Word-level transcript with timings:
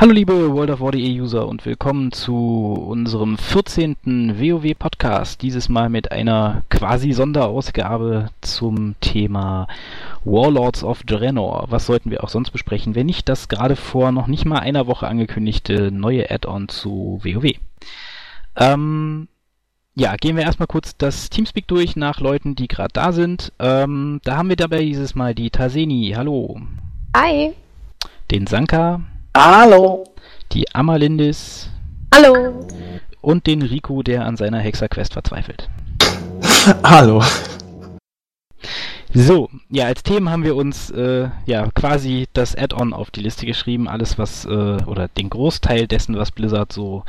Hallo 0.00 0.12
liebe 0.12 0.54
World 0.54 0.70
of 0.70 0.80
War.de 0.80 1.20
User 1.20 1.46
und 1.46 1.66
willkommen 1.66 2.10
zu 2.10 2.34
unserem 2.34 3.36
14. 3.36 3.96
WoW 4.40 4.72
Podcast. 4.74 5.42
Dieses 5.42 5.68
Mal 5.68 5.90
mit 5.90 6.10
einer 6.10 6.62
quasi 6.70 7.12
Sonderausgabe 7.12 8.30
zum 8.40 8.94
Thema 9.02 9.68
Warlords 10.24 10.84
of 10.84 11.02
Draenor. 11.02 11.66
Was 11.68 11.84
sollten 11.84 12.10
wir 12.10 12.24
auch 12.24 12.30
sonst 12.30 12.50
besprechen, 12.50 12.94
wenn 12.94 13.04
nicht 13.04 13.28
das 13.28 13.50
gerade 13.50 13.76
vor 13.76 14.10
noch 14.10 14.26
nicht 14.26 14.46
mal 14.46 14.60
einer 14.60 14.86
Woche 14.86 15.06
angekündigte 15.06 15.90
neue 15.92 16.30
Add-on 16.30 16.70
zu 16.70 17.20
WoW. 17.22 17.52
Ähm, 18.56 19.28
ja, 19.94 20.16
gehen 20.16 20.34
wir 20.34 20.44
erstmal 20.44 20.66
kurz 20.66 20.96
das 20.96 21.28
Teamspeak 21.28 21.68
durch 21.68 21.94
nach 21.94 22.20
Leuten, 22.20 22.54
die 22.54 22.68
gerade 22.68 22.94
da 22.94 23.12
sind. 23.12 23.52
Ähm, 23.58 24.22
da 24.24 24.38
haben 24.38 24.48
wir 24.48 24.56
dabei 24.56 24.80
dieses 24.80 25.14
Mal 25.14 25.34
die 25.34 25.50
Taseni. 25.50 26.14
Hallo. 26.16 26.58
Hi. 27.14 27.52
Den 28.30 28.46
Sanka. 28.46 29.02
Hallo. 29.36 30.04
Die 30.52 30.74
Amalindis. 30.74 31.70
Hallo. 32.12 32.66
Und 33.20 33.46
den 33.46 33.62
Rico, 33.62 34.02
der 34.02 34.26
an 34.26 34.36
seiner 34.36 34.58
Hexerquest 34.58 35.12
verzweifelt. 35.12 35.68
Hallo. 36.82 37.22
So, 39.12 39.50
ja, 39.68 39.86
als 39.86 40.04
Themen 40.04 40.30
haben 40.30 40.44
wir 40.44 40.54
uns 40.54 40.88
äh, 40.90 41.30
ja 41.44 41.68
quasi 41.74 42.28
das 42.32 42.54
Add-on 42.56 42.92
auf 42.92 43.10
die 43.10 43.22
Liste 43.22 43.44
geschrieben, 43.44 43.88
alles 43.88 44.18
was 44.18 44.44
äh, 44.44 44.48
oder 44.48 45.08
den 45.08 45.28
Großteil 45.30 45.88
dessen, 45.88 46.16
was 46.16 46.30
Blizzard 46.30 46.72
so 46.72 47.02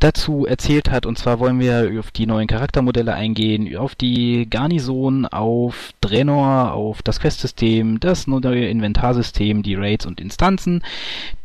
dazu 0.00 0.44
erzählt 0.44 0.90
hat. 0.90 1.06
Und 1.06 1.18
zwar 1.18 1.38
wollen 1.38 1.60
wir 1.60 2.00
auf 2.00 2.10
die 2.10 2.26
neuen 2.26 2.48
Charaktermodelle 2.48 3.14
eingehen, 3.14 3.76
auf 3.76 3.94
die 3.94 4.48
Garnison, 4.50 5.24
auf 5.24 5.92
Draenor, 6.00 6.72
auf 6.72 7.02
das 7.02 7.20
Questsystem, 7.20 8.00
das 8.00 8.26
neue 8.26 8.66
Inventarsystem, 8.66 9.62
die 9.62 9.76
Raids 9.76 10.04
und 10.04 10.20
Instanzen, 10.20 10.82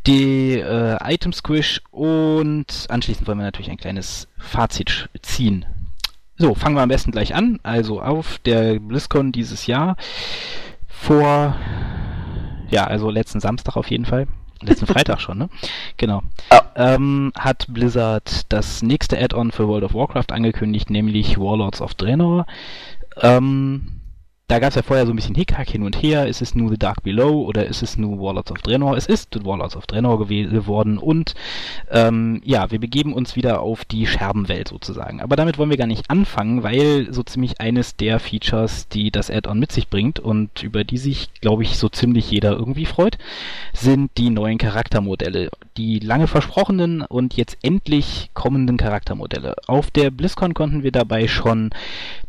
die 0.07 0.53
äh, 0.53 0.97
Item 1.03 1.31
Squish 1.31 1.79
und 1.91 2.87
anschließend 2.89 3.27
wollen 3.27 3.37
wir 3.37 3.45
natürlich 3.45 3.69
ein 3.69 3.77
kleines 3.77 4.27
Fazit 4.39 5.09
ziehen 5.21 5.67
so, 6.41 6.55
fangen 6.55 6.75
wir 6.75 6.81
am 6.81 6.89
besten 6.89 7.11
gleich 7.11 7.35
an. 7.35 7.59
Also 7.63 8.01
auf 8.01 8.39
der 8.39 8.79
BlizzCon 8.79 9.31
dieses 9.31 9.67
Jahr 9.67 9.95
vor, 10.87 11.55
ja, 12.69 12.85
also 12.85 13.09
letzten 13.09 13.39
Samstag 13.39 13.77
auf 13.77 13.89
jeden 13.89 14.05
Fall. 14.05 14.27
Letzten 14.61 14.85
Freitag 14.87 15.21
schon, 15.21 15.37
ne? 15.37 15.49
Genau. 15.97 16.21
Ja. 16.51 16.63
Ähm, 16.75 17.31
hat 17.37 17.67
Blizzard 17.69 18.45
das 18.49 18.81
nächste 18.81 19.19
Add-on 19.19 19.51
für 19.51 19.67
World 19.67 19.83
of 19.83 19.93
Warcraft 19.93 20.31
angekündigt, 20.31 20.89
nämlich 20.89 21.37
Warlords 21.37 21.81
of 21.81 21.93
Draenor. 21.93 22.45
Ähm, 23.21 24.00
da 24.51 24.59
gab 24.59 24.71
es 24.71 24.75
ja 24.75 24.81
vorher 24.81 25.05
so 25.05 25.13
ein 25.13 25.15
bisschen 25.15 25.33
Hickhack 25.33 25.69
hin 25.69 25.83
und 25.83 25.95
her. 25.95 26.27
Ist 26.27 26.41
es 26.41 26.55
nur 26.55 26.69
The 26.71 26.77
Dark 26.77 27.03
Below 27.03 27.45
oder 27.45 27.65
ist 27.67 27.81
es 27.81 27.95
nur 27.95 28.19
Warlords 28.19 28.51
of 28.51 28.61
Draenor? 28.61 28.97
Es 28.97 29.05
ist 29.05 29.29
The 29.33 29.45
Warlords 29.45 29.77
of 29.77 29.87
Draenor 29.87 30.27
geworden 30.27 30.97
und 30.97 31.35
ähm, 31.89 32.41
ja, 32.43 32.69
wir 32.69 32.79
begeben 32.79 33.13
uns 33.13 33.37
wieder 33.37 33.61
auf 33.61 33.85
die 33.85 34.05
Scherbenwelt 34.05 34.67
sozusagen. 34.67 35.21
Aber 35.21 35.37
damit 35.37 35.57
wollen 35.57 35.69
wir 35.69 35.77
gar 35.77 35.87
nicht 35.87 36.09
anfangen, 36.09 36.63
weil 36.63 37.13
so 37.13 37.23
ziemlich 37.23 37.61
eines 37.61 37.95
der 37.95 38.19
Features, 38.19 38.89
die 38.89 39.09
das 39.09 39.31
Add-on 39.31 39.57
mit 39.57 39.71
sich 39.71 39.87
bringt 39.87 40.19
und 40.19 40.61
über 40.63 40.83
die 40.83 40.97
sich, 40.97 41.29
glaube 41.39 41.63
ich, 41.63 41.77
so 41.77 41.87
ziemlich 41.87 42.29
jeder 42.29 42.51
irgendwie 42.51 42.85
freut, 42.85 43.17
sind 43.71 44.11
die 44.17 44.31
neuen 44.31 44.57
Charaktermodelle. 44.57 45.49
Die 45.77 45.99
lange 45.99 46.27
versprochenen 46.27 47.03
und 47.03 47.37
jetzt 47.37 47.57
endlich 47.61 48.31
kommenden 48.33 48.75
Charaktermodelle. 48.75 49.55
Auf 49.67 49.91
der 49.91 50.11
BlizzCon 50.11 50.53
konnten 50.53 50.83
wir 50.83 50.91
dabei 50.91 51.29
schon 51.29 51.69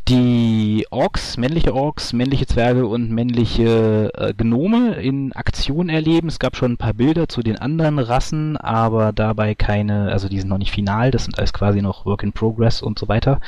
die 0.08 0.86
Orks, 0.90 1.36
männliche 1.36 1.74
Orks, 1.74 2.12
männliche 2.12 2.46
Zwerge 2.46 2.86
und 2.86 3.10
männliche 3.10 4.10
äh, 4.14 4.34
Gnome 4.34 4.94
in 4.94 5.32
Aktion 5.32 5.88
erleben. 5.88 6.26
Es 6.26 6.40
gab 6.40 6.56
schon 6.56 6.72
ein 6.72 6.76
paar 6.76 6.94
Bilder 6.94 7.28
zu 7.28 7.42
den 7.42 7.56
anderen 7.56 8.00
Rassen, 8.00 8.56
aber 8.56 9.12
dabei 9.12 9.54
keine, 9.54 10.10
also 10.10 10.28
die 10.28 10.40
sind 10.40 10.48
noch 10.48 10.58
nicht 10.58 10.72
final, 10.72 11.12
das 11.12 11.24
sind 11.24 11.38
alles 11.38 11.52
quasi 11.52 11.82
noch 11.82 12.04
Work 12.04 12.24
in 12.24 12.32
Progress 12.32 12.82
und 12.82 12.98
so 12.98 13.06
weiter. 13.06 13.40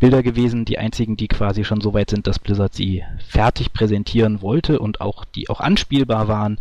Bilder 0.00 0.24
gewesen, 0.24 0.64
die 0.64 0.78
einzigen, 0.78 1.16
die 1.16 1.28
quasi 1.28 1.64
schon 1.64 1.80
so 1.80 1.94
weit 1.94 2.10
sind, 2.10 2.26
dass 2.26 2.40
Blizzard 2.40 2.74
sie 2.74 3.04
fertig 3.28 3.72
präsentieren 3.72 4.42
wollte 4.42 4.80
und 4.80 5.00
auch 5.00 5.24
die 5.24 5.48
auch 5.48 5.60
anspielbar 5.60 6.26
waren, 6.26 6.58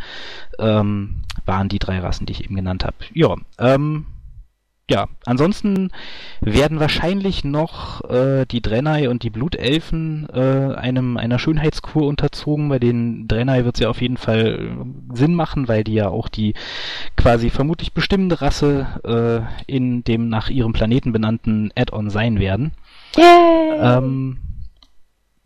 ähm, 0.59 1.21
waren 1.45 1.67
die 1.67 1.79
drei 1.79 1.99
Rassen, 1.99 2.27
die 2.27 2.33
ich 2.33 2.43
eben 2.43 2.55
genannt 2.55 2.85
habe. 2.85 2.95
Ja, 3.13 3.35
ähm, 3.57 4.05
ja, 4.89 5.07
ansonsten 5.25 5.91
werden 6.41 6.81
wahrscheinlich 6.81 7.45
noch 7.45 8.03
äh, 8.09 8.45
die 8.45 8.61
Draenei 8.61 9.09
und 9.09 9.23
die 9.23 9.29
Blutelfen 9.29 10.27
äh, 10.33 10.75
einem 10.75 11.15
einer 11.15 11.39
Schönheitskur 11.39 12.05
unterzogen. 12.07 12.67
Bei 12.67 12.77
den 12.77 13.27
Draenei 13.27 13.63
wird 13.63 13.75
es 13.75 13.81
ja 13.81 13.89
auf 13.89 14.01
jeden 14.01 14.17
Fall 14.17 14.59
äh, 14.59 15.15
Sinn 15.15 15.33
machen, 15.33 15.69
weil 15.69 15.85
die 15.85 15.93
ja 15.93 16.09
auch 16.09 16.27
die 16.27 16.55
quasi 17.15 17.49
vermutlich 17.49 17.93
bestimmende 17.93 18.41
Rasse 18.41 19.47
äh, 19.67 19.71
in 19.71 20.03
dem 20.03 20.27
nach 20.27 20.49
ihrem 20.49 20.73
Planeten 20.73 21.13
benannten 21.13 21.71
Add-on 21.75 22.09
sein 22.09 22.39
werden. 22.39 22.73
Yay! 23.15 23.79
Ähm, 23.79 24.39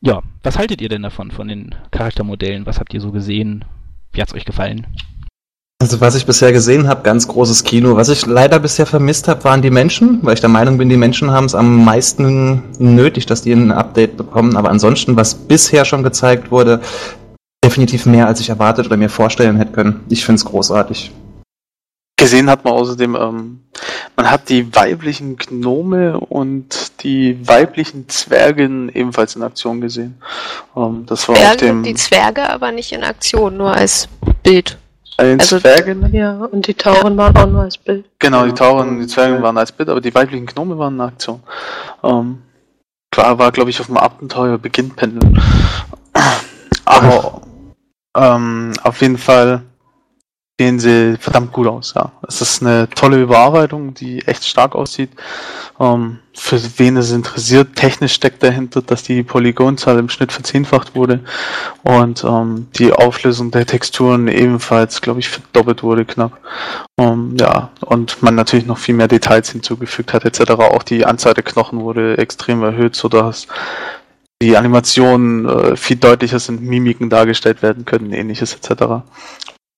ja, 0.01 0.21
was 0.41 0.57
haltet 0.57 0.81
ihr 0.81 0.89
denn 0.89 1.03
davon, 1.03 1.29
von 1.29 1.47
den 1.47 1.75
Charaktermodellen? 1.91 2.65
Was 2.65 2.79
habt 2.79 2.93
ihr 2.93 3.01
so 3.01 3.11
gesehen? 3.11 3.65
Wie 4.11 4.21
hat's 4.21 4.33
euch 4.33 4.45
gefallen? 4.45 4.87
Also 5.81 6.01
was 6.01 6.15
ich 6.15 6.25
bisher 6.25 6.51
gesehen 6.51 6.87
habe, 6.87 7.03
ganz 7.03 7.27
großes 7.27 7.63
Kino. 7.63 7.95
Was 7.95 8.09
ich 8.09 8.25
leider 8.25 8.59
bisher 8.59 8.85
vermisst 8.85 9.27
habe, 9.27 9.43
waren 9.43 9.61
die 9.61 9.69
Menschen, 9.69 10.19
weil 10.23 10.33
ich 10.33 10.39
der 10.39 10.49
Meinung 10.49 10.77
bin, 10.77 10.89
die 10.89 10.97
Menschen 10.97 11.31
haben 11.31 11.45
es 11.45 11.53
am 11.53 11.83
meisten 11.83 12.63
nötig, 12.79 13.25
dass 13.25 13.41
die 13.41 13.51
ein 13.51 13.71
Update 13.71 14.17
bekommen. 14.17 14.55
Aber 14.55 14.69
ansonsten, 14.69 15.15
was 15.15 15.35
bisher 15.35 15.85
schon 15.85 16.01
gezeigt 16.01 16.49
wurde, 16.49 16.81
definitiv 17.63 18.05
mehr, 18.05 18.25
als 18.25 18.39
ich 18.39 18.49
erwartet 18.49 18.85
oder 18.85 18.97
mir 18.97 19.09
vorstellen 19.09 19.57
hätte 19.57 19.73
können. 19.73 20.03
Ich 20.09 20.23
finde 20.23 20.39
es 20.39 20.45
großartig. 20.45 21.11
Gesehen 22.17 22.49
hat 22.49 22.63
man 22.63 22.73
außerdem, 22.73 23.15
ähm, 23.15 23.59
man 24.15 24.31
hat 24.31 24.47
die 24.47 24.73
weiblichen 24.73 25.35
Gnome 25.35 26.17
und 26.17 27.03
die 27.03 27.37
weiblichen 27.45 28.07
Zwergen 28.07 28.89
ebenfalls 28.89 29.35
in 29.35 29.43
Aktion 29.43 29.81
gesehen. 29.81 30.21
Ähm, 30.77 31.03
das 31.05 31.27
war 31.27 31.35
auf 31.35 31.57
dem 31.57 31.83
die 31.83 31.95
Zwerge 31.95 32.49
aber 32.49 32.71
nicht 32.71 32.93
in 32.93 33.03
Aktion, 33.03 33.57
nur 33.57 33.73
als 33.73 34.07
Bild. 34.41 34.77
Bei 35.17 35.31
also, 35.33 35.59
Zwergen? 35.59 36.13
Ja, 36.13 36.35
und 36.35 36.67
die 36.67 36.73
Tauren 36.73 37.15
waren 37.17 37.35
auch 37.37 37.47
nur 37.47 37.61
als 37.61 37.77
Bild. 37.77 38.05
Genau, 38.19 38.45
die 38.45 38.53
Tauren 38.53 38.89
und 38.89 38.99
die 38.99 39.07
Zwerge 39.07 39.41
waren 39.41 39.57
als 39.57 39.71
Bild, 39.71 39.89
aber 39.89 40.01
die 40.01 40.13
weiblichen 40.13 40.45
Gnome 40.45 40.77
waren 40.77 40.95
in 40.95 41.01
Aktion. 41.01 41.41
Ähm, 42.03 42.41
klar, 43.11 43.39
war, 43.39 43.51
glaube 43.51 43.69
ich, 43.69 43.79
auf 43.79 43.85
dem 43.85 43.97
Abenteuer 43.97 44.57
beginnt 44.57 44.95
Pendeln. 44.95 45.41
Aber 46.85 47.41
ähm, 48.15 48.73
auf 48.83 49.01
jeden 49.01 49.17
Fall 49.17 49.61
sehen 50.59 50.79
sie 50.79 51.17
verdammt 51.19 51.51
gut 51.51 51.67
aus, 51.67 51.93
ja. 51.95 52.13
Es 52.25 52.39
ist 52.39 52.61
eine 52.61 52.89
tolle 52.89 53.21
Überarbeitung, 53.21 53.93
die 53.93 54.25
echt 54.25 54.45
stark 54.45 54.73
aussieht. 54.73 55.09
Ähm, 55.79 56.19
für 56.33 56.61
wen 56.77 56.95
es 56.95 57.11
interessiert, 57.11 57.75
technisch 57.75 58.13
steckt 58.13 58.41
dahinter, 58.41 58.81
dass 58.81 59.03
die 59.03 59.23
Polygonzahl 59.23 59.99
im 59.99 60.07
Schnitt 60.07 60.31
verzehnfacht 60.31 60.95
wurde 60.95 61.19
und 61.83 62.23
ähm, 62.23 62.67
die 62.75 62.93
Auflösung 62.93 63.51
der 63.51 63.65
Texturen 63.65 64.29
ebenfalls, 64.29 65.01
glaube 65.01 65.19
ich, 65.19 65.27
verdoppelt 65.27 65.83
wurde 65.83 66.05
knapp. 66.05 66.39
Ähm, 66.97 67.35
ja, 67.37 67.71
und 67.81 68.23
man 68.23 68.35
natürlich 68.35 68.65
noch 68.65 68.77
viel 68.77 68.95
mehr 68.95 69.09
Details 69.09 69.49
hinzugefügt 69.51 70.13
hat, 70.13 70.23
etc. 70.23 70.51
Auch 70.51 70.83
die 70.83 71.05
Anzahl 71.05 71.33
der 71.33 71.43
Knochen 71.43 71.81
wurde 71.81 72.17
extrem 72.17 72.63
erhöht, 72.63 72.95
sodass 72.95 73.47
die 74.41 74.55
Animationen 74.55 75.47
äh, 75.47 75.75
viel 75.75 75.97
deutlicher 75.97 76.39
sind, 76.39 76.61
Mimiken 76.61 77.09
dargestellt 77.09 77.61
werden 77.61 77.83
können, 77.83 78.13
ähnliches 78.13 78.53
etc 78.53 79.03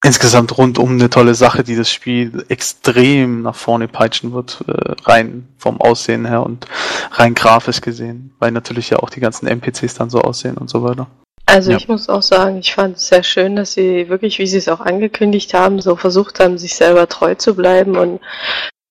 insgesamt 0.07 0.57
rundum 0.57 0.91
eine 0.91 1.09
tolle 1.09 1.35
Sache, 1.35 1.63
die 1.63 1.75
das 1.75 1.91
Spiel 1.91 2.45
extrem 2.49 3.43
nach 3.43 3.55
vorne 3.55 3.87
peitschen 3.87 4.33
wird, 4.33 4.63
äh, 4.67 4.93
rein 5.03 5.47
vom 5.57 5.79
Aussehen 5.81 6.25
her 6.25 6.43
und 6.43 6.65
rein 7.11 7.35
grafisch 7.35 7.81
gesehen, 7.81 8.33
weil 8.39 8.51
natürlich 8.51 8.89
ja 8.89 8.99
auch 8.99 9.09
die 9.09 9.19
ganzen 9.19 9.47
NPCs 9.47 9.95
dann 9.95 10.09
so 10.09 10.21
aussehen 10.21 10.57
und 10.57 10.69
so 10.69 10.83
weiter. 10.83 11.07
Also 11.45 11.71
ja. 11.71 11.77
ich 11.77 11.87
muss 11.87 12.09
auch 12.09 12.21
sagen, 12.21 12.57
ich 12.57 12.73
fand 12.73 12.97
es 12.97 13.07
sehr 13.07 13.23
schön, 13.23 13.55
dass 13.55 13.73
sie 13.73 14.09
wirklich, 14.09 14.39
wie 14.39 14.47
sie 14.47 14.57
es 14.57 14.67
auch 14.67 14.81
angekündigt 14.81 15.53
haben, 15.53 15.79
so 15.79 15.95
versucht 15.95 16.39
haben, 16.39 16.57
sich 16.57 16.75
selber 16.75 17.07
treu 17.07 17.35
zu 17.35 17.55
bleiben 17.55 17.97
und 17.97 18.19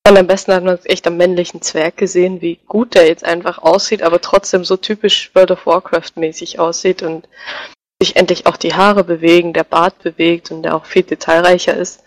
und 0.07 0.17
am 0.17 0.25
besten 0.25 0.53
hat 0.53 0.63
man 0.63 0.75
es 0.75 0.85
echt 0.85 1.05
am 1.05 1.17
männlichen 1.17 1.61
Zwerg 1.61 1.97
gesehen, 1.97 2.39
wie 2.39 2.59
gut 2.65 2.95
der 2.95 3.07
jetzt 3.07 3.25
einfach 3.25 3.57
aussieht, 3.57 4.01
aber 4.01 4.21
trotzdem 4.21 4.63
so 4.63 4.77
typisch 4.77 5.31
World 5.33 5.51
of 5.51 5.65
Warcraft 5.65 6.11
mäßig 6.15 6.59
aussieht 6.59 7.03
und 7.03 7.27
sich 8.01 8.15
endlich 8.15 8.45
auch 8.45 8.57
die 8.57 8.73
Haare 8.73 9.03
bewegen, 9.03 9.53
der 9.53 9.63
Bart 9.63 9.99
bewegt 10.03 10.51
und 10.51 10.63
der 10.63 10.75
auch 10.75 10.85
viel 10.85 11.03
detailreicher 11.03 11.75
ist. 11.75 12.03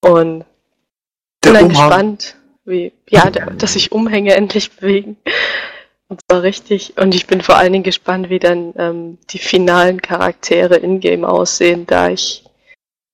Und 0.00 0.44
der 1.44 1.50
bin 1.50 1.54
dann 1.54 1.68
gespannt, 1.68 2.36
wie, 2.64 2.92
ja, 3.08 3.30
der, 3.30 3.46
dass 3.50 3.74
sich 3.74 3.92
Umhänge 3.92 4.34
endlich 4.34 4.72
bewegen. 4.72 5.16
Und 6.08 6.20
zwar 6.26 6.42
richtig. 6.42 6.96
Und 6.96 7.14
ich 7.14 7.26
bin 7.26 7.42
vor 7.42 7.56
allen 7.56 7.72
Dingen 7.72 7.84
gespannt, 7.84 8.30
wie 8.30 8.38
dann 8.38 8.72
ähm, 8.78 9.18
die 9.30 9.38
finalen 9.38 10.00
Charaktere 10.00 10.76
in-game 10.76 11.24
aussehen, 11.24 11.86
da 11.86 12.08
ich 12.08 12.44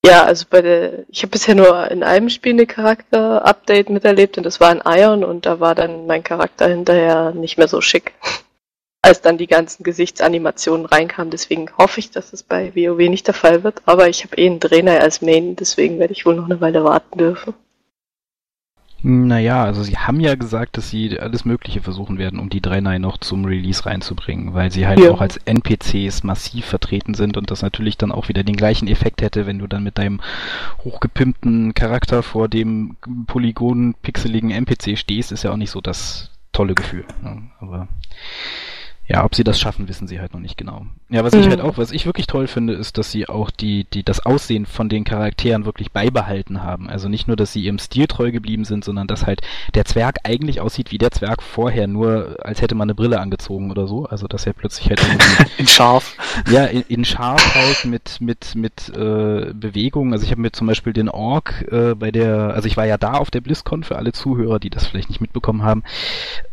ja, 0.06 0.22
also 0.24 0.44
bei 0.50 0.60
der, 0.60 1.08
ich 1.08 1.22
habe 1.22 1.30
bisher 1.30 1.54
nur 1.54 1.90
in 1.90 2.02
einem 2.02 2.28
Spiel 2.28 2.52
eine 2.52 2.66
Charakter-Update 2.66 3.88
miterlebt 3.88 4.36
und 4.36 4.44
das 4.44 4.60
war 4.60 4.70
in 4.70 4.82
Ion 4.84 5.24
und 5.24 5.46
da 5.46 5.60
war 5.60 5.74
dann 5.74 6.06
mein 6.06 6.22
Charakter 6.22 6.68
hinterher 6.68 7.30
nicht 7.30 7.56
mehr 7.56 7.68
so 7.68 7.80
schick 7.80 8.12
als 9.04 9.20
dann 9.20 9.36
die 9.38 9.46
ganzen 9.46 9.84
Gesichtsanimationen 9.84 10.86
reinkamen. 10.86 11.30
Deswegen 11.30 11.68
hoffe 11.76 12.00
ich, 12.00 12.10
dass 12.10 12.32
es 12.32 12.42
bei 12.42 12.74
WoW 12.74 13.08
nicht 13.10 13.26
der 13.26 13.34
Fall 13.34 13.62
wird. 13.62 13.82
Aber 13.84 14.08
ich 14.08 14.24
habe 14.24 14.36
eh 14.36 14.46
einen 14.46 14.60
Trainer 14.60 15.00
als 15.00 15.20
Main, 15.20 15.56
deswegen 15.56 15.98
werde 15.98 16.14
ich 16.14 16.24
wohl 16.24 16.34
noch 16.34 16.46
eine 16.46 16.60
Weile 16.60 16.82
warten 16.84 17.18
dürfen. 17.18 17.54
Naja, 19.06 19.62
also 19.62 19.82
sie 19.82 19.98
haben 19.98 20.18
ja 20.20 20.34
gesagt, 20.34 20.78
dass 20.78 20.88
sie 20.88 21.20
alles 21.20 21.44
Mögliche 21.44 21.82
versuchen 21.82 22.16
werden, 22.16 22.38
um 22.38 22.48
die 22.48 22.62
3.9 22.62 22.98
noch 23.00 23.18
zum 23.18 23.44
Release 23.44 23.84
reinzubringen, 23.84 24.54
weil 24.54 24.72
sie 24.72 24.86
halt 24.86 24.98
Ja. 24.98 25.10
auch 25.10 25.20
als 25.20 25.36
NPCs 25.36 26.22
massiv 26.22 26.64
vertreten 26.64 27.12
sind 27.12 27.36
und 27.36 27.50
das 27.50 27.60
natürlich 27.60 27.98
dann 27.98 28.10
auch 28.10 28.28
wieder 28.28 28.44
den 28.44 28.56
gleichen 28.56 28.88
Effekt 28.88 29.20
hätte, 29.20 29.44
wenn 29.46 29.58
du 29.58 29.66
dann 29.66 29.84
mit 29.84 29.98
deinem 29.98 30.22
hochgepimpten 30.84 31.74
Charakter 31.74 32.22
vor 32.22 32.48
dem 32.48 32.96
polygon-pixeligen 33.26 34.50
NPC 34.50 34.96
stehst, 34.96 35.32
ist 35.32 35.42
ja 35.44 35.52
auch 35.52 35.58
nicht 35.58 35.70
so 35.70 35.82
das 35.82 36.30
tolle 36.54 36.74
Gefühl. 36.74 37.04
Ne? 37.22 37.50
Aber 37.60 37.88
ja, 39.06 39.24
ob 39.24 39.34
sie 39.34 39.44
das 39.44 39.60
schaffen, 39.60 39.88
wissen 39.88 40.08
sie 40.08 40.18
halt 40.20 40.32
noch 40.32 40.40
nicht 40.40 40.56
genau. 40.56 40.86
Ja, 41.10 41.22
was 41.24 41.34
ich 41.34 41.44
Mhm. 41.46 41.50
halt 41.50 41.60
auch, 41.60 41.76
was 41.76 41.92
ich 41.92 42.06
wirklich 42.06 42.26
toll 42.26 42.46
finde, 42.46 42.72
ist, 42.72 42.96
dass 42.96 43.12
sie 43.12 43.28
auch 43.28 43.50
die, 43.50 43.84
die, 43.84 44.02
das 44.02 44.24
Aussehen 44.24 44.64
von 44.66 44.88
den 44.88 45.04
Charakteren 45.04 45.64
wirklich 45.66 45.92
beibehalten 45.92 46.62
haben. 46.62 46.88
Also 46.88 47.08
nicht 47.08 47.26
nur, 47.28 47.36
dass 47.36 47.52
sie 47.52 47.60
ihrem 47.62 47.78
Stil 47.78 48.06
treu 48.06 48.32
geblieben 48.32 48.64
sind, 48.64 48.82
sondern 48.84 49.06
dass 49.06 49.26
halt 49.26 49.42
der 49.74 49.84
Zwerg 49.84 50.16
eigentlich 50.24 50.60
aussieht 50.62 50.90
wie 50.90 50.98
der 50.98 51.10
Zwerg 51.10 51.42
vorher, 51.42 51.86
nur 51.86 52.36
als 52.42 52.62
hätte 52.62 52.74
man 52.74 52.86
eine 52.86 52.94
Brille 52.94 53.20
angezogen 53.20 53.70
oder 53.70 53.86
so. 53.86 54.06
Also 54.06 54.26
dass 54.26 54.46
er 54.46 54.54
plötzlich 54.54 54.88
halt 54.88 55.00
irgendwie 55.02 55.44
In 55.58 55.66
scharf. 55.66 56.16
ja, 56.50 56.64
in, 56.64 56.82
in 56.88 57.04
scharf 57.04 57.54
halt 57.54 57.84
mit 57.84 58.20
mit 58.20 58.54
mit 58.54 58.88
äh, 58.88 59.52
Bewegungen. 59.52 60.12
Also 60.14 60.24
ich 60.24 60.30
habe 60.30 60.40
mir 60.40 60.52
zum 60.52 60.66
Beispiel 60.66 60.94
den 60.94 61.10
Ork 61.10 61.66
äh, 61.70 61.94
bei 61.94 62.10
der, 62.10 62.54
also 62.54 62.66
ich 62.66 62.76
war 62.78 62.86
ja 62.86 62.96
da 62.96 63.12
auf 63.14 63.30
der 63.30 63.42
BlizzCon 63.42 63.84
für 63.84 63.96
alle 63.96 64.12
Zuhörer, 64.12 64.58
die 64.58 64.70
das 64.70 64.86
vielleicht 64.86 65.10
nicht 65.10 65.20
mitbekommen 65.20 65.62
haben, 65.62 65.82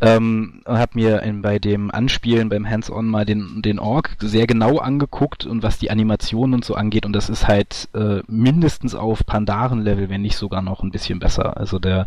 ähm, 0.01 0.62
und 0.65 0.77
habe 0.77 0.92
mir 0.95 1.21
in, 1.24 1.42
bei 1.42 1.59
dem 1.59 1.92
Anspielen 1.92 2.40
beim 2.49 2.69
Hands-on 2.69 3.07
mal 3.07 3.25
den 3.25 3.61
den 3.61 3.79
Ork 3.79 4.15
sehr 4.19 4.47
genau 4.47 4.77
angeguckt 4.77 5.45
und 5.45 5.63
was 5.63 5.79
die 5.79 5.91
Animationen 5.91 6.55
und 6.55 6.65
so 6.65 6.75
angeht 6.75 7.05
und 7.05 7.13
das 7.13 7.29
ist 7.29 7.47
halt 7.47 7.89
äh, 7.93 8.21
mindestens 8.27 8.95
auf 8.95 9.25
Pandaren-Level, 9.25 10.09
wenn 10.09 10.21
nicht 10.21 10.38
sogar 10.38 10.61
noch 10.61 10.83
ein 10.83 10.91
bisschen 10.91 11.19
besser. 11.19 11.57
Also 11.57 11.79
der 11.79 12.05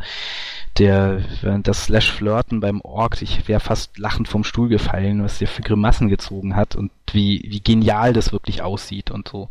der 0.79 1.21
das 1.63 1.85
Slash 1.85 2.11
Flirten 2.11 2.61
beim 2.61 2.81
Ork, 2.81 3.23
ich 3.23 3.47
wäre 3.47 3.61
fast 3.61 3.99
lachend 3.99 4.29
vom 4.29 4.45
Stuhl 4.45 4.69
gefallen, 4.69 5.23
was 5.23 5.39
der 5.39 5.49
für 5.49 5.63
Grimassen 5.63 6.09
gezogen 6.09 6.57
hat 6.57 6.75
und 6.75 6.91
wie, 7.13 7.45
wie 7.49 7.61
genial 7.61 8.13
das 8.13 8.33
wirklich 8.33 8.63
aussieht 8.63 9.11
und 9.11 9.29
so. 9.29 9.49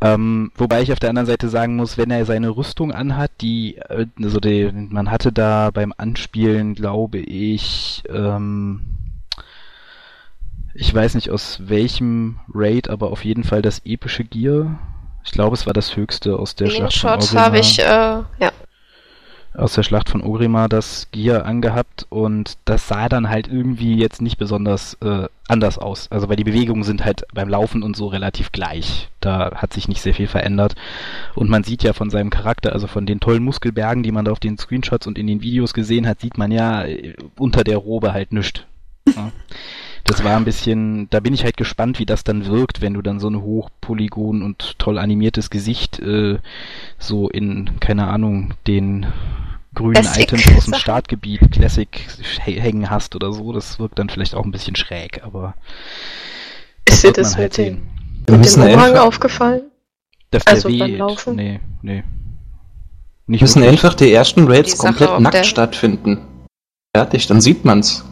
Ähm, 0.00 0.50
wobei 0.56 0.82
ich 0.82 0.92
auf 0.92 0.98
der 0.98 1.10
anderen 1.10 1.26
Seite 1.26 1.48
sagen 1.48 1.76
muss, 1.76 1.98
wenn 1.98 2.10
er 2.10 2.24
seine 2.24 2.50
Rüstung 2.50 2.92
anhat, 2.92 3.30
die, 3.40 3.76
äh, 3.76 4.06
also 4.22 4.40
die, 4.40 4.70
man 4.72 5.10
hatte 5.10 5.32
da 5.32 5.70
beim 5.70 5.92
Anspielen, 5.96 6.74
glaube 6.74 7.18
ich, 7.18 8.02
ähm, 8.08 8.80
ich 10.80 10.94
weiß 10.94 11.14
nicht 11.14 11.30
aus 11.30 11.60
welchem 11.62 12.40
Raid, 12.54 12.88
aber 12.88 13.10
auf 13.10 13.22
jeden 13.22 13.44
Fall 13.44 13.60
das 13.60 13.82
epische 13.84 14.24
Gear. 14.24 14.78
Ich 15.22 15.30
glaube, 15.30 15.54
es 15.54 15.66
war 15.66 15.74
das 15.74 15.94
höchste 15.94 16.38
aus 16.38 16.54
der 16.54 16.70
Schlacht 16.70 16.98
von 16.98 17.20
Screenshots 17.20 17.26
Orgrimmar 17.26 17.44
habe 17.44 17.58
ich, 17.58 17.78
äh, 17.78 18.44
ja. 18.44 18.52
aus 19.52 19.74
der 19.74 19.82
Schlacht 19.82 20.08
von 20.08 20.22
Ogrimmar 20.22 20.70
das 20.70 21.08
Gear 21.12 21.44
angehabt 21.44 22.06
und 22.08 22.56
das 22.64 22.88
sah 22.88 23.10
dann 23.10 23.28
halt 23.28 23.46
irgendwie 23.46 23.98
jetzt 23.98 24.22
nicht 24.22 24.38
besonders 24.38 24.96
äh, 25.02 25.28
anders 25.48 25.76
aus. 25.76 26.10
Also 26.10 26.30
weil 26.30 26.36
die 26.36 26.44
Bewegungen 26.44 26.82
sind 26.82 27.04
halt 27.04 27.26
beim 27.34 27.50
Laufen 27.50 27.82
und 27.82 27.94
so 27.94 28.06
relativ 28.06 28.50
gleich. 28.50 29.10
Da 29.20 29.50
hat 29.56 29.74
sich 29.74 29.86
nicht 29.86 30.00
sehr 30.00 30.14
viel 30.14 30.28
verändert. 30.28 30.76
Und 31.34 31.50
man 31.50 31.62
sieht 31.62 31.82
ja 31.82 31.92
von 31.92 32.08
seinem 32.08 32.30
Charakter, 32.30 32.72
also 32.72 32.86
von 32.86 33.04
den 33.04 33.20
tollen 33.20 33.44
Muskelbergen, 33.44 34.02
die 34.02 34.12
man 34.12 34.24
da 34.24 34.32
auf 34.32 34.40
den 34.40 34.56
Screenshots 34.56 35.06
und 35.06 35.18
in 35.18 35.26
den 35.26 35.42
Videos 35.42 35.74
gesehen 35.74 36.06
hat, 36.06 36.20
sieht 36.20 36.38
man 36.38 36.50
ja 36.50 36.84
äh, 36.84 37.16
unter 37.38 37.64
der 37.64 37.76
Robe 37.76 38.14
halt 38.14 38.32
nichts. 38.32 38.62
Ja. 39.14 39.30
Das 40.10 40.24
war 40.24 40.36
ein 40.36 40.44
bisschen, 40.44 41.08
da 41.10 41.20
bin 41.20 41.32
ich 41.34 41.44
halt 41.44 41.56
gespannt, 41.56 41.98
wie 41.98 42.06
das 42.06 42.24
dann 42.24 42.46
wirkt, 42.46 42.80
wenn 42.80 42.94
du 42.94 43.02
dann 43.02 43.20
so 43.20 43.28
ein 43.28 43.40
hochpolygon 43.40 44.42
und 44.42 44.78
toll 44.78 44.98
animiertes 44.98 45.50
Gesicht 45.50 46.00
äh, 46.00 46.38
so 46.98 47.28
in, 47.28 47.78
keine 47.80 48.08
Ahnung, 48.08 48.54
den 48.66 49.06
grünen 49.74 49.94
Classic 50.02 50.24
Items 50.24 50.56
aus 50.56 50.64
dem. 50.64 50.74
Startgebiet 50.78 51.52
Classic 51.52 51.88
hä- 52.44 52.60
hängen 52.60 52.90
hast 52.90 53.14
oder 53.14 53.32
so. 53.32 53.52
Das 53.52 53.78
wirkt 53.78 53.98
dann 54.00 54.08
vielleicht 54.08 54.34
auch 54.34 54.44
ein 54.44 54.50
bisschen 54.50 54.74
schräg, 54.76 55.22
aber 55.24 55.54
Ist 56.86 57.02
dir 57.02 57.08
wird 57.08 57.18
das 57.18 57.32
man 57.32 57.38
halt 57.42 57.58
mit 57.58 57.66
dem, 57.68 57.74
sehen. 57.76 57.88
Wir 58.26 58.38
mit 58.38 58.56
dem 58.56 58.62
Umhang 58.62 58.96
aufgefallen? 58.98 59.62
Dass 60.32 60.44
der 60.44 60.54
also 60.54 60.68
beim 60.68 60.80
weht. 60.90 60.98
Laufen? 60.98 61.36
Nee, 61.36 61.60
nee. 61.82 62.02
Nicht 63.26 63.42
müssen 63.42 63.62
wirklich. 63.62 63.84
einfach 63.84 63.94
die 63.94 64.12
ersten 64.12 64.48
Raids 64.48 64.76
komplett 64.76 65.20
nackt 65.20 65.34
der- 65.34 65.44
stattfinden. 65.44 66.18
Fertig, 66.96 67.28
dann 67.28 67.40
sieht 67.40 67.64
man's. 67.64 68.04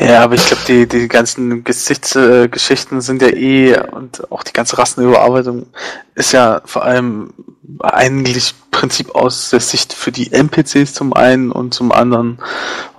Ja, 0.00 0.22
aber 0.22 0.34
ich 0.34 0.46
glaube, 0.46 0.62
die, 0.68 0.86
die 0.86 1.08
ganzen 1.08 1.64
Gesichtsgeschichten 1.64 3.00
sind 3.00 3.22
ja 3.22 3.28
eh 3.28 3.78
und 3.90 4.30
auch 4.30 4.42
die 4.42 4.52
ganze 4.52 4.78
Rassenüberarbeitung 4.78 5.66
ist 6.14 6.32
ja 6.32 6.60
vor 6.64 6.84
allem 6.84 7.32
eigentlich 7.80 8.54
Prinzip 8.70 9.14
aus 9.14 9.50
der 9.50 9.58
Sicht 9.60 9.92
für 9.92 10.12
die 10.12 10.32
NPCs 10.32 10.94
zum 10.94 11.12
einen 11.12 11.50
und 11.50 11.74
zum 11.74 11.90
anderen, 11.90 12.38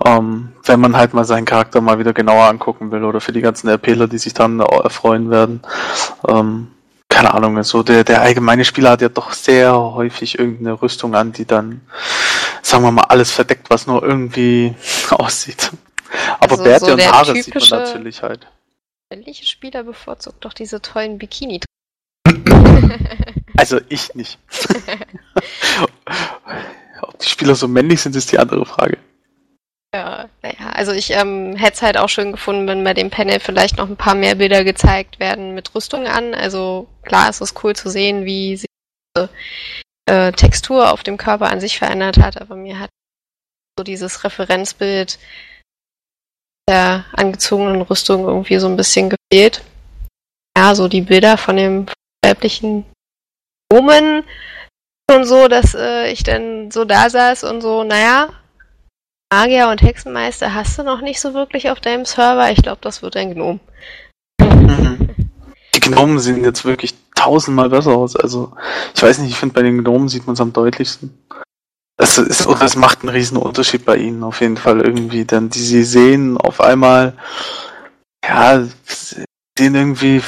ähm, 0.04 0.50
wenn 0.64 0.78
man 0.78 0.94
halt 0.94 1.14
mal 1.14 1.24
seinen 1.24 1.46
Charakter 1.46 1.80
mal 1.80 1.98
wieder 1.98 2.12
genauer 2.12 2.48
angucken 2.48 2.90
will 2.90 3.04
oder 3.04 3.22
für 3.22 3.32
die 3.32 3.40
ganzen 3.40 3.68
RPler, 3.68 4.06
die 4.06 4.18
sich 4.18 4.34
dann 4.34 4.60
erfreuen 4.60 5.30
werden. 5.30 5.62
Ähm, 6.28 6.68
keine 7.08 7.32
Ahnung, 7.32 7.56
also 7.56 7.82
der, 7.82 8.04
der 8.04 8.20
allgemeine 8.20 8.64
Spieler 8.64 8.90
hat 8.90 9.00
ja 9.00 9.08
doch 9.08 9.32
sehr 9.32 9.74
häufig 9.74 10.38
irgendeine 10.38 10.80
Rüstung 10.80 11.14
an, 11.14 11.32
die 11.32 11.46
dann, 11.46 11.80
sagen 12.62 12.84
wir 12.84 12.92
mal, 12.92 13.04
alles 13.08 13.30
verdeckt, 13.30 13.70
was 13.70 13.86
nur 13.86 14.02
irgendwie 14.02 14.74
aussieht. 15.10 15.70
Aber 16.38 16.52
Also 16.52 16.64
Bärte 16.64 16.86
so 16.86 16.92
und 16.92 17.12
Haare 17.12 17.34
sieht 17.34 17.54
man 17.54 17.68
natürlich 17.68 18.22
halt. 18.22 18.46
Männliche 19.10 19.44
Spieler 19.44 19.82
bevorzugt 19.82 20.44
doch 20.44 20.52
diese 20.52 20.80
tollen 20.80 21.18
Bikini. 21.18 21.60
Also 23.56 23.78
ich 23.90 24.14
nicht. 24.14 24.38
Ob 27.02 27.18
die 27.18 27.28
Spieler 27.28 27.54
so 27.54 27.68
männlich 27.68 28.00
sind, 28.00 28.16
ist 28.16 28.32
die 28.32 28.38
andere 28.38 28.64
Frage. 28.64 28.96
Ja, 29.94 30.30
naja, 30.42 30.70
also 30.72 30.92
ich 30.92 31.10
ähm, 31.10 31.56
hätte 31.56 31.74
es 31.74 31.82
halt 31.82 31.98
auch 31.98 32.08
schön 32.08 32.32
gefunden, 32.32 32.66
wenn 32.66 32.84
bei 32.84 32.94
dem 32.94 33.10
Panel 33.10 33.38
vielleicht 33.38 33.76
noch 33.76 33.88
ein 33.88 33.98
paar 33.98 34.14
mehr 34.14 34.36
Bilder 34.36 34.64
gezeigt 34.64 35.20
werden 35.20 35.54
mit 35.54 35.74
Rüstung 35.74 36.06
an. 36.06 36.32
Also 36.32 36.88
klar 37.02 37.28
ist 37.28 37.42
es 37.42 37.54
cool 37.62 37.76
zu 37.76 37.90
sehen, 37.90 38.24
wie 38.24 38.56
sich 38.56 38.68
die 39.18 39.26
äh, 40.06 40.32
Textur 40.32 40.90
auf 40.92 41.02
dem 41.02 41.18
Körper 41.18 41.50
an 41.50 41.60
sich 41.60 41.78
verändert 41.78 42.18
hat, 42.18 42.40
aber 42.40 42.56
mir 42.56 42.78
hat 42.78 42.88
so 43.76 43.84
dieses 43.84 44.24
Referenzbild 44.24 45.18
der 46.70 47.04
angezogenen 47.12 47.82
Rüstung 47.82 48.24
irgendwie 48.24 48.58
so 48.58 48.68
ein 48.68 48.76
bisschen 48.76 49.10
gefehlt. 49.10 49.62
Ja, 50.56 50.74
so 50.74 50.88
die 50.88 51.02
Bilder 51.02 51.36
von 51.36 51.56
dem 51.56 51.86
weiblichen 52.24 52.84
Omen 53.72 54.24
schon 55.10 55.24
so, 55.24 55.48
dass 55.48 55.74
äh, 55.74 56.10
ich 56.12 56.22
dann 56.22 56.70
so 56.70 56.84
da 56.84 57.10
saß 57.10 57.44
und 57.44 57.60
so, 57.60 57.82
naja, 57.82 58.28
Magier 59.32 59.68
und 59.68 59.82
Hexenmeister 59.82 60.54
hast 60.54 60.78
du 60.78 60.82
noch 60.82 61.00
nicht 61.00 61.20
so 61.20 61.34
wirklich 61.34 61.70
auf 61.70 61.80
deinem 61.80 62.04
Server. 62.04 62.50
Ich 62.50 62.62
glaube, 62.62 62.78
das 62.82 63.02
wird 63.02 63.16
ein 63.16 63.34
Gnom. 63.34 63.60
Die 64.40 65.80
Gnomen 65.80 66.18
sehen 66.18 66.44
jetzt 66.44 66.64
wirklich 66.64 66.94
tausendmal 67.14 67.70
besser 67.70 67.96
aus. 67.96 68.16
Also, 68.16 68.52
ich 68.94 69.02
weiß 69.02 69.18
nicht, 69.18 69.30
ich 69.30 69.36
finde 69.36 69.54
bei 69.54 69.62
den 69.62 69.82
Gnomen 69.82 70.08
sieht 70.08 70.26
man 70.26 70.34
es 70.34 70.40
am 70.40 70.52
deutlichsten. 70.52 71.16
Es 72.02 72.16
ist, 72.16 72.46
es 72.46 72.76
macht 72.76 73.02
einen 73.02 73.10
riesen 73.10 73.36
Unterschied 73.36 73.84
bei 73.84 73.96
ihnen 73.96 74.22
auf 74.22 74.40
jeden 74.40 74.56
Fall 74.56 74.80
irgendwie, 74.80 75.26
denn 75.26 75.50
die 75.50 75.58
sie 75.58 75.84
sehen 75.84 76.38
auf 76.38 76.62
einmal, 76.62 77.12
ja, 78.24 78.66
sehen 79.58 79.74
irgendwie 79.74 80.22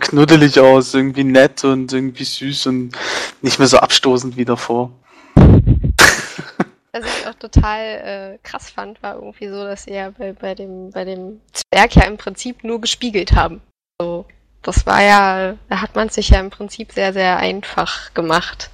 knuddelig 0.00 0.58
aus, 0.58 0.92
irgendwie 0.92 1.22
nett 1.22 1.62
und 1.62 1.92
irgendwie 1.92 2.24
süß 2.24 2.66
und 2.66 2.96
nicht 3.42 3.60
mehr 3.60 3.68
so 3.68 3.76
abstoßend 3.76 4.36
wie 4.36 4.44
davor. 4.44 4.90
Was 5.36 7.04
ich 7.04 7.28
auch 7.28 7.34
total 7.34 7.78
äh, 7.80 8.38
krass 8.42 8.70
fand, 8.70 9.00
war 9.04 9.14
irgendwie 9.14 9.48
so, 9.48 9.62
dass 9.62 9.84
sie 9.84 9.92
ja 9.92 10.10
bei, 10.10 10.32
bei, 10.32 10.56
dem, 10.56 10.90
bei 10.90 11.04
dem 11.04 11.40
Zwerg 11.52 11.94
ja 11.94 12.02
im 12.06 12.16
Prinzip 12.16 12.64
nur 12.64 12.80
gespiegelt 12.80 13.36
haben. 13.36 13.60
So, 14.02 14.26
das 14.62 14.84
war 14.84 15.00
ja, 15.00 15.54
da 15.68 15.80
hat 15.80 15.94
man 15.94 16.08
sich 16.08 16.30
ja 16.30 16.40
im 16.40 16.50
Prinzip 16.50 16.90
sehr, 16.90 17.12
sehr 17.12 17.36
einfach 17.36 18.12
gemacht. 18.14 18.70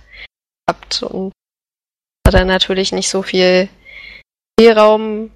Und 1.03 1.33
hat 2.27 2.35
dann 2.35 2.49
natürlich 2.49 2.93
nicht 2.93 3.09
so 3.09 3.23
viel 3.23 3.69
Spielraum 4.59 5.31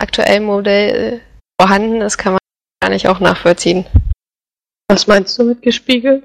aktuell 0.00 0.40
Modell 0.40 1.20
äh, 1.20 1.20
vorhanden 1.60 2.00
ist, 2.00 2.16
kann 2.16 2.32
man 2.32 2.40
gar 2.82 2.90
nicht 2.90 3.06
auch 3.06 3.20
nachvollziehen. 3.20 3.84
Was 4.88 5.06
meinst 5.06 5.38
du 5.38 5.44
mit 5.44 5.62
gespiegelt? 5.62 6.24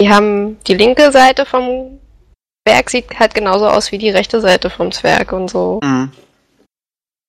Die 0.00 0.10
haben 0.10 0.58
die 0.66 0.74
linke 0.74 1.10
Seite 1.12 1.46
vom 1.46 2.00
Zwerg 2.66 2.90
sieht 2.90 3.18
halt 3.18 3.34
genauso 3.34 3.66
aus 3.68 3.92
wie 3.92 3.98
die 3.98 4.10
rechte 4.10 4.40
Seite 4.40 4.68
vom 4.68 4.92
Zwerg 4.92 5.32
und 5.32 5.48
so. 5.48 5.80
Mhm. 5.82 6.12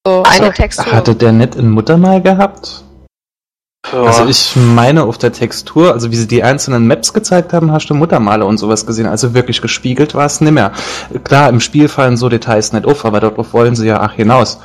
So 0.06 0.24
Also, 0.24 0.44
eine 0.44 0.54
Textur. 0.54 0.92
Hatte 0.92 1.16
der 1.16 1.32
nicht 1.32 1.56
ein 1.56 1.70
Muttermal 1.70 2.22
gehabt? 2.22 2.84
Ja. 3.92 4.04
Also 4.04 4.26
ich 4.28 4.56
meine 4.56 5.04
auf 5.04 5.18
der 5.18 5.32
Textur, 5.32 5.94
also 5.94 6.12
wie 6.12 6.16
sie 6.16 6.28
die 6.28 6.44
einzelnen 6.44 6.86
Maps 6.86 7.14
gezeigt 7.14 7.54
haben, 7.54 7.72
hast 7.72 7.88
du 7.90 7.96
Muttermale 7.96 8.46
und 8.46 8.58
sowas 8.58 8.86
gesehen. 8.86 9.08
Also 9.08 9.34
wirklich 9.34 9.62
gespiegelt 9.62 10.14
war 10.16 10.26
es 10.26 10.42
nimmer. 10.42 10.74
Klar, 11.24 11.50
im 11.50 11.60
Spiel 11.60 11.88
fallen 11.88 12.18
so 12.18 12.30
Details 12.30 12.74
nicht 12.74 12.86
auf, 12.86 13.06
aber 13.06 13.20
darauf 13.20 13.54
wollen 13.54 13.76
sie 13.76 13.88
ja 13.88 14.00
ach 14.02 14.14
hinaus. 14.14 14.60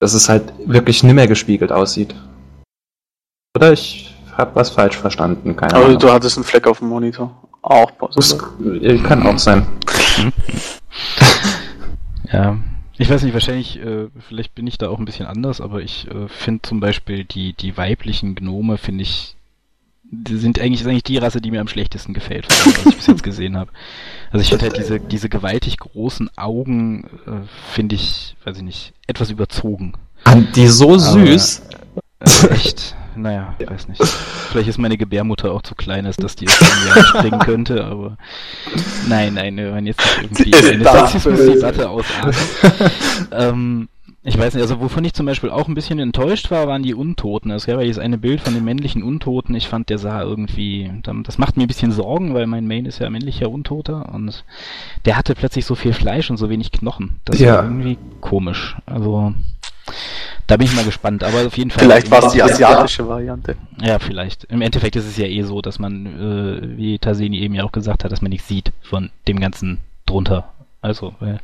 Dass 0.00 0.14
es 0.14 0.28
halt 0.28 0.52
wirklich 0.66 1.02
nimmer 1.04 1.26
gespiegelt 1.26 1.70
aussieht. 1.72 2.14
Oder 3.56 3.72
ich 3.72 4.12
habe 4.36 4.50
was 4.54 4.70
falsch 4.70 4.96
verstanden, 4.96 5.54
keine 5.54 5.74
Aber 5.74 5.84
Ahnung. 5.84 5.98
du 6.00 6.10
hattest 6.10 6.36
einen 6.36 6.44
Fleck 6.44 6.66
auf 6.66 6.78
dem 6.78 6.88
Monitor. 6.88 7.30
Auch 7.62 7.90
Das 8.14 8.36
positiv. 8.36 9.04
kann 9.04 9.26
auch 9.26 9.38
sein. 9.38 9.66
ja, 12.32 12.56
ich 12.96 13.10
weiß 13.10 13.22
nicht, 13.22 13.34
wahrscheinlich, 13.34 13.78
äh, 13.78 14.08
vielleicht 14.28 14.54
bin 14.54 14.66
ich 14.66 14.78
da 14.78 14.88
auch 14.88 14.98
ein 14.98 15.04
bisschen 15.04 15.26
anders, 15.26 15.60
aber 15.60 15.82
ich 15.82 16.08
äh, 16.08 16.28
finde 16.28 16.62
zum 16.62 16.80
Beispiel 16.80 17.24
die, 17.24 17.52
die 17.52 17.76
weiblichen 17.76 18.34
Gnome, 18.34 18.78
finde 18.78 19.02
ich, 19.02 19.34
die 20.04 20.36
sind 20.36 20.60
eigentlich, 20.60 20.82
ist 20.82 20.86
eigentlich 20.86 21.02
die 21.02 21.18
Rasse, 21.18 21.40
die 21.40 21.50
mir 21.50 21.60
am 21.60 21.68
schlechtesten 21.68 22.14
gefällt, 22.14 22.48
was 22.48 22.86
ich 22.86 22.96
bis 22.96 23.06
jetzt 23.06 23.22
gesehen 23.22 23.56
habe. 23.56 23.70
Also 24.30 24.42
ich 24.42 24.50
finde 24.50 24.66
halt 24.66 24.76
diese, 24.76 25.00
diese 25.00 25.28
gewaltig 25.28 25.78
großen 25.78 26.30
Augen, 26.36 27.04
äh, 27.26 27.46
finde 27.72 27.96
ich, 27.96 28.36
weiß 28.44 28.58
ich 28.58 28.62
nicht, 28.62 28.92
etwas 29.06 29.30
überzogen. 29.30 29.94
Die 30.54 30.68
so 30.68 30.96
süß. 30.98 31.62
Aber, 32.20 32.50
äh, 32.50 32.54
echt, 32.54 32.94
naja, 33.16 33.54
weiß 33.64 33.88
nicht. 33.88 34.02
Vielleicht 34.02 34.68
ist 34.68 34.78
meine 34.78 34.96
Gebärmutter 34.96 35.52
auch 35.52 35.62
zu 35.62 35.74
klein, 35.74 36.06
als 36.06 36.16
dass 36.16 36.36
die 36.36 36.46
irgendwie 36.46 37.02
springen 37.02 37.38
könnte, 37.40 37.84
aber 37.84 38.16
nein, 39.08 39.34
nein, 39.34 39.56
wir 39.56 39.72
wollen 39.72 39.86
jetzt 39.86 40.02
irgendwie 40.20 40.54
eine 40.54 40.84
Sexismus-Debatte 40.84 41.88
ausarten. 41.88 42.34
ähm, 43.32 43.88
ich 44.26 44.38
weiß 44.38 44.54
nicht, 44.54 44.62
also 44.62 44.80
wovon 44.80 45.04
ich 45.04 45.12
zum 45.12 45.26
Beispiel 45.26 45.50
auch 45.50 45.68
ein 45.68 45.74
bisschen 45.74 45.98
enttäuscht 45.98 46.50
war, 46.50 46.66
waren 46.66 46.82
die 46.82 46.94
Untoten. 46.94 47.50
Es 47.50 47.66
gab 47.66 47.78
ja 47.78 47.86
jetzt 47.86 47.98
eine 47.98 48.16
Bild 48.16 48.40
von 48.40 48.54
dem 48.54 48.64
männlichen 48.64 49.02
Untoten. 49.02 49.54
Ich 49.54 49.68
fand, 49.68 49.90
der 49.90 49.98
sah 49.98 50.22
irgendwie, 50.22 50.90
das 51.02 51.36
macht 51.36 51.58
mir 51.58 51.64
ein 51.64 51.68
bisschen 51.68 51.92
Sorgen, 51.92 52.32
weil 52.32 52.46
mein 52.46 52.66
Main 52.66 52.86
ist 52.86 53.00
ja 53.00 53.10
männlicher 53.10 53.50
Untoter 53.50 54.14
und 54.14 54.44
der 55.04 55.18
hatte 55.18 55.34
plötzlich 55.34 55.66
so 55.66 55.74
viel 55.74 55.92
Fleisch 55.92 56.30
und 56.30 56.38
so 56.38 56.48
wenig 56.48 56.72
Knochen. 56.72 57.20
Das 57.26 57.38
ja. 57.38 57.56
war 57.56 57.64
irgendwie 57.64 57.98
komisch. 58.22 58.76
Also, 58.86 59.34
da 60.46 60.56
bin 60.56 60.66
ich 60.66 60.74
mal 60.74 60.84
gespannt, 60.84 61.24
aber 61.24 61.46
auf 61.46 61.56
jeden 61.56 61.70
Fall. 61.70 61.84
Vielleicht 61.84 62.10
war 62.10 62.24
es 62.24 62.32
die 62.32 62.42
asiatische 62.42 63.08
Variante. 63.08 63.56
Ja, 63.80 63.98
vielleicht. 63.98 64.44
Im 64.44 64.60
Endeffekt 64.60 64.96
ist 64.96 65.06
es 65.06 65.16
ja 65.16 65.26
eh 65.26 65.42
so, 65.42 65.62
dass 65.62 65.78
man, 65.78 66.06
äh, 66.06 66.76
wie 66.76 66.98
Taseni 66.98 67.38
eben 67.40 67.54
ja 67.54 67.64
auch 67.64 67.72
gesagt 67.72 68.04
hat, 68.04 68.12
dass 68.12 68.22
man 68.22 68.30
nichts 68.30 68.48
sieht 68.48 68.72
von 68.82 69.10
dem 69.26 69.40
ganzen 69.40 69.80
drunter. 70.06 70.52
Also, 70.82 71.14
äh, 71.20 71.38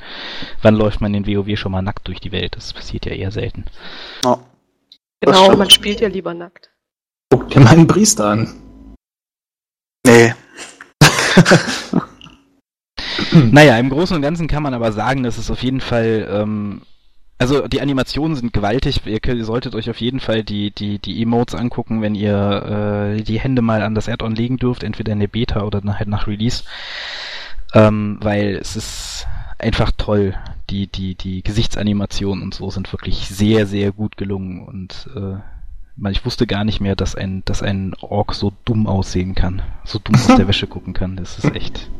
wann 0.61 0.75
läuft 0.75 1.01
man 1.01 1.15
in 1.15 1.27
WoW 1.27 1.59
schon 1.59 1.73
mal 1.73 1.81
nackt 1.81 2.09
durch 2.09 2.21
die 2.21 2.33
Welt? 2.33 2.57
Das 2.57 2.75
passiert 2.75 3.07
ja 3.07 3.13
eher 3.13 3.31
selten. 3.31 3.65
Oh. 4.23 4.37
Genau, 5.21 5.57
man 5.57 5.71
spielt 5.71 6.01
ja 6.01 6.09
lieber 6.09 6.35
nackt. 6.35 6.71
Guck 7.31 7.49
dir 7.49 7.61
meinen 7.61 7.87
Priester 7.87 8.27
an. 8.27 8.53
Nee. 10.07 10.35
naja, 13.33 13.79
im 13.79 13.91
Großen 13.91 14.17
und 14.17 14.23
Ganzen 14.23 14.49
kann 14.49 14.63
man 14.63 14.75
aber 14.75 14.93
sagen, 14.93 15.23
dass 15.23 15.39
es 15.39 15.51
auf 15.51 15.63
jeden 15.63 15.81
Fall 15.81 16.29
ähm, 16.31 16.83
also 17.41 17.67
die 17.67 17.81
Animationen 17.81 18.37
sind 18.37 18.53
gewaltig. 18.53 19.01
Ihr, 19.07 19.25
ihr, 19.25 19.45
solltet 19.47 19.75
euch 19.75 19.89
auf 19.89 19.99
jeden 19.99 20.21
Fall 20.21 20.45
die, 20.45 20.71
die, 20.73 20.99
die 20.99 21.23
Emotes 21.23 21.55
angucken, 21.55 22.03
wenn 22.03 22.15
ihr 22.15 23.17
äh, 23.17 23.23
die 23.23 23.41
Hände 23.41 23.63
mal 23.63 23.81
an 23.81 23.95
das 23.95 24.11
Add-on 24.11 24.35
legen 24.35 24.59
dürft, 24.59 24.83
entweder 24.83 25.13
in 25.13 25.21
der 25.21 25.29
Beta 25.29 25.63
oder 25.63 25.81
dann 25.81 25.99
halt 25.99 26.09
nach 26.09 26.27
Release. 26.27 26.65
Ähm, 27.73 28.19
weil 28.21 28.57
es 28.57 28.77
ist 28.77 29.27
einfach 29.59 29.91
toll. 29.97 30.35
Die, 30.69 30.87
die, 30.87 31.15
die 31.15 31.43
Gesichtsanimationen 31.43 32.45
und 32.45 32.55
so 32.55 32.71
sind 32.71 32.93
wirklich 32.93 33.27
sehr, 33.29 33.67
sehr 33.67 33.91
gut 33.91 34.19
gelungen 34.19 34.63
und 34.65 35.09
äh, 35.17 36.11
ich 36.11 36.25
wusste 36.25 36.47
gar 36.47 36.65
nicht 36.65 36.81
mehr, 36.81 36.95
dass 36.95 37.15
ein, 37.15 37.43
dass 37.47 37.63
ein 37.63 37.95
Ork 38.01 38.35
so 38.35 38.53
dumm 38.67 38.87
aussehen 38.87 39.35
kann. 39.35 39.63
So 39.85 39.99
dumm 39.99 40.15
aus 40.15 40.27
der 40.27 40.47
Wäsche 40.49 40.67
gucken 40.67 40.93
kann. 40.93 41.17
Das 41.17 41.39
ist 41.39 41.57
echt. 41.57 41.91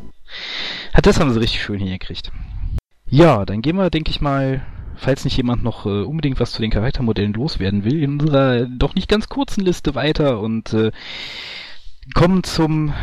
Hat 0.93 1.07
das 1.07 1.19
haben 1.19 1.33
sie 1.33 1.39
richtig 1.39 1.63
schön 1.63 1.79
hingekriegt. 1.79 2.31
Ja, 3.09 3.43
dann 3.43 3.61
gehen 3.61 3.75
wir, 3.75 3.89
denke 3.89 4.11
ich 4.11 4.21
mal, 4.21 4.61
falls 5.01 5.25
nicht 5.25 5.35
jemand 5.35 5.63
noch 5.63 5.87
äh, 5.87 6.03
unbedingt 6.03 6.39
was 6.39 6.51
zu 6.51 6.61
den 6.61 6.69
Charaktermodellen 6.69 7.33
loswerden 7.33 7.83
will, 7.83 8.03
in 8.03 8.19
unserer 8.19 8.67
doch 8.67 8.93
nicht 8.93 9.09
ganz 9.09 9.29
kurzen 9.29 9.61
Liste 9.61 9.95
weiter 9.95 10.39
und 10.39 10.73
äh, 10.73 10.91
kommen 12.13 12.43
zum 12.43 12.93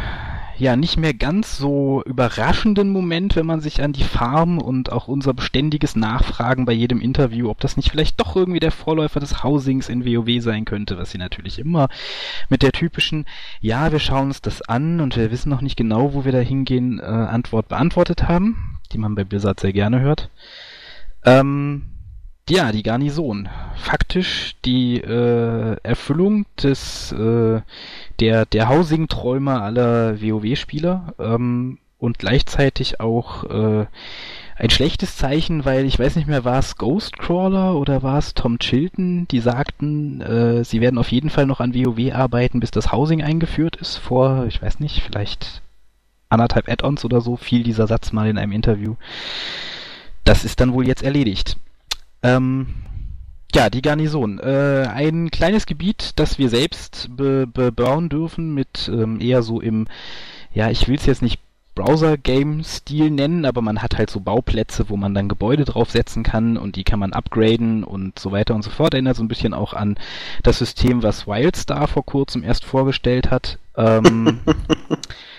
ja 0.58 0.76
nicht 0.76 0.96
mehr 0.96 1.14
ganz 1.14 1.56
so 1.56 2.02
überraschenden 2.04 2.90
Moment, 2.90 3.36
wenn 3.36 3.46
man 3.46 3.60
sich 3.60 3.82
an 3.82 3.92
die 3.92 4.04
Farm 4.04 4.58
und 4.58 4.90
auch 4.90 5.08
unser 5.08 5.34
beständiges 5.34 5.94
Nachfragen 5.96 6.64
bei 6.64 6.72
jedem 6.72 7.00
Interview, 7.00 7.48
ob 7.48 7.60
das 7.60 7.76
nicht 7.76 7.90
vielleicht 7.90 8.20
doch 8.20 8.34
irgendwie 8.34 8.60
der 8.60 8.72
Vorläufer 8.72 9.20
des 9.20 9.42
Housings 9.42 9.88
in 9.88 10.04
WoW 10.04 10.42
sein 10.42 10.64
könnte, 10.64 10.98
was 10.98 11.10
sie 11.10 11.18
natürlich 11.18 11.58
immer 11.58 11.88
mit 12.48 12.62
der 12.62 12.72
typischen, 12.72 13.24
ja, 13.60 13.92
wir 13.92 14.00
schauen 14.00 14.28
uns 14.28 14.42
das 14.42 14.62
an 14.62 15.00
und 15.00 15.16
wir 15.16 15.30
wissen 15.30 15.50
noch 15.50 15.60
nicht 15.60 15.76
genau, 15.76 16.12
wo 16.14 16.24
wir 16.24 16.32
da 16.32 16.40
hingehen, 16.40 16.98
äh, 16.98 17.02
Antwort 17.02 17.68
beantwortet 17.68 18.24
haben, 18.28 18.78
die 18.92 18.98
man 18.98 19.14
bei 19.14 19.24
Blizzard 19.24 19.60
sehr 19.60 19.72
gerne 19.72 20.00
hört. 20.00 20.28
Ähm, 21.24 21.82
ja, 22.48 22.72
die 22.72 22.82
Garnison. 22.82 23.48
Faktisch 23.76 24.56
die 24.64 24.96
äh, 25.00 25.76
Erfüllung 25.82 26.46
des 26.62 27.12
äh, 27.12 27.60
der 28.20 28.46
der 28.46 28.68
Housing-Träume 28.68 29.60
aller 29.60 30.20
WoW-Spieler 30.22 31.14
ähm, 31.18 31.78
und 31.98 32.18
gleichzeitig 32.18 33.00
auch 33.00 33.44
äh, 33.44 33.86
ein 34.56 34.70
schlechtes 34.70 35.16
Zeichen, 35.16 35.64
weil 35.64 35.84
ich 35.84 35.98
weiß 35.98 36.16
nicht 36.16 36.26
mehr, 36.26 36.44
war 36.44 36.58
es 36.58 36.76
Ghostcrawler 36.76 37.76
oder 37.76 38.02
war 38.02 38.18
es 38.18 38.34
Tom 38.34 38.58
Chilton, 38.58 39.28
die 39.28 39.40
sagten, 39.40 40.20
äh, 40.20 40.64
sie 40.64 40.80
werden 40.80 40.98
auf 40.98 41.12
jeden 41.12 41.30
Fall 41.30 41.46
noch 41.46 41.60
an 41.60 41.74
WoW 41.74 42.12
arbeiten, 42.12 42.60
bis 42.60 42.70
das 42.70 42.90
Housing 42.90 43.22
eingeführt 43.22 43.76
ist. 43.76 43.98
Vor, 43.98 44.46
ich 44.46 44.60
weiß 44.60 44.80
nicht, 44.80 45.02
vielleicht 45.02 45.62
anderthalb 46.28 46.68
Add-ons 46.68 47.04
oder 47.04 47.20
so 47.20 47.36
fiel 47.36 47.62
dieser 47.62 47.86
Satz 47.86 48.12
mal 48.12 48.28
in 48.28 48.38
einem 48.38 48.52
Interview. 48.52 48.96
Das 50.28 50.44
ist 50.44 50.60
dann 50.60 50.74
wohl 50.74 50.86
jetzt 50.86 51.02
erledigt. 51.02 51.56
Ähm, 52.22 52.66
ja, 53.54 53.70
die 53.70 53.80
Garnison. 53.80 54.38
Äh, 54.38 54.86
ein 54.92 55.30
kleines 55.30 55.64
Gebiet, 55.64 56.12
das 56.16 56.38
wir 56.38 56.50
selbst 56.50 57.08
be 57.16 57.46
bebauen 57.46 58.10
dürfen, 58.10 58.52
mit 58.52 58.90
ähm, 58.92 59.22
eher 59.22 59.40
so 59.40 59.62
im, 59.62 59.86
ja, 60.52 60.68
ich 60.68 60.86
will 60.86 60.96
es 60.96 61.06
jetzt 61.06 61.22
nicht 61.22 61.40
Browser-Game-Stil 61.74 63.10
nennen, 63.10 63.46
aber 63.46 63.62
man 63.62 63.80
hat 63.80 63.96
halt 63.96 64.10
so 64.10 64.20
Bauplätze, 64.20 64.90
wo 64.90 64.98
man 64.98 65.14
dann 65.14 65.30
Gebäude 65.30 65.64
draufsetzen 65.64 66.24
kann 66.24 66.58
und 66.58 66.76
die 66.76 66.84
kann 66.84 66.98
man 66.98 67.14
upgraden 67.14 67.82
und 67.82 68.18
so 68.18 68.30
weiter 68.30 68.54
und 68.54 68.60
so 68.60 68.68
fort. 68.68 68.92
Erinnert 68.92 69.16
so 69.16 69.22
ein 69.22 69.28
bisschen 69.28 69.54
auch 69.54 69.72
an 69.72 69.96
das 70.42 70.58
System, 70.58 71.02
was 71.02 71.26
Wildstar 71.26 71.88
vor 71.88 72.04
kurzem 72.04 72.44
erst 72.44 72.66
vorgestellt 72.66 73.30
hat. 73.30 73.58
Ähm, 73.78 74.40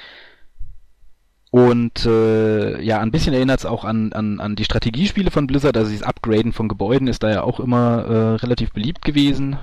Und 1.51 2.05
äh, 2.05 2.79
ja, 2.81 2.99
ein 2.99 3.11
bisschen 3.11 3.33
erinnert 3.33 3.59
es 3.59 3.65
auch 3.65 3.83
an, 3.83 4.13
an, 4.13 4.39
an 4.39 4.55
die 4.55 4.65
Strategiespiele 4.65 5.31
von 5.31 5.47
Blizzard, 5.47 5.77
also 5.77 5.91
das 5.91 6.03
Upgraden 6.03 6.53
von 6.53 6.67
Gebäuden 6.67 7.07
ist 7.07 7.23
da 7.23 7.31
ja 7.31 7.41
auch 7.41 7.59
immer 7.59 8.05
äh, 8.05 8.35
relativ 8.35 8.71
beliebt 8.71 9.03
gewesen. 9.03 9.57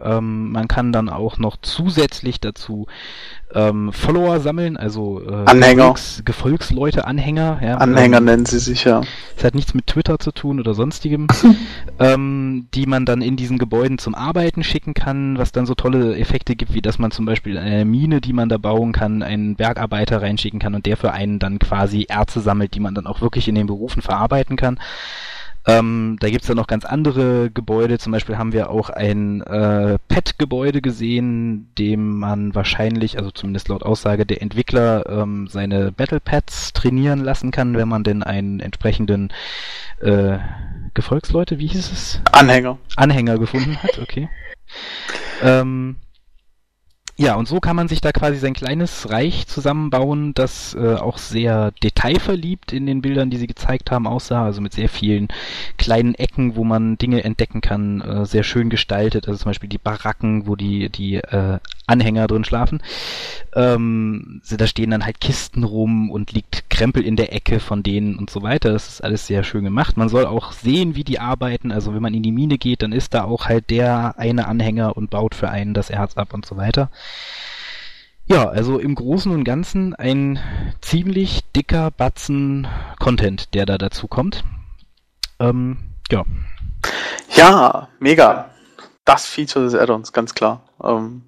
Ähm, 0.00 0.52
man 0.52 0.68
kann 0.68 0.92
dann 0.92 1.08
auch 1.08 1.38
noch 1.38 1.56
zusätzlich 1.60 2.40
dazu 2.40 2.86
ähm, 3.54 3.92
Follower 3.92 4.40
sammeln, 4.40 4.76
also 4.76 5.20
äh, 5.20 5.44
Anhänger. 5.46 5.88
Gefolgs, 5.88 6.22
Gefolgsleute, 6.24 7.06
Anhänger. 7.06 7.60
Ja, 7.62 7.76
Anhänger 7.76 8.18
ähm, 8.18 8.24
nennen 8.24 8.46
sie 8.46 8.58
sich 8.58 8.84
ja. 8.84 9.02
Es 9.36 9.44
hat 9.44 9.54
nichts 9.54 9.74
mit 9.74 9.86
Twitter 9.86 10.18
zu 10.18 10.32
tun 10.32 10.60
oder 10.60 10.74
sonstigem, 10.74 11.26
ähm, 11.98 12.68
die 12.74 12.86
man 12.86 13.04
dann 13.04 13.22
in 13.22 13.36
diesen 13.36 13.58
Gebäuden 13.58 13.98
zum 13.98 14.14
Arbeiten 14.14 14.62
schicken 14.62 14.94
kann, 14.94 15.38
was 15.38 15.52
dann 15.52 15.66
so 15.66 15.74
tolle 15.74 16.16
Effekte 16.16 16.56
gibt, 16.56 16.74
wie 16.74 16.82
dass 16.82 16.98
man 16.98 17.10
zum 17.10 17.24
Beispiel 17.24 17.58
eine 17.58 17.84
Mine, 17.84 18.20
die 18.20 18.32
man 18.32 18.48
da 18.48 18.58
bauen 18.58 18.92
kann, 18.92 19.22
einen 19.22 19.56
Bergarbeiter 19.56 20.22
reinschicken 20.22 20.60
kann 20.60 20.74
und 20.74 20.86
der 20.86 20.96
für 20.96 21.12
einen 21.12 21.38
dann 21.38 21.58
quasi 21.58 22.06
Erze 22.08 22.40
sammelt, 22.40 22.74
die 22.74 22.80
man 22.80 22.94
dann 22.94 23.06
auch 23.06 23.20
wirklich 23.20 23.48
in 23.48 23.54
den 23.54 23.66
Berufen 23.66 24.02
verarbeiten 24.02 24.56
kann. 24.56 24.78
Ähm, 25.66 26.16
da 26.20 26.28
gibt's 26.28 26.48
dann 26.48 26.56
noch 26.56 26.66
ganz 26.66 26.84
andere 26.84 27.50
Gebäude. 27.50 27.98
Zum 27.98 28.12
Beispiel 28.12 28.36
haben 28.36 28.52
wir 28.52 28.70
auch 28.70 28.90
ein 28.90 29.42
äh, 29.42 29.98
Pet-Gebäude 30.08 30.82
gesehen, 30.82 31.68
dem 31.78 32.18
man 32.18 32.54
wahrscheinlich, 32.54 33.18
also 33.18 33.30
zumindest 33.30 33.68
laut 33.68 33.84
Aussage 33.84 34.26
der 34.26 34.42
Entwickler, 34.42 35.06
ähm, 35.08 35.46
seine 35.46 35.92
Battle 35.92 36.20
Pets 36.20 36.72
trainieren 36.72 37.20
lassen 37.20 37.52
kann, 37.52 37.76
wenn 37.76 37.88
man 37.88 38.02
denn 38.02 38.22
einen 38.22 38.60
entsprechenden 38.60 39.32
äh, 40.00 40.38
Gefolgsleute, 40.94 41.58
wie 41.58 41.68
hieß 41.68 41.92
es? 41.92 42.20
Anhänger. 42.32 42.78
Anhänger 42.96 43.38
gefunden 43.38 43.76
hat, 43.82 43.98
okay. 44.00 44.28
ähm, 45.42 45.96
ja, 47.16 47.34
und 47.34 47.46
so 47.46 47.60
kann 47.60 47.76
man 47.76 47.88
sich 47.88 48.00
da 48.00 48.10
quasi 48.10 48.38
sein 48.38 48.54
kleines 48.54 49.10
Reich 49.10 49.46
zusammenbauen, 49.46 50.32
das 50.32 50.74
äh, 50.74 50.94
auch 50.94 51.18
sehr 51.18 51.72
detailverliebt 51.82 52.72
in 52.72 52.86
den 52.86 53.02
Bildern, 53.02 53.28
die 53.28 53.36
sie 53.36 53.46
gezeigt 53.46 53.90
haben, 53.90 54.06
aussah. 54.06 54.44
Also 54.44 54.62
mit 54.62 54.72
sehr 54.72 54.88
vielen 54.88 55.28
kleinen 55.76 56.14
Ecken, 56.14 56.56
wo 56.56 56.64
man 56.64 56.96
Dinge 56.96 57.22
entdecken 57.22 57.60
kann, 57.60 58.00
äh, 58.00 58.24
sehr 58.24 58.44
schön 58.44 58.70
gestaltet. 58.70 59.28
Also 59.28 59.38
zum 59.38 59.50
Beispiel 59.50 59.68
die 59.68 59.78
Baracken, 59.78 60.46
wo 60.46 60.56
die, 60.56 60.88
die 60.88 61.16
äh, 61.16 61.58
Anhänger 61.92 62.26
drin 62.26 62.44
schlafen. 62.44 62.82
Ähm, 63.54 64.40
da 64.48 64.66
stehen 64.66 64.90
dann 64.90 65.04
halt 65.04 65.20
Kisten 65.20 65.62
rum 65.62 66.10
und 66.10 66.32
liegt 66.32 66.70
Krempel 66.70 67.04
in 67.04 67.16
der 67.16 67.32
Ecke 67.34 67.60
von 67.60 67.82
denen 67.82 68.16
und 68.16 68.30
so 68.30 68.42
weiter. 68.42 68.72
Das 68.72 68.88
ist 68.88 69.04
alles 69.04 69.26
sehr 69.26 69.44
schön 69.44 69.64
gemacht. 69.64 69.96
Man 69.96 70.08
soll 70.08 70.26
auch 70.26 70.52
sehen, 70.52 70.96
wie 70.96 71.04
die 71.04 71.20
arbeiten. 71.20 71.70
Also 71.70 71.94
wenn 71.94 72.02
man 72.02 72.14
in 72.14 72.22
die 72.22 72.32
Mine 72.32 72.58
geht, 72.58 72.82
dann 72.82 72.92
ist 72.92 73.14
da 73.14 73.24
auch 73.24 73.46
halt 73.46 73.70
der 73.70 74.18
eine 74.18 74.48
Anhänger 74.48 74.96
und 74.96 75.10
baut 75.10 75.34
für 75.34 75.50
einen 75.50 75.74
das 75.74 75.90
Erz 75.90 76.16
ab 76.16 76.34
und 76.34 76.46
so 76.46 76.56
weiter. 76.56 76.90
Ja, 78.26 78.48
also 78.48 78.78
im 78.78 78.94
Großen 78.94 79.32
und 79.32 79.44
Ganzen 79.44 79.94
ein 79.94 80.38
ziemlich 80.80 81.42
dicker 81.54 81.90
Batzen 81.90 82.66
Content, 82.98 83.52
der 83.54 83.66
da 83.66 83.78
dazu 83.78 84.06
kommt. 84.06 84.44
Ähm, 85.40 85.78
ja. 86.10 86.24
Ja, 87.34 87.88
mega. 87.98 88.50
Das 89.04 89.26
Feature 89.26 89.64
des 89.64 89.74
Add-ons, 89.74 90.12
ganz 90.12 90.34
klar. 90.34 90.62
Ähm, 90.82 91.22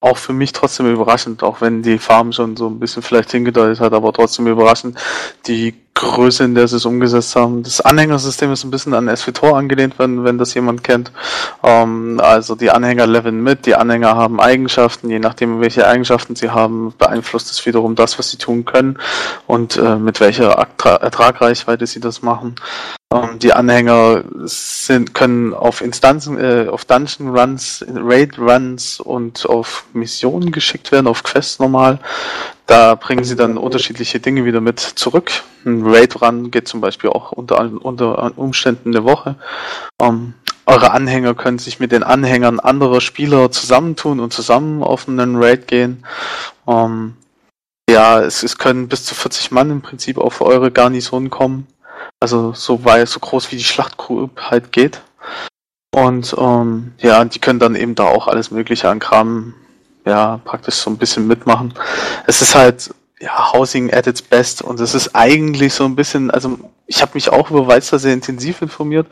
auch 0.00 0.16
für 0.16 0.32
mich 0.32 0.52
trotzdem 0.52 0.90
überraschend, 0.92 1.42
auch 1.42 1.60
wenn 1.60 1.82
die 1.82 1.98
Farm 1.98 2.32
schon 2.32 2.56
so 2.56 2.68
ein 2.68 2.78
bisschen 2.78 3.02
vielleicht 3.02 3.32
hingedeutet 3.32 3.80
hat, 3.80 3.92
aber 3.92 4.12
trotzdem 4.12 4.46
überraschend. 4.46 4.98
Die 5.46 5.74
Größe, 5.98 6.44
in 6.44 6.54
der 6.54 6.68
sie 6.68 6.76
es 6.76 6.86
umgesetzt 6.86 7.34
haben. 7.36 7.62
Das 7.62 7.80
Anhängersystem 7.80 8.52
ist 8.52 8.64
ein 8.64 8.70
bisschen 8.70 8.94
an 8.94 9.14
SVTOR 9.14 9.56
angelehnt, 9.56 9.98
wenn, 9.98 10.24
wenn 10.24 10.38
das 10.38 10.54
jemand 10.54 10.84
kennt. 10.84 11.12
Ähm, 11.62 12.20
also 12.22 12.54
die 12.54 12.70
Anhänger 12.70 13.06
leveln 13.06 13.42
mit, 13.42 13.66
die 13.66 13.74
Anhänger 13.74 14.16
haben 14.16 14.40
Eigenschaften, 14.40 15.10
je 15.10 15.18
nachdem 15.18 15.60
welche 15.60 15.86
Eigenschaften 15.86 16.36
sie 16.36 16.50
haben, 16.50 16.94
beeinflusst 16.96 17.50
es 17.50 17.64
wiederum 17.66 17.94
das, 17.94 18.18
was 18.18 18.30
sie 18.30 18.38
tun 18.38 18.64
können 18.64 18.98
und 19.46 19.76
äh, 19.76 19.96
mit 19.96 20.20
welcher 20.20 20.52
Ertragreichweite 20.52 21.86
sie 21.86 22.00
das 22.00 22.22
machen. 22.22 22.54
Ähm, 23.12 23.38
die 23.38 23.54
Anhänger 23.54 24.24
sind, 24.44 25.14
können 25.14 25.54
auf 25.54 25.80
Instanzen, 25.80 26.38
äh, 26.38 26.68
auf 26.68 26.84
Dungeon 26.84 27.36
Runs, 27.36 27.84
Raid 27.88 28.38
Runs 28.38 29.00
und 29.00 29.46
auf 29.46 29.86
Missionen 29.94 30.52
geschickt 30.52 30.92
werden, 30.92 31.06
auf 31.06 31.22
Quests 31.22 31.58
normal. 31.58 32.00
Da 32.68 32.96
bringen 32.96 33.24
sie 33.24 33.34
dann 33.34 33.56
unterschiedliche 33.56 34.20
Dinge 34.20 34.44
wieder 34.44 34.60
mit 34.60 34.78
zurück. 34.78 35.32
Ein 35.64 35.80
Raid 35.86 36.20
Run 36.20 36.50
geht 36.50 36.68
zum 36.68 36.82
Beispiel 36.82 37.08
auch 37.08 37.32
unter, 37.32 37.58
unter 37.60 38.38
Umständen 38.38 38.94
eine 38.94 39.04
Woche. 39.04 39.36
Ähm, 40.02 40.34
eure 40.66 40.90
Anhänger 40.90 41.34
können 41.34 41.58
sich 41.58 41.80
mit 41.80 41.92
den 41.92 42.02
Anhängern 42.02 42.60
anderer 42.60 43.00
Spieler 43.00 43.50
zusammentun 43.50 44.20
und 44.20 44.34
zusammen 44.34 44.82
auf 44.82 45.08
einen 45.08 45.42
Raid 45.42 45.66
gehen. 45.66 46.04
Ähm, 46.66 47.16
ja, 47.88 48.20
es, 48.20 48.42
es 48.42 48.58
können 48.58 48.86
bis 48.86 49.06
zu 49.06 49.14
40 49.14 49.50
Mann 49.50 49.70
im 49.70 49.80
Prinzip 49.80 50.18
auf 50.18 50.42
eure 50.42 50.70
Garnison 50.70 51.30
kommen. 51.30 51.66
Also 52.20 52.52
so 52.52 52.84
weit, 52.84 53.08
so 53.08 53.18
groß 53.18 53.50
wie 53.50 53.56
die 53.56 53.64
Schlachtgruppe 53.64 54.50
halt 54.50 54.72
geht. 54.72 55.00
Und 55.94 56.36
ähm, 56.38 56.92
ja, 56.98 57.24
die 57.24 57.38
können 57.38 57.60
dann 57.60 57.76
eben 57.76 57.94
da 57.94 58.04
auch 58.04 58.28
alles 58.28 58.50
Mögliche 58.50 58.90
an 58.90 58.98
Kram, 58.98 59.54
ja, 60.08 60.40
praktisch 60.44 60.76
so 60.76 60.90
ein 60.90 60.96
bisschen 60.96 61.26
mitmachen. 61.26 61.74
Es 62.26 62.40
ist 62.42 62.54
halt 62.54 62.90
ja, 63.20 63.52
Housing 63.52 63.92
at 63.92 64.06
its 64.06 64.22
best. 64.22 64.62
Und 64.62 64.80
es 64.80 64.94
ist 64.94 65.14
eigentlich 65.14 65.74
so 65.74 65.84
ein 65.84 65.96
bisschen, 65.96 66.30
also 66.30 66.58
ich 66.86 67.02
habe 67.02 67.12
mich 67.14 67.30
auch 67.30 67.50
über 67.50 67.66
Weizter 67.66 67.98
sehr 67.98 68.14
intensiv 68.14 68.62
informiert 68.62 69.06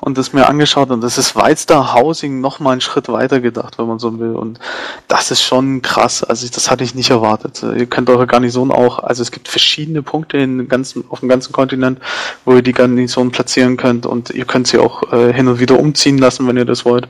und 0.00 0.18
das 0.18 0.32
mir 0.32 0.48
angeschaut 0.48 0.90
und 0.90 1.02
das 1.02 1.18
ist 1.18 1.36
Weizter 1.36 1.94
Housing 1.94 2.40
noch 2.40 2.58
mal 2.58 2.72
einen 2.72 2.80
Schritt 2.80 3.08
weiter 3.08 3.40
gedacht, 3.40 3.78
wenn 3.78 3.86
man 3.86 4.00
so 4.00 4.18
will. 4.18 4.34
Und 4.34 4.58
das 5.06 5.30
ist 5.30 5.42
schon 5.42 5.82
krass. 5.82 6.24
Also 6.24 6.48
das 6.52 6.70
hatte 6.70 6.82
ich 6.82 6.94
nicht 6.94 7.10
erwartet. 7.10 7.62
Ihr 7.62 7.86
könnt 7.86 8.10
eure 8.10 8.26
Garnison 8.26 8.72
auch, 8.72 8.98
also 8.98 9.22
es 9.22 9.30
gibt 9.30 9.48
verschiedene 9.48 10.02
Punkte 10.02 10.38
in 10.38 10.68
ganzen, 10.68 11.04
auf 11.10 11.20
dem 11.20 11.28
ganzen 11.28 11.52
Kontinent, 11.52 12.00
wo 12.44 12.54
ihr 12.54 12.62
die 12.62 12.72
Garnison 12.72 13.30
platzieren 13.30 13.76
könnt 13.76 14.06
und 14.06 14.30
ihr 14.30 14.44
könnt 14.44 14.66
sie 14.66 14.78
auch 14.78 15.12
äh, 15.12 15.32
hin 15.32 15.46
und 15.46 15.60
wieder 15.60 15.78
umziehen 15.78 16.18
lassen, 16.18 16.48
wenn 16.48 16.56
ihr 16.56 16.64
das 16.64 16.84
wollt. 16.84 17.06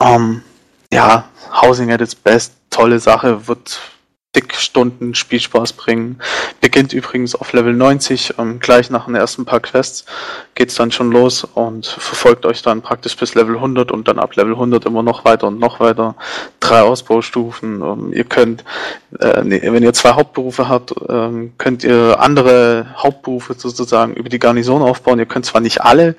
Ähm, 0.00 0.42
ja, 0.92 1.24
Housing 1.50 1.90
at 1.90 2.00
its 2.00 2.14
best, 2.14 2.54
tolle 2.70 3.00
Sache, 3.00 3.46
wird 3.48 3.80
Stunden 4.52 5.16
Spielspaß 5.16 5.72
bringen. 5.72 6.20
Beginnt 6.60 6.92
übrigens 6.92 7.34
auf 7.34 7.52
Level 7.52 7.74
90, 7.74 8.34
ähm, 8.38 8.60
gleich 8.60 8.88
nach 8.88 9.06
den 9.06 9.16
ersten 9.16 9.44
paar 9.44 9.58
Quests 9.58 10.04
geht's 10.54 10.76
dann 10.76 10.92
schon 10.92 11.10
los 11.10 11.42
und 11.42 11.86
verfolgt 11.86 12.46
euch 12.46 12.62
dann 12.62 12.80
praktisch 12.80 13.16
bis 13.16 13.34
Level 13.34 13.56
100 13.56 13.90
und 13.90 14.06
dann 14.06 14.20
ab 14.20 14.36
Level 14.36 14.52
100 14.52 14.84
immer 14.84 15.02
noch 15.02 15.24
weiter 15.24 15.48
und 15.48 15.58
noch 15.58 15.80
weiter. 15.80 16.14
Drei 16.60 16.82
Ausbaustufen. 16.82 17.82
Ähm, 17.82 18.12
ihr 18.12 18.22
könnt, 18.22 18.62
äh, 19.18 19.42
nee, 19.42 19.60
wenn 19.64 19.82
ihr 19.82 19.92
zwei 19.94 20.10
Hauptberufe 20.10 20.68
habt, 20.68 20.94
ähm, 21.08 21.54
könnt 21.58 21.82
ihr 21.82 22.20
andere 22.20 22.86
Hauptberufe 22.96 23.54
sozusagen 23.54 24.14
über 24.14 24.28
die 24.28 24.38
Garnison 24.38 24.82
aufbauen. 24.82 25.18
Ihr 25.18 25.26
könnt 25.26 25.46
zwar 25.46 25.60
nicht 25.60 25.80
alle 25.80 26.14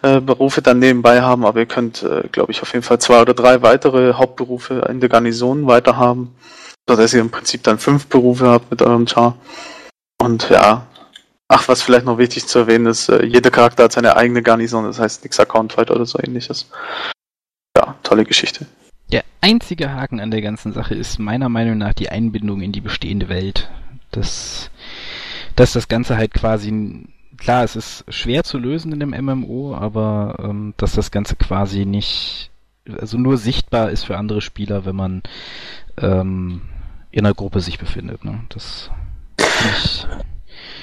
äh, 0.00 0.20
Berufe 0.20 0.62
dann 0.62 0.78
nebenbei 0.78 1.20
haben, 1.20 1.44
aber 1.44 1.60
ihr 1.60 1.66
könnt, 1.66 2.02
äh, 2.04 2.22
glaube 2.32 2.52
ich, 2.52 2.62
auf 2.62 2.72
jeden 2.72 2.84
Fall 2.84 3.00
zwei 3.00 3.20
oder 3.20 3.34
drei 3.34 3.60
weitere 3.60 4.14
Hauptberufe 4.14 4.86
in 4.88 5.00
der 5.00 5.10
Garnison 5.10 5.66
weiter 5.66 5.98
haben 5.98 6.34
dass 6.96 7.14
ihr 7.14 7.20
im 7.20 7.30
Prinzip 7.30 7.62
dann 7.62 7.78
fünf 7.78 8.06
Berufe 8.06 8.48
habt 8.48 8.70
mit 8.70 8.82
eurem 8.82 9.06
Char. 9.06 9.36
Und 10.20 10.50
ja, 10.50 10.86
ach, 11.48 11.68
was 11.68 11.82
vielleicht 11.82 12.06
noch 12.06 12.18
wichtig 12.18 12.46
zu 12.46 12.60
erwähnen 12.60 12.86
ist, 12.86 13.08
äh, 13.08 13.24
jeder 13.24 13.50
Charakter 13.50 13.84
hat 13.84 13.92
seine 13.92 14.16
eigene 14.16 14.42
Garnison, 14.42 14.84
das 14.84 14.98
heißt 14.98 15.24
nix 15.24 15.40
Account 15.40 15.72
Fight 15.72 15.90
oder 15.90 16.06
so 16.06 16.18
ähnliches. 16.22 16.70
Ja, 17.76 17.96
tolle 18.02 18.24
Geschichte. 18.24 18.66
Der 19.10 19.24
einzige 19.40 19.92
Haken 19.92 20.20
an 20.20 20.30
der 20.30 20.42
ganzen 20.42 20.72
Sache 20.72 20.94
ist 20.94 21.18
meiner 21.18 21.48
Meinung 21.48 21.78
nach 21.78 21.94
die 21.94 22.08
Einbindung 22.08 22.60
in 22.60 22.72
die 22.72 22.80
bestehende 22.80 23.28
Welt. 23.28 23.68
Das, 24.12 24.70
dass 25.56 25.72
das 25.72 25.88
Ganze 25.88 26.16
halt 26.16 26.32
quasi, 26.32 27.08
klar, 27.36 27.64
es 27.64 27.74
ist 27.74 28.04
schwer 28.08 28.44
zu 28.44 28.58
lösen 28.58 28.92
in 28.92 29.00
dem 29.00 29.10
MMO, 29.10 29.74
aber 29.74 30.36
ähm, 30.42 30.74
dass 30.76 30.92
das 30.92 31.10
Ganze 31.10 31.34
quasi 31.34 31.84
nicht, 31.84 32.50
also 33.00 33.18
nur 33.18 33.36
sichtbar 33.38 33.90
ist 33.90 34.04
für 34.04 34.16
andere 34.16 34.40
Spieler, 34.40 34.84
wenn 34.84 34.96
man 34.96 35.22
ähm, 35.98 36.62
in 37.10 37.24
einer 37.24 37.34
Gruppe 37.34 37.60
sich 37.60 37.78
befindet. 37.78 38.24
Ne? 38.24 38.40
Das 38.48 38.90
ich, 39.38 40.06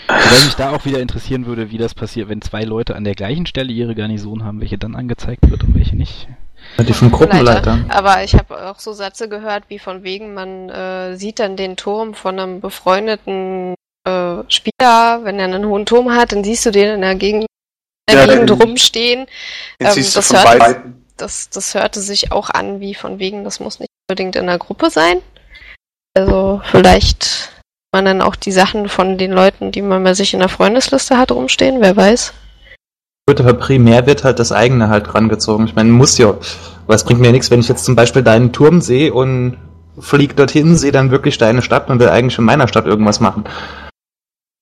Wobei 0.07 0.45
mich 0.45 0.55
da 0.55 0.71
auch 0.71 0.85
wieder 0.85 0.99
interessieren 0.99 1.45
würde, 1.45 1.69
wie 1.69 1.77
das 1.77 1.93
passiert, 1.93 2.29
wenn 2.29 2.41
zwei 2.41 2.63
Leute 2.63 2.95
an 2.95 3.03
der 3.03 3.13
gleichen 3.13 3.45
Stelle 3.45 3.73
ihre 3.73 3.93
Garnison 3.93 4.43
haben, 4.43 4.61
welche 4.61 4.77
dann 4.77 4.95
angezeigt 4.95 5.49
wird 5.49 5.63
und 5.63 5.75
welche 5.75 5.95
nicht. 5.97 6.27
Die 6.79 6.93
vom 6.93 7.11
Gruppenleiter. 7.11 7.85
Aber 7.89 8.23
ich 8.23 8.33
habe 8.33 8.69
auch 8.69 8.79
so 8.79 8.93
Sätze 8.93 9.29
gehört, 9.29 9.65
wie 9.69 9.79
von 9.79 10.03
wegen, 10.03 10.33
man 10.33 10.69
äh, 10.69 11.17
sieht 11.17 11.39
dann 11.39 11.55
den 11.55 11.75
Turm 11.75 12.13
von 12.13 12.39
einem 12.39 12.61
befreundeten 12.61 13.75
äh, 14.05 14.43
Spieler, 14.47 15.23
wenn 15.23 15.39
er 15.39 15.45
einen 15.45 15.65
hohen 15.65 15.85
Turm 15.85 16.11
hat, 16.11 16.31
dann 16.31 16.43
siehst 16.43 16.65
du 16.65 16.71
den 16.71 16.95
in 16.95 17.01
der 17.01 17.15
Gegend, 17.15 17.45
in 18.09 18.17
der 18.17 18.25
ja, 18.25 18.33
Gegend 18.33 18.51
rumstehen. 18.51 19.27
Ähm, 19.79 19.95
das, 19.95 20.33
hört, 20.33 20.81
das, 21.17 21.49
das 21.49 21.73
hörte 21.73 21.99
sich 21.99 22.31
auch 22.31 22.49
an, 22.49 22.79
wie 22.79 22.95
von 22.95 23.19
wegen, 23.19 23.43
das 23.43 23.59
muss 23.59 23.79
nicht 23.79 23.91
unbedingt 24.09 24.35
in 24.35 24.47
der 24.47 24.57
Gruppe 24.57 24.89
sein. 24.89 25.21
Also 26.13 26.61
vielleicht 26.63 27.51
man 27.93 28.05
dann 28.05 28.21
auch 28.21 28.35
die 28.35 28.51
Sachen 28.51 28.89
von 28.89 29.17
den 29.17 29.31
Leuten, 29.31 29.71
die 29.71 29.81
man 29.81 30.03
bei 30.03 30.13
sich 30.13 30.33
in 30.33 30.39
der 30.39 30.49
Freundesliste 30.49 31.17
hat, 31.17 31.31
rumstehen, 31.31 31.77
wer 31.79 31.95
weiß. 31.95 32.33
Gut, 33.27 33.39
aber 33.41 33.53
primär 33.53 34.05
wird 34.05 34.23
halt 34.23 34.39
das 34.39 34.51
eigene 34.51 34.89
halt 34.89 35.13
rangezogen. 35.13 35.67
Ich 35.67 35.75
meine, 35.75 35.89
muss 35.89 36.17
ja. 36.17 36.29
Aber 36.85 36.95
es 36.95 37.03
bringt 37.03 37.19
mir 37.19 37.31
nichts, 37.31 37.51
wenn 37.51 37.59
ich 37.59 37.67
jetzt 37.67 37.85
zum 37.85 37.95
Beispiel 37.95 38.23
deinen 38.23 38.53
Turm 38.53 38.81
sehe 38.81 39.13
und 39.13 39.57
fliege 39.99 40.35
dorthin, 40.35 40.77
sehe 40.77 40.91
dann 40.91 41.11
wirklich 41.11 41.37
deine 41.37 41.61
Stadt 41.61 41.89
und 41.89 41.99
will 41.99 42.09
eigentlich 42.09 42.37
in 42.37 42.45
meiner 42.45 42.67
Stadt 42.67 42.85
irgendwas 42.85 43.19
machen. 43.19 43.43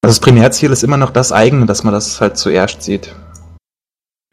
Also 0.02 0.16
das 0.16 0.20
Primärziel 0.20 0.72
ist 0.72 0.84
immer 0.84 0.98
noch 0.98 1.12
das 1.12 1.32
eigene, 1.32 1.66
dass 1.66 1.84
man 1.84 1.94
das 1.94 2.22
halt 2.22 2.38
zuerst 2.38 2.82
sieht. 2.84 3.14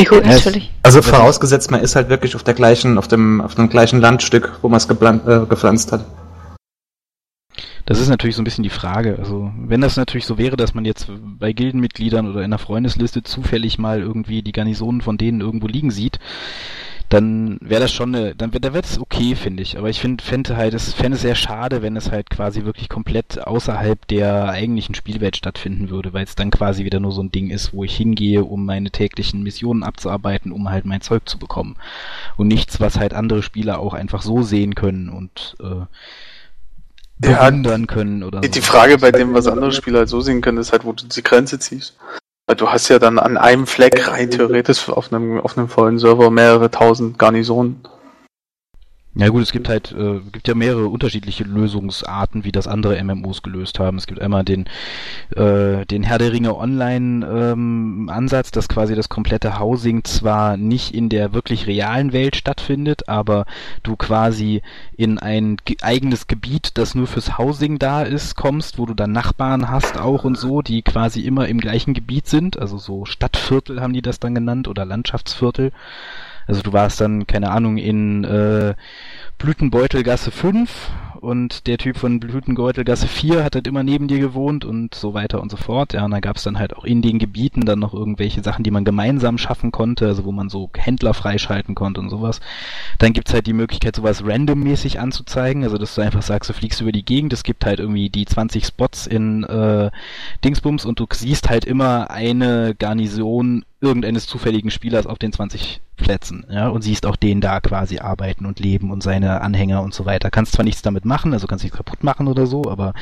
Ja, 0.00 0.08
gut, 0.08 0.24
natürlich. 0.24 0.70
Also 0.82 1.02
vorausgesetzt, 1.02 1.70
man 1.70 1.80
ist 1.80 1.96
halt 1.96 2.08
wirklich 2.08 2.34
auf 2.36 2.42
der 2.42 2.54
gleichen, 2.54 2.98
auf 2.98 3.08
dem, 3.08 3.40
auf 3.40 3.54
dem 3.54 3.68
gleichen 3.68 4.00
Landstück, 4.00 4.58
wo 4.62 4.68
man 4.68 4.78
es 4.78 4.86
äh, 4.86 5.46
gepflanzt 5.46 5.92
hat. 5.92 6.04
Das 7.84 7.98
ist 7.98 8.08
natürlich 8.08 8.36
so 8.36 8.42
ein 8.42 8.44
bisschen 8.44 8.64
die 8.64 8.70
Frage. 8.70 9.18
Also, 9.18 9.52
wenn 9.56 9.80
das 9.80 9.96
natürlich 9.96 10.26
so 10.26 10.38
wäre, 10.38 10.56
dass 10.56 10.74
man 10.74 10.84
jetzt 10.84 11.10
bei 11.38 11.52
Gildenmitgliedern 11.52 12.28
oder 12.28 12.42
in 12.42 12.50
der 12.50 12.58
Freundesliste 12.58 13.22
zufällig 13.22 13.78
mal 13.78 14.00
irgendwie 14.00 14.42
die 14.42 14.52
Garnisonen 14.52 15.00
von 15.00 15.18
denen 15.18 15.40
irgendwo 15.40 15.66
liegen 15.66 15.90
sieht, 15.90 16.18
dann 17.12 17.58
wäre 17.60 17.82
das 17.82 17.92
schon 17.92 18.14
eine, 18.14 18.34
dann 18.34 18.54
wäre 18.54 18.78
es 18.78 18.98
okay, 18.98 19.34
finde 19.34 19.62
ich. 19.62 19.76
Aber 19.76 19.90
ich 19.90 20.00
finde, 20.00 20.24
fände 20.24 20.56
halt, 20.56 20.72
es 20.72 20.94
fände 20.94 21.16
es 21.16 21.22
sehr 21.22 21.34
schade, 21.34 21.82
wenn 21.82 21.94
es 21.94 22.10
halt 22.10 22.30
quasi 22.30 22.64
wirklich 22.64 22.88
komplett 22.88 23.46
außerhalb 23.46 24.06
der 24.06 24.48
eigentlichen 24.48 24.94
Spielwelt 24.94 25.36
stattfinden 25.36 25.90
würde, 25.90 26.14
weil 26.14 26.24
es 26.24 26.36
dann 26.36 26.50
quasi 26.50 26.86
wieder 26.86 27.00
nur 27.00 27.12
so 27.12 27.22
ein 27.22 27.30
Ding 27.30 27.50
ist, 27.50 27.74
wo 27.74 27.84
ich 27.84 27.94
hingehe, 27.94 28.44
um 28.44 28.64
meine 28.64 28.90
täglichen 28.90 29.42
Missionen 29.42 29.82
abzuarbeiten, 29.82 30.52
um 30.52 30.70
halt 30.70 30.86
mein 30.86 31.02
Zeug 31.02 31.28
zu 31.28 31.38
bekommen. 31.38 31.76
Und 32.38 32.48
nichts, 32.48 32.80
was 32.80 32.98
halt 32.98 33.12
andere 33.12 33.42
Spieler 33.42 33.78
auch 33.78 33.92
einfach 33.92 34.22
so 34.22 34.40
sehen 34.42 34.74
können 34.74 35.10
und 35.10 35.56
äh, 35.60 35.84
bewundern 37.18 37.86
können 37.86 38.22
oder 38.22 38.40
Die 38.40 38.60
so. 38.60 38.66
Frage 38.66 38.98
bei 38.98 39.12
dem, 39.12 39.34
was 39.34 39.46
andere 39.46 39.72
Spieler 39.72 40.00
halt 40.00 40.08
so 40.08 40.20
sehen 40.20 40.40
können, 40.40 40.58
ist 40.58 40.72
halt, 40.72 40.84
wo 40.84 40.92
du 40.92 41.06
die 41.06 41.22
Grenze 41.22 41.58
ziehst. 41.58 41.96
Weil 42.46 42.56
du 42.56 42.68
hast 42.68 42.88
ja 42.88 42.98
dann 42.98 43.18
an 43.18 43.36
einem 43.36 43.66
Fleck 43.66 44.08
rein 44.08 44.30
theoretisch 44.30 44.88
auf 44.88 45.12
einem, 45.12 45.40
auf 45.40 45.56
einem 45.56 45.68
vollen 45.68 45.98
Server 45.98 46.30
mehrere 46.30 46.70
tausend 46.70 47.18
Garnisonen. 47.18 47.80
Ja 49.14 49.28
gut, 49.28 49.42
es 49.42 49.52
gibt 49.52 49.68
halt, 49.68 49.92
äh, 49.92 50.20
gibt 50.32 50.48
ja 50.48 50.54
mehrere 50.54 50.86
unterschiedliche 50.86 51.44
Lösungsarten, 51.44 52.44
wie 52.44 52.52
das 52.52 52.66
andere 52.66 53.02
MMOs 53.04 53.42
gelöst 53.42 53.78
haben. 53.78 53.98
Es 53.98 54.06
gibt 54.06 54.22
einmal 54.22 54.42
den, 54.42 54.64
äh, 55.36 55.84
den 55.84 56.02
Herr 56.02 56.16
der 56.16 56.32
Ringe 56.32 56.56
Online 56.56 57.26
ähm, 57.26 58.08
Ansatz, 58.10 58.52
dass 58.52 58.68
quasi 58.68 58.94
das 58.94 59.10
komplette 59.10 59.58
Housing 59.58 60.04
zwar 60.04 60.56
nicht 60.56 60.94
in 60.94 61.10
der 61.10 61.34
wirklich 61.34 61.66
realen 61.66 62.14
Welt 62.14 62.36
stattfindet, 62.36 63.06
aber 63.06 63.44
du 63.82 63.96
quasi 63.96 64.62
in 64.96 65.18
ein 65.18 65.58
ge 65.62 65.76
eigenes 65.82 66.26
Gebiet, 66.26 66.78
das 66.78 66.94
nur 66.94 67.06
fürs 67.06 67.36
Housing 67.36 67.78
da 67.78 68.02
ist, 68.02 68.34
kommst, 68.34 68.78
wo 68.78 68.86
du 68.86 68.94
dann 68.94 69.12
Nachbarn 69.12 69.68
hast 69.68 69.98
auch 69.98 70.24
und 70.24 70.38
so, 70.38 70.62
die 70.62 70.80
quasi 70.80 71.20
immer 71.20 71.48
im 71.48 71.60
gleichen 71.60 71.92
Gebiet 71.92 72.28
sind, 72.28 72.58
also 72.58 72.78
so 72.78 73.04
Stadtviertel 73.04 73.82
haben 73.82 73.92
die 73.92 74.00
das 74.00 74.20
dann 74.20 74.34
genannt 74.34 74.68
oder 74.68 74.86
Landschaftsviertel. 74.86 75.70
Also 76.46 76.62
du 76.62 76.72
warst 76.72 77.00
dann, 77.00 77.26
keine 77.26 77.50
Ahnung, 77.50 77.76
in 77.76 78.24
äh, 78.24 78.74
Blütenbeutelgasse 79.38 80.30
5 80.30 80.90
und 81.22 81.68
der 81.68 81.78
Typ 81.78 81.98
von 81.98 82.18
Blütengeutelgasse 82.18 83.06
4 83.06 83.44
hat 83.44 83.54
halt 83.54 83.68
immer 83.68 83.84
neben 83.84 84.08
dir 84.08 84.18
gewohnt 84.18 84.64
und 84.64 84.92
so 84.92 85.14
weiter 85.14 85.40
und 85.40 85.52
so 85.52 85.56
fort. 85.56 85.92
Ja, 85.92 86.04
und 86.04 86.10
da 86.10 86.18
gab 86.18 86.36
es 86.36 86.42
dann 86.42 86.58
halt 86.58 86.76
auch 86.76 86.84
in 86.84 87.00
den 87.00 87.20
Gebieten 87.20 87.64
dann 87.64 87.78
noch 87.78 87.94
irgendwelche 87.94 88.42
Sachen, 88.42 88.64
die 88.64 88.72
man 88.72 88.84
gemeinsam 88.84 89.38
schaffen 89.38 89.70
konnte, 89.70 90.06
also 90.08 90.24
wo 90.24 90.32
man 90.32 90.48
so 90.48 90.68
Händler 90.76 91.14
freischalten 91.14 91.76
konnte 91.76 92.00
und 92.00 92.10
sowas. 92.10 92.40
Dann 92.98 93.12
gibt's 93.12 93.32
halt 93.32 93.46
die 93.46 93.52
Möglichkeit, 93.52 93.94
sowas 93.94 94.26
randommäßig 94.26 94.98
anzuzeigen, 94.98 95.62
also 95.62 95.78
dass 95.78 95.94
du 95.94 96.00
einfach 96.00 96.22
sagst, 96.22 96.50
du 96.50 96.54
fliegst 96.54 96.80
über 96.80 96.90
die 96.90 97.04
Gegend, 97.04 97.32
es 97.32 97.44
gibt 97.44 97.64
halt 97.64 97.78
irgendwie 97.78 98.10
die 98.10 98.26
20 98.26 98.66
Spots 98.66 99.06
in 99.06 99.44
äh, 99.44 99.92
Dingsbums 100.44 100.84
und 100.84 100.98
du 100.98 101.06
siehst 101.12 101.50
halt 101.50 101.64
immer 101.64 102.10
eine 102.10 102.74
Garnison 102.76 103.64
irgendeines 103.82 104.26
zufälligen 104.26 104.70
Spielers 104.70 105.06
auf 105.06 105.18
den 105.18 105.32
20 105.32 105.80
Plätzen, 105.96 106.46
ja, 106.50 106.68
und 106.68 106.82
siehst 106.82 107.06
auch 107.06 107.16
den 107.16 107.40
da 107.40 107.60
quasi 107.60 107.98
arbeiten 107.98 108.46
und 108.46 108.58
leben 108.58 108.90
und 108.90 109.02
seine 109.02 109.40
Anhänger 109.40 109.82
und 109.82 109.94
so 109.94 110.04
weiter. 110.04 110.30
Kannst 110.30 110.52
zwar 110.52 110.64
nichts 110.64 110.82
damit 110.82 111.04
machen, 111.04 111.32
also 111.32 111.46
kannst 111.46 111.64
nichts 111.64 111.76
kaputt 111.76 112.02
machen 112.02 112.28
oder 112.28 112.46
so, 112.46 112.64
aber 112.70 112.94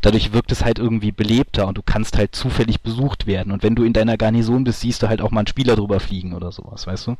dadurch 0.00 0.32
wirkt 0.32 0.52
es 0.52 0.64
halt 0.64 0.78
irgendwie 0.78 1.12
belebter 1.12 1.66
und 1.66 1.76
du 1.76 1.82
kannst 1.82 2.16
halt 2.16 2.34
zufällig 2.34 2.80
besucht 2.80 3.26
werden. 3.26 3.52
Und 3.52 3.62
wenn 3.62 3.74
du 3.74 3.82
in 3.82 3.92
deiner 3.92 4.16
Garnison 4.16 4.64
bist, 4.64 4.80
siehst 4.80 5.02
du 5.02 5.08
halt 5.08 5.20
auch 5.20 5.30
mal 5.30 5.40
einen 5.40 5.46
Spieler 5.48 5.76
drüber 5.76 6.00
fliegen 6.00 6.32
oder 6.32 6.52
sowas, 6.52 6.86
weißt 6.86 7.08
du? 7.08 7.16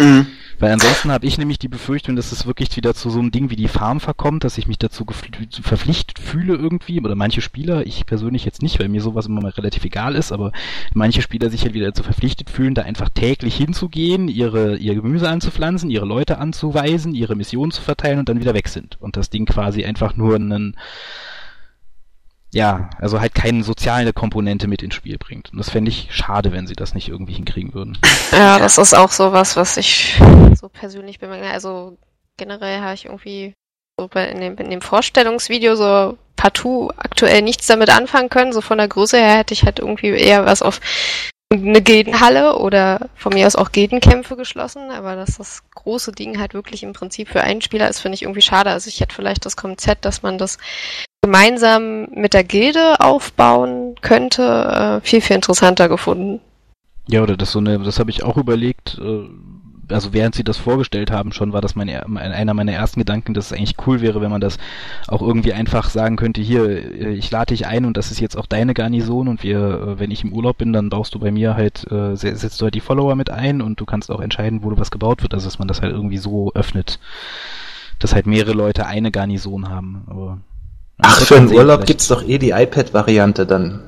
Mhm. 0.00 0.26
Weil 0.60 0.72
ansonsten 0.72 1.12
habe 1.12 1.26
ich 1.26 1.38
nämlich 1.38 1.58
die 1.58 1.68
Befürchtung, 1.68 2.16
dass 2.16 2.32
es 2.32 2.46
wirklich 2.46 2.76
wieder 2.76 2.92
zu 2.94 3.10
so 3.10 3.20
einem 3.20 3.30
Ding 3.30 3.48
wie 3.50 3.56
die 3.56 3.68
Farm 3.68 4.00
verkommt, 4.00 4.44
dass 4.44 4.58
ich 4.58 4.66
mich 4.66 4.78
dazu 4.78 5.06
verpflichtet 5.62 6.18
fühle 6.18 6.54
irgendwie, 6.54 7.00
oder 7.00 7.14
manche 7.14 7.40
Spieler, 7.40 7.86
ich 7.86 8.06
persönlich 8.06 8.44
jetzt 8.44 8.60
nicht, 8.60 8.78
weil 8.80 8.88
mir 8.88 9.00
sowas 9.00 9.26
immer 9.26 9.40
mal 9.40 9.52
relativ 9.52 9.84
egal 9.84 10.14
ist, 10.14 10.32
aber 10.32 10.52
manche 10.94 11.22
Spieler 11.22 11.48
sich 11.48 11.62
halt 11.62 11.74
wieder 11.74 11.86
dazu 11.86 12.02
verpflichtet 12.02 12.47
fühlen, 12.48 12.74
da 12.74 12.82
einfach 12.82 13.08
täglich 13.08 13.56
hinzugehen, 13.56 14.28
ihre, 14.28 14.76
ihr 14.76 14.94
Gemüse 14.94 15.28
anzupflanzen, 15.28 15.90
ihre 15.90 16.06
Leute 16.06 16.38
anzuweisen, 16.38 17.14
ihre 17.14 17.36
Missionen 17.36 17.70
zu 17.70 17.82
verteilen 17.82 18.18
und 18.18 18.28
dann 18.28 18.40
wieder 18.40 18.54
weg 18.54 18.68
sind. 18.68 19.00
Und 19.00 19.16
das 19.16 19.30
Ding 19.30 19.46
quasi 19.46 19.84
einfach 19.84 20.16
nur 20.16 20.34
einen 20.34 20.76
ja, 22.50 22.88
also 22.98 23.20
halt 23.20 23.34
keine 23.34 23.62
soziale 23.62 24.12
Komponente 24.12 24.68
mit 24.68 24.82
ins 24.82 24.94
Spiel 24.94 25.18
bringt. 25.18 25.52
Und 25.52 25.58
das 25.58 25.70
fände 25.70 25.90
ich 25.90 26.08
schade, 26.10 26.52
wenn 26.52 26.66
sie 26.66 26.74
das 26.74 26.94
nicht 26.94 27.08
irgendwie 27.08 27.34
hinkriegen 27.34 27.74
würden. 27.74 27.98
Ja, 28.32 28.58
das 28.58 28.78
ist 28.78 28.94
auch 28.94 29.10
sowas, 29.10 29.56
was 29.56 29.76
ich 29.76 30.20
so 30.58 30.68
persönlich 30.68 31.18
bemerke. 31.18 31.50
Also 31.50 31.98
generell 32.36 32.80
habe 32.80 32.94
ich 32.94 33.06
irgendwie 33.06 33.54
so 33.98 34.08
bei, 34.08 34.28
in, 34.28 34.40
dem, 34.40 34.56
in 34.56 34.70
dem 34.70 34.80
Vorstellungsvideo 34.80 35.76
so 35.76 36.16
partout 36.36 36.90
aktuell 36.96 37.42
nichts 37.42 37.66
damit 37.66 37.90
anfangen 37.90 38.30
können. 38.30 38.52
So 38.52 38.60
von 38.60 38.78
der 38.78 38.88
Größe 38.88 39.18
her 39.18 39.38
hätte 39.38 39.54
ich 39.54 39.64
halt 39.64 39.78
irgendwie 39.78 40.08
eher 40.08 40.46
was 40.46 40.62
auf 40.62 40.80
eine 41.50 41.80
Gildenhalle 41.80 42.58
oder 42.58 43.08
von 43.14 43.32
mir 43.32 43.46
aus 43.46 43.56
auch 43.56 43.72
Gildenkämpfe 43.72 44.36
geschlossen, 44.36 44.90
aber 44.90 45.16
dass 45.16 45.38
das 45.38 45.62
große 45.74 46.12
Ding 46.12 46.38
halt 46.38 46.52
wirklich 46.52 46.82
im 46.82 46.92
Prinzip 46.92 47.28
für 47.28 47.42
einen 47.42 47.62
Spieler 47.62 47.88
ist, 47.88 48.00
finde 48.00 48.16
ich 48.16 48.22
irgendwie 48.22 48.42
schade. 48.42 48.70
Also 48.70 48.88
ich 48.88 49.00
hätte 49.00 49.14
vielleicht 49.14 49.46
das 49.46 49.56
Konzept, 49.56 50.04
dass 50.04 50.22
man 50.22 50.36
das 50.36 50.58
gemeinsam 51.22 52.08
mit 52.10 52.34
der 52.34 52.44
Gilde 52.44 53.00
aufbauen 53.00 53.94
könnte, 54.02 55.00
äh, 55.02 55.06
viel, 55.06 55.22
viel 55.22 55.36
interessanter 55.36 55.88
gefunden. 55.88 56.40
Ja, 57.06 57.22
oder 57.22 57.36
das 57.38 57.52
so 57.52 57.58
eine, 57.58 57.78
das 57.78 57.98
habe 57.98 58.10
ich 58.10 58.22
auch 58.22 58.36
überlegt, 58.36 58.98
äh, 59.02 59.28
also 59.90 60.12
während 60.12 60.34
sie 60.34 60.44
das 60.44 60.56
vorgestellt 60.56 61.10
haben 61.10 61.32
schon, 61.32 61.52
war 61.52 61.60
das 61.60 61.74
meine, 61.74 62.06
einer 62.06 62.54
meiner 62.54 62.72
ersten 62.72 63.00
Gedanken, 63.00 63.34
dass 63.34 63.46
es 63.46 63.52
eigentlich 63.52 63.76
cool 63.86 64.00
wäre, 64.00 64.20
wenn 64.20 64.30
man 64.30 64.40
das 64.40 64.58
auch 65.06 65.22
irgendwie 65.22 65.52
einfach 65.52 65.90
sagen 65.90 66.16
könnte, 66.16 66.40
hier, 66.40 66.68
äh, 66.68 67.14
ich 67.14 67.30
lade 67.30 67.54
dich 67.54 67.66
ein 67.66 67.84
und 67.84 67.96
das 67.96 68.10
ist 68.10 68.20
jetzt 68.20 68.36
auch 68.36 68.46
deine 68.46 68.74
Garnison 68.74 69.28
und 69.28 69.42
wir, 69.42 69.58
äh, 69.58 69.98
wenn 69.98 70.10
ich 70.10 70.24
im 70.24 70.32
Urlaub 70.32 70.58
bin, 70.58 70.72
dann 70.72 70.90
baust 70.90 71.14
du 71.14 71.18
bei 71.18 71.30
mir 71.30 71.54
halt, 71.54 71.90
äh, 71.90 72.14
setzt 72.16 72.60
du 72.60 72.64
halt 72.64 72.74
die 72.74 72.80
Follower 72.80 73.14
mit 73.16 73.30
ein 73.30 73.60
und 73.60 73.80
du 73.80 73.84
kannst 73.84 74.10
auch 74.10 74.20
entscheiden, 74.20 74.62
wo 74.62 74.70
du 74.70 74.78
was 74.78 74.90
gebaut 74.90 75.22
wird, 75.22 75.34
also 75.34 75.46
dass 75.46 75.58
man 75.58 75.68
das 75.68 75.82
halt 75.82 75.92
irgendwie 75.92 76.18
so 76.18 76.52
öffnet, 76.54 76.98
dass 77.98 78.14
halt 78.14 78.26
mehrere 78.26 78.52
Leute 78.52 78.86
eine 78.86 79.10
Garnison 79.10 79.68
haben, 79.68 80.04
aber 80.06 80.38
Ach, 81.00 81.20
für 81.20 81.36
den 81.36 81.52
Urlaub 81.52 81.86
gibt's 81.86 82.08
doch 82.08 82.26
eh 82.26 82.38
die 82.38 82.50
iPad-Variante 82.50 83.46
dann. 83.46 83.80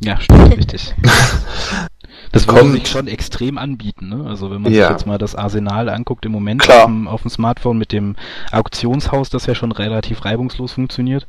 Ja, 0.00 0.18
stimmt, 0.20 0.56
richtig. 0.56 0.94
Das 2.32 2.46
würde 2.46 2.70
sich 2.70 2.88
schon 2.88 3.06
extrem 3.06 3.58
anbieten, 3.58 4.08
ne? 4.08 4.24
Also 4.26 4.50
wenn 4.50 4.62
man 4.62 4.72
ja. 4.72 4.84
sich 4.84 4.90
jetzt 4.90 5.06
mal 5.06 5.18
das 5.18 5.34
Arsenal 5.34 5.88
anguckt 5.88 6.26
im 6.26 6.32
Moment 6.32 6.68
auf 6.68 6.84
dem, 6.84 7.08
auf 7.08 7.22
dem, 7.22 7.30
Smartphone 7.30 7.78
mit 7.78 7.92
dem 7.92 8.16
Auktionshaus, 8.52 9.30
das 9.30 9.46
ja 9.46 9.54
schon 9.54 9.72
relativ 9.72 10.24
reibungslos 10.24 10.72
funktioniert, 10.72 11.26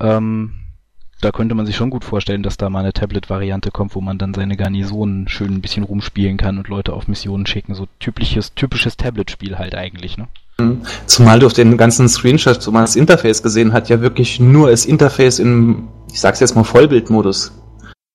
ähm, 0.00 0.54
da 1.22 1.30
könnte 1.30 1.54
man 1.54 1.66
sich 1.66 1.76
schon 1.76 1.90
gut 1.90 2.04
vorstellen, 2.04 2.42
dass 2.42 2.56
da 2.56 2.68
mal 2.68 2.80
eine 2.80 2.92
Tablet-Variante 2.92 3.70
kommt, 3.70 3.94
wo 3.94 4.00
man 4.00 4.18
dann 4.18 4.34
seine 4.34 4.56
Garnisonen 4.56 5.28
schön 5.28 5.54
ein 5.54 5.60
bisschen 5.60 5.84
rumspielen 5.84 6.36
kann 6.36 6.58
und 6.58 6.68
Leute 6.68 6.92
auf 6.92 7.06
Missionen 7.06 7.46
schicken. 7.46 7.74
So 7.74 7.86
typisches, 8.00 8.54
typisches 8.54 8.96
Tablet-Spiel 8.96 9.56
halt 9.56 9.76
eigentlich, 9.76 10.18
ne? 10.18 10.26
Mhm. 10.58 10.82
Zumal 11.06 11.38
du 11.38 11.46
auf 11.46 11.52
den 11.52 11.76
ganzen 11.76 12.08
Screenshots, 12.08 12.66
wo 12.66 12.72
man 12.72 12.82
das 12.82 12.96
Interface 12.96 13.42
gesehen 13.42 13.72
hat, 13.72 13.88
ja 13.88 14.00
wirklich 14.00 14.40
nur 14.40 14.70
das 14.70 14.84
Interface 14.84 15.38
im, 15.38 15.88
ich 16.12 16.20
sag's 16.20 16.40
jetzt 16.40 16.56
mal, 16.56 16.64
Vollbildmodus 16.64 17.52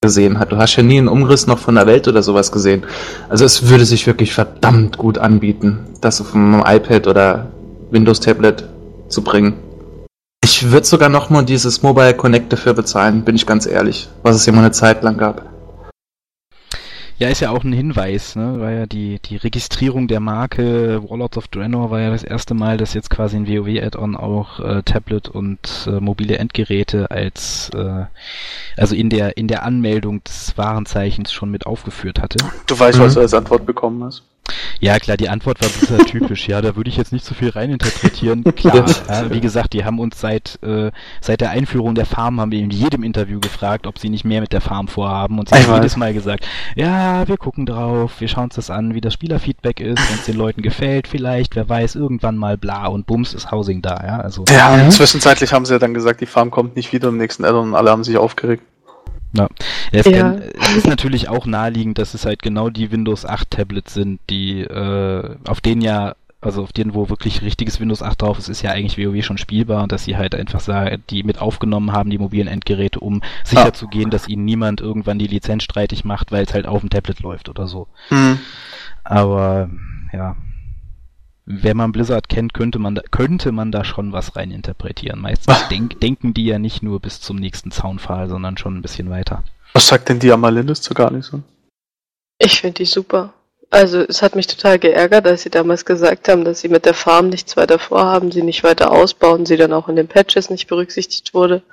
gesehen 0.02 0.38
hat. 0.38 0.52
Du 0.52 0.58
hast 0.58 0.76
ja 0.76 0.84
nie 0.84 1.00
einen 1.00 1.08
Umriss 1.08 1.48
noch 1.48 1.58
von 1.58 1.74
der 1.74 1.88
Welt 1.88 2.08
oder 2.08 2.22
sowas 2.22 2.52
gesehen. 2.52 2.84
Also 3.30 3.46
es 3.46 3.68
würde 3.68 3.84
sich 3.84 4.06
wirklich 4.06 4.32
verdammt 4.32 4.98
gut 4.98 5.18
anbieten, 5.18 5.80
das 6.02 6.22
auf 6.22 6.36
einem 6.36 6.64
iPad 6.66 7.08
oder 7.08 7.48
Windows 7.90 8.20
Tablet 8.20 8.64
zu 9.08 9.24
bringen. 9.24 9.56
Ich 10.44 10.72
würde 10.72 10.86
sogar 10.86 11.10
noch 11.10 11.32
mal 11.32 11.44
dieses 11.44 11.82
Mobile 11.82 12.14
Connect 12.14 12.54
dafür 12.54 12.76
bezahlen, 12.76 13.24
bin 13.24 13.36
ich 13.36 13.48
ganz 13.48 13.66
ehrlich, 13.66 14.08
was 14.22 14.36
es 14.36 14.46
ja 14.46 14.54
mal 14.54 14.60
eine 14.60 14.72
Zeit 14.72 15.02
lang 15.02 15.18
gab. 15.18 15.57
Ja, 17.20 17.30
ist 17.30 17.40
ja 17.40 17.50
auch 17.50 17.64
ein 17.64 17.74
Hinweis, 17.74 18.36
ne? 18.36 18.60
War 18.60 18.72
ja 18.72 18.86
die, 18.86 19.20
die 19.20 19.38
Registrierung 19.38 20.08
der 20.08 20.20
Marke 20.20 21.02
Warlords 21.10 21.38
of 21.38 21.48
Draenor 21.48 21.90
war 21.90 22.00
ja 22.00 22.12
das 22.12 22.24
erste 22.24 22.54
Mal, 22.54 22.78
dass 22.78 22.94
jetzt 22.94 23.10
quasi 23.10 23.38
ein 23.38 23.48
WoW-Add-on 23.48 24.16
auch 24.16 24.60
äh, 24.60 24.84
Tablet 24.84 25.28
und 25.28 25.88
äh, 25.88 26.00
mobile 26.00 26.38
Endgeräte 26.38 27.10
als 27.10 27.72
äh, 27.74 28.06
also 28.76 28.94
in 28.94 29.10
der 29.10 29.36
in 29.38 29.48
der 29.48 29.64
Anmeldung 29.64 30.24
des 30.24 30.56
Warenzeichens 30.58 31.32
schon 31.32 31.50
mit 31.50 31.66
aufgeführt 31.66 32.22
hatte. 32.22 32.38
Du 32.68 32.80
weißt, 32.80 33.00
mhm. 33.00 33.04
was 33.04 33.16
du 33.16 33.22
als 33.22 33.34
Antwort 33.34 33.66
bekommen 33.66 34.04
hast. 34.04 34.22
Ja, 34.80 35.00
klar, 35.00 35.18
die 35.18 35.30
Antwort 35.30 35.62
war 35.62 35.70
bisher 35.70 35.98
typisch. 36.06 36.48
Ja, 36.48 36.62
da 36.62 36.76
würde 36.76 36.90
ich 36.90 36.98
jetzt 36.98 37.12
nicht 37.12 37.26
so 37.26 37.34
viel 37.34 37.50
reininterpretieren. 37.50 38.44
Klar, 38.56 38.86
ja, 39.10 39.32
wie 39.32 39.42
gesagt, 39.42 39.74
die 39.74 39.86
haben 39.86 40.00
uns 40.00 40.20
seit 40.20 40.60
äh, 40.64 40.92
seit 41.22 41.42
der 41.42 41.52
Einführung 41.52 41.96
der 41.96 42.06
Farm 42.06 42.40
haben 42.40 42.52
wir 42.52 42.60
in 42.60 42.70
jedem 42.70 43.04
Interview 43.04 43.40
gefragt, 43.40 43.88
ob 43.88 44.00
sie 44.00 44.10
nicht 44.10 44.26
mehr 44.26 44.42
mit 44.42 44.54
der 44.54 44.62
Farm 44.62 44.88
vorhaben 44.88 45.40
und 45.40 45.50
sie 45.50 45.56
haben 45.56 45.76
jedes 45.76 45.98
Mal 45.98 46.14
gesagt, 46.14 46.48
ja, 46.76 47.28
wir 47.28 47.38
gucken 47.38 47.66
drauf, 47.66 48.20
wir 48.20 48.28
schauen 48.28 48.46
uns 48.46 48.56
das 48.56 48.70
an, 48.70 48.94
wie 48.94 49.02
das 49.02 49.14
Spielerfeedback 49.14 49.80
ist, 49.80 50.00
wenn 50.10 50.20
es 50.20 50.26
den 50.26 50.38
Leuten 50.38 50.62
gefällt, 50.62 51.08
vielleicht, 51.08 51.56
wer 51.56 51.68
weiß, 51.68 51.96
irgendwann 51.96 52.38
mal 52.38 52.58
bla 52.58 52.88
und 52.88 53.06
bums 53.06 53.34
ist 53.34 53.52
Housing 53.52 53.82
da, 53.82 54.02
ja. 54.06 54.20
Also. 54.20 54.46
Ja, 54.50 54.78
mhm. 54.78 54.92
zwischenzeitlich 54.92 55.54
haben 55.54 55.66
sie 55.66 55.74
ja 55.74 55.80
dann 55.80 55.94
gesagt, 55.94 56.22
die 56.22 56.26
Farm 56.26 56.52
kommt 56.52 56.76
nicht 56.76 56.94
wieder 56.94 57.10
im 57.10 57.18
nächsten 57.18 57.46
Addon 57.46 57.70
und 57.70 57.76
alle 57.76 57.92
haben 57.92 58.04
sich 58.04 58.18
aufgeregt. 58.18 58.64
Ja. 59.38 59.48
Es, 59.92 60.06
ja. 60.06 60.34
Kann, 60.34 60.42
es 60.60 60.78
ist 60.78 60.88
natürlich 60.88 61.30
auch 61.30 61.46
naheliegend, 61.46 61.98
dass 61.98 62.14
es 62.14 62.26
halt 62.26 62.42
genau 62.42 62.70
die 62.70 62.92
Windows 62.92 63.26
8 63.26 63.50
Tablets 63.50 63.94
sind, 63.94 64.20
die 64.30 64.62
äh, 64.62 65.36
auf 65.46 65.62
denen 65.62 65.82
ja 65.82 66.16
also 66.40 66.62
auf 66.62 66.72
denen, 66.72 66.94
wo 66.94 67.10
wirklich 67.10 67.42
richtiges 67.42 67.80
Windows 67.80 68.04
8 68.04 68.22
drauf 68.22 68.38
ist, 68.38 68.48
ist 68.48 68.62
ja 68.62 68.72
eigentlich 68.72 68.98
WoW 68.98 69.24
schon 69.24 69.40
spielbar 69.40 69.84
und 69.84 69.92
dass 69.92 70.04
sie 70.04 70.18
halt 70.18 70.36
einfach 70.36 70.60
sagen, 70.60 71.04
die 71.10 71.24
mit 71.24 71.40
aufgenommen 71.40 71.92
haben, 71.92 72.10
die 72.10 72.20
mobilen 72.20 72.48
Endgeräte, 72.48 73.00
um 73.00 73.22
sicher 73.44 73.68
ah. 73.68 73.74
zu 73.74 73.88
gehen, 73.88 74.12
dass 74.12 74.28
ihnen 74.28 74.46
niemand 74.46 74.80
irgendwann 74.80 75.18
die 75.18 75.28
Lizenz 75.28 75.64
streitig 75.64 76.06
macht, 76.06 76.32
weil 76.32 76.44
es 76.44 76.54
halt 76.54 76.68
auf 76.68 76.82
dem 76.82 76.92
Tablet 76.92 77.22
läuft 77.22 77.50
oder 77.50 77.68
so. 77.68 77.88
Mhm. 78.12 78.40
Aber 79.04 79.70
ja, 80.14 80.36
wenn 81.50 81.78
man 81.78 81.94
Blizzard 81.94 82.28
kennt, 82.28 82.54
könnte 82.54 82.78
man 82.78 82.96
da, 82.96 83.02
könnte 83.10 83.54
man 83.54 83.72
da 83.72 83.86
schon 83.86 84.12
was 84.12 84.36
rein 84.36 84.52
interpretieren. 84.52 85.22
Meistens 85.22 85.56
denk, 85.70 86.00
denken 86.02 86.34
die 86.34 86.46
ja 86.46 86.60
nicht 86.60 86.84
nur 86.84 87.00
bis 87.00 87.22
zum 87.22 87.38
nächsten 87.38 87.72
Zaunpfahl, 87.72 88.28
sondern 88.28 88.58
schon 88.58 88.76
ein 88.76 88.82
bisschen 88.82 89.10
weiter. 89.10 89.44
Was 89.74 89.88
sagt 89.88 90.10
denn 90.10 90.20
die 90.20 90.32
Amalindis 90.32 90.82
zu 90.82 90.94
Garnison? 90.94 91.46
Ich 92.38 92.60
finde 92.60 92.80
die 92.80 92.86
super. 92.86 93.34
Also 93.70 94.00
es 94.02 94.22
hat 94.22 94.36
mich 94.36 94.48
total 94.48 94.78
geärgert, 94.78 95.26
als 95.26 95.44
sie 95.44 95.50
damals 95.50 95.86
gesagt 95.86 96.28
haben, 96.28 96.44
dass 96.44 96.60
sie 96.60 96.70
mit 96.70 96.86
der 96.86 96.94
Farm 96.94 97.30
nichts 97.30 97.56
weiter 97.56 97.80
vorhaben, 97.80 98.32
sie 98.32 98.44
nicht 98.44 98.64
weiter 98.64 98.92
ausbauen, 98.92 99.46
sie 99.46 99.58
dann 99.58 99.74
auch 99.74 99.88
in 99.88 99.96
den 99.96 100.08
Patches 100.10 100.50
nicht 100.50 100.68
berücksichtigt 100.68 101.34
wurde. 101.34 101.64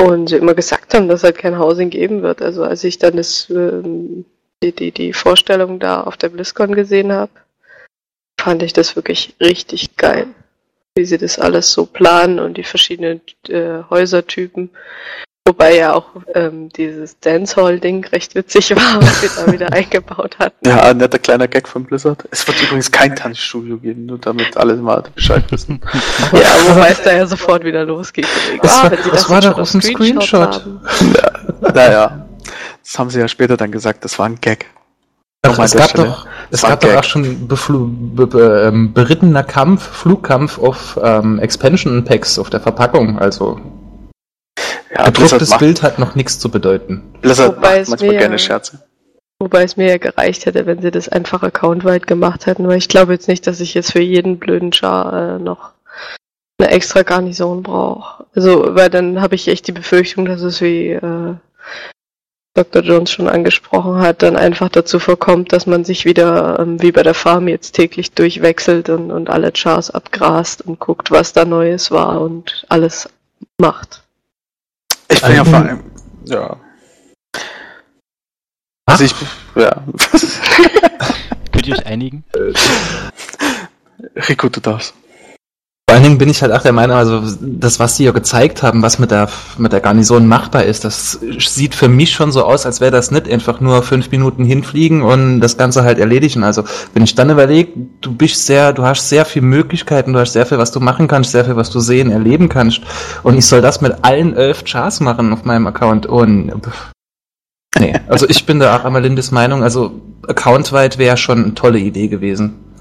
Und 0.00 0.28
sie 0.28 0.36
immer 0.36 0.54
gesagt 0.54 0.94
haben, 0.94 1.06
dass 1.06 1.22
halt 1.22 1.38
kein 1.38 1.58
Housing 1.58 1.90
geben 1.90 2.22
wird. 2.22 2.42
Also 2.42 2.64
als 2.64 2.82
ich 2.82 2.98
dann 2.98 3.16
das, 3.16 3.48
ähm, 3.50 4.24
die, 4.60 4.72
die, 4.72 4.90
die 4.90 5.12
Vorstellung 5.12 5.78
da 5.78 6.00
auf 6.00 6.16
der 6.16 6.30
BlizzCon 6.30 6.74
gesehen 6.74 7.12
habe, 7.12 7.30
fand 8.42 8.62
ich 8.62 8.72
das 8.72 8.96
wirklich 8.96 9.34
richtig 9.40 9.96
geil. 9.96 10.26
Wie 10.94 11.04
sie 11.04 11.16
das 11.16 11.38
alles 11.38 11.72
so 11.72 11.86
planen 11.86 12.38
und 12.38 12.58
die 12.58 12.64
verschiedenen 12.64 13.20
äh, 13.48 13.82
Häusertypen. 13.88 14.70
Wobei 15.46 15.76
ja 15.76 15.94
auch 15.94 16.06
ähm, 16.34 16.68
dieses 16.68 17.18
Dancehall-Ding 17.18 18.04
recht 18.06 18.34
witzig 18.34 18.76
war, 18.76 19.00
was 19.02 19.20
sie 19.22 19.28
da 19.34 19.50
wieder 19.50 19.72
eingebaut 19.72 20.38
hatten. 20.38 20.68
Ja, 20.68 20.82
ein 20.82 20.98
netter 20.98 21.18
kleiner 21.18 21.48
Gag 21.48 21.66
von 21.66 21.84
Blizzard. 21.84 22.24
Es 22.30 22.46
wird 22.46 22.62
übrigens 22.62 22.90
kein 22.90 23.16
Tanzstudio 23.16 23.78
geben, 23.78 24.06
nur 24.06 24.18
damit 24.18 24.56
alle 24.56 24.76
mal 24.76 25.02
Bescheid 25.14 25.44
wissen. 25.50 25.80
ja, 26.32 26.74
wobei 26.74 26.90
es 26.90 27.02
da 27.02 27.12
ja 27.12 27.26
sofort 27.26 27.64
wieder 27.64 27.84
losgeht. 27.84 28.26
Das, 28.60 28.72
ah, 28.72 28.82
war, 28.82 28.90
das, 28.90 29.10
das 29.10 29.30
war 29.30 29.40
doch 29.40 29.58
aus 29.58 29.72
dem 29.72 29.82
Screenshot. 29.82 30.54
Screenshot. 30.54 31.16
ja, 31.62 31.72
naja, 31.72 32.28
das 32.82 32.98
haben 32.98 33.10
sie 33.10 33.18
ja 33.18 33.28
später 33.28 33.56
dann 33.56 33.72
gesagt, 33.72 34.04
das 34.04 34.18
war 34.18 34.26
ein 34.26 34.40
Gag. 34.40 34.66
Ach, 35.44 35.58
es 35.58 35.74
gab 35.74 35.92
doch, 35.94 36.26
es 36.50 36.62
gab 36.62 36.80
doch 36.80 36.94
auch 36.94 37.04
schon 37.04 37.48
beflu 37.48 37.88
be 37.88 38.28
be 38.28 38.68
ähm, 38.68 38.92
berittener 38.92 39.42
Kampf, 39.42 39.82
Flugkampf 39.82 40.58
auf 40.58 40.98
ähm, 41.02 41.40
Expansion 41.40 42.04
Packs 42.04 42.38
auf 42.38 42.48
der 42.48 42.60
Verpackung. 42.60 43.18
Also 43.18 43.60
ja, 44.94 45.06
gedrucktes 45.06 45.56
Bild 45.58 45.82
hat 45.82 45.98
noch 45.98 46.14
nichts 46.14 46.38
zu 46.38 46.48
bedeuten. 46.48 47.02
Blizzard 47.20 47.56
Wobei 47.56 47.80
macht 47.80 47.90
manchmal 47.90 48.16
gerne 48.16 48.38
Scherze. 48.38 48.84
Wobei 49.40 49.64
es 49.64 49.76
mir 49.76 49.88
ja 49.88 49.98
gereicht 49.98 50.46
hätte, 50.46 50.66
wenn 50.66 50.80
sie 50.80 50.92
das 50.92 51.08
einfach 51.08 51.42
accountweit 51.42 52.06
gemacht 52.06 52.46
hätten, 52.46 52.68
weil 52.68 52.78
ich 52.78 52.88
glaube 52.88 53.12
jetzt 53.12 53.26
nicht, 53.26 53.44
dass 53.48 53.58
ich 53.58 53.74
jetzt 53.74 53.90
für 53.90 54.00
jeden 54.00 54.38
blöden 54.38 54.72
Char 54.72 55.12
äh, 55.12 55.38
noch 55.40 55.72
eine 56.58 56.70
extra 56.70 57.02
Garnison 57.02 57.64
brauche. 57.64 58.24
Also, 58.36 58.76
weil 58.76 58.90
dann 58.90 59.20
habe 59.20 59.34
ich 59.34 59.48
echt 59.48 59.66
die 59.66 59.72
Befürchtung, 59.72 60.26
dass 60.26 60.42
es 60.42 60.60
wie 60.60 60.90
äh, 60.90 61.34
Dr. 62.54 62.82
Jones 62.82 63.10
schon 63.10 63.28
angesprochen 63.28 63.98
hat, 63.98 64.22
dann 64.22 64.36
einfach 64.36 64.68
dazu 64.68 64.98
vorkommt, 64.98 65.52
dass 65.52 65.66
man 65.66 65.84
sich 65.84 66.04
wieder 66.04 66.58
ähm, 66.58 66.82
wie 66.82 66.92
bei 66.92 67.02
der 67.02 67.14
Farm 67.14 67.48
jetzt 67.48 67.72
täglich 67.72 68.12
durchwechselt 68.12 68.88
und, 68.90 69.10
und 69.10 69.30
alle 69.30 69.52
Chars 69.52 69.90
abgrast 69.90 70.62
und 70.62 70.78
guckt, 70.78 71.10
was 71.10 71.32
da 71.32 71.44
Neues 71.44 71.90
war 71.90 72.20
und 72.20 72.66
alles 72.68 73.08
macht. 73.58 74.02
Ich 75.08 75.22
bin 75.22 75.34
ja 75.34 75.44
vor 75.44 75.58
allem, 75.58 75.80
ja, 76.24 76.58
also 78.92 79.04
ich, 79.04 79.14
ja. 79.54 79.82
Könnt 81.52 81.66
ihr 81.66 81.76
euch 81.76 81.86
einigen? 81.86 82.24
Rico, 84.28 84.48
du 84.48 84.60
darfst. 84.60 84.94
Vor 85.92 85.96
allen 85.96 86.04
Dingen 86.04 86.16
bin 86.16 86.30
ich 86.30 86.40
halt 86.40 86.52
auch 86.52 86.62
der 86.62 86.72
Meinung, 86.72 86.96
also 86.96 87.20
das, 87.42 87.78
was 87.78 87.98
sie 87.98 88.04
ja 88.04 88.12
gezeigt 88.12 88.62
haben, 88.62 88.80
was 88.80 88.98
mit 88.98 89.10
der, 89.10 89.28
mit 89.58 89.74
der 89.74 89.80
Garnison 89.80 90.26
machbar 90.26 90.64
ist, 90.64 90.86
das 90.86 91.20
sieht 91.38 91.74
für 91.74 91.88
mich 91.88 92.12
schon 92.12 92.32
so 92.32 92.44
aus, 92.44 92.64
als 92.64 92.80
wäre 92.80 92.90
das 92.90 93.10
nicht 93.10 93.30
einfach 93.30 93.60
nur 93.60 93.82
fünf 93.82 94.10
Minuten 94.10 94.42
hinfliegen 94.42 95.02
und 95.02 95.40
das 95.40 95.58
Ganze 95.58 95.82
halt 95.82 95.98
erledigen. 95.98 96.44
Also 96.44 96.64
wenn 96.94 97.04
ich 97.04 97.14
dann 97.14 97.28
überlege, 97.28 97.72
du 98.00 98.14
bist 98.14 98.46
sehr, 98.46 98.72
du 98.72 98.84
hast 98.84 99.10
sehr 99.10 99.26
viele 99.26 99.44
Möglichkeiten, 99.44 100.14
du 100.14 100.18
hast 100.18 100.32
sehr 100.32 100.46
viel, 100.46 100.56
was 100.56 100.72
du 100.72 100.80
machen 100.80 101.08
kannst, 101.08 101.32
sehr 101.32 101.44
viel, 101.44 101.56
was 101.56 101.68
du 101.68 101.78
sehen, 101.78 102.10
erleben 102.10 102.48
kannst 102.48 102.80
und 103.22 103.36
ich 103.36 103.44
soll 103.44 103.60
das 103.60 103.82
mit 103.82 103.96
allen 104.00 104.34
elf 104.34 104.64
Chars 104.64 105.00
machen 105.00 105.30
auf 105.30 105.44
meinem 105.44 105.66
Account 105.66 106.06
und 106.06 106.52
Nee, 107.78 108.00
also 108.08 108.26
ich 108.26 108.46
bin 108.46 108.60
da 108.60 108.78
auch 108.78 108.86
einmal 108.86 109.02
Lindes 109.02 109.30
Meinung, 109.30 109.62
also 109.62 110.00
accountweit 110.26 110.96
wäre 110.96 111.18
schon 111.18 111.44
eine 111.44 111.54
tolle 111.54 111.80
Idee 111.80 112.08
gewesen. 112.08 112.71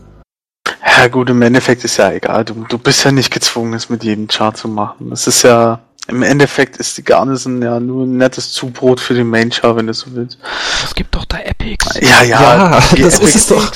Ja 0.97 1.07
gut, 1.07 1.29
im 1.29 1.41
Endeffekt 1.41 1.83
ist 1.83 1.97
ja 1.97 2.11
egal. 2.11 2.45
Du, 2.45 2.65
du 2.69 2.77
bist 2.77 3.03
ja 3.03 3.11
nicht 3.11 3.31
gezwungen, 3.31 3.73
es 3.73 3.89
mit 3.89 4.03
jedem 4.03 4.27
Chart 4.27 4.55
zu 4.55 4.67
machen. 4.67 5.11
Es 5.11 5.25
ist 5.25 5.41
ja, 5.43 5.79
im 6.07 6.21
Endeffekt 6.21 6.77
ist 6.77 6.97
die 6.97 7.03
Garnison 7.03 7.61
ja 7.61 7.79
nur 7.79 8.05
ein 8.05 8.17
nettes 8.17 8.51
Zubrot 8.51 8.99
für 8.99 9.13
den 9.13 9.27
Main 9.27 9.51
Char, 9.51 9.75
wenn 9.75 9.87
du 9.87 9.93
so 9.93 10.07
willst. 10.13 10.37
Es 10.83 10.93
gibt 10.93 11.15
doch 11.15 11.25
da 11.25 11.39
Epics. 11.39 11.87
Ja, 12.01 12.23
ja, 12.23 12.71
ja 12.71 12.79
die 12.95 13.01
das 13.01 13.19
Epics, 13.19 13.35
ist 13.35 13.51
doch. 13.51 13.71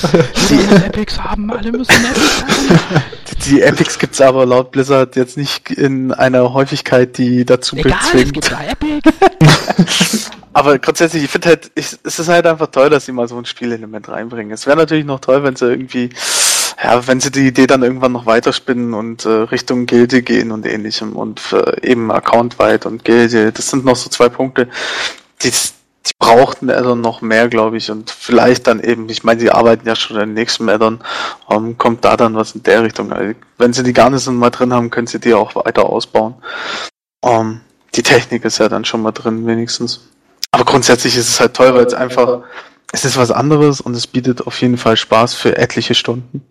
Die 0.50 0.84
Epics 0.84 1.18
haben, 1.18 1.50
alle 1.50 1.72
müssen 1.72 1.90
Epics 1.90 2.42
haben. 2.42 3.02
Die, 3.30 3.50
die 3.50 3.62
Epics 3.62 3.98
gibt's 3.98 4.20
aber 4.20 4.46
laut 4.46 4.70
Blizzard 4.70 5.16
jetzt 5.16 5.36
nicht 5.36 5.70
in 5.70 6.12
einer 6.12 6.52
Häufigkeit, 6.52 7.18
die 7.18 7.44
dazu 7.44 7.76
Egal, 7.76 7.98
bezwingt. 7.98 8.26
Es 8.26 8.32
gibt 8.32 8.52
da 8.52 8.64
Epics. 8.64 10.30
Aber 10.56 10.78
grundsätzlich, 10.78 11.22
ich 11.22 11.30
finde 11.30 11.48
halt, 11.48 11.70
ich, 11.74 11.98
es 12.02 12.18
ist 12.18 12.28
halt 12.28 12.46
einfach 12.46 12.68
toll, 12.68 12.88
dass 12.88 13.04
sie 13.04 13.12
mal 13.12 13.28
so 13.28 13.36
ein 13.36 13.44
Spielelement 13.44 14.08
reinbringen. 14.08 14.52
Es 14.52 14.66
wäre 14.66 14.78
natürlich 14.78 15.04
noch 15.04 15.20
toll, 15.20 15.44
wenn 15.44 15.54
sie 15.54 15.68
irgendwie, 15.68 16.08
ja, 16.82 17.06
wenn 17.06 17.20
sie 17.20 17.30
die 17.30 17.46
Idee 17.46 17.66
dann 17.66 17.82
irgendwann 17.82 18.12
noch 18.12 18.26
weiterspinnen 18.26 18.92
und 18.92 19.24
äh, 19.24 19.30
Richtung 19.30 19.86
Gilde 19.86 20.22
gehen 20.22 20.52
und 20.52 20.66
ähnlichem 20.66 21.16
und 21.16 21.52
äh, 21.52 21.88
eben 21.88 22.10
accountweit 22.12 22.84
und 22.84 23.04
Gilde. 23.04 23.52
Das 23.52 23.70
sind 23.70 23.84
noch 23.84 23.96
so 23.96 24.10
zwei 24.10 24.28
Punkte, 24.28 24.68
die, 25.42 25.50
die 25.50 26.12
brauchten 26.18 26.68
also 26.68 26.94
noch 26.94 27.22
mehr, 27.22 27.48
glaube 27.48 27.78
ich. 27.78 27.90
Und 27.90 28.10
vielleicht 28.10 28.66
dann 28.66 28.80
eben, 28.80 29.08
ich 29.08 29.24
meine, 29.24 29.40
sie 29.40 29.50
arbeiten 29.50 29.88
ja 29.88 29.96
schon 29.96 30.18
den 30.18 30.34
nächsten 30.34 30.68
Addon, 30.68 31.00
ähm, 31.50 31.78
kommt 31.78 32.04
da 32.04 32.16
dann 32.16 32.34
was 32.34 32.54
in 32.54 32.62
der 32.62 32.82
Richtung. 32.82 33.10
Also, 33.10 33.34
wenn 33.56 33.72
sie 33.72 33.82
die 33.82 33.94
Garnison 33.94 34.36
mal 34.36 34.50
drin 34.50 34.74
haben, 34.74 34.90
können 34.90 35.06
sie 35.06 35.20
die 35.20 35.32
auch 35.32 35.54
weiter 35.56 35.86
ausbauen. 35.86 36.34
Ähm, 37.24 37.62
die 37.94 38.02
Technik 38.02 38.44
ist 38.44 38.58
ja 38.58 38.68
dann 38.68 38.84
schon 38.84 39.00
mal 39.00 39.12
drin, 39.12 39.46
wenigstens. 39.46 40.10
Aber 40.50 40.64
grundsätzlich 40.64 41.16
ist 41.16 41.28
es 41.30 41.40
halt 41.40 41.54
toll, 41.54 41.74
weil 41.74 41.86
es 41.86 41.94
einfach, 41.94 42.42
es 42.92 43.06
ist 43.06 43.16
was 43.16 43.30
anderes 43.30 43.80
und 43.80 43.94
es 43.94 44.06
bietet 44.06 44.46
auf 44.46 44.60
jeden 44.60 44.76
Fall 44.76 44.98
Spaß 44.98 45.32
für 45.34 45.56
etliche 45.56 45.94
Stunden. 45.94 46.42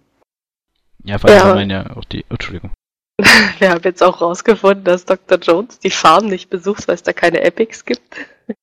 Ja, 1.06 1.20
vor 1.20 1.30
allem 1.30 1.70
ja. 1.70 1.84
ja 1.84 1.96
auch 1.96 2.04
die, 2.06 2.26
Entschuldigung. 2.30 2.72
Wir 3.60 3.70
haben 3.70 3.82
jetzt 3.84 4.04
auch 4.04 4.22
rausgefunden, 4.22 4.84
dass 4.84 5.06
Dr. 5.06 5.38
Jones 5.38 5.80
die 5.80 5.92
Farm 5.92 6.26
nicht 6.26 6.50
besucht, 6.50 6.88
weil 6.88 6.96
es 6.96 7.04
da 7.04 7.14
keine 7.14 7.42
Epics 7.42 7.86
gibt. 7.86 8.16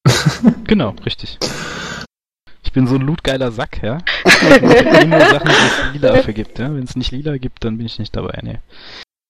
genau, 0.65 0.95
richtig. 1.05 1.39
Ich 2.63 2.73
bin 2.73 2.87
so 2.87 2.97
ein 2.97 3.03
lootgeiler 3.03 3.53
Sack, 3.53 3.83
ja. 3.83 3.99
nur 4.25 5.21
Sachen, 5.21 5.49
die 5.49 5.53
es 5.53 5.93
lila 5.93 6.23
vergibt, 6.23 6.59
ja. 6.59 6.75
Wenn 6.75 6.85
es 6.85 6.97
nicht 6.97 7.13
lila 7.13 7.37
gibt, 7.39 7.65
dann 7.65 7.77
bin 7.77 7.87
ich 7.87 7.99
nicht 7.99 8.15
dabei, 8.17 8.41
ne. 8.43 8.61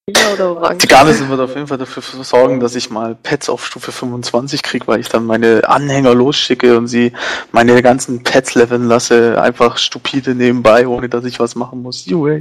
Ja, 0.08 0.32
oder 0.32 0.56
orange. 0.56 0.78
Die 0.78 0.88
Garnison 0.88 1.28
wird 1.28 1.40
auf 1.40 1.54
jeden 1.54 1.68
Fall 1.68 1.78
dafür 1.78 2.02
sorgen, 2.24 2.58
dass 2.58 2.74
ich 2.74 2.90
mal 2.90 3.14
Pets 3.14 3.48
auf 3.48 3.64
Stufe 3.64 3.92
25 3.92 4.64
kriege, 4.64 4.88
weil 4.88 4.98
ich 4.98 5.08
dann 5.08 5.24
meine 5.24 5.68
Anhänger 5.68 6.12
losschicke 6.12 6.76
und 6.76 6.88
sie 6.88 7.12
meine 7.52 7.80
ganzen 7.82 8.24
Pets 8.24 8.56
leveln 8.56 8.88
lasse, 8.88 9.40
einfach 9.40 9.78
stupide 9.78 10.34
nebenbei, 10.34 10.88
ohne 10.88 11.08
dass 11.08 11.24
ich 11.24 11.38
was 11.38 11.54
machen 11.54 11.82
muss. 11.82 12.04
Juhu. 12.06 12.40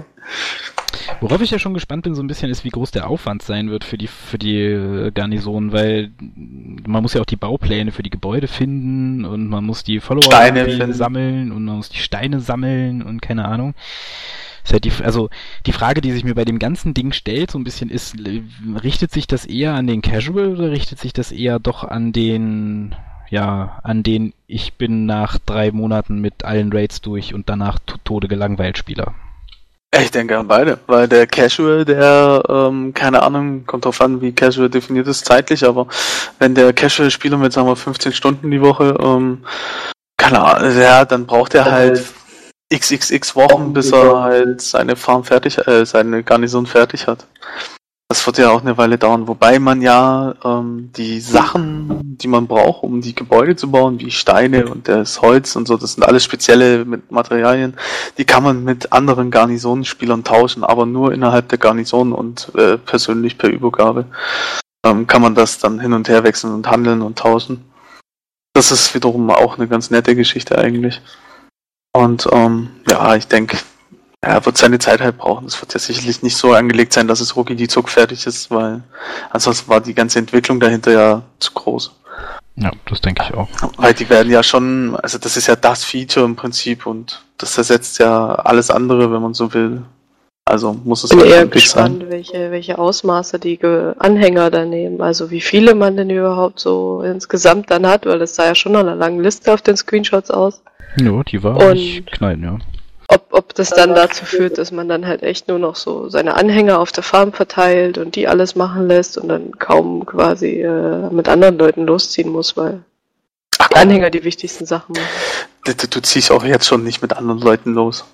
Worauf 1.19 1.41
ich 1.41 1.52
ja 1.52 1.60
schon 1.60 1.76
gespannt 1.76 2.02
bin, 2.02 2.15
so 2.15 2.24
ein 2.24 2.28
bisschen 2.28 2.50
ist, 2.50 2.63
wie 2.63 2.69
groß 2.69 2.89
der 2.89 3.08
Aufwand 3.08 3.43
sein 3.43 3.69
wird 3.69 3.84
für 3.84 3.97
die, 3.97 4.08
für 4.08 4.39
die 4.39 4.58
äh, 4.58 5.12
Garnison, 5.12 5.71
weil 5.71 6.12
man 6.19 7.04
muss 7.04 7.13
ja 7.13 7.21
auch 7.21 7.26
die 7.26 7.36
Baupläne 7.36 7.91
für 7.91 8.02
die 8.02 8.10
Gebäude 8.10 8.47
finden 8.47 9.24
und 9.24 9.47
man 9.47 9.63
muss 9.63 9.84
die 9.84 10.00
Follower 10.00 10.32
sammeln 10.93 11.52
und 11.52 11.65
man 11.65 11.78
muss 11.78 11.89
die 11.89 11.97
Steine 12.00 12.39
sammeln 12.39 13.04
und 13.04 13.21
keine 13.21 13.45
Ahnung. 13.45 13.76
Halt 14.71 14.86
die, 14.86 14.91
also 15.04 15.30
die 15.65 15.74
Frage, 15.74 16.02
die 16.02 16.12
sich 16.12 16.24
mir 16.24 16.36
bei 16.36 16.45
dem 16.45 16.60
ganzen 16.60 16.93
Ding 16.93 17.12
stellt, 17.12 17.52
so 17.52 17.58
ein 17.58 17.63
bisschen 17.63 17.89
ist, 17.89 18.15
richtet 18.84 19.12
sich 19.12 19.28
das 19.28 19.45
eher 19.45 19.74
an 19.74 19.88
den 19.88 20.02
Casual 20.02 20.54
oder 20.54 20.71
richtet 20.71 21.00
sich 21.00 21.13
das 21.13 21.32
eher 21.32 21.60
doch 21.60 21.84
an 21.84 22.13
den, 22.13 22.95
ja, 23.30 23.80
an 23.84 24.04
den 24.04 24.34
ich 24.47 24.74
bin 24.74 25.06
nach 25.06 25.38
drei 25.39 25.71
Monaten 25.71 26.19
mit 26.19 26.45
allen 26.45 26.71
Raids 26.71 27.02
durch 27.02 27.34
und 27.34 27.50
danach 27.50 27.80
Tode 28.04 28.28
gelangweilt 28.28 28.78
Spieler? 28.78 29.13
Ich 29.93 30.10
denke 30.10 30.38
an 30.38 30.47
beide, 30.47 30.80
weil 30.88 31.10
der 31.10 31.28
Casual, 31.28 31.84
der, 31.84 32.43
ähm, 32.47 32.93
keine 32.93 33.24
Ahnung, 33.24 33.65
kommt 33.65 33.84
drauf 33.84 34.00
an, 34.00 34.21
wie 34.21 34.32
Casual 34.32 34.69
definiert 34.69 35.08
ist 35.08 35.26
zeitlich, 35.26 35.65
aber 35.65 35.88
wenn 36.39 36.56
der 36.56 36.71
Casual-Spieler 36.71 37.36
mit, 37.36 37.52
sagen 37.52 37.67
wir, 37.67 37.76
15 37.76 38.13
Stunden 38.13 38.52
die 38.52 38.62
Woche, 38.62 38.95
ähm, 39.02 39.43
keine 40.15 40.39
Ahnung, 40.39 40.80
ja, 40.80 41.04
dann 41.04 41.26
braucht 41.26 41.56
er 41.56 41.65
halt 41.65 42.06
xxx 42.72 43.36
Wochen, 43.36 43.74
bis 43.74 43.92
er 43.92 44.22
halt 44.22 44.62
seine 44.62 44.96
Farm 44.96 45.24
fertig, 45.24 45.58
äh, 45.68 45.86
seine 45.86 46.24
Garnison 46.24 46.66
fertig 46.66 47.08
hat. 47.08 47.28
Das 48.10 48.26
wird 48.26 48.40
ja 48.40 48.50
auch 48.50 48.62
eine 48.62 48.78
Weile 48.78 48.98
dauern, 48.98 49.30
wobei 49.30 49.58
man 49.58 49.82
ja 49.82 50.36
ähm, 50.44 50.92
die 50.98 51.22
Sachen, 51.22 52.18
die 52.18 52.28
man 52.28 52.46
braucht, 52.46 52.84
um 52.84 53.00
die 53.00 53.16
Gebäude 53.16 53.56
zu 53.56 53.72
bauen, 53.72 54.02
wie 54.02 54.12
Steine 54.12 54.68
und 54.68 54.90
das 54.90 55.22
Holz 55.22 55.56
und 55.56 55.66
so, 55.66 55.78
das 55.78 55.94
sind 55.94 56.04
alles 56.04 56.26
spezielle 56.26 56.86
Materialien, 57.10 57.78
die 58.18 58.26
kann 58.26 58.44
man 58.44 58.66
mit 58.66 58.92
anderen 58.92 59.32
Garnisonenspielern 59.32 60.26
tauschen, 60.26 60.66
aber 60.66 60.86
nur 60.86 61.14
innerhalb 61.14 61.48
der 61.48 61.58
Garnison 61.58 62.12
und 62.12 62.52
äh, 62.56 62.78
persönlich 62.78 63.38
per 63.38 63.50
Übergabe 63.50 64.06
ähm, 64.86 65.08
kann 65.08 65.22
man 65.22 65.34
das 65.34 65.60
dann 65.60 65.80
hin 65.80 65.94
und 65.94 66.10
her 66.10 66.26
wechseln 66.26 66.54
und 66.54 66.70
handeln 66.70 67.02
und 67.02 67.18
tauschen. 67.18 67.64
Das 68.54 68.72
ist 68.72 68.94
wiederum 68.94 69.30
auch 69.30 69.58
eine 69.58 69.70
ganz 69.70 69.90
nette 69.90 70.16
Geschichte 70.16 70.58
eigentlich. 70.58 71.02
Und 71.94 72.28
ähm, 72.32 72.70
ja, 72.90 73.16
ich 73.16 73.28
denke, 73.28 73.58
er 74.22 74.46
wird 74.46 74.58
seine 74.58 74.80
Zeit 74.80 75.02
halt 75.02 75.18
brauchen. 75.18 75.48
Es 75.48 75.60
wird 75.62 75.74
ja 75.74 75.80
sicherlich 75.80 76.22
nicht 76.24 76.38
so 76.38 76.54
angelegt 76.54 76.94
sein, 76.94 77.08
dass 77.08 77.20
es 77.20 77.36
rucki 77.36 77.56
die 77.56 77.68
Zug 77.68 77.90
fertig 77.90 78.26
ist, 78.28 78.52
weil 78.52 78.84
ansonsten 79.32 79.70
war 79.70 79.82
die 79.82 79.96
ganze 79.96 80.20
Entwicklung 80.20 80.60
dahinter 80.60 80.92
ja 80.92 81.22
zu 81.40 81.52
groß. 81.54 81.92
Ja, 82.56 82.72
das 82.88 83.02
denke 83.02 83.24
ich 83.28 83.34
auch. 83.34 83.48
Weil 83.78 83.94
die 83.94 84.10
werden 84.10 84.32
ja 84.32 84.44
schon, 84.44 84.96
also 84.98 85.18
das 85.18 85.38
ist 85.38 85.48
ja 85.48 85.56
das 85.56 85.84
Feature 85.84 86.26
im 86.26 86.36
Prinzip 86.36 86.86
und 86.86 87.24
das 87.38 87.58
ersetzt 87.58 87.98
ja 88.00 88.36
alles 88.36 88.70
andere, 88.70 89.12
wenn 89.12 89.22
man 89.22 89.34
so 89.34 89.54
will. 89.54 89.82
Also 90.46 90.74
muss 90.74 91.04
es 91.04 91.12
Ich 91.12 91.18
bin 91.18 91.26
halt 91.26 91.36
eher 91.36 91.48
gespannt, 91.48 92.02
sein. 92.02 92.12
welche, 92.12 92.52
welche 92.52 92.78
Ausmaße 92.78 93.40
die 93.40 93.60
Anhänger 94.00 94.52
da 94.52 94.66
nehmen. 94.66 95.02
Also 95.02 95.32
wie 95.32 95.42
viele 95.42 95.76
man 95.76 95.98
denn 95.98 96.10
überhaupt 96.10 96.60
so 96.60 97.02
insgesamt 97.04 97.72
dann 97.72 97.88
hat, 97.88 98.06
weil 98.06 98.22
es 98.22 98.36
sah 98.36 98.46
ja 98.46 98.56
schon 98.56 98.74
nach 98.74 98.82
einer 98.82 98.96
langen 98.96 99.24
Liste 99.24 99.54
auf 99.54 99.62
den 99.62 99.78
Screenshots 99.78 100.30
aus. 100.30 100.62
Ja, 100.98 101.24
die 101.24 101.44
war 101.44 101.58
und 101.58 102.08
knallen, 102.08 102.44
ja. 102.44 102.58
Ob, 103.08 103.28
ob 103.32 103.56
das 103.56 103.72
dann 103.72 103.94
dazu 103.94 104.24
führt, 104.24 104.58
dass 104.58 104.72
man 104.72 104.88
dann 104.88 105.06
halt 105.06 105.22
echt 105.22 105.50
nur 105.50 105.60
noch 105.60 105.76
so 105.76 106.08
seine 106.08 106.36
Anhänger 106.36 106.80
auf 106.80 106.94
der 106.94 107.04
Farm 107.04 107.34
verteilt 107.34 107.98
und 107.98 108.16
die 108.16 108.28
alles 108.28 108.56
machen 108.56 108.88
lässt 108.88 109.18
und 109.18 109.28
dann 109.28 109.52
kaum 109.60 110.06
quasi 110.06 110.62
äh, 110.62 111.10
mit 111.12 111.28
anderen 111.28 111.58
Leuten 111.58 111.86
losziehen 111.86 112.30
muss, 112.30 112.56
weil 112.56 112.84
Ach, 113.58 113.68
die 113.68 113.76
Anhänger 113.76 114.10
die 114.10 114.24
wichtigsten 114.24 114.66
Sachen 114.66 114.94
machen. 114.94 115.08
Du, 115.66 115.74
du, 115.74 115.88
du 115.88 116.02
ziehst 116.02 116.32
auch 116.32 116.46
jetzt 116.46 116.68
schon 116.68 116.84
nicht 116.84 117.02
mit 117.02 117.14
anderen 117.14 117.40
Leuten 117.40 117.74
los. 117.74 118.06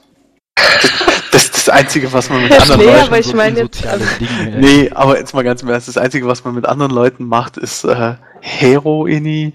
Das, 1.31 1.43
ist 1.43 1.55
das 1.55 1.69
Einzige, 1.69 2.11
was 2.11 2.29
man 2.29 2.41
mit 2.41 2.51
ja, 2.51 2.59
anderen 2.59 2.81
nee, 2.81 2.87
Leuten 2.87 3.05
aber 3.05 3.19
ich 3.19 3.33
meine 3.33 3.59
jetzt, 3.59 3.83
Dinge, 4.19 4.57
Nee, 4.57 4.89
aber 4.93 5.19
jetzt 5.19 5.33
mal 5.35 5.43
ganz 5.43 5.61
im 5.61 5.69
Ernst, 5.69 5.87
das 5.87 5.97
Einzige, 5.97 6.25
was 6.25 6.43
man 6.43 6.55
mit 6.55 6.65
anderen 6.65 6.91
Leuten 6.91 7.25
macht, 7.25 7.57
ist, 7.57 7.83
äh, 7.83 8.15
Heroini 8.41 9.53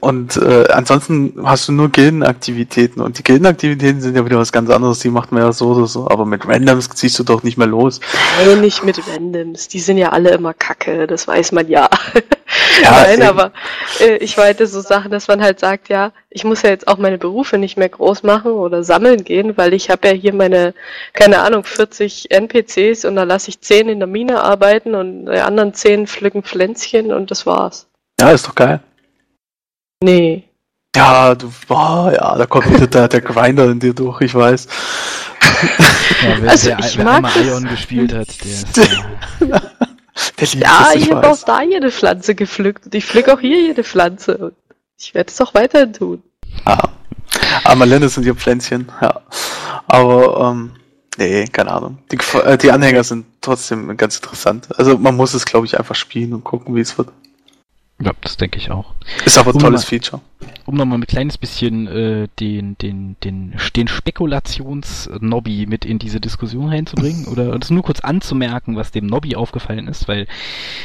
und 0.00 0.38
äh, 0.38 0.66
ansonsten 0.72 1.34
hast 1.44 1.68
du 1.68 1.72
nur 1.72 1.90
Gildenaktivitäten 1.90 3.02
und 3.02 3.18
die 3.18 3.22
Gildenaktivitäten 3.22 4.00
sind 4.00 4.16
ja 4.16 4.24
wieder 4.24 4.38
was 4.38 4.50
ganz 4.50 4.70
anderes, 4.70 5.00
die 5.00 5.10
macht 5.10 5.30
man 5.30 5.42
ja 5.42 5.52
so 5.52 5.68
oder 5.68 5.86
so, 5.86 6.08
aber 6.08 6.24
mit 6.24 6.48
Randoms 6.48 6.88
ziehst 6.88 7.18
du 7.18 7.24
doch 7.24 7.42
nicht 7.42 7.58
mehr 7.58 7.66
los. 7.66 8.00
Nein, 8.42 8.62
nicht 8.62 8.82
mit 8.82 8.98
Randoms, 9.06 9.68
die 9.68 9.78
sind 9.78 9.98
ja 9.98 10.08
alle 10.10 10.30
immer 10.30 10.54
kacke, 10.54 11.06
das 11.06 11.28
weiß 11.28 11.52
man 11.52 11.68
ja. 11.68 11.90
ja 12.82 12.90
Nein, 12.90 13.18
eben. 13.18 13.28
aber 13.28 13.52
äh, 14.00 14.16
ich 14.16 14.38
meinte 14.38 14.66
so 14.66 14.80
Sachen, 14.80 15.10
dass 15.10 15.28
man 15.28 15.42
halt 15.42 15.60
sagt, 15.60 15.90
ja, 15.90 16.12
ich 16.30 16.44
muss 16.44 16.62
ja 16.62 16.70
jetzt 16.70 16.88
auch 16.88 16.96
meine 16.96 17.18
Berufe 17.18 17.58
nicht 17.58 17.76
mehr 17.76 17.90
groß 17.90 18.22
machen 18.22 18.52
oder 18.52 18.82
sammeln 18.82 19.22
gehen, 19.22 19.58
weil 19.58 19.74
ich 19.74 19.90
habe 19.90 20.08
ja 20.08 20.14
hier 20.14 20.32
meine, 20.32 20.72
keine 21.12 21.40
Ahnung, 21.42 21.64
40 21.64 22.30
NPCs 22.30 23.04
und 23.04 23.16
da 23.16 23.24
lasse 23.24 23.50
ich 23.50 23.60
10 23.60 23.90
in 23.90 23.98
der 23.98 24.08
Mine 24.08 24.42
arbeiten 24.42 24.94
und 24.94 25.26
die 25.26 25.40
anderen 25.40 25.74
10 25.74 26.06
pflücken 26.06 26.42
Pflänzchen 26.42 27.12
und 27.12 27.30
das 27.30 27.44
war's. 27.44 27.89
Ja, 28.20 28.30
ist 28.32 28.46
doch 28.46 28.54
geil. 28.54 28.80
Nee. 30.04 30.44
Ja, 30.94 31.34
du, 31.34 31.50
boah, 31.66 32.12
ja, 32.12 32.36
da 32.36 32.44
kommt 32.44 32.70
wieder 32.70 32.86
der, 32.86 33.08
der 33.08 33.20
Grinder 33.22 33.70
in 33.70 33.80
dir 33.80 33.94
durch, 33.94 34.20
ich 34.20 34.34
weiß. 34.34 34.66
Ja, 36.22 36.36
wer, 36.40 36.50
also, 36.50 36.68
der, 36.68 36.78
ich 36.80 36.98
wer 36.98 37.20
mag 37.20 37.36
Ion 37.36 37.64
gespielt 37.64 38.12
hat, 38.12 38.28
der, 38.44 38.86
der, 39.46 39.60
der 40.38 40.48
Ja, 40.48 40.90
ich 40.94 41.10
habe 41.10 41.30
auch 41.30 41.38
da 41.46 41.62
jede 41.62 41.90
Pflanze 41.90 42.34
gepflückt 42.34 42.86
und 42.86 42.94
ich 42.94 43.06
pflücke 43.06 43.32
auch 43.32 43.40
hier 43.40 43.58
jede 43.58 43.84
Pflanze 43.84 44.36
und 44.36 44.54
ich 44.98 45.14
werde 45.14 45.30
es 45.30 45.40
auch 45.40 45.54
weiterhin 45.54 45.94
tun. 45.94 46.22
Ah. 46.66 46.88
Amalenne 47.64 48.10
sind 48.10 48.26
ja 48.26 48.34
Pflänzchen, 48.34 48.90
ja. 49.00 49.22
Aber, 49.86 50.50
ähm, 50.50 50.72
nee, 51.16 51.46
keine 51.46 51.70
Ahnung. 51.70 51.98
Die, 52.12 52.18
äh, 52.36 52.58
die 52.58 52.70
Anhänger 52.70 53.02
sind 53.02 53.24
trotzdem 53.40 53.96
ganz 53.96 54.16
interessant. 54.16 54.68
Also 54.76 54.98
man 54.98 55.16
muss 55.16 55.32
es, 55.32 55.46
glaube 55.46 55.64
ich, 55.64 55.78
einfach 55.78 55.94
spielen 55.94 56.34
und 56.34 56.44
gucken, 56.44 56.74
wie 56.74 56.80
es 56.80 56.98
wird. 56.98 57.08
Ja, 58.02 58.12
das 58.22 58.36
denke 58.36 58.58
ich 58.58 58.70
auch. 58.70 58.94
Ist 59.26 59.36
aber 59.38 59.50
ein 59.50 59.56
um 59.56 59.60
tolles 59.60 59.82
mal, 59.82 59.88
Feature. 59.88 60.22
Um 60.64 60.76
nochmal 60.76 60.98
ein 60.98 61.06
kleines 61.06 61.36
bisschen 61.36 61.86
äh, 61.86 62.28
den, 62.38 62.76
den, 62.78 63.16
den, 63.22 63.54
den 63.76 63.88
Spekulations-Nobby 63.88 65.66
mit 65.66 65.84
in 65.84 65.98
diese 65.98 66.20
Diskussion 66.20 66.68
reinzubringen 66.68 67.26
oder 67.26 67.58
das 67.58 67.70
nur 67.70 67.82
kurz 67.82 68.00
anzumerken, 68.00 68.76
was 68.76 68.90
dem 68.90 69.06
Nobby 69.06 69.36
aufgefallen 69.36 69.86
ist, 69.86 70.08
weil 70.08 70.26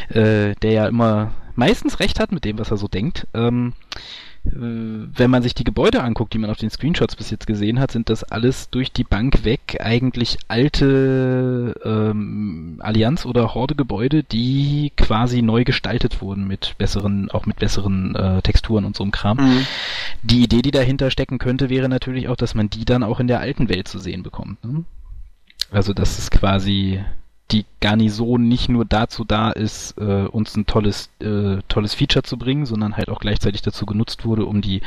äh, 0.09 0.55
der 0.61 0.71
ja 0.71 0.87
immer 0.87 1.31
meistens 1.55 1.99
recht 2.01 2.19
hat 2.19 2.33
mit 2.33 2.43
dem, 2.43 2.59
was 2.59 2.71
er 2.71 2.77
so 2.77 2.89
denkt. 2.89 3.27
Ähm, 3.33 3.73
äh, 3.93 3.99
wenn 4.47 5.31
man 5.31 5.41
sich 5.41 5.55
die 5.55 5.63
Gebäude 5.63 6.03
anguckt, 6.03 6.33
die 6.33 6.37
man 6.37 6.49
auf 6.49 6.57
den 6.57 6.69
Screenshots 6.69 7.15
bis 7.15 7.31
jetzt 7.31 7.47
gesehen 7.47 7.79
hat, 7.79 7.91
sind 7.91 8.09
das 8.09 8.23
alles 8.23 8.69
durch 8.69 8.91
die 8.91 9.03
Bank 9.03 9.43
weg 9.43 9.77
eigentlich 9.79 10.37
alte 10.47 11.73
ähm, 11.83 12.79
Allianz- 12.79 13.25
oder 13.25 13.55
Horde-Gebäude, 13.55 14.23
die 14.23 14.91
quasi 14.95 15.41
neu 15.41 15.63
gestaltet 15.63 16.21
wurden 16.21 16.47
mit 16.47 16.75
besseren, 16.77 17.31
auch 17.31 17.45
mit 17.45 17.57
besseren 17.57 18.15
äh, 18.15 18.41
Texturen 18.43 18.85
und 18.85 18.95
so 18.95 19.03
einem 19.03 19.11
Kram. 19.11 19.37
Mhm. 19.37 19.65
Die 20.21 20.43
Idee, 20.43 20.61
die 20.61 20.71
dahinter 20.71 21.09
stecken 21.09 21.39
könnte, 21.39 21.69
wäre 21.69 21.89
natürlich 21.89 22.27
auch, 22.29 22.35
dass 22.35 22.53
man 22.53 22.69
die 22.69 22.85
dann 22.85 23.03
auch 23.03 23.19
in 23.19 23.27
der 23.27 23.39
alten 23.39 23.67
Welt 23.69 23.87
zu 23.87 23.97
sehen 23.97 24.21
bekommt. 24.21 24.63
Ne? 24.63 24.83
Also 25.71 25.93
das 25.93 26.19
ist 26.19 26.31
quasi 26.31 27.03
die 27.51 27.65
Garnison 27.79 28.47
nicht 28.47 28.69
nur 28.69 28.85
dazu 28.85 29.23
da 29.23 29.51
ist, 29.51 29.97
äh, 29.99 30.25
uns 30.25 30.55
ein 30.55 30.65
tolles, 30.65 31.09
äh, 31.19 31.57
tolles 31.67 31.93
Feature 31.93 32.23
zu 32.23 32.37
bringen, 32.37 32.65
sondern 32.65 32.97
halt 32.97 33.09
auch 33.09 33.19
gleichzeitig 33.19 33.61
dazu 33.61 33.85
genutzt 33.85 34.25
wurde, 34.25 34.45
um 34.45 34.61
die 34.61 34.81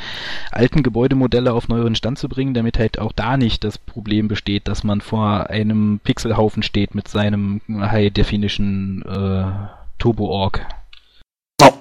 alten 0.51 0.83
Gebäudemodelle 0.83 1.53
auf 1.53 1.69
neueren 1.69 1.95
Stand 1.95 2.19
zu 2.19 2.29
bringen, 2.29 2.55
damit 2.55 2.79
halt 2.79 2.99
auch 2.99 3.13
da 3.13 3.37
nicht 3.37 3.63
das 3.63 3.79
Problem 3.79 4.27
besteht, 4.27 4.67
dass 4.67 4.83
man 4.83 5.01
vor 5.01 5.51
einem 5.51 6.01
Pixelhaufen 6.03 6.65
steht 6.65 6.97
mit 6.97 7.07
seinem 7.07 7.61
High 7.69 8.13
Definition 8.13 9.03
äh, 9.03 9.45
Turbo 9.99 10.27
Org. 10.27 10.67
Oh. 11.63 11.73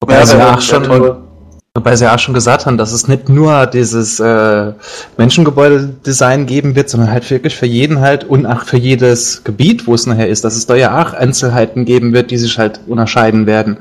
Wobei 0.00 0.14
ja, 0.14 0.36
ja 0.36 0.60
schon 0.60 1.31
Wobei 1.74 1.96
sie 1.96 2.04
ja 2.04 2.14
auch 2.14 2.18
schon 2.18 2.34
gesagt 2.34 2.66
haben, 2.66 2.76
dass 2.76 2.92
es 2.92 3.08
nicht 3.08 3.30
nur 3.30 3.64
dieses 3.64 4.20
äh, 4.20 4.72
Menschengebäude-Design 5.16 6.44
geben 6.44 6.74
wird, 6.74 6.90
sondern 6.90 7.10
halt 7.10 7.30
wirklich 7.30 7.56
für 7.56 7.64
jeden 7.64 8.00
halt 8.00 8.24
und 8.24 8.44
auch 8.44 8.64
für 8.64 8.76
jedes 8.76 9.42
Gebiet, 9.42 9.86
wo 9.86 9.94
es 9.94 10.06
nachher 10.06 10.28
ist, 10.28 10.44
dass 10.44 10.54
es 10.54 10.66
da 10.66 10.74
ja 10.74 11.00
auch 11.00 11.14
Einzelheiten 11.14 11.86
geben 11.86 12.12
wird, 12.12 12.30
die 12.30 12.36
sich 12.36 12.58
halt 12.58 12.80
unterscheiden 12.86 13.46
werden. 13.46 13.78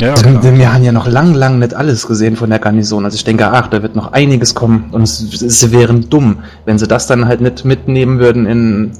Ja, 0.00 0.14
denn, 0.14 0.40
denn 0.40 0.58
wir 0.58 0.72
haben 0.72 0.82
ja 0.82 0.92
noch 0.92 1.06
lang, 1.06 1.34
lang 1.34 1.58
nicht 1.58 1.74
alles 1.74 2.06
gesehen 2.06 2.36
von 2.36 2.48
der 2.48 2.58
Garnison. 2.58 3.04
Also 3.04 3.14
ich 3.14 3.24
denke, 3.24 3.48
ach, 3.48 3.68
da 3.68 3.82
wird 3.82 3.94
noch 3.94 4.12
einiges 4.12 4.54
kommen. 4.54 4.88
Und 4.90 5.06
sie 5.06 5.70
wären 5.70 6.08
dumm, 6.08 6.38
wenn 6.64 6.78
sie 6.78 6.88
das 6.88 7.06
dann 7.06 7.28
halt 7.28 7.42
nicht 7.42 7.66
mitnehmen 7.66 8.18
würden 8.18 8.46
in, 8.46 8.92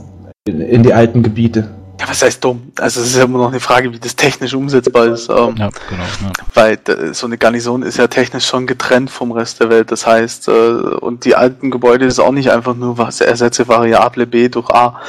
in, 0.47 0.61
in 0.61 0.83
die 0.83 0.93
alten 0.93 1.23
Gebiete. 1.23 1.71
Ja, 2.01 2.09
was 2.09 2.23
heißt 2.23 2.43
dumm? 2.43 2.73
Also 2.79 3.01
es 3.01 3.09
ist 3.09 3.17
ja 3.17 3.25
immer 3.25 3.39
noch 3.39 3.51
eine 3.51 3.61
Frage, 3.61 3.93
wie 3.93 3.99
das 3.99 4.17
technisch 4.17 4.55
umsetzbar 4.55 5.07
ist. 5.07 5.29
Ähm, 5.29 5.55
ja, 5.57 5.69
genau. 5.89 6.03
Ja. 6.23 6.33
Weil 6.55 6.79
äh, 6.89 7.15
so 7.15 7.27
eine 7.27 7.39
Garnison 7.39 7.83
ist 7.83 7.99
ja 7.99 8.07
technisch 8.07 8.47
schon 8.47 8.67
getrennt 8.67 9.11
vom 9.11 9.33
Rest 9.33 9.61
der 9.61 9.71
Welt. 9.71 9.93
Das 9.93 10.07
heißt, 10.07 10.49
äh, 10.49 10.53
und 10.53 11.25
die 11.25 11.37
alten 11.37 11.71
Gebäude 11.71 12.07
ist 12.07 12.19
auch 12.19 12.33
nicht 12.33 12.51
einfach 12.51 12.75
nur 12.75 12.99
was 12.99 13.21
ersetze 13.21 13.69
Variable 13.69 14.27
B 14.27 14.49
durch 14.49 14.71
A. 14.71 15.01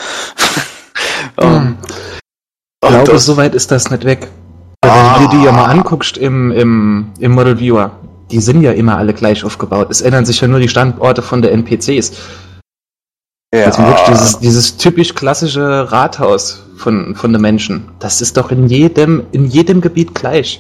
ähm, 1.42 1.50
hm. 1.50 1.78
Ich 2.84 2.90
glaube, 2.90 3.12
das, 3.12 3.26
so 3.26 3.38
weit 3.38 3.56
ist 3.56 3.72
das 3.72 3.90
nicht 3.90 4.04
weg. 4.04 4.28
Ah. 4.82 5.16
Wenn 5.16 5.24
du 5.24 5.30
dir 5.30 5.38
die 5.40 5.46
ja 5.46 5.52
mal 5.52 5.66
anguckst 5.66 6.18
im, 6.18 6.52
im, 6.52 7.14
im 7.18 7.32
Model 7.32 7.60
Viewer, 7.60 7.92
die 8.30 8.40
sind 8.40 8.62
ja 8.62 8.72
immer 8.72 8.98
alle 8.98 9.14
gleich 9.14 9.44
aufgebaut. 9.44 9.88
Es 9.90 10.02
ändern 10.02 10.26
sich 10.26 10.42
ja 10.42 10.48
nur 10.48 10.60
die 10.60 10.68
Standorte 10.68 11.22
von 11.22 11.42
der 11.42 11.54
NPCs. 11.54 12.12
Ja. 13.54 13.66
Also 13.66 13.84
wirklich 13.84 14.08
dieses, 14.08 14.40
dieses 14.40 14.78
typisch 14.78 15.14
klassische 15.14 15.92
Rathaus 15.92 16.64
von, 16.76 17.16
von 17.16 17.32
den 17.32 17.42
Menschen. 17.42 17.92
Das 18.00 18.20
ist 18.20 18.36
doch 18.36 18.50
in 18.50 18.68
jedem, 18.68 19.28
in 19.32 19.46
jedem 19.46 19.80
Gebiet 19.80 20.16
gleich. 20.16 20.60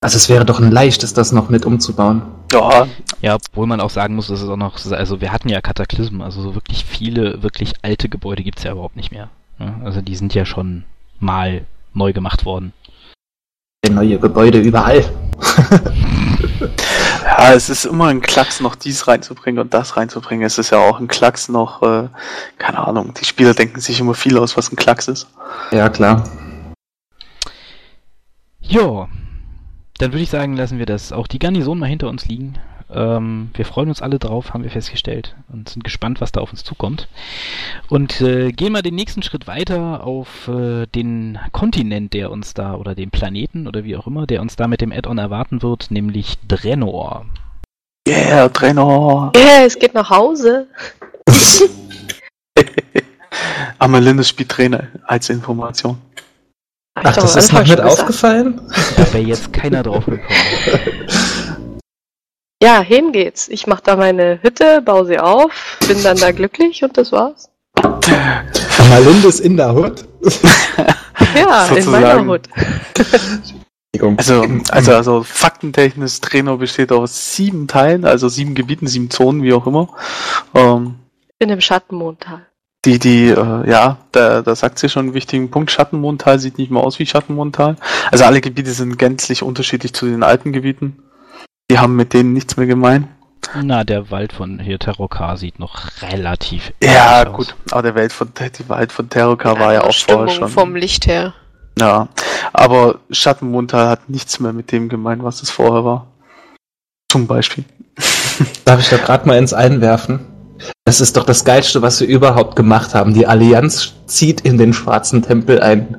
Also 0.00 0.16
es 0.16 0.28
wäre 0.28 0.44
doch 0.44 0.60
ein 0.60 0.70
leichtes, 0.70 1.12
das 1.12 1.32
noch 1.32 1.50
mit 1.50 1.66
umzubauen. 1.66 2.22
Ja. 2.52 2.86
Ja, 3.20 3.34
obwohl 3.34 3.66
man 3.66 3.80
auch 3.80 3.90
sagen 3.90 4.14
muss, 4.14 4.28
dass 4.28 4.40
es 4.40 4.48
auch 4.48 4.56
noch, 4.56 4.78
also 4.92 5.20
wir 5.20 5.32
hatten 5.32 5.48
ja 5.48 5.60
Kataklysmen, 5.60 6.22
also 6.22 6.40
so 6.40 6.54
wirklich 6.54 6.84
viele, 6.84 7.42
wirklich 7.42 7.74
alte 7.82 8.08
Gebäude 8.08 8.44
gibt's 8.44 8.62
ja 8.62 8.72
überhaupt 8.72 8.96
nicht 8.96 9.10
mehr. 9.10 9.28
Also 9.84 10.00
die 10.00 10.16
sind 10.16 10.32
ja 10.34 10.46
schon 10.46 10.84
mal 11.18 11.66
neu 11.92 12.12
gemacht 12.12 12.46
worden. 12.46 12.72
Neue 13.90 14.18
Gebäude 14.18 14.58
überall. 14.58 15.04
ja, 17.40 17.54
es 17.54 17.70
ist 17.70 17.86
immer 17.86 18.08
ein 18.08 18.20
Klacks, 18.20 18.60
noch 18.60 18.74
dies 18.74 19.08
reinzubringen 19.08 19.60
und 19.60 19.72
das 19.72 19.96
reinzubringen. 19.96 20.46
Es 20.46 20.58
ist 20.58 20.70
ja 20.70 20.78
auch 20.78 21.00
ein 21.00 21.08
Klacks 21.08 21.48
noch, 21.48 21.82
äh, 21.82 22.08
keine 22.58 22.86
Ahnung, 22.86 23.14
die 23.18 23.24
Spieler 23.24 23.54
denken 23.54 23.80
sich 23.80 23.98
immer 23.98 24.14
viel 24.14 24.36
aus, 24.36 24.56
was 24.56 24.70
ein 24.70 24.76
Klacks 24.76 25.08
ist. 25.08 25.26
Ja, 25.70 25.88
klar. 25.88 26.24
Jo, 28.60 29.08
dann 29.98 30.12
würde 30.12 30.22
ich 30.22 30.30
sagen, 30.30 30.54
lassen 30.54 30.78
wir 30.78 30.86
das 30.86 31.12
auch 31.12 31.26
die 31.26 31.38
Garnison 31.38 31.78
mal 31.78 31.88
hinter 31.88 32.08
uns 32.08 32.26
liegen. 32.26 32.58
Ähm, 32.92 33.50
wir 33.54 33.64
freuen 33.64 33.88
uns 33.88 34.02
alle 34.02 34.18
drauf, 34.18 34.52
haben 34.52 34.64
wir 34.64 34.70
festgestellt 34.70 35.36
und 35.52 35.68
sind 35.68 35.84
gespannt, 35.84 36.20
was 36.20 36.32
da 36.32 36.40
auf 36.40 36.50
uns 36.50 36.64
zukommt. 36.64 37.08
Und 37.88 38.20
äh, 38.20 38.52
gehen 38.52 38.72
mal 38.72 38.82
den 38.82 38.94
nächsten 38.94 39.22
Schritt 39.22 39.46
weiter 39.46 40.04
auf 40.04 40.48
äh, 40.48 40.86
den 40.86 41.38
Kontinent, 41.52 42.14
der 42.14 42.30
uns 42.30 42.54
da, 42.54 42.74
oder 42.74 42.94
den 42.94 43.10
Planeten 43.10 43.66
oder 43.68 43.84
wie 43.84 43.96
auch 43.96 44.06
immer, 44.06 44.26
der 44.26 44.40
uns 44.40 44.56
da 44.56 44.66
mit 44.66 44.80
dem 44.80 44.92
Add-on 44.92 45.18
erwarten 45.18 45.62
wird, 45.62 45.90
nämlich 45.90 46.36
Drenor. 46.48 47.26
Yeah, 48.08 48.48
Drenor! 48.48 49.32
Yeah, 49.36 49.64
es 49.66 49.78
geht 49.78 49.94
nach 49.94 50.10
Hause. 50.10 50.66
Amalinde 53.78 54.24
spielt 54.24 54.48
Trainer 54.48 54.88
als 55.06 55.30
Information. 55.30 55.98
Ach, 56.94 57.14
das 57.14 57.36
ist 57.36 57.52
noch 57.52 57.62
nicht 57.62 57.80
aufgefallen? 57.80 58.60
Da 58.96 59.12
wäre 59.12 59.24
jetzt 59.24 59.52
keiner 59.52 59.82
drauf 59.82 60.04
gekommen. 60.06 60.26
Ja, 62.62 62.80
hin 62.80 63.12
geht's. 63.12 63.48
Ich 63.48 63.66
mach 63.66 63.80
da 63.80 63.96
meine 63.96 64.38
Hütte, 64.42 64.82
baue 64.82 65.06
sie 65.06 65.18
auf, 65.18 65.78
bin 65.88 66.02
dann 66.02 66.18
da 66.18 66.30
glücklich 66.30 66.82
und 66.84 66.96
das 66.98 67.10
war's. 67.10 67.48
Malinde 68.88 69.28
ist 69.28 69.40
in 69.40 69.56
der 69.56 69.74
Hut. 69.74 70.04
ja, 71.34 71.66
in 71.74 71.90
meiner 71.90 72.26
Hut. 72.26 72.42
also, 74.16 74.46
also, 74.70 74.92
also 74.92 75.22
faktentechnisch 75.22 76.20
Trainer 76.20 76.58
besteht 76.58 76.92
aus 76.92 77.34
sieben 77.34 77.66
Teilen, 77.66 78.04
also 78.04 78.28
sieben 78.28 78.54
Gebieten, 78.54 78.86
sieben 78.86 79.10
Zonen, 79.10 79.42
wie 79.42 79.54
auch 79.54 79.66
immer. 79.66 79.88
Ähm, 80.54 80.96
in 81.38 81.48
dem 81.48 81.60
Schattenmondtal. 81.62 82.46
Die, 82.84 82.98
die, 82.98 83.28
äh, 83.28 83.70
ja, 83.70 83.98
da, 84.12 84.42
da 84.42 84.54
sagt 84.54 84.78
sie 84.78 84.88
schon 84.88 85.06
einen 85.06 85.14
wichtigen 85.14 85.50
Punkt. 85.50 85.70
Schattenmondtal 85.70 86.38
sieht 86.38 86.58
nicht 86.58 86.70
mehr 86.70 86.82
aus 86.82 86.98
wie 86.98 87.06
Schattenmondtal. 87.06 87.76
Also 88.10 88.24
alle 88.24 88.40
Gebiete 88.40 88.72
sind 88.72 88.98
gänzlich 88.98 89.42
unterschiedlich 89.42 89.94
zu 89.94 90.06
den 90.06 90.22
alten 90.22 90.52
Gebieten. 90.52 91.02
Die 91.70 91.78
haben 91.78 91.94
mit 91.94 92.12
denen 92.12 92.32
nichts 92.32 92.56
mehr 92.56 92.66
gemein. 92.66 93.06
Na, 93.62 93.84
der 93.84 94.10
Wald 94.10 94.32
von 94.32 94.58
hier 94.58 94.80
Terrokar 94.80 95.36
sieht 95.36 95.60
noch 95.60 95.88
relativ. 96.02 96.72
Ja, 96.82 97.22
gut, 97.22 97.54
aber 97.70 97.82
der 97.82 97.94
Wald 97.94 98.12
von, 98.12 98.32
die 98.36 98.68
Wald 98.68 98.90
von 98.90 99.08
Terrokar 99.08 99.58
war 99.60 99.72
ja 99.72 99.84
auch 99.84 99.92
Stimmung 99.92 100.24
vorher 100.24 100.40
schon. 100.40 100.48
vom 100.48 100.74
Licht 100.74 101.06
her. 101.06 101.32
Ja, 101.78 102.08
aber 102.52 102.98
Schattenmundtal 103.10 103.88
hat 103.88 104.10
nichts 104.10 104.40
mehr 104.40 104.52
mit 104.52 104.72
dem 104.72 104.88
gemein, 104.88 105.22
was 105.22 105.42
es 105.42 105.50
vorher 105.50 105.84
war. 105.84 106.08
Zum 107.08 107.28
Beispiel. 107.28 107.64
Darf 108.64 108.80
ich 108.80 108.88
da 108.88 108.96
gerade 108.96 109.28
mal 109.28 109.38
ins 109.38 109.52
Einwerfen? 109.52 110.26
Das 110.84 111.00
ist 111.00 111.16
doch 111.16 111.24
das 111.24 111.44
Geilste, 111.44 111.82
was 111.82 112.00
wir 112.00 112.08
überhaupt 112.08 112.56
gemacht 112.56 112.94
haben. 112.96 113.14
Die 113.14 113.28
Allianz 113.28 113.94
zieht 114.06 114.40
in 114.40 114.58
den 114.58 114.72
schwarzen 114.72 115.22
Tempel 115.22 115.60
ein. 115.60 115.98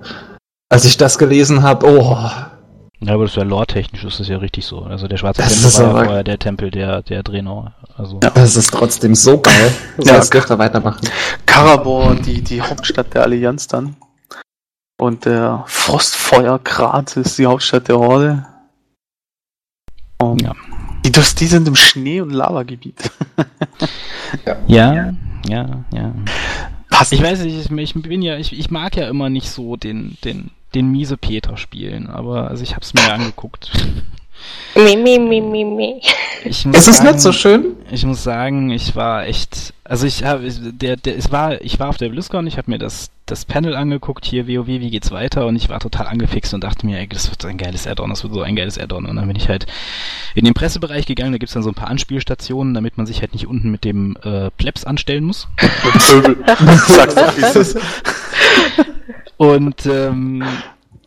Als 0.68 0.84
ich 0.84 0.98
das 0.98 1.18
gelesen 1.18 1.64
habe, 1.64 1.88
oh. 1.88 2.30
Ja, 3.04 3.16
aber 3.16 3.26
das 3.26 3.36
wäre 3.36 3.48
lore-technisch 3.48 4.04
ist 4.04 4.20
das 4.20 4.28
ja 4.28 4.38
richtig 4.38 4.66
so. 4.66 4.84
Also 4.84 5.08
der 5.08 5.18
schwarze 5.18 5.42
Das 5.42 5.54
Tempel 5.74 5.94
war 5.94 5.98
ja 6.02 6.06
vorher 6.06 6.24
der 6.24 6.38
Tempel 6.40 6.70
der, 6.70 7.02
der 7.02 7.24
Draenor. 7.24 7.74
Also 7.98 8.20
Das 8.20 8.56
ist 8.56 8.72
trotzdem 8.72 9.16
so 9.16 9.40
geil. 9.40 9.74
So, 9.98 10.04
Ja. 10.14 10.20
dürft 10.20 10.50
ihr 10.52 10.60
weitermachen. 10.60 11.08
Karabor, 11.48 12.16
die, 12.16 12.42
die 12.44 12.62
Hauptstadt 12.62 13.14
der 13.14 13.24
Allianz 13.24 13.68
dann. 13.68 13.96
Und 15.00 15.26
der 15.26 15.64
Frostfeuergrat 15.66 17.18
ist 17.18 17.40
die 17.40 17.48
Hauptstadt 17.48 17.88
der 17.88 17.98
Horde. 17.98 18.46
Um, 20.22 20.38
Ja. 20.38 20.54
Die, 21.04 21.12
das, 21.12 21.34
die 21.34 21.48
sind 21.48 21.68
im 21.68 21.76
Schnee- 21.76 22.22
und 22.22 22.30
Lavagebiet. 22.30 23.10
ja, 24.68 25.12
ja, 25.48 25.84
ja. 25.92 26.14
Passt. 26.92 27.14
Ich 27.14 27.24
weiß 27.24 27.40
nicht, 27.42 27.72
ich, 27.72 27.72
ich 27.96 28.04
bin 28.04 28.22
ja, 28.22 28.38
ich, 28.38 28.58
ich 28.58 28.70
mag 28.70 28.96
ja 28.96 29.08
immer 29.10 29.30
nicht 29.32 29.50
so 29.50 29.76
den, 29.78 30.18
den, 30.24 30.52
den 30.74 30.92
miese 30.92 31.18
Peter 31.18 31.58
spielen, 31.58 32.08
aber 32.08 32.50
also 32.50 32.64
ich 32.64 32.76
hab's 32.76 32.94
mir 32.94 33.02
ja 33.02 33.14
angeguckt. 33.14 33.72
Mi, 34.76 34.96
mi, 34.96 35.20
mi, 35.20 35.42
mi, 35.42 35.64
mi. 35.66 36.02
Ich 36.46 36.66
muss 36.66 36.78
Ist 36.78 36.88
es 36.88 36.98
sagen, 36.98 37.10
nicht 37.10 37.20
so 37.20 37.32
schön? 37.32 37.76
Ich 37.92 38.06
muss 38.06 38.24
sagen, 38.24 38.72
ich 38.72 38.96
war 38.96 39.28
echt, 39.28 39.74
also 39.84 40.08
ich 40.08 40.24
habe, 40.24 40.50
der, 40.50 40.96
der, 40.96 41.18
es 41.18 41.32
war, 41.32 41.62
ich 41.62 41.80
war 41.80 41.90
auf 41.90 41.98
der 41.98 42.10
BlizzCon, 42.10 42.48
ich 42.48 42.58
habe 42.58 42.72
mir 42.72 42.80
das, 42.80 43.12
das 43.26 43.46
Panel 43.46 43.76
angeguckt, 43.76 44.26
hier 44.26 44.48
WoW, 44.48 44.68
wie 44.68 44.90
geht's 44.90 45.12
weiter, 45.12 45.46
und 45.46 45.58
ich 45.58 45.70
war 45.70 45.80
total 45.80 46.08
angefixt 46.08 46.54
und 46.54 46.64
dachte 46.64 46.86
mir, 46.86 47.00
ey, 47.00 47.08
das 47.08 47.30
wird 47.30 47.42
so 47.42 47.48
ein 47.50 47.58
geiles 47.58 47.86
Add-on, 47.86 48.10
das 48.10 48.24
wird 48.24 48.34
so 48.34 48.42
ein 48.42 48.56
geiles 48.56 48.80
Add-on, 48.80 49.06
und 49.06 49.16
dann 49.18 49.28
bin 49.28 49.36
ich 49.36 49.50
halt 49.50 49.68
in 50.34 50.46
den 50.46 50.54
Pressebereich 50.54 51.06
gegangen, 51.06 51.34
da 51.34 51.38
gibt's 51.38 51.54
dann 51.54 51.64
so 51.64 51.70
ein 51.70 51.76
paar 51.76 51.90
Anspielstationen, 51.90 52.74
damit 52.74 52.98
man 52.98 53.06
sich 53.06 53.22
halt 53.22 53.34
nicht 53.34 53.48
unten 53.48 53.72
mit 53.72 53.84
dem 53.84 54.18
äh, 54.24 54.50
Plebs 54.52 54.86
anstellen 54.86 55.26
muss. 55.26 55.48
Sagst 56.88 57.18
du, 57.18 57.38
wie 57.38 57.42
es 57.42 57.56
ist. 57.56 57.78
Und 59.42 59.88
ähm, 59.88 60.44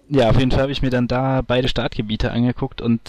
ja, 0.09 0.29
auf 0.29 0.41
jeden 0.41 0.51
Fall 0.51 0.63
habe 0.63 0.73
ich 0.73 0.83
mir 0.83 0.91
dann 0.91 1.07
da 1.07 1.41
beide 1.41 1.69
Startgebiete 1.69 2.33
angeguckt 2.33 2.83
und 2.83 3.01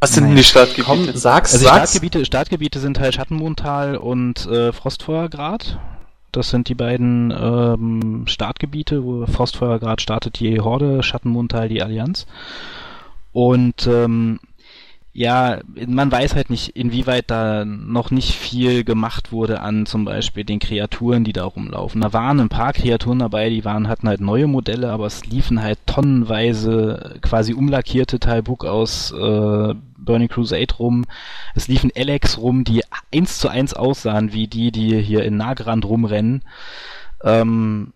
Was 0.00 0.12
sind 0.12 0.26
denn 0.26 0.34
die 0.34 0.42
Stadtgebiete? 0.42 0.88
Komm, 0.88 1.04
sag's, 1.14 1.52
Also 1.52 1.66
sag's. 1.66 1.76
Startgebiete, 1.76 2.24
Startgebiete 2.24 2.80
sind 2.80 2.98
halt 2.98 3.14
Schattenmondtal 3.14 3.96
und 3.96 4.44
äh, 4.46 4.72
Frostfeuergrad. 4.72 5.78
Das 6.32 6.50
sind 6.50 6.68
die 6.68 6.74
beiden 6.74 7.30
ähm, 7.30 8.24
Startgebiete, 8.26 9.04
wo 9.04 9.24
Frostfeuergrad 9.26 10.00
startet 10.00 10.40
die 10.40 10.58
Horde, 10.58 11.04
Schattenmondtal 11.04 11.68
die 11.68 11.80
Allianz. 11.80 12.26
Und 13.30 13.86
ähm, 13.86 14.40
ja, 15.12 15.58
man 15.86 16.12
weiß 16.12 16.36
halt 16.36 16.50
nicht, 16.50 16.76
inwieweit 16.76 17.30
da 17.32 17.64
noch 17.64 18.12
nicht 18.12 18.32
viel 18.32 18.84
gemacht 18.84 19.32
wurde 19.32 19.60
an 19.60 19.84
zum 19.84 20.04
Beispiel 20.04 20.44
den 20.44 20.60
Kreaturen, 20.60 21.24
die 21.24 21.32
da 21.32 21.44
rumlaufen. 21.44 22.00
Da 22.00 22.12
waren 22.12 22.38
ein 22.38 22.48
paar 22.48 22.72
Kreaturen 22.72 23.18
dabei, 23.18 23.50
die 23.50 23.64
waren, 23.64 23.88
hatten 23.88 24.06
halt 24.08 24.20
neue 24.20 24.46
Modelle, 24.46 24.92
aber 24.92 25.06
es 25.06 25.26
liefen 25.26 25.62
halt 25.62 25.80
tonnenweise 25.86 27.18
quasi 27.22 27.54
umlackierte 27.54 28.20
Talbook 28.20 28.64
aus 28.64 29.10
äh, 29.10 29.74
Burning 29.98 30.28
Crusade 30.28 30.74
rum. 30.78 31.04
Es 31.56 31.66
liefen 31.66 31.90
Alex 31.96 32.38
rum, 32.38 32.62
die 32.62 32.82
eins 33.12 33.38
zu 33.38 33.48
eins 33.48 33.74
aussahen 33.74 34.32
wie 34.32 34.46
die, 34.46 34.70
die 34.70 35.00
hier 35.02 35.24
in 35.24 35.36
Nagrand 35.36 35.84
rumrennen. 35.84 36.42
Ähm, 37.24 37.92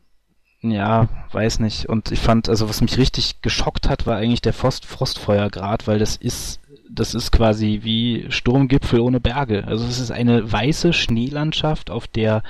ja, 0.62 1.08
weiß 1.30 1.60
nicht. 1.60 1.86
Und 1.86 2.10
ich 2.10 2.20
fand, 2.20 2.48
also 2.48 2.68
was 2.68 2.80
mich 2.80 2.96
richtig 2.96 3.42
geschockt 3.42 3.88
hat, 3.88 4.06
war 4.06 4.16
eigentlich 4.16 4.40
der 4.40 4.54
Frost 4.54 4.86
Frostfeuergrad, 4.86 5.86
weil 5.86 5.98
das 5.98 6.16
ist, 6.16 6.60
das 6.94 7.14
ist 7.14 7.30
quasi 7.32 7.80
wie 7.82 8.26
Sturmgipfel 8.28 9.00
ohne 9.00 9.20
Berge. 9.20 9.66
Also 9.66 9.84
es 9.84 9.98
ist 9.98 10.10
eine 10.10 10.50
weiße 10.50 10.92
Schneelandschaft, 10.92 11.90
auf 11.90 12.06
der 12.06 12.42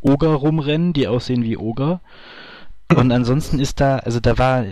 Oger 0.00 0.30
rumrennen, 0.30 0.92
die 0.92 1.06
aussehen 1.06 1.44
wie 1.44 1.56
Oger. 1.56 2.00
Und 2.96 3.12
ansonsten 3.12 3.58
ist 3.58 3.80
da, 3.80 3.98
also 3.98 4.20
da 4.20 4.38
war 4.38 4.64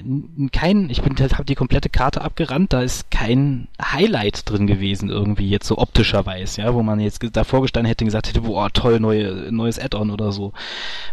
kein, 0.53 0.91
ich 0.91 1.03
bin 1.03 1.17
habe 1.17 1.45
die 1.45 1.55
komplette 1.55 1.89
Karte 1.89 2.23
abgerannt, 2.23 2.73
da 2.73 2.83
ist 2.83 3.11
kein 3.11 3.69
Highlight 3.81 4.49
drin 4.49 4.67
gewesen 4.67 5.09
irgendwie 5.09 5.49
jetzt 5.49 5.67
so 5.67 5.79
optischerweise, 5.79 6.63
ja, 6.63 6.75
wo 6.75 6.83
man 6.83 7.01
jetzt 7.01 7.25
davor 7.33 7.63
gestanden 7.63 7.89
hätte 7.89 8.05
und 8.05 8.09
gesagt 8.09 8.29
hätte, 8.29 8.43
boah, 8.43 8.71
toll, 8.73 9.01
neue, 9.01 9.53
neues 9.53 9.79
Add-on 9.79 10.11
oder 10.11 10.33
so. 10.33 10.53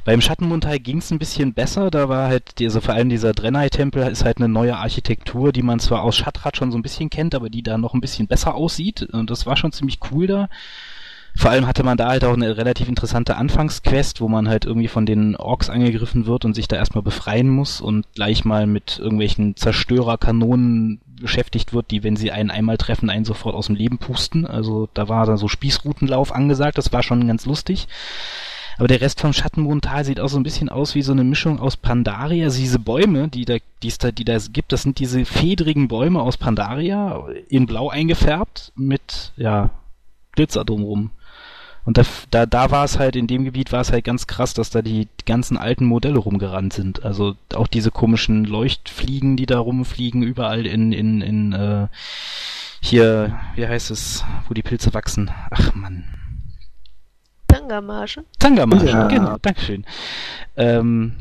Beim 0.06 0.22
Schattenmundteil 0.22 0.80
ging 0.80 1.00
es 1.00 1.12
ein 1.12 1.20
bisschen 1.20 1.54
besser, 1.54 1.92
da 1.92 2.10
war 2.10 2.28
halt, 2.28 2.54
also 2.62 2.82
vor 2.82 2.94
allem 2.94 3.10
dieser 3.10 3.34
Drenai-Tempel 3.34 4.04
ist 4.12 4.26
halt 4.26 4.38
eine 4.38 4.50
neue 4.50 4.78
Architektur, 4.78 5.52
die 5.52 5.64
man 5.64 5.80
zwar 5.80 6.04
aus 6.04 6.16
Schattrat 6.16 6.58
schon 6.58 6.72
so 6.72 6.78
ein 6.78 6.84
bisschen 6.84 7.10
kennt, 7.10 7.36
aber 7.36 7.50
die 7.50 7.64
da 7.64 7.78
noch 7.78 7.94
ein 7.94 8.02
bisschen 8.02 8.28
besser 8.28 8.56
aussieht 8.56 9.02
und 9.02 9.30
das 9.30 9.46
war 9.46 9.58
schon 9.58 9.72
ziemlich 9.72 10.00
cool 10.12 10.28
da. 10.28 10.50
Vor 11.38 11.52
allem 11.52 11.68
hatte 11.68 11.84
man 11.84 11.98
da 11.98 12.08
halt 12.10 12.26
auch 12.26 12.34
eine 12.34 12.58
relativ 12.58 12.90
interessante 12.90 13.38
Anfangsquest, 13.38 14.22
wo 14.22 14.28
man 14.28 14.50
halt 14.50 14.66
irgendwie 14.66 14.88
von 14.88 15.06
den 15.06 15.36
Orks 15.36 15.70
angegriffen 15.70 16.26
wird 16.26 16.46
und 16.46 16.56
sich 16.56 16.68
da 16.68 16.78
erstmal 16.78 17.04
befreien 17.04 17.48
muss 17.48 17.80
und 17.80 18.08
gleich 18.16 18.44
mal 18.44 18.66
mit 18.66 18.98
irgendwelchen 18.98 19.56
Zerstörerkanonen 19.56 21.00
beschäftigt 21.22 21.74
wird, 21.74 21.92
die, 21.92 22.04
wenn 22.04 22.16
sie 22.16 22.32
einen 22.32 22.50
einmal 22.50 22.78
treffen, 22.78 23.12
einen 23.12 23.24
sofort 23.24 23.54
aus 23.54 23.68
dem 23.68 23.76
Leben 23.76 24.00
pusten. 24.00 24.48
Also 24.48 24.90
da 24.96 25.10
war 25.10 25.28
dann 25.28 25.38
so 25.38 25.48
Spießrutenlauf 25.48 26.34
angesagt, 26.34 26.80
das 26.80 26.92
war 26.92 27.04
schon 27.04 27.28
ganz 27.28 27.46
lustig. 27.46 27.88
Aber 28.80 28.88
der 28.88 29.02
Rest 29.02 29.22
vom 29.22 29.32
Schattenmondtal 29.32 30.06
sieht 30.06 30.20
auch 30.20 30.30
so 30.30 30.38
ein 30.40 30.44
bisschen 30.44 30.70
aus 30.70 30.96
wie 30.96 31.04
so 31.04 31.12
eine 31.12 31.24
Mischung 31.24 31.60
aus 31.60 31.78
Pandaria. 31.78 32.46
Also 32.46 32.60
diese 32.60 32.80
Bäume, 32.80 33.28
die 33.28 33.46
da, 33.46 33.58
die 33.84 33.88
es 33.88 34.00
da, 34.00 34.12
die 34.12 34.26
da 34.26 34.40
gibt, 34.52 34.72
das 34.72 34.82
sind 34.82 34.98
diese 34.98 35.24
fedrigen 35.24 35.88
Bäume 35.88 36.20
aus 36.20 36.38
Pandaria, 36.38 37.28
in 37.48 37.68
blau 37.68 37.90
eingefärbt, 37.90 38.72
mit, 38.76 39.34
ja, 39.38 39.70
Glitzer 40.32 40.66
drumrum. 40.66 41.12
Und 41.88 41.98
da, 41.98 42.04
da, 42.32 42.46
da 42.46 42.70
war 42.70 42.84
es 42.84 43.00
halt, 43.00 43.16
in 43.16 43.28
dem 43.28 43.46
Gebiet 43.46 43.72
war 43.72 43.80
es 43.80 43.94
halt 43.94 44.04
ganz 44.04 44.28
krass, 44.28 44.54
dass 44.54 44.70
da 44.70 44.82
die, 44.82 45.08
ganzen 45.26 45.58
alten 45.58 45.86
Modelle 45.86 46.20
rumgerannt 46.20 46.74
sind. 46.74 47.06
Also 47.06 47.36
auch 47.56 47.68
diese 47.68 47.92
komischen 47.92 48.44
Leuchtfliegen, 48.44 49.38
die 49.38 49.46
da 49.46 49.58
rumfliegen, 49.60 50.22
überall 50.22 50.66
in, 50.66 50.92
in, 50.92 51.22
in, 51.22 51.54
äh, 51.54 51.88
hier, 52.82 53.40
wie 53.56 53.66
heißt 53.66 53.90
es, 53.92 54.26
wo 54.50 54.54
die 54.54 54.64
Pilze 54.64 54.94
wachsen. 54.94 55.32
Ach 55.50 55.74
Mann. 55.76 56.04
Tangamarschen. 57.48 58.26
Zangermarsch, 58.40 58.84
Ja. 58.92 59.08
genau, 59.08 59.38
Dankeschön. 59.42 59.86
Ähm, 60.58 61.14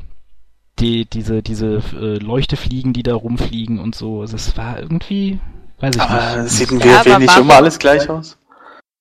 die, 0.80 1.04
diese, 1.06 1.42
diese 1.42 1.76
äh, 1.94 2.18
Leuchtefliegen, 2.18 2.92
die 2.92 3.02
da 3.04 3.14
rumfliegen 3.14 3.78
und 3.78 3.94
so, 3.94 4.20
also 4.22 4.34
es 4.36 4.56
war 4.56 4.80
irgendwie, 4.80 5.38
weiß 5.78 5.94
ich 5.94 6.02
Aber 6.02 6.42
nicht. 6.42 6.50
sieht 6.52 6.70
in 6.72 6.80
Ja, 6.80 6.86
WoW 6.86 7.06
aber 7.06 7.18
nicht 7.20 7.28
warum- 7.28 7.42
immer 7.44 7.54
alles 7.54 7.78
gleich 7.78 8.10
aus? 8.10 8.36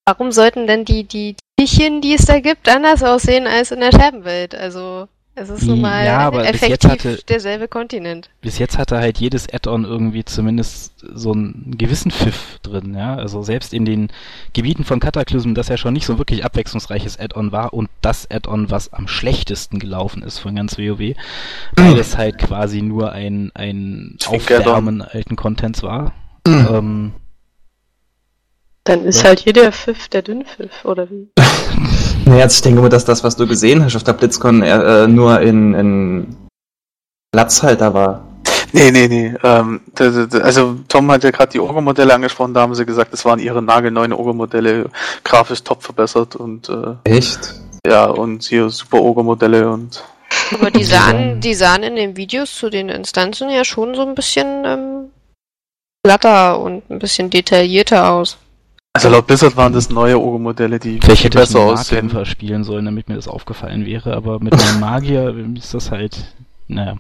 Warum 0.06 0.32
sollten 0.32 0.68
denn 0.68 0.86
die, 0.86 1.04
die 1.04 1.36
Tierchen, 1.58 2.02
die 2.02 2.14
es 2.14 2.26
da 2.26 2.40
gibt, 2.40 2.68
anders 2.70 3.02
aussehen 3.04 3.48
als 3.48 3.72
in 3.72 3.80
der 3.80 3.92
Scherbenwelt? 3.92 4.54
Also, 4.56 5.08
es 5.36 5.50
ist 5.50 5.64
nun 5.64 5.82
mal 5.82 6.06
Ja, 6.06 6.20
aber 6.20 6.40
bis 6.44 6.62
jetzt 6.62 6.86
effektiv 6.86 6.90
hatte- 6.92 7.24
derselbe 7.28 7.68
Kontinent. 7.68 8.30
bis 8.42 8.58
jetzt 8.58 8.78
hatte 8.78 8.98
halt 8.98 9.20
jedes 9.20 9.48
Add-on 9.52 9.84
irgendwie 9.86 10.24
zumindest 10.26 10.94
so 11.14 11.32
einen 11.34 11.76
gewissen 11.78 12.12
Pfiff 12.12 12.60
drin, 12.62 12.94
ja. 12.94 13.16
Also 13.16 13.42
selbst 13.42 13.74
in 13.74 13.86
den 13.86 14.10
Gebieten 14.54 14.84
von 14.84 15.00
Cataclysm, 15.00 15.54
das 15.54 15.68
ja 15.70 15.78
schon 15.78 15.94
nicht 15.94 16.06
so 16.06 16.18
wirklich 16.18 16.44
abwechslungsreiches 16.46 17.20
Add-on 17.20 17.52
war 17.52 17.74
und 17.74 17.90
das 18.02 18.30
Add-on, 18.32 18.70
was 18.72 18.92
am 18.94 19.08
schlechtesten 19.08 19.80
gelaufen 19.80 20.24
ist 20.24 20.40
von 20.40 20.56
ganz 20.56 20.78
WoW, 20.78 21.16
weil 21.78 22.00
es 22.00 22.18
halt 22.18 22.38
quasi 22.38 22.82
nur 22.82 23.12
ein, 23.14 23.52
ein. 23.54 24.18
Aufwärmen 24.28 25.02
alten 25.02 25.36
Contents 25.38 25.84
war. 25.84 26.14
Mhm. 26.48 26.68
Ähm, 26.72 27.12
Dann 28.86 29.04
ist 29.06 29.22
Ja. 29.22 29.30
halt 29.30 29.40
hier 29.40 29.54
der 29.54 29.72
Pfiff 29.72 30.08
der 30.10 30.22
Dünnpfiff, 30.22 30.86
oder 30.86 31.10
wie? 31.10 31.30
Nee, 32.28 32.42
also 32.42 32.56
ich 32.56 32.62
denke 32.64 32.82
mal, 32.82 32.90
dass 32.90 33.06
das, 33.06 33.24
was 33.24 33.36
du 33.36 33.46
gesehen 33.46 33.84
hast 33.84 33.96
auf 33.96 34.04
der 34.04 34.14
BlitzCon, 34.14 34.64
äh, 34.64 35.06
nur 35.08 35.42
in, 35.42 35.76
in 35.76 36.36
Platzhalter 37.32 37.94
war. 37.94 38.24
Nee, 38.72 38.90
nee, 38.90 39.08
nee. 39.08 39.34
Ähm, 39.44 39.82
also 40.42 40.76
Tom 40.88 41.12
hat 41.12 41.24
ja 41.24 41.30
gerade 41.30 41.52
die 41.52 41.60
Ogre-Modelle 41.60 42.14
angesprochen, 42.16 42.56
da 42.56 42.62
haben 42.62 42.74
sie 42.74 42.84
gesagt, 42.86 43.14
das 43.14 43.26
waren 43.26 43.38
ihre 43.38 43.62
nagelneuen 43.62 44.12
Ogre-Modelle, 44.12 44.90
grafisch 45.24 45.64
top 45.64 45.84
verbessert 45.84 46.36
und 46.36 46.68
äh, 46.70 46.96
Echt? 47.04 47.54
ja, 47.86 48.06
und 48.06 48.42
hier 48.44 48.70
super 48.72 49.02
Ogre-Modelle 49.04 49.70
und 49.70 50.04
Aber 50.52 50.72
die 50.72 50.84
sahen, 50.96 51.42
die 51.42 51.54
sahen 51.54 51.84
in 51.84 51.96
den 51.96 52.18
Videos 52.18 52.56
zu 52.56 52.72
den 52.72 52.90
Instanzen 52.90 53.52
ja 53.52 53.64
schon 53.64 53.94
so 53.94 54.02
ein 54.02 54.16
bisschen 54.16 54.66
ähm, 54.66 55.12
glatter 56.04 56.60
und 56.60 56.90
ein 56.90 56.98
bisschen 56.98 57.30
detaillierter 57.30 58.10
aus. 58.10 58.38
Also 58.96 59.10
laut 59.10 59.28
Blizzard 59.28 59.58
waren 59.58 59.74
das 59.74 59.90
neue 59.90 60.18
Ogre-Modelle, 60.18 60.80
die 60.80 61.02
Vielleicht 61.02 61.22
viel 61.22 61.26
hätte 61.26 61.40
ich 61.40 61.44
besser 61.44 61.60
einen 61.60 61.72
aussehen. 61.72 62.26
Spielen 62.26 62.64
sollen, 62.64 62.86
damit 62.86 63.10
mir 63.10 63.16
das 63.16 63.28
aufgefallen 63.28 63.86
wäre, 63.86 64.16
aber 64.16 64.40
mit 64.40 64.54
einem 64.54 64.80
Magier 64.80 65.36
ist 65.58 65.74
das 65.74 65.92
halt, 65.92 66.34
naja. 66.68 66.98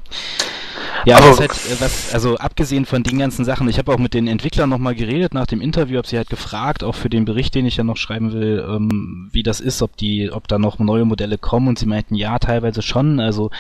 Ja, 1.06 1.18
Aber- 1.18 1.30
was 1.30 1.40
halt, 1.40 1.52
äh, 1.52 1.80
was, 1.82 2.14
also 2.14 2.38
abgesehen 2.38 2.86
von 2.86 3.04
den 3.04 3.20
ganzen 3.20 3.46
Sachen, 3.46 3.70
ich 3.70 3.78
habe 3.78 3.94
auch 3.94 4.00
mit 4.00 4.16
den 4.16 4.28
Entwicklern 4.28 4.70
nochmal 4.70 4.96
geredet 4.96 5.36
nach 5.36 5.46
dem 5.46 5.62
Interview, 5.62 5.98
habe 5.98 6.08
sie 6.08 6.18
halt 6.18 6.30
gefragt, 6.30 6.84
auch 6.84 6.96
für 6.96 7.10
den 7.10 7.26
Bericht, 7.26 7.54
den 7.54 7.66
ich 7.68 7.78
ja 7.78 7.84
noch 7.84 7.98
schreiben 7.98 8.34
will, 8.34 8.66
ähm, 8.68 9.30
wie 9.32 9.44
das 9.44 9.60
ist, 9.60 9.84
ob 9.84 9.96
die, 9.98 10.32
ob 10.32 10.48
da 10.48 10.58
noch 10.58 10.80
neue 10.80 11.06
Modelle 11.06 11.38
kommen. 11.38 11.68
Und 11.68 11.78
sie 11.78 11.86
meinten, 11.86 12.16
ja, 12.16 12.40
teilweise 12.40 12.82
schon, 12.82 13.20
also 13.20 13.52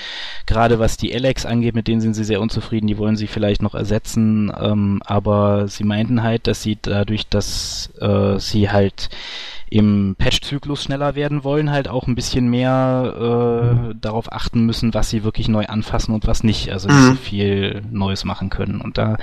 gerade 0.47 0.79
was 0.79 0.97
die 0.97 1.13
Alex 1.13 1.45
angeht, 1.45 1.75
mit 1.75 1.87
denen 1.87 2.01
sind 2.01 2.15
sie 2.15 2.23
sehr 2.23 2.41
unzufrieden, 2.41 2.87
die 2.87 2.97
wollen 2.97 3.15
sie 3.15 3.27
vielleicht 3.27 3.61
noch 3.61 3.75
ersetzen, 3.75 4.51
ähm, 4.59 5.01
aber 5.05 5.67
sie 5.67 5.83
meinten 5.83 6.23
halt, 6.23 6.47
dass 6.47 6.63
sie 6.63 6.77
dadurch, 6.81 7.27
dass 7.27 7.91
äh, 8.01 8.39
sie 8.39 8.71
halt 8.71 9.09
im 9.75 10.15
Patch-Zyklus 10.17 10.83
schneller 10.83 11.15
werden 11.15 11.43
wollen, 11.43 11.69
halt 11.69 11.89
auch 11.89 12.07
ein 12.07 12.15
bisschen 12.15 12.47
mehr 12.49 13.89
äh, 13.91 13.95
darauf 13.99 14.31
achten 14.31 14.65
müssen, 14.65 14.93
was 14.93 15.09
sie 15.09 15.25
wirklich 15.25 15.49
neu 15.49 15.65
anfassen 15.65 16.13
und 16.15 16.27
was 16.27 16.43
nicht. 16.45 16.71
Also 16.71 16.87
nicht 16.87 16.97
Mhm. 16.97 17.09
so 17.09 17.15
viel 17.15 17.81
Neues 17.91 18.23
machen 18.23 18.49
können. 18.49 18.79
Und 18.79 18.97
da 18.97 19.17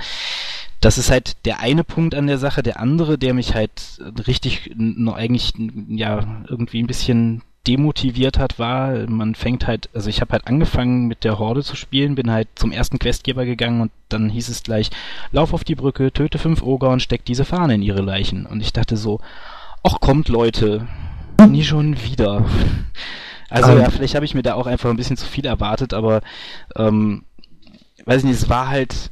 das 0.79 0.97
ist 0.97 1.09
halt 1.09 1.37
der 1.45 1.61
eine 1.61 1.83
Punkt 1.83 2.13
an 2.13 2.27
der 2.27 2.37
Sache. 2.37 2.61
Der 2.61 2.79
andere, 2.79 3.17
der 3.17 3.33
mich 3.33 3.55
halt 3.55 3.99
richtig 4.27 4.71
noch 4.75 5.15
eigentlich 5.15 5.53
ja 5.87 6.19
irgendwie 6.47 6.83
ein 6.83 6.87
bisschen 6.87 7.41
demotiviert 7.65 8.37
hat, 8.37 8.59
war, 8.59 9.07
man 9.07 9.33
fängt 9.35 9.65
halt, 9.65 9.89
also 9.95 10.09
ich 10.09 10.19
habe 10.21 10.33
halt 10.33 10.45
angefangen 10.47 11.07
mit 11.07 11.23
der 11.23 11.39
Horde 11.39 11.63
zu 11.63 11.75
spielen, 11.77 12.13
bin 12.15 12.29
halt 12.29 12.49
zum 12.55 12.73
ersten 12.73 12.99
Questgeber 12.99 13.45
gegangen 13.45 13.79
und 13.81 13.91
dann 14.09 14.29
hieß 14.29 14.49
es 14.49 14.61
gleich, 14.63 14.89
lauf 15.31 15.53
auf 15.53 15.63
die 15.63 15.75
Brücke, 15.75 16.11
töte 16.11 16.37
fünf 16.37 16.61
Oger 16.61 16.89
und 16.89 17.01
steck 17.01 17.23
diese 17.25 17.45
Fahne 17.45 17.75
in 17.75 17.81
ihre 17.81 18.01
Leichen. 18.01 18.45
Und 18.45 18.59
ich 18.61 18.73
dachte 18.73 18.97
so, 18.97 19.21
ach 19.83 19.99
kommt 19.99 20.29
Leute, 20.29 20.87
nie 21.47 21.63
schon 21.63 22.01
wieder. 22.03 22.45
Also 23.49 23.71
Ähm. 23.71 23.81
ja, 23.81 23.89
vielleicht 23.89 24.15
habe 24.15 24.25
ich 24.25 24.33
mir 24.33 24.41
da 24.41 24.55
auch 24.55 24.65
einfach 24.65 24.89
ein 24.89 24.97
bisschen 24.97 25.17
zu 25.17 25.27
viel 25.27 25.45
erwartet, 25.45 25.93
aber 25.93 26.21
ähm, 26.75 27.23
weiß 28.05 28.19
ich 28.19 28.23
nicht, 28.23 28.41
es 28.41 28.49
war 28.49 28.69
halt, 28.69 29.11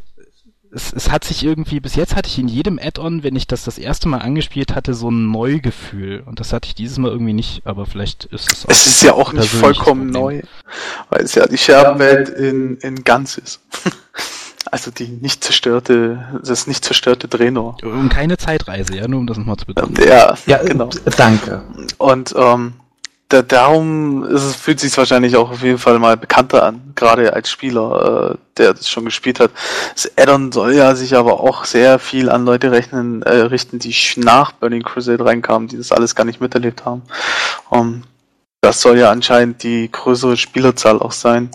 es, 0.73 0.93
es 0.93 1.11
hat 1.11 1.23
sich 1.23 1.43
irgendwie, 1.43 1.79
bis 1.79 1.95
jetzt 1.95 2.15
hatte 2.15 2.27
ich 2.27 2.39
in 2.39 2.47
jedem 2.47 2.79
Add-on, 2.81 3.23
wenn 3.23 3.35
ich 3.35 3.45
das 3.45 3.65
das 3.65 3.77
erste 3.77 4.07
Mal 4.07 4.19
angespielt 4.19 4.73
hatte, 4.73 4.93
so 4.93 5.11
ein 5.11 5.29
Neugefühl. 5.29 6.23
Und 6.25 6.39
das 6.39 6.53
hatte 6.53 6.67
ich 6.67 6.75
dieses 6.75 6.97
Mal 6.97 7.11
irgendwie 7.11 7.33
nicht, 7.33 7.67
aber 7.67 7.85
vielleicht 7.85 8.25
ist 8.25 8.51
es 8.51 8.65
auch. 8.65 8.69
Es 8.69 8.87
ist 8.87 9.03
ja 9.03 9.13
auch 9.13 9.33
nicht 9.33 9.49
vollkommen 9.49 10.09
neu, 10.09 10.41
weil 11.09 11.21
es 11.21 11.35
ja 11.35 11.45
die 11.45 11.57
Scherbenwelt 11.57 12.29
in, 12.29 12.77
in 12.77 13.03
ganz 13.03 13.37
ist. 13.37 13.61
Also 14.71 14.89
die 14.89 15.07
nicht 15.07 15.43
zerstörte, 15.43 16.39
das 16.43 16.65
nicht 16.65 16.85
zerstörte 16.85 17.27
Draenor. 17.27 17.77
Und 17.83 18.07
keine 18.07 18.37
Zeitreise, 18.37 18.95
ja, 18.95 19.07
nur 19.07 19.19
um 19.19 19.27
das 19.27 19.37
nochmal 19.37 19.57
zu 19.57 19.65
betonen. 19.65 19.95
Ja, 20.07 20.33
Ja, 20.45 20.63
genau. 20.63 20.89
danke. 21.17 21.61
Und 21.97 22.33
ähm, 22.37 22.73
da, 23.31 23.41
darum 23.41 24.23
ist 24.25 24.43
es, 24.43 24.55
fühlt 24.55 24.79
sich 24.79 24.95
wahrscheinlich 24.97 25.35
auch 25.35 25.51
auf 25.51 25.61
jeden 25.63 25.77
Fall 25.77 25.99
mal 25.99 26.17
bekannter 26.17 26.63
an, 26.63 26.93
gerade 26.95 27.33
als 27.33 27.49
Spieler, 27.49 28.31
äh, 28.33 28.37
der 28.57 28.73
das 28.73 28.89
schon 28.89 29.05
gespielt 29.05 29.39
hat. 29.39 29.51
Das 29.93 30.09
Addon 30.17 30.53
soll 30.53 30.73
ja 30.73 30.95
sich 30.95 31.15
aber 31.15 31.41
auch 31.41 31.65
sehr 31.65 31.99
viel 31.99 32.29
an 32.29 32.45
Leute 32.45 32.71
rechnen, 32.71 33.23
äh, 33.23 33.35
richten, 33.35 33.79
die 33.79 33.95
nach 34.17 34.53
Burning 34.53 34.83
Crusade 34.83 35.25
reinkamen, 35.25 35.67
die 35.67 35.77
das 35.77 35.91
alles 35.91 36.15
gar 36.15 36.25
nicht 36.25 36.41
miterlebt 36.41 36.85
haben. 36.85 37.01
Um, 37.69 38.03
das 38.61 38.81
soll 38.81 38.99
ja 38.99 39.11
anscheinend 39.11 39.63
die 39.63 39.89
größere 39.91 40.37
Spielerzahl 40.37 40.99
auch 40.99 41.11
sein. 41.13 41.49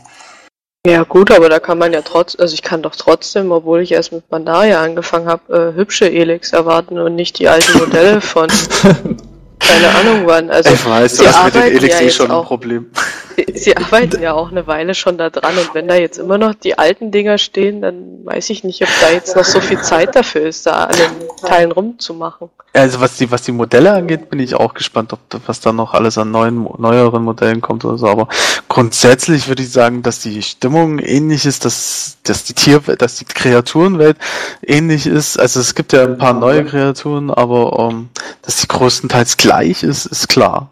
Ja 0.89 1.03
gut, 1.03 1.30
aber 1.30 1.49
da 1.49 1.59
kann 1.59 1.78
man 1.78 1.93
ja 1.93 2.01
trotz, 2.03 2.37
also 2.39 2.55
ich 2.55 2.62
kann 2.62 2.82
doch 2.82 2.95
trotzdem, 2.95 3.51
obwohl 3.51 3.80
ich 3.80 3.93
erst 3.93 4.12
mit 4.12 4.28
Pandaria 4.28 4.80
angefangen 4.82 5.26
habe, 5.28 5.72
äh, 5.74 5.76
hübsche 5.76 6.07
Elix 6.09 6.53
erwarten 6.53 6.99
und 6.99 7.14
nicht 7.16 7.39
die 7.39 7.49
alten 7.49 7.76
Modelle 7.78 8.20
von 8.20 8.47
keine 9.59 9.89
Ahnung 9.89 10.22
wann. 10.26 10.51
Also 10.51 10.70
ich 10.72 10.87
weiß, 10.87 11.16
sie 11.16 11.24
du 11.24 11.28
hast 11.32 11.45
mit 11.47 11.55
den 11.55 11.62
Elix 11.76 11.95
ja 11.95 12.01
eh 12.01 12.05
jetzt 12.05 12.16
schon 12.16 12.26
ein 12.26 12.32
auch- 12.32 12.47
Problem. 12.47 12.91
sie, 13.55 13.76
arbeiten 13.76 14.22
ja 14.22 14.32
auch 14.32 14.51
eine 14.51 14.66
Weile 14.66 14.95
schon 14.95 15.18
da 15.18 15.30
dran 15.30 15.57
und 15.59 15.74
wenn 15.74 15.89
da 15.89 15.95
jetzt 15.95 16.18
immer 16.18 16.39
noch 16.39 16.55
die 16.55 16.78
alten 16.78 17.11
Dinger 17.11 17.39
stehen, 17.39 17.82
dann 17.82 18.24
weiß 18.24 18.51
ich 18.51 18.64
nicht, 18.64 18.82
ob 18.82 18.89
da 19.01 19.11
jetzt 19.11 19.37
noch 19.37 19.45
so 19.45 19.61
viel 19.61 19.80
Zeit 19.80 20.16
dafür 20.16 20.43
ist, 20.43 20.66
da 20.66 20.84
an 20.84 20.97
den 20.97 21.47
Teilen 21.49 21.72
rumzumachen. 21.72 22.51
Also 22.72 23.01
was 23.01 23.16
die, 23.16 23.30
was 23.30 23.43
die 23.43 23.53
Modelle 23.53 23.93
angeht, 23.93 24.28
bin 24.28 24.39
ich 24.39 24.55
auch 24.55 24.74
gespannt, 24.74 25.12
ob 25.12 25.20
was 25.47 25.61
da 25.61 25.72
noch 25.72 25.95
alles 25.95 26.18
an 26.18 26.30
neuen, 26.30 26.68
neueren 26.78 27.24
Modellen 27.24 27.62
kommt 27.62 27.84
oder 27.87 27.97
so. 27.97 28.07
Aber 28.07 28.28
grundsätzlich 28.68 29.49
würde 29.49 29.62
ich 29.62 29.72
sagen, 29.72 30.03
dass 30.03 30.20
die 30.20 30.43
Stimmung 30.43 30.99
ähnlich 30.99 31.47
ist, 31.47 31.64
dass, 31.64 32.18
dass 32.24 32.45
die 32.45 32.53
Tier, 32.53 32.80
dass 32.80 33.16
die 33.16 33.24
Kreaturenwelt 33.24 34.18
ähnlich 34.62 35.07
ist. 35.07 35.39
Also 35.39 35.61
es 35.61 35.74
gibt 35.74 35.95
ja 35.95 36.03
ein 36.03 36.18
paar 36.18 36.34
neue 36.34 36.64
Kreaturen, 36.64 37.30
aber 37.30 37.89
ähm, 37.91 38.11
dass 38.43 38.57
die 38.57 38.68
größtenteils 38.68 39.39
gleich 39.39 39.82
ist, 39.82 40.05
ist 40.07 40.28
klar. 40.28 40.70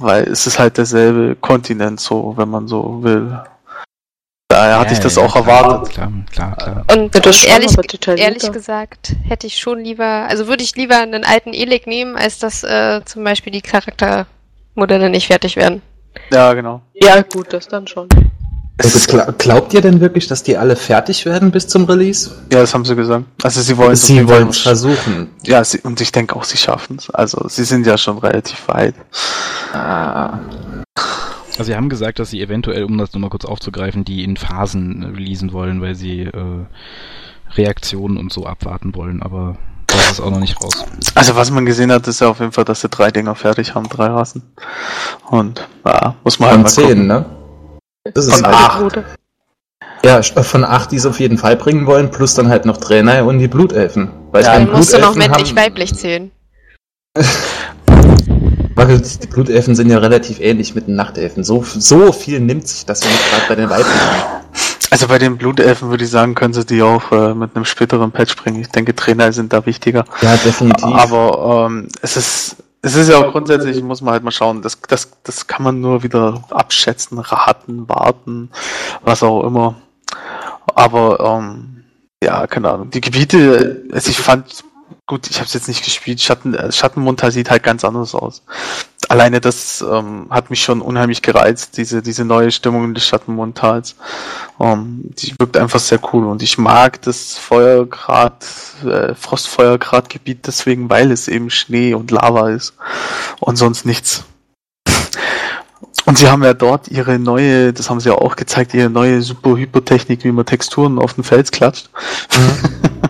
Weil 0.00 0.24
es 0.24 0.46
ist 0.46 0.58
halt 0.58 0.78
derselbe 0.78 1.36
Kontinent, 1.36 2.00
so, 2.00 2.32
wenn 2.36 2.48
man 2.48 2.66
so 2.66 3.02
will. 3.02 3.38
Daher 4.48 4.80
hatte 4.80 4.94
ich 4.94 5.00
das 5.00 5.18
auch 5.18 5.36
erwartet. 5.36 5.92
Klar, 5.92 6.10
klar, 6.32 6.56
klar. 6.56 6.84
Und, 6.90 7.14
Ja, 7.14 7.20
das 7.20 7.26
und 7.26 7.50
schon, 7.50 7.50
ehrlich, 7.50 8.18
ehrlich 8.18 8.50
gesagt 8.50 9.14
hätte 9.28 9.46
ich 9.46 9.58
schon 9.58 9.80
lieber, 9.80 10.26
also 10.28 10.48
würde 10.48 10.62
ich 10.62 10.74
lieber 10.74 10.96
einen 10.96 11.24
alten 11.24 11.52
Elik 11.52 11.86
nehmen, 11.86 12.16
als 12.16 12.38
dass 12.38 12.64
äh, 12.64 13.02
zum 13.04 13.22
Beispiel 13.24 13.52
die 13.52 13.60
Charaktermodelle 13.60 15.10
nicht 15.10 15.26
fertig 15.26 15.56
werden. 15.56 15.82
Ja, 16.32 16.52
genau. 16.54 16.80
Ja 16.94 17.20
gut, 17.20 17.52
das 17.52 17.68
dann 17.68 17.86
schon. 17.86 18.08
Gla- 18.82 19.32
glaubt 19.36 19.74
ihr 19.74 19.80
denn 19.80 20.00
wirklich, 20.00 20.26
dass 20.26 20.42
die 20.42 20.56
alle 20.56 20.76
fertig 20.76 21.26
werden 21.26 21.50
bis 21.50 21.68
zum 21.68 21.84
Release? 21.84 22.30
Ja, 22.52 22.60
das 22.60 22.72
haben 22.74 22.84
sie 22.84 22.96
gesagt. 22.96 23.24
Also 23.42 23.60
sie 23.60 23.76
wollen 23.76 23.92
es 23.92 24.06
Sie 24.06 24.26
wollen 24.28 24.48
es 24.48 24.58
versuchen. 24.58 25.28
Ja, 25.44 25.62
sie, 25.64 25.80
und 25.80 26.00
ich 26.00 26.12
denke 26.12 26.34
auch, 26.36 26.44
sie 26.44 26.56
schaffen 26.56 26.96
es. 26.98 27.10
Also, 27.10 27.46
sie 27.48 27.64
sind 27.64 27.86
ja 27.86 27.98
schon 27.98 28.18
relativ 28.18 28.66
weit. 28.68 28.94
Ah, 29.72 30.38
Also 31.52 31.64
sie 31.64 31.76
haben 31.76 31.88
gesagt, 31.90 32.18
dass 32.18 32.30
sie 32.30 32.40
eventuell, 32.40 32.84
um 32.84 32.96
das 32.98 33.12
nochmal 33.12 33.30
kurz 33.30 33.44
aufzugreifen, 33.44 34.04
die 34.04 34.24
in 34.24 34.36
Phasen 34.36 35.02
äh, 35.02 35.06
releasen 35.08 35.52
wollen, 35.52 35.82
weil 35.82 35.94
sie 35.94 36.22
äh, 36.22 36.64
Reaktionen 37.56 38.16
und 38.16 38.32
so 38.32 38.46
abwarten 38.46 38.94
wollen, 38.94 39.22
aber 39.22 39.56
das 39.88 40.12
ist 40.12 40.20
auch 40.20 40.30
noch 40.30 40.38
nicht 40.40 40.62
raus. 40.62 40.84
Also, 41.16 41.34
was 41.36 41.50
man 41.50 41.66
gesehen 41.66 41.90
hat, 41.92 42.06
ist 42.06 42.20
ja 42.20 42.28
auf 42.28 42.38
jeden 42.40 42.52
Fall, 42.52 42.64
dass 42.64 42.80
sie 42.80 42.88
drei 42.88 43.10
Dinger 43.10 43.34
fertig 43.34 43.74
haben, 43.74 43.88
drei 43.88 44.06
Rassen. 44.06 44.42
Und, 45.28 45.66
ja, 45.84 46.14
muss 46.24 46.38
man 46.38 46.48
halt 46.50 46.56
von 46.58 46.62
mal 46.62 46.68
zehn, 46.70 46.86
gucken. 46.88 47.06
ne? 47.08 47.24
Das 48.04 48.26
ist 48.26 48.34
Von 48.36 48.46
halt, 48.46 48.56
acht. 48.56 48.80
Gute. 48.80 49.04
Ja, 50.04 50.18
st- 50.20 50.42
von 50.42 50.64
acht, 50.64 50.90
die 50.92 50.96
es 50.96 51.04
auf 51.04 51.20
jeden 51.20 51.36
Fall 51.36 51.56
bringen 51.56 51.86
wollen, 51.86 52.10
plus 52.10 52.34
dann 52.34 52.48
halt 52.48 52.64
noch 52.64 52.78
Trainer 52.78 53.24
und 53.26 53.38
die 53.38 53.48
Blutelfen. 53.48 54.10
Weil 54.32 54.42
Ja, 54.42 54.52
ich 54.52 54.54
meine, 54.58 54.70
Dann 54.70 54.76
musst 54.78 54.92
du 54.94 54.98
noch 54.98 55.14
männlich-weiblich 55.14 55.94
zählen. 55.94 56.30
Die 58.80 59.26
Blutelfen 59.26 59.74
sind 59.74 59.90
ja 59.90 59.98
relativ 59.98 60.40
ähnlich 60.40 60.74
mit 60.74 60.86
den 60.86 60.94
Nachtelfen. 60.96 61.44
So, 61.44 61.62
so 61.62 62.12
viel 62.12 62.40
nimmt 62.40 62.66
sich 62.66 62.86
das 62.86 63.04
ja 63.04 63.10
nicht 63.10 63.30
gerade 63.30 63.42
bei 63.46 63.54
den 63.54 63.68
weiblichen. 63.68 64.00
Also, 64.90 65.06
bei 65.06 65.18
den 65.18 65.36
Blutelfen 65.36 65.90
würde 65.90 66.04
ich 66.04 66.10
sagen, 66.10 66.34
können 66.34 66.54
sie 66.54 66.64
die 66.64 66.80
auch 66.82 67.12
äh, 67.12 67.34
mit 67.34 67.54
einem 67.54 67.66
späteren 67.66 68.10
Patch 68.10 68.34
bringen. 68.36 68.58
Ich 68.62 68.68
denke, 68.70 68.96
Trainer 68.96 69.32
sind 69.34 69.52
da 69.52 69.66
wichtiger. 69.66 70.06
Ja, 70.22 70.34
definitiv. 70.36 70.86
Aber 70.86 71.66
ähm, 71.68 71.88
es 72.00 72.16
ist 72.16 72.56
es 72.82 72.94
ist 72.94 73.08
ja 73.08 73.18
auch 73.18 73.32
grundsätzlich, 73.32 73.82
muss 73.82 74.00
man 74.00 74.12
halt 74.12 74.24
mal 74.24 74.30
schauen, 74.30 74.62
das, 74.62 74.80
das, 74.80 75.10
das 75.22 75.46
kann 75.46 75.62
man 75.62 75.80
nur 75.80 76.02
wieder 76.02 76.42
abschätzen, 76.50 77.18
raten, 77.18 77.88
warten, 77.88 78.50
was 79.02 79.22
auch 79.22 79.44
immer. 79.44 79.74
Aber 80.74 81.20
ähm, 81.20 81.84
ja, 82.22 82.46
keine 82.46 82.70
Ahnung. 82.70 82.90
Die 82.90 83.00
Gebiete, 83.00 83.84
also 83.92 84.10
ich 84.10 84.18
fand, 84.18 84.64
gut, 85.06 85.28
ich 85.30 85.36
habe 85.36 85.46
es 85.46 85.54
jetzt 85.54 85.68
nicht 85.68 85.84
gespielt, 85.84 86.20
Schatten, 86.20 86.54
äh, 86.54 86.72
Schattenmontal 86.72 87.32
sieht 87.32 87.50
halt 87.50 87.62
ganz 87.62 87.84
anders 87.84 88.14
aus. 88.14 88.42
Alleine 89.10 89.40
das 89.40 89.82
ähm, 89.82 90.28
hat 90.30 90.50
mich 90.50 90.62
schon 90.62 90.80
unheimlich 90.80 91.20
gereizt, 91.20 91.76
diese, 91.76 92.00
diese 92.00 92.24
neue 92.24 92.52
Stimmung 92.52 92.94
des 92.94 93.04
Schattenmontals. 93.04 93.96
Ähm, 94.60 95.00
die 95.02 95.34
wirkt 95.36 95.56
einfach 95.56 95.80
sehr 95.80 95.98
cool 96.12 96.26
und 96.26 96.44
ich 96.44 96.58
mag 96.58 97.02
das 97.02 97.36
Feuergrad, 97.36 98.46
äh, 98.84 99.16
Frostfeuergradgebiet 99.16 100.46
deswegen, 100.46 100.88
weil 100.90 101.10
es 101.10 101.26
eben 101.26 101.50
Schnee 101.50 101.92
und 101.92 102.12
Lava 102.12 102.50
ist 102.50 102.74
und 103.40 103.56
sonst 103.56 103.84
nichts. 103.84 104.22
Und 106.06 106.16
sie 106.16 106.28
haben 106.28 106.44
ja 106.44 106.54
dort 106.54 106.86
ihre 106.86 107.18
neue, 107.18 107.72
das 107.72 107.90
haben 107.90 107.98
sie 107.98 108.10
ja 108.10 108.14
auch 108.14 108.36
gezeigt, 108.36 108.74
ihre 108.74 108.90
neue 108.90 109.22
super 109.22 109.56
Hypertechnik, 109.56 110.22
wie 110.22 110.30
man 110.30 110.46
Texturen 110.46 111.00
auf 111.00 111.14
den 111.14 111.24
Fels 111.24 111.50
klatscht. 111.50 111.90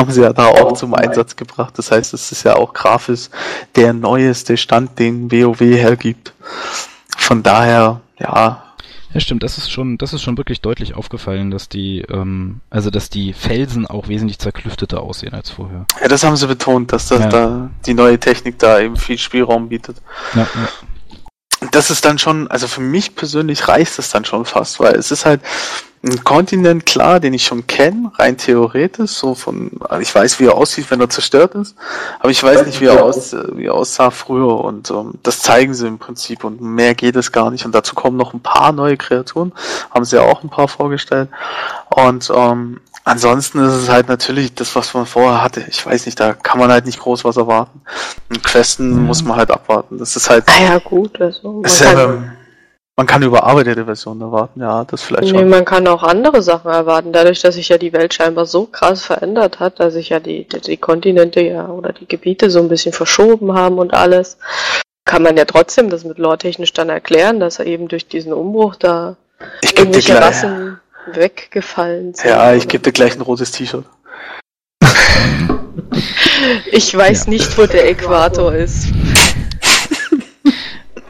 haben 0.00 0.10
sie 0.10 0.22
ja 0.22 0.32
da 0.32 0.46
auch 0.46 0.72
zum 0.72 0.94
Einsatz 0.94 1.36
gebracht. 1.36 1.74
Das 1.78 1.90
heißt, 1.92 2.12
es 2.14 2.32
ist 2.32 2.42
ja 2.44 2.56
auch 2.56 2.72
grafisch 2.72 3.28
der 3.76 3.92
neueste 3.92 4.56
Stand, 4.56 4.98
den 4.98 5.30
WoW 5.30 5.60
hergibt. 5.60 6.32
Von 7.16 7.42
daher, 7.42 8.00
ja, 8.18 8.62
Ja, 9.12 9.18
stimmt, 9.20 9.42
das 9.42 9.58
ist 9.58 9.70
schon, 9.70 9.98
das 9.98 10.12
ist 10.12 10.22
schon 10.22 10.38
wirklich 10.38 10.60
deutlich 10.60 10.94
aufgefallen, 10.94 11.50
dass 11.50 11.68
die, 11.68 12.02
ähm, 12.02 12.60
also 12.70 12.90
dass 12.90 13.10
die 13.10 13.32
Felsen 13.32 13.84
auch 13.86 14.06
wesentlich 14.06 14.38
zerklüfteter 14.38 15.00
aussehen 15.02 15.34
als 15.34 15.50
vorher. 15.50 15.84
ja, 16.00 16.06
das 16.08 16.22
haben 16.22 16.36
sie 16.36 16.46
betont, 16.46 16.92
dass 16.92 17.08
das 17.08 17.20
Ja. 17.20 17.28
da 17.28 17.70
die 17.86 17.94
neue 17.94 18.20
Technik 18.20 18.58
da 18.60 18.78
eben 18.78 18.96
viel 18.96 19.18
Spielraum 19.18 19.68
bietet. 19.68 19.96
Ja, 20.34 20.42
ja. 20.42 20.68
Das 21.72 21.90
ist 21.90 22.04
dann 22.04 22.18
schon, 22.18 22.48
also 22.48 22.66
für 22.66 22.80
mich 22.80 23.14
persönlich 23.14 23.68
reicht 23.68 23.98
es 23.98 24.10
dann 24.10 24.24
schon 24.24 24.44
fast, 24.44 24.80
weil 24.80 24.94
es 24.94 25.10
ist 25.10 25.26
halt 25.26 25.40
ein 26.02 26.24
Kontinent, 26.24 26.86
klar, 26.86 27.20
den 27.20 27.34
ich 27.34 27.44
schon 27.44 27.66
kenne, 27.66 28.10
rein 28.18 28.38
theoretisch, 28.38 29.10
so 29.10 29.34
von, 29.34 29.70
also 29.86 30.00
ich 30.00 30.14
weiß, 30.14 30.40
wie 30.40 30.46
er 30.46 30.54
aussieht, 30.54 30.90
wenn 30.90 31.00
er 31.00 31.10
zerstört 31.10 31.54
ist, 31.54 31.76
aber 32.20 32.30
ich 32.30 32.42
weiß 32.42 32.64
nicht, 32.64 32.80
wie 32.80 32.86
er, 32.86 33.04
aus, 33.04 33.36
wie 33.52 33.66
er 33.66 33.74
aussah 33.74 34.10
früher 34.10 34.64
und 34.64 34.90
ähm, 34.90 35.14
das 35.22 35.40
zeigen 35.40 35.74
sie 35.74 35.86
im 35.86 35.98
Prinzip 35.98 36.42
und 36.44 36.62
mehr 36.62 36.94
geht 36.94 37.16
es 37.16 37.32
gar 37.32 37.50
nicht 37.50 37.66
und 37.66 37.74
dazu 37.74 37.94
kommen 37.94 38.16
noch 38.16 38.32
ein 38.32 38.40
paar 38.40 38.72
neue 38.72 38.96
Kreaturen, 38.96 39.52
haben 39.90 40.06
sie 40.06 40.16
ja 40.16 40.22
auch 40.22 40.42
ein 40.42 40.48
paar 40.48 40.68
vorgestellt 40.68 41.28
und 41.90 42.30
ähm, 42.34 42.80
ansonsten 43.04 43.58
ist 43.64 43.74
es 43.74 43.88
halt 43.88 44.08
natürlich 44.08 44.54
das, 44.54 44.74
was 44.76 44.94
man 44.94 45.06
vorher 45.06 45.42
hatte, 45.42 45.64
ich 45.68 45.84
weiß 45.84 46.06
nicht, 46.06 46.18
da 46.20 46.32
kann 46.34 46.58
man 46.58 46.70
halt 46.70 46.86
nicht 46.86 47.00
groß 47.00 47.24
was 47.24 47.36
erwarten 47.36 47.82
und 48.28 48.42
Questen 48.44 49.04
muss 49.04 49.22
man 49.24 49.36
halt 49.36 49.50
abwarten, 49.50 49.98
das 49.98 50.16
ist 50.16 50.30
halt 50.30 50.46
Naja, 50.46 50.78
gut, 50.78 51.20
also 51.20 51.52
man 51.52 51.64
ist 51.64 51.80
ja 51.80 51.92
kann, 51.92 51.96
beim, 51.96 52.32
man 53.00 53.06
kann 53.06 53.22
überarbeitete 53.22 53.86
Versionen 53.86 54.20
erwarten, 54.20 54.60
ja, 54.60 54.84
das 54.84 55.02
vielleicht 55.02 55.32
Nee, 55.32 55.38
schon. 55.38 55.48
man 55.48 55.64
kann 55.64 55.88
auch 55.88 56.02
andere 56.02 56.42
Sachen 56.42 56.70
erwarten. 56.70 57.14
Dadurch, 57.14 57.40
dass 57.40 57.54
sich 57.54 57.70
ja 57.70 57.78
die 57.78 57.94
Welt 57.94 58.12
scheinbar 58.12 58.44
so 58.44 58.66
krass 58.66 59.02
verändert 59.02 59.58
hat, 59.58 59.80
dass 59.80 59.94
sich 59.94 60.10
ja 60.10 60.20
die, 60.20 60.46
die, 60.46 60.60
die 60.60 60.76
Kontinente 60.76 61.40
ja 61.40 61.66
oder 61.68 61.94
die 61.94 62.06
Gebiete 62.06 62.50
so 62.50 62.58
ein 62.58 62.68
bisschen 62.68 62.92
verschoben 62.92 63.54
haben 63.54 63.78
und 63.78 63.94
alles, 63.94 64.36
kann 65.06 65.22
man 65.22 65.38
ja 65.38 65.46
trotzdem 65.46 65.88
das 65.88 66.04
mit 66.04 66.18
lore-technisch 66.18 66.74
dann 66.74 66.90
erklären, 66.90 67.40
dass 67.40 67.58
er 67.58 67.64
eben 67.66 67.88
durch 67.88 68.06
diesen 68.06 68.34
Umbruch 68.34 68.76
da 68.76 69.16
Ich 69.62 69.78
irgendwelche 69.78 70.20
Rassen 70.20 70.78
weggefallen 71.16 72.14
sind. 72.14 72.30
ja, 72.30 72.54
ich 72.54 72.68
gebe 72.68 72.82
dir 72.82 72.92
gleich 72.92 73.14
ein 73.14 73.20
rotes 73.22 73.52
T-Shirt. 73.52 73.84
Ich 76.72 76.96
weiß 76.96 77.26
Ja. 77.26 77.30
nicht, 77.30 77.56
wo 77.58 77.66
der 77.66 77.88
Äquator 77.90 78.54
ist. 78.54 78.88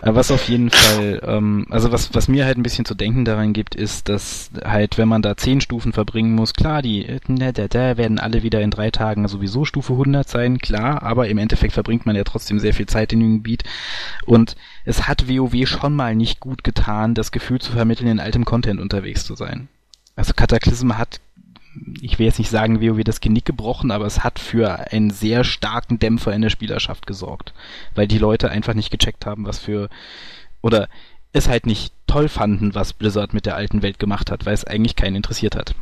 Aber 0.03 0.17
was 0.17 0.31
auf 0.31 0.49
jeden 0.49 0.71
Fall, 0.71 1.21
ähm, 1.27 1.67
also 1.69 1.93
was, 1.93 2.15
was 2.15 2.27
mir 2.27 2.47
halt 2.47 2.57
ein 2.57 2.63
bisschen 2.63 2.87
zu 2.87 2.95
denken 2.95 3.27
daran 3.27 3.53
gibt, 3.53 3.75
ist, 3.75 4.09
dass 4.09 4.51
halt, 4.65 4.97
wenn 4.97 5.09
man 5.09 5.21
da 5.21 5.37
zehn 5.37 5.61
Stufen 5.61 5.93
verbringen 5.93 6.35
muss, 6.35 6.55
klar, 6.55 6.81
die 6.81 7.05
äh, 7.05 7.21
da, 7.29 7.53
da, 7.53 7.69
da 7.69 7.97
werden 7.99 8.19
alle 8.19 8.43
wieder 8.43 8.63
in 8.63 8.71
drei 8.71 8.91
Tagen 8.91 9.29
sowieso 9.29 9.67
Stufe 9.67 9.93
100 9.93 10.27
sein, 10.27 10.57
klar, 10.59 11.03
aber 11.03 11.29
im 11.29 11.37
Endeffekt 11.37 11.75
verbringt 11.75 12.07
man 12.07 12.17
ja 12.17 12.25
trotzdem 12.25 12.59
sehr 12.59 12.73
viel 12.73 12.87
Zeit 12.87 13.13
in 13.13 13.21
dem 13.21 13.35
Gebiet 13.37 13.65
und 14.25 14.57
es 14.87 15.07
hat 15.07 15.29
WoW 15.29 15.67
schon 15.69 15.95
mal 15.95 16.15
nicht 16.17 16.41
gut 16.41 16.65
getan, 16.65 17.15
das 17.15 17.31
Gefühl 17.31 17.61
zu 17.61 17.73
vermitteln, 17.73 18.09
in 18.09 18.21
altem 18.21 18.47
Content 18.47 18.81
unterwegs 18.81 19.25
zu 19.27 19.35
sein. 19.35 19.69
Also 20.21 20.35
Cataclysm 20.35 20.99
hat 20.99 21.19
ich 22.03 22.19
will 22.19 22.27
jetzt 22.27 22.39
nicht 22.39 22.51
sagen, 22.51 22.83
WoW 22.83 23.03
das 23.05 23.21
Genick 23.21 23.45
gebrochen, 23.47 23.91
aber 23.91 24.05
es 24.05 24.25
hat 24.25 24.39
für 24.39 24.93
einen 24.93 25.11
sehr 25.11 25.45
starken 25.45 25.99
Dämpfer 25.99 26.33
in 26.33 26.43
der 26.43 26.51
Spielerschaft 26.51 27.07
gesorgt. 27.07 27.55
Weil 27.95 28.07
die 28.07 28.19
Leute 28.19 28.51
einfach 28.51 28.75
nicht 28.75 28.91
gecheckt 28.91 29.25
haben, 29.25 29.47
was 29.47 29.61
für, 29.61 29.89
oder 30.63 30.89
es 31.33 31.49
halt 31.49 31.67
nicht 31.67 31.95
toll 32.07 32.29
fanden, 32.29 32.75
was 32.75 32.93
Blizzard 32.93 33.33
mit 33.33 33.47
der 33.47 33.55
alten 33.55 33.83
Welt 33.83 33.99
gemacht 33.99 34.31
hat, 34.31 34.45
weil 34.45 34.53
es 34.53 34.65
eigentlich 34.65 34.97
keinen 34.97 35.17
interessiert 35.17 35.55
hat. 35.55 35.75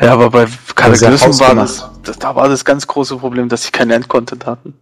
Ja, 0.00 0.12
aber 0.12 0.28
bei 0.30 0.46
Cataclysm 0.74 1.38
war 1.38 1.54
das, 1.54 1.88
da 2.18 2.34
war 2.34 2.48
das 2.48 2.64
ganz 2.64 2.86
große 2.86 3.16
Problem, 3.16 3.48
dass 3.48 3.62
sie 3.62 3.70
keinen 3.70 3.92
Endcontent 3.92 4.44
hatten. 4.44 4.74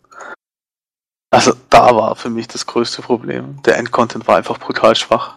Also 1.31 1.53
da 1.69 1.95
war 1.95 2.17
für 2.17 2.31
mich 2.31 2.49
das 2.49 2.67
größte 2.67 3.03
Problem. 3.03 3.63
Der 3.63 3.77
Endcontent 3.77 4.27
war 4.27 4.39
einfach 4.39 4.59
brutal 4.59 4.97
schwach. 4.97 5.37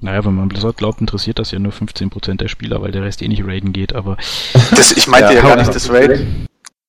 Naja, 0.00 0.24
wenn 0.24 0.34
man 0.34 0.48
Blizzard 0.48 0.76
glaubt, 0.78 1.00
interessiert 1.00 1.38
das 1.38 1.50
ja 1.50 1.58
nur 1.58 1.72
15% 1.72 2.36
der 2.36 2.48
Spieler, 2.48 2.80
weil 2.80 2.90
der 2.90 3.02
Rest 3.02 3.20
eh 3.22 3.28
nicht 3.28 3.44
raiden 3.44 3.72
geht, 3.72 3.94
aber 3.94 4.16
Das, 4.74 4.92
ich 4.92 5.06
meinte 5.06 5.30
ja, 5.30 5.36
Ja, 5.36 5.42
gar 5.42 5.50
ja. 5.50 5.56
nicht 5.56 5.74
das 5.74 5.90
Raid. 5.90 6.26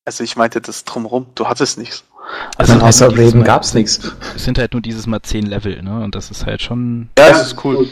Also 0.06 0.24
ich 0.24 0.36
meinte 0.38 0.62
das 0.62 0.84
drumrum. 0.86 1.28
Du 1.36 1.48
hattest 1.48 1.78
nichts. 1.78 2.04
also 2.58 2.74
Also 2.74 2.86
außer 2.86 3.18
Raiden 3.18 3.44
gab's 3.44 3.74
nichts. 3.74 4.00
es 4.36 4.44
sind 4.46 4.58
halt 4.58 4.74
nur 4.74 4.82
dieses 4.82 5.08
Mal 5.08 5.22
10 5.22 5.46
Level, 5.46 5.82
ne? 5.84 6.04
Und 6.04 6.16
das 6.16 6.32
ist 6.32 6.46
halt 6.46 6.62
schon 6.62 7.10
Ja, 7.20 7.30
das 7.30 7.48
ist 7.48 7.64
cool. 7.66 7.88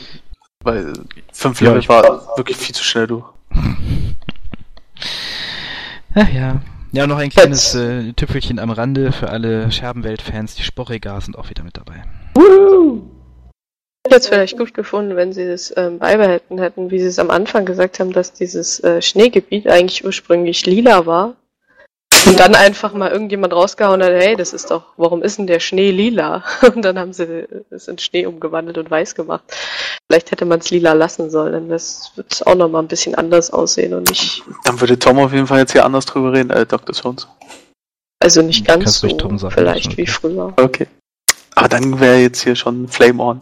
Weil 0.64 0.94
fünf 1.34 1.62
Ja, 1.62 1.68
Level 1.70 1.82
ich- 1.82 1.90
war 1.90 2.04
wirklich 2.38 2.58
viel 2.58 2.74
zu 2.76 2.84
schnell 2.84 3.08
durch. 3.08 3.26
Ach 6.16 6.30
ja. 6.30 6.62
Ja, 6.92 7.06
noch 7.06 7.18
ein 7.20 7.30
kleines 7.30 7.76
äh, 7.76 8.14
Tüpfelchen 8.14 8.58
am 8.58 8.72
Rande 8.72 9.12
für 9.12 9.30
alle 9.30 9.72
Scherbenwelt-Fans. 9.72 10.56
Die 10.56 10.64
Sporregar 10.64 11.22
sind 11.22 11.38
auch 11.38 11.50
wieder 11.50 11.64
mit 11.64 11.78
dabei. 11.78 12.04
Ich 12.36 12.42
hätte 14.10 14.22
es 14.22 14.28
vielleicht 14.28 14.58
gut 14.58 14.74
gefunden, 14.74 15.16
wenn 15.16 15.34
sie 15.34 15.44
es 15.44 15.74
ähm, 15.78 16.00
beibehalten 16.00 16.58
hätten, 16.58 16.92
wie 16.92 17.00
sie 17.00 17.08
es 17.08 17.20
am 17.20 17.30
Anfang 17.30 17.66
gesagt 17.66 18.00
haben, 18.00 18.12
dass 18.12 18.34
dieses 18.34 18.80
äh, 18.84 19.02
Schneegebiet 19.02 19.68
eigentlich 19.68 20.04
ursprünglich 20.06 20.66
lila 20.66 21.06
war. 21.06 21.36
Und 22.26 22.40
dann 22.40 22.56
einfach 22.56 22.94
mal 22.94 23.12
irgendjemand 23.12 23.54
rausgehauen 23.54 24.04
hat, 24.04 24.12
hey, 24.12 24.36
das 24.36 24.52
ist 24.52 24.72
doch, 24.72 24.84
warum 24.98 25.22
ist 25.22 25.38
denn 25.38 25.48
der 25.48 25.60
Schnee 25.60 25.92
lila? 25.92 26.44
Und 26.76 26.84
dann 26.84 26.98
haben 27.00 27.14
sie 27.14 27.48
es 27.70 27.88
in 27.88 27.98
Schnee 27.98 28.26
umgewandelt 28.26 28.78
und 28.78 28.92
weiß 28.92 29.16
gemacht. 29.16 29.44
Vielleicht 30.08 30.32
hätte 30.32 30.46
man 30.46 30.60
es 30.60 30.70
lila 30.70 30.94
lassen 30.94 31.30
sollen, 31.30 31.54
dann 31.54 31.70
das 31.70 32.12
wird 32.16 32.34
es 32.34 32.42
auch 32.44 32.56
nochmal 32.56 32.82
ein 32.82 32.88
bisschen 32.88 33.16
anders 33.16 33.52
aussehen 33.52 33.94
und 33.94 34.10
nicht, 34.10 34.44
Dann 34.66 34.82
würde 34.82 34.98
Tom 34.98 35.20
auf 35.20 35.32
jeden 35.32 35.48
Fall 35.48 35.60
jetzt 35.60 35.72
hier 35.72 35.86
anders 35.86 36.06
drüber 36.06 36.34
reden, 36.34 36.50
äh, 36.50 36.66
Dr. 36.66 36.96
Jones. 36.96 37.28
also 38.20 38.42
nicht 38.42 38.66
ganz 38.66 39.02
Kannst 39.02 39.40
so, 39.40 39.50
vielleicht 39.50 39.96
wie 39.98 40.08
früher. 40.08 40.54
Okay. 40.58 40.88
Aber 41.60 41.68
dann 41.68 42.00
wäre 42.00 42.18
jetzt 42.20 42.42
hier 42.42 42.56
schon 42.56 42.88
Flame 42.88 43.22
On. 43.22 43.42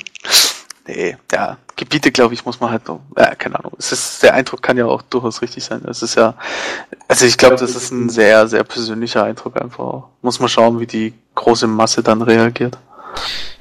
nee, 0.86 1.14
ja, 1.30 1.58
Gebiete, 1.76 2.10
glaube 2.10 2.32
ich, 2.32 2.46
muss 2.46 2.58
man 2.58 2.70
halt 2.70 2.88
noch, 2.88 3.00
ja, 3.18 3.34
keine 3.34 3.58
Ahnung. 3.58 3.72
Es 3.78 3.92
ist, 3.92 4.22
der 4.22 4.32
Eindruck 4.32 4.62
kann 4.62 4.78
ja 4.78 4.86
auch 4.86 5.02
durchaus 5.02 5.42
richtig 5.42 5.62
sein. 5.62 5.82
Es 5.86 6.02
ist 6.02 6.14
ja, 6.14 6.34
also 7.06 7.26
ich 7.26 7.36
glaube, 7.36 7.56
das 7.56 7.76
ist 7.76 7.90
ein 7.90 8.08
sehr, 8.08 8.48
sehr 8.48 8.64
persönlicher 8.64 9.24
Eindruck 9.24 9.60
einfach. 9.60 10.04
Muss 10.22 10.40
man 10.40 10.48
schauen, 10.48 10.80
wie 10.80 10.86
die 10.86 11.12
große 11.34 11.66
Masse 11.66 12.02
dann 12.02 12.22
reagiert. 12.22 12.78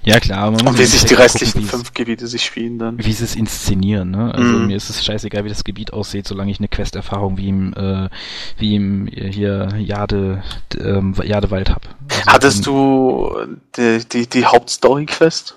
Ja 0.05 0.19
klar, 0.19 0.51
man 0.51 0.63
muss 0.63 0.73
Und 0.73 0.79
wie 0.79 0.83
sich 0.85 1.05
die 1.05 1.13
restlichen 1.13 1.53
gucken, 1.61 1.69
fünf 1.69 1.93
Gebiete 1.93 2.27
sich 2.27 2.43
spielen 2.43 2.77
dann. 2.77 2.97
wie 2.97 3.13
sie 3.13 3.23
es 3.23 3.35
inszenieren, 3.35 4.11
ne? 4.11 4.33
Also 4.33 4.51
Mhm. 4.51 4.67
mir 4.67 4.75
ist 4.75 4.89
es 4.89 5.03
scheißegal, 5.05 5.45
wie 5.45 5.49
das 5.49 5.63
Gebiet 5.63 5.93
aussieht, 5.93 6.27
solange 6.27 6.51
ich 6.51 6.59
eine 6.59 6.67
Quest-Erfahrung 6.67 7.37
wie 7.37 7.47
im, 7.49 7.73
äh, 7.73 8.09
wie 8.57 8.75
im 8.75 9.07
äh, 9.07 9.31
hier 9.31 9.69
Jade, 9.77 10.43
ähm, 10.77 11.15
Jadewald 11.23 11.69
hab. 11.69 11.87
Also, 12.09 12.31
Hattest 12.33 12.65
du 12.65 13.31
die, 13.77 13.99
die, 14.11 14.27
die 14.27 14.45
Hauptstory-Quest? 14.45 15.55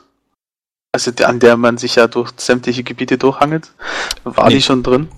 Also 0.92 1.10
die, 1.10 1.24
an 1.24 1.40
der 1.40 1.56
man 1.56 1.76
sich 1.76 1.96
ja 1.96 2.06
durch 2.06 2.30
sämtliche 2.36 2.84
Gebiete 2.84 3.18
durchhangelt? 3.18 3.72
War 4.24 4.48
Nee. 4.48 4.54
die 4.56 4.62
schon 4.62 4.82
drin? 4.84 5.08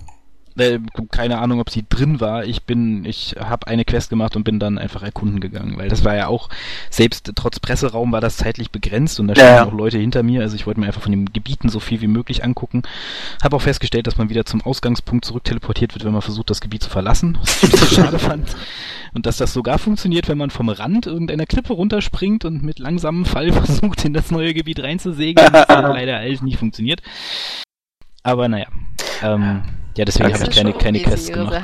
Äh, 0.59 0.79
keine 1.11 1.39
Ahnung, 1.39 1.59
ob 1.59 1.69
sie 1.69 1.85
drin 1.87 2.19
war. 2.19 2.45
Ich 2.45 2.63
bin, 2.63 3.05
ich 3.05 3.35
habe 3.39 3.67
eine 3.67 3.85
Quest 3.85 4.09
gemacht 4.09 4.35
und 4.35 4.43
bin 4.43 4.59
dann 4.59 4.77
einfach 4.77 5.03
erkunden 5.03 5.39
gegangen, 5.39 5.77
weil 5.77 5.89
das 5.89 6.03
war 6.03 6.15
ja 6.15 6.27
auch, 6.27 6.49
selbst 6.89 7.31
trotz 7.35 7.59
Presseraum 7.59 8.11
war 8.11 8.21
das 8.21 8.37
zeitlich 8.37 8.71
begrenzt 8.71 9.19
und 9.19 9.27
da 9.27 9.35
standen 9.35 9.55
ja. 9.55 9.65
auch 9.65 9.73
Leute 9.73 9.97
hinter 9.97 10.23
mir, 10.23 10.41
also 10.41 10.55
ich 10.55 10.65
wollte 10.65 10.79
mir 10.79 10.87
einfach 10.87 11.01
von 11.01 11.11
den 11.11 11.31
Gebieten 11.31 11.69
so 11.69 11.79
viel 11.79 12.01
wie 12.01 12.07
möglich 12.07 12.43
angucken. 12.43 12.83
Habe 13.41 13.55
auch 13.55 13.61
festgestellt, 13.61 14.07
dass 14.07 14.17
man 14.17 14.29
wieder 14.29 14.45
zum 14.45 14.61
Ausgangspunkt 14.61 15.25
zurück 15.25 15.43
teleportiert 15.43 15.93
wird, 15.93 16.05
wenn 16.05 16.13
man 16.13 16.21
versucht, 16.21 16.49
das 16.49 16.61
Gebiet 16.61 16.83
zu 16.83 16.89
verlassen, 16.89 17.37
was 17.41 17.63
ich 17.63 17.71
bisschen 17.71 17.87
schade 18.03 18.19
fand. 18.19 18.55
Und 19.13 19.25
dass 19.25 19.37
das 19.37 19.53
sogar 19.53 19.79
funktioniert, 19.79 20.27
wenn 20.27 20.37
man 20.37 20.49
vom 20.49 20.69
Rand 20.69 21.07
irgendeiner 21.07 21.45
Klippe 21.45 21.73
runterspringt 21.73 22.45
und 22.45 22.63
mit 22.63 22.79
langsamem 22.79 23.25
Fall 23.25 23.51
versucht, 23.51 24.05
in 24.05 24.13
das 24.13 24.31
neue 24.31 24.53
Gebiet 24.53 24.81
reinzusegeln, 24.81 25.51
das 25.51 25.67
hat 25.67 25.83
leider 25.93 26.17
alles 26.17 26.41
nicht 26.41 26.57
funktioniert. 26.57 27.01
Aber 28.23 28.47
naja. 28.47 28.67
Ähm, 29.23 29.63
ja, 29.99 30.05
deswegen 30.05 30.33
habe 30.33 30.45
ich 30.49 30.55
keine, 30.55 30.71
keine 30.71 30.99
Quests 31.01 31.29
gemacht. 31.29 31.61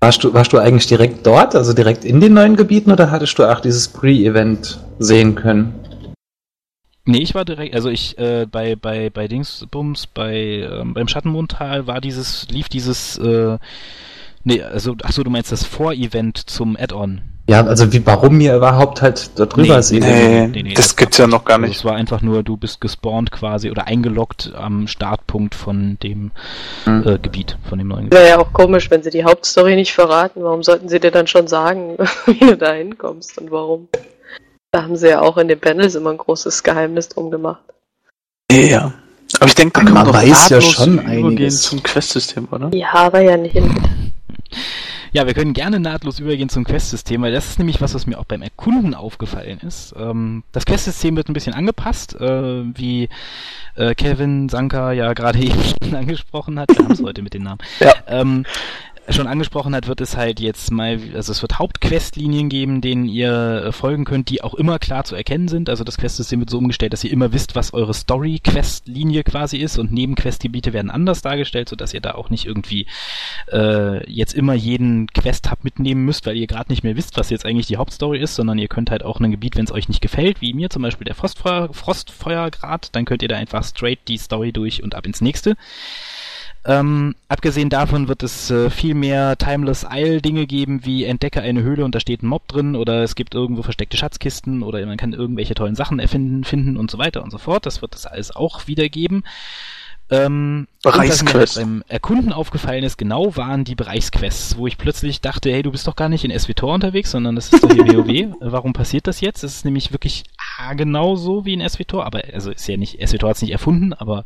Warst 0.00 0.22
du, 0.22 0.34
warst 0.34 0.52
du 0.52 0.58
eigentlich 0.58 0.86
direkt 0.86 1.26
dort, 1.26 1.56
also 1.56 1.72
direkt 1.72 2.04
in 2.04 2.20
den 2.20 2.34
neuen 2.34 2.54
Gebieten, 2.54 2.92
oder 2.92 3.10
hattest 3.10 3.38
du 3.38 3.44
auch 3.44 3.60
dieses 3.60 3.88
Pre-Event 3.88 4.78
sehen 4.98 5.36
können? 5.36 5.74
Nee, 7.06 7.22
ich 7.22 7.34
war 7.34 7.46
direkt, 7.46 7.74
also 7.74 7.88
ich 7.88 8.18
äh, 8.18 8.46
bei 8.50 8.76
bei 8.76 9.08
bei 9.08 9.26
Dingsbums 9.26 10.06
bei 10.06 10.68
ähm, 10.70 10.92
beim 10.92 11.08
Schattenmondtal 11.08 11.86
war 11.86 12.02
dieses 12.02 12.46
lief 12.50 12.68
dieses 12.68 13.16
äh, 13.16 13.56
nee, 14.44 14.62
also 14.62 14.94
ach 15.02 15.12
so, 15.12 15.22
du 15.22 15.30
meinst 15.30 15.50
das 15.50 15.64
Vorevent 15.64 16.36
zum 16.36 16.76
Add-on. 16.76 17.22
Ja, 17.50 17.66
also 17.66 17.92
wie, 17.92 18.06
warum 18.06 18.40
ihr 18.40 18.54
überhaupt 18.54 19.02
halt 19.02 19.30
da 19.38 19.44
drüber 19.46 19.76
Nee, 19.76 19.82
seht? 19.82 20.02
Nee, 20.04 20.46
nee, 20.46 20.62
nee, 20.62 20.74
das 20.74 20.86
das 20.88 20.96
gibt's 20.96 21.18
ja 21.18 21.26
noch 21.26 21.44
gar 21.44 21.56
Also 21.56 21.66
nicht. 21.66 21.78
es 21.78 21.84
war 21.84 21.96
einfach 21.96 22.22
nur, 22.22 22.44
du 22.44 22.56
bist 22.56 22.80
gespawnt 22.80 23.32
quasi 23.32 23.72
oder 23.72 23.88
eingeloggt 23.88 24.52
am 24.54 24.86
Startpunkt 24.86 25.56
von 25.56 25.98
dem 26.00 26.30
Hm. 26.84 27.02
äh, 27.06 27.18
Gebiet, 27.18 27.56
von 27.68 27.78
dem 27.78 27.88
neuen 27.88 28.04
Gebiet. 28.04 28.18
Wäre 28.20 28.28
ja 28.28 28.38
auch 28.38 28.52
komisch, 28.52 28.88
wenn 28.92 29.02
sie 29.02 29.10
die 29.10 29.24
Hauptstory 29.24 29.74
nicht 29.74 29.92
verraten. 29.92 30.44
Warum 30.44 30.62
sollten 30.62 30.88
sie 30.88 31.00
dir 31.00 31.10
dann 31.10 31.26
schon 31.26 31.48
sagen, 31.48 31.96
wie 32.26 32.38
du 32.38 32.56
da 32.56 32.72
hinkommst 32.72 33.36
und 33.38 33.50
warum? 33.50 33.88
Da 34.70 34.84
haben 34.84 34.94
sie 34.96 35.08
ja 35.08 35.20
auch 35.20 35.36
in 35.36 35.48
den 35.48 35.58
Panels 35.58 35.96
immer 35.96 36.10
ein 36.10 36.18
großes 36.18 36.62
Geheimnis 36.62 37.08
drum 37.08 37.32
gemacht. 37.32 37.62
Ja. 38.52 38.92
Aber 39.40 39.46
ich 39.46 39.56
denke, 39.56 39.82
Man 39.82 39.92
man 39.94 40.12
weiß 40.12 40.50
ja 40.50 40.60
schon 40.60 40.94
übergehen 41.00 41.24
einiges. 41.26 41.62
zum 41.62 41.82
Quest-System, 41.82 42.46
oder? 42.52 42.70
Ja, 42.72 42.92
aber 42.94 43.20
ja 43.22 43.36
nicht. 43.36 43.56
Ja, 45.12 45.26
wir 45.26 45.34
können 45.34 45.54
gerne 45.54 45.80
nahtlos 45.80 46.20
übergehen 46.20 46.48
zum 46.48 46.64
Quest-System, 46.64 47.22
weil 47.22 47.32
das 47.32 47.48
ist 47.48 47.58
nämlich 47.58 47.80
was, 47.80 47.94
was 47.94 48.06
mir 48.06 48.18
auch 48.18 48.24
beim 48.24 48.42
Erkunden 48.42 48.94
aufgefallen 48.94 49.58
ist. 49.60 49.92
Ähm, 49.98 50.44
das 50.52 50.66
Quest-System 50.66 51.16
wird 51.16 51.28
ein 51.28 51.32
bisschen 51.32 51.52
angepasst, 51.52 52.14
äh, 52.14 52.62
wie 52.76 53.08
äh, 53.74 53.94
Kevin 53.94 54.48
Sanka 54.48 54.92
ja 54.92 55.12
gerade 55.12 55.38
eben 55.40 55.94
angesprochen 55.94 56.60
hat. 56.60 56.68
Wir 56.70 56.84
haben 56.84 56.92
es 56.92 57.02
heute 57.02 57.22
mit 57.22 57.34
den 57.34 57.42
Namen. 57.42 57.58
Ja. 57.80 57.92
Ähm, 58.06 58.44
schon 59.12 59.26
angesprochen 59.26 59.74
hat, 59.74 59.88
wird 59.88 60.00
es 60.00 60.16
halt 60.16 60.40
jetzt 60.40 60.70
mal, 60.70 60.98
also 61.14 61.32
es 61.32 61.42
wird 61.42 61.58
Hauptquestlinien 61.58 62.48
geben, 62.48 62.80
denen 62.80 63.06
ihr 63.06 63.64
äh, 63.66 63.72
folgen 63.72 64.04
könnt, 64.04 64.28
die 64.28 64.42
auch 64.42 64.54
immer 64.54 64.78
klar 64.78 65.04
zu 65.04 65.14
erkennen 65.14 65.48
sind. 65.48 65.68
Also 65.68 65.84
das 65.84 65.96
Questsystem 65.96 66.40
wird 66.40 66.50
so 66.50 66.58
umgestellt, 66.58 66.92
dass 66.92 67.04
ihr 67.04 67.12
immer 67.12 67.32
wisst, 67.32 67.54
was 67.56 67.72
eure 67.72 67.94
Story-Questlinie 67.94 69.24
quasi 69.24 69.58
ist 69.58 69.78
und 69.78 69.92
Nebenquestgebiete 69.92 70.72
werden 70.72 70.90
anders 70.90 71.22
dargestellt, 71.22 71.68
sodass 71.68 71.94
ihr 71.94 72.00
da 72.00 72.14
auch 72.14 72.30
nicht 72.30 72.46
irgendwie 72.46 72.86
äh, 73.52 74.10
jetzt 74.10 74.34
immer 74.34 74.54
jeden 74.54 75.06
Quest-Hub 75.08 75.64
mitnehmen 75.64 76.04
müsst, 76.04 76.26
weil 76.26 76.36
ihr 76.36 76.46
gerade 76.46 76.70
nicht 76.70 76.84
mehr 76.84 76.96
wisst, 76.96 77.16
was 77.16 77.30
jetzt 77.30 77.46
eigentlich 77.46 77.66
die 77.66 77.76
Hauptstory 77.76 78.18
ist, 78.18 78.34
sondern 78.34 78.58
ihr 78.58 78.68
könnt 78.68 78.90
halt 78.90 79.04
auch 79.04 79.20
ein 79.20 79.30
Gebiet, 79.30 79.56
wenn 79.56 79.64
es 79.64 79.72
euch 79.72 79.88
nicht 79.88 80.00
gefällt, 80.00 80.40
wie 80.40 80.54
mir 80.54 80.70
zum 80.70 80.82
Beispiel 80.82 81.04
der 81.04 81.14
Frostfeuer, 81.14 81.72
Frostfeuergrad, 81.72 82.94
dann 82.94 83.04
könnt 83.04 83.22
ihr 83.22 83.28
da 83.28 83.36
einfach 83.36 83.64
straight 83.64 84.00
die 84.08 84.18
Story 84.18 84.52
durch 84.52 84.82
und 84.82 84.94
ab 84.94 85.06
ins 85.06 85.20
nächste. 85.20 85.56
Ähm, 86.66 87.14
abgesehen 87.28 87.70
davon 87.70 88.08
wird 88.08 88.22
es 88.22 88.50
äh, 88.50 88.68
viel 88.68 88.94
mehr 88.94 89.38
Timeless 89.38 89.86
Isle 89.90 90.20
Dinge 90.20 90.46
geben, 90.46 90.84
wie 90.84 91.04
entdecke 91.04 91.40
eine 91.40 91.62
Höhle 91.62 91.86
und 91.86 91.94
da 91.94 92.00
steht 92.00 92.22
ein 92.22 92.26
Mob 92.26 92.46
drin 92.48 92.76
oder 92.76 93.02
es 93.02 93.14
gibt 93.14 93.34
irgendwo 93.34 93.62
versteckte 93.62 93.96
Schatzkisten 93.96 94.62
oder 94.62 94.84
man 94.84 94.98
kann 94.98 95.14
irgendwelche 95.14 95.54
tollen 95.54 95.74
Sachen 95.74 95.98
erfinden, 95.98 96.44
finden 96.44 96.76
und 96.76 96.90
so 96.90 96.98
weiter 96.98 97.22
und 97.22 97.30
so 97.30 97.38
fort. 97.38 97.64
Das 97.64 97.80
wird 97.80 97.94
es 97.94 98.04
alles 98.04 98.36
auch 98.36 98.66
wieder 98.66 98.90
geben. 98.90 99.24
Ähm, 100.10 100.66
was 100.82 101.22
mir 101.22 101.46
beim 101.54 101.84
Erkunden 101.86 102.32
aufgefallen 102.32 102.82
ist, 102.82 102.98
genau 102.98 103.36
waren 103.36 103.62
die 103.62 103.76
Bereichsquests, 103.76 104.56
wo 104.56 104.66
ich 104.66 104.76
plötzlich 104.76 105.20
dachte, 105.20 105.52
hey, 105.52 105.62
du 105.62 105.70
bist 105.70 105.86
doch 105.86 105.94
gar 105.94 106.08
nicht 106.08 106.24
in 106.24 106.36
SWTOR 106.36 106.74
unterwegs, 106.74 107.12
sondern 107.12 107.36
das 107.36 107.52
ist 107.52 107.62
doch 107.62 107.72
hier 107.72 107.86
WoW. 107.86 108.34
Warum 108.40 108.72
passiert 108.72 109.06
das 109.06 109.20
jetzt? 109.20 109.44
Das 109.44 109.54
ist 109.54 109.64
nämlich 109.64 109.92
wirklich 109.92 110.24
ah, 110.60 110.74
genau 110.74 111.16
so 111.16 111.44
wie 111.44 111.54
in 111.54 111.66
SWTOR, 111.66 112.04
aber 112.04 112.22
also 112.32 112.50
ist 112.50 112.66
ja 112.68 112.76
nicht, 112.76 112.98
SWTOR 113.06 113.30
hat 113.30 113.36
es 113.36 113.42
nicht 113.42 113.52
erfunden, 113.52 113.92
aber 113.92 114.24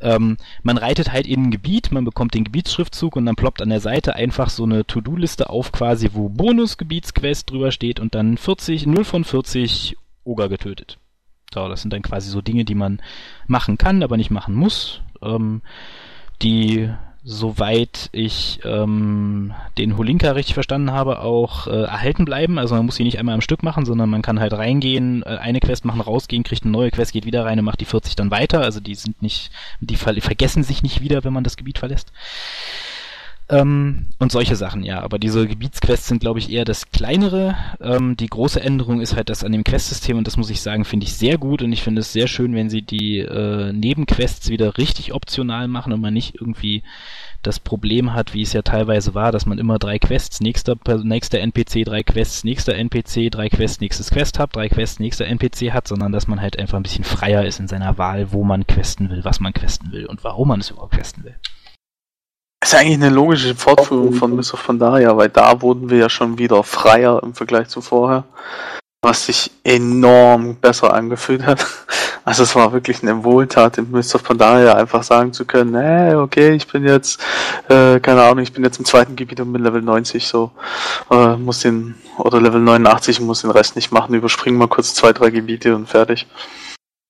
ähm, 0.00 0.36
man 0.62 0.78
reitet 0.78 1.12
halt 1.12 1.26
in 1.26 1.44
ein 1.44 1.50
Gebiet, 1.50 1.92
man 1.92 2.04
bekommt 2.04 2.34
den 2.34 2.44
Gebietsschriftzug 2.44 3.16
und 3.16 3.26
dann 3.26 3.36
ploppt 3.36 3.62
an 3.62 3.70
der 3.70 3.80
Seite 3.80 4.14
einfach 4.16 4.50
so 4.50 4.64
eine 4.64 4.86
To-Do-Liste 4.86 5.50
auf 5.50 5.72
quasi, 5.72 6.10
wo 6.12 6.28
Bonus-Gebietsquest 6.28 7.50
drüber 7.50 7.70
steht 7.70 8.00
und 8.00 8.14
dann 8.14 8.36
40, 8.36 8.86
0 8.86 9.04
von 9.04 9.24
40 9.24 9.96
Oger 10.24 10.48
getötet. 10.48 10.98
So, 11.52 11.68
das 11.68 11.82
sind 11.82 11.92
dann 11.92 12.02
quasi 12.02 12.30
so 12.30 12.40
Dinge, 12.40 12.64
die 12.64 12.76
man 12.76 13.00
machen 13.46 13.78
kann, 13.78 14.02
aber 14.02 14.16
nicht 14.16 14.30
machen 14.30 14.54
muss 14.54 15.00
ähm, 15.22 15.62
die, 16.42 16.90
soweit 17.30 18.08
ich 18.10 18.58
ähm, 18.64 19.54
den 19.78 19.96
Holinka 19.96 20.32
richtig 20.32 20.54
verstanden 20.54 20.90
habe, 20.90 21.20
auch 21.20 21.68
äh, 21.68 21.84
erhalten 21.84 22.24
bleiben. 22.24 22.58
Also 22.58 22.74
man 22.74 22.84
muss 22.86 22.96
sie 22.96 23.04
nicht 23.04 23.20
einmal 23.20 23.36
am 23.36 23.40
Stück 23.40 23.62
machen, 23.62 23.86
sondern 23.86 24.10
man 24.10 24.20
kann 24.20 24.40
halt 24.40 24.52
reingehen, 24.52 25.22
äh, 25.22 25.36
eine 25.36 25.60
Quest 25.60 25.84
machen, 25.84 26.00
rausgehen, 26.00 26.42
kriegt 26.42 26.64
eine 26.64 26.72
neue 26.72 26.90
Quest, 26.90 27.12
geht 27.12 27.26
wieder 27.26 27.44
rein 27.44 27.60
und 27.60 27.64
macht 27.64 27.80
die 27.80 27.84
40 27.84 28.16
dann 28.16 28.32
weiter. 28.32 28.62
Also 28.62 28.80
die 28.80 28.96
sind 28.96 29.22
nicht, 29.22 29.52
die 29.80 29.96
ver 29.96 30.14
vergessen 30.20 30.64
sich 30.64 30.82
nicht 30.82 31.02
wieder, 31.02 31.22
wenn 31.22 31.32
man 31.32 31.44
das 31.44 31.56
Gebiet 31.56 31.78
verlässt. 31.78 32.12
Ähm, 33.50 34.06
und 34.20 34.30
solche 34.30 34.54
Sachen, 34.54 34.84
ja. 34.84 35.00
Aber 35.02 35.18
diese 35.18 35.46
Gebietsquests 35.46 36.06
sind, 36.06 36.20
glaube 36.20 36.38
ich, 36.38 36.50
eher 36.50 36.64
das 36.64 36.90
kleinere. 36.92 37.56
Ähm, 37.80 38.16
die 38.16 38.28
große 38.28 38.60
Änderung 38.60 39.00
ist 39.00 39.16
halt 39.16 39.28
das 39.28 39.42
an 39.42 39.50
dem 39.50 39.64
Questsystem 39.64 40.16
und 40.16 40.26
das 40.26 40.36
muss 40.36 40.50
ich 40.50 40.62
sagen, 40.62 40.84
finde 40.84 41.04
ich 41.04 41.14
sehr 41.14 41.36
gut 41.36 41.60
und 41.60 41.72
ich 41.72 41.82
finde 41.82 42.00
es 42.00 42.12
sehr 42.12 42.28
schön, 42.28 42.54
wenn 42.54 42.70
sie 42.70 42.82
die 42.82 43.18
äh, 43.18 43.72
Nebenquests 43.72 44.48
wieder 44.50 44.78
richtig 44.78 45.12
optional 45.12 45.66
machen 45.66 45.92
und 45.92 46.00
man 46.00 46.14
nicht 46.14 46.36
irgendwie 46.36 46.84
das 47.42 47.58
Problem 47.58 48.12
hat, 48.12 48.34
wie 48.34 48.42
es 48.42 48.52
ja 48.52 48.62
teilweise 48.62 49.14
war, 49.14 49.32
dass 49.32 49.46
man 49.46 49.58
immer 49.58 49.78
drei 49.78 49.98
Quests, 49.98 50.40
nächster, 50.40 50.76
nächster 51.02 51.40
NPC, 51.40 51.84
drei 51.84 52.02
Quests, 52.02 52.44
nächster 52.44 52.74
NPC, 52.74 53.30
drei 53.30 53.48
Quests, 53.48 53.80
nächstes 53.80 54.10
Quest 54.10 54.38
hat, 54.38 54.54
drei 54.54 54.68
Quests, 54.68 55.00
nächster 55.00 55.26
NPC 55.26 55.72
hat, 55.72 55.88
sondern 55.88 56.12
dass 56.12 56.28
man 56.28 56.40
halt 56.40 56.58
einfach 56.58 56.76
ein 56.76 56.82
bisschen 56.82 57.04
freier 57.04 57.44
ist 57.44 57.58
in 57.58 57.66
seiner 57.66 57.98
Wahl, 57.98 58.32
wo 58.32 58.44
man 58.44 58.66
questen 58.66 59.10
will, 59.10 59.24
was 59.24 59.40
man 59.40 59.54
questen 59.54 59.90
will 59.90 60.06
und 60.06 60.22
warum 60.22 60.48
man 60.48 60.60
es 60.60 60.70
überhaupt 60.70 60.94
questen 60.94 61.24
will. 61.24 61.34
Ist 62.62 62.74
eigentlich 62.74 62.94
eine 62.94 63.08
logische 63.08 63.54
Fortführung 63.54 64.12
von 64.12 64.36
Miss 64.36 64.52
of 64.52 64.66
Pandaria, 64.66 65.16
weil 65.16 65.30
da 65.30 65.62
wurden 65.62 65.88
wir 65.88 65.96
ja 65.96 66.10
schon 66.10 66.36
wieder 66.36 66.62
freier 66.62 67.22
im 67.22 67.32
Vergleich 67.32 67.68
zu 67.68 67.80
vorher, 67.80 68.24
was 69.00 69.24
sich 69.26 69.50
enorm 69.64 70.56
besser 70.56 70.92
angefühlt 70.92 71.44
hat. 71.44 71.66
Also 72.22 72.42
es 72.42 72.54
war 72.54 72.72
wirklich 72.74 73.02
eine 73.02 73.24
Wohltat, 73.24 73.78
im 73.78 73.94
of 73.94 74.22
Pandaria 74.22 74.74
einfach 74.74 75.02
sagen 75.02 75.32
zu 75.32 75.46
können, 75.46 75.74
hey, 75.74 76.14
okay, 76.14 76.52
ich 76.52 76.66
bin 76.66 76.84
jetzt, 76.84 77.18
äh, 77.70 77.98
keine 77.98 78.22
Ahnung, 78.22 78.40
ich 78.40 78.52
bin 78.52 78.62
jetzt 78.62 78.78
im 78.78 78.84
zweiten 78.84 79.16
Gebiet 79.16 79.40
und 79.40 79.54
bin 79.54 79.64
Level 79.64 79.80
90 79.80 80.28
so, 80.28 80.50
äh, 81.10 81.36
muss 81.36 81.60
den, 81.60 81.94
oder 82.18 82.38
Level 82.38 82.60
89 82.60 83.20
und 83.20 83.26
muss 83.26 83.40
den 83.40 83.50
Rest 83.50 83.74
nicht 83.74 83.90
machen, 83.90 84.14
überspringen 84.14 84.58
mal 84.58 84.68
kurz 84.68 84.94
zwei, 84.94 85.14
drei 85.14 85.30
Gebiete 85.30 85.74
und 85.74 85.88
fertig. 85.88 86.26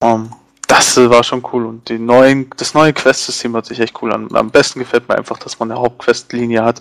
Um, 0.00 0.10
ähm, 0.10 0.30
das 0.70 0.96
war 0.96 1.24
schon 1.24 1.42
cool 1.52 1.66
und 1.66 1.88
die 1.88 1.98
neuen, 1.98 2.48
das 2.56 2.74
neue 2.74 2.92
Quest-System 2.92 3.54
hört 3.54 3.66
sich 3.66 3.80
echt 3.80 4.00
cool 4.02 4.12
an. 4.12 4.28
Am 4.34 4.50
besten 4.50 4.78
gefällt 4.78 5.08
mir 5.08 5.18
einfach, 5.18 5.36
dass 5.38 5.58
man 5.58 5.70
eine 5.70 5.80
Hauptquest-Linie 5.80 6.62
hat, 6.62 6.80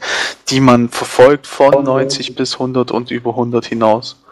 die 0.49 0.59
man 0.59 0.89
verfolgt 0.89 1.47
von 1.47 1.83
90 1.83 2.35
bis 2.35 2.53
100 2.53 2.91
und 2.91 3.09
über 3.09 3.31
100 3.31 3.65
hinaus. 3.65 4.23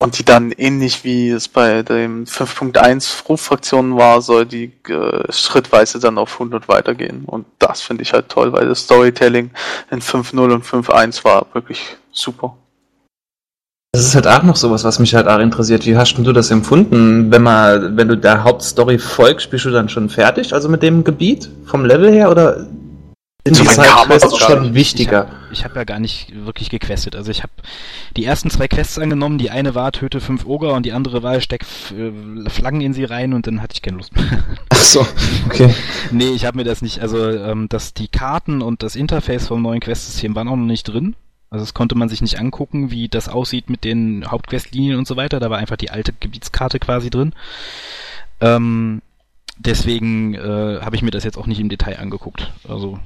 Und 0.00 0.18
die 0.18 0.24
dann 0.24 0.52
ähnlich 0.52 1.04
wie 1.04 1.28
es 1.28 1.48
bei 1.48 1.82
dem 1.82 2.24
5.1 2.24 3.26
Ruffraktionen 3.28 3.98
war, 3.98 4.22
soll 4.22 4.46
die 4.46 4.72
äh, 4.88 5.32
schrittweise 5.32 5.98
dann 5.98 6.16
auf 6.16 6.34
100 6.34 6.68
weitergehen. 6.68 7.24
Und 7.26 7.46
das 7.58 7.82
finde 7.82 8.04
ich 8.04 8.14
halt 8.14 8.30
toll, 8.30 8.52
weil 8.52 8.68
das 8.68 8.84
Storytelling 8.84 9.50
in 9.90 10.00
5.0 10.00 10.54
und 10.54 10.64
5.1 10.64 11.24
war 11.24 11.46
wirklich 11.52 11.96
super. 12.10 12.56
Das 13.92 14.04
ist 14.04 14.14
halt 14.14 14.26
auch 14.26 14.42
noch 14.42 14.56
sowas, 14.56 14.84
was 14.84 14.98
mich 14.98 15.14
halt 15.14 15.28
auch 15.28 15.38
interessiert. 15.38 15.86
Wie 15.86 15.96
hast 15.96 16.14
du 16.14 16.32
das 16.32 16.50
empfunden? 16.50 17.30
Wenn 17.32 17.42
man, 17.42 17.96
wenn 17.96 18.08
du 18.08 18.16
der 18.16 18.44
Hauptstory 18.44 18.98
folgst, 18.98 19.44
spielst 19.44 19.64
du 19.64 19.70
dann 19.70 19.88
schon 19.88 20.10
fertig, 20.10 20.52
also 20.52 20.68
mit 20.68 20.82
dem 20.82 21.04
Gebiet 21.04 21.48
vom 21.64 21.86
Level 21.86 22.12
her 22.12 22.30
oder 22.30 22.66
so 23.46 23.62
die 23.62 23.68
Sidequests 23.68 24.38
schon 24.38 24.74
wichtiger? 24.74 25.28
Ich 25.50 25.64
habe 25.64 25.70
hab 25.70 25.76
ja 25.76 25.84
gar 25.84 26.00
nicht 26.00 26.32
wirklich 26.44 26.68
gequestet. 26.68 27.16
Also 27.16 27.30
ich 27.30 27.42
habe 27.42 27.52
die 28.16 28.26
ersten 28.26 28.50
zwei 28.50 28.68
Quests 28.68 28.98
angenommen. 28.98 29.38
Die 29.38 29.50
eine 29.50 29.74
war 29.74 29.90
töte 29.92 30.20
fünf 30.20 30.44
Oger 30.44 30.74
und 30.74 30.84
die 30.84 30.92
andere 30.92 31.22
war 31.22 31.40
steck 31.40 31.64
äh, 31.96 32.50
Flaggen 32.50 32.82
in 32.82 32.92
sie 32.92 33.04
rein 33.04 33.32
und 33.32 33.46
dann 33.46 33.62
hatte 33.62 33.72
ich 33.74 33.82
keine 33.82 33.96
Lust 33.96 34.14
mehr. 34.14 34.26
Ach 34.68 34.76
so, 34.76 35.06
okay. 35.46 35.74
nee, 36.10 36.28
ich 36.28 36.44
habe 36.44 36.58
mir 36.58 36.64
das 36.64 36.82
nicht, 36.82 37.00
also 37.00 37.26
ähm, 37.26 37.70
dass 37.70 37.94
die 37.94 38.08
Karten 38.08 38.60
und 38.60 38.82
das 38.82 38.96
Interface 38.96 39.48
vom 39.48 39.62
neuen 39.62 39.80
Questsystem 39.80 40.34
waren 40.34 40.48
auch 40.48 40.56
noch 40.56 40.66
nicht 40.66 40.84
drin. 40.84 41.16
Also 41.50 41.64
das 41.64 41.74
konnte 41.74 41.96
man 41.96 42.08
sich 42.08 42.20
nicht 42.20 42.38
angucken, 42.38 42.90
wie 42.90 43.08
das 43.08 43.28
aussieht 43.28 43.70
mit 43.70 43.84
den 43.84 44.30
Hauptquestlinien 44.30 44.98
und 44.98 45.06
so 45.06 45.16
weiter. 45.16 45.40
Da 45.40 45.48
war 45.50 45.58
einfach 45.58 45.76
die 45.76 45.90
alte 45.90 46.12
Gebietskarte 46.18 46.78
quasi 46.78 47.08
drin. 47.08 47.32
Ähm, 48.40 49.00
deswegen 49.58 50.34
äh, 50.34 50.80
habe 50.80 50.96
ich 50.96 51.02
mir 51.02 51.10
das 51.10 51.24
jetzt 51.24 51.38
auch 51.38 51.46
nicht 51.46 51.60
im 51.60 51.68
Detail 51.68 51.98
angeguckt. 51.98 52.52
Also 52.68 52.98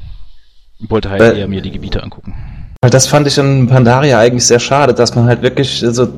wollte 0.81 1.11
halt 1.11 1.23
äh, 1.23 1.39
eher 1.39 1.49
mir 1.49 1.63
die 1.63 1.71
Gebiete 1.71 2.03
angucken. 2.03 2.35
Das 2.81 3.07
fand 3.07 3.29
ich 3.29 3.39
in 3.39 3.69
Pandaria 3.69 4.19
eigentlich 4.19 4.45
sehr 4.45 4.59
schade, 4.59 4.93
dass 4.93 5.15
man 5.15 5.27
halt 5.27 5.43
wirklich, 5.43 5.85
also 5.85 6.09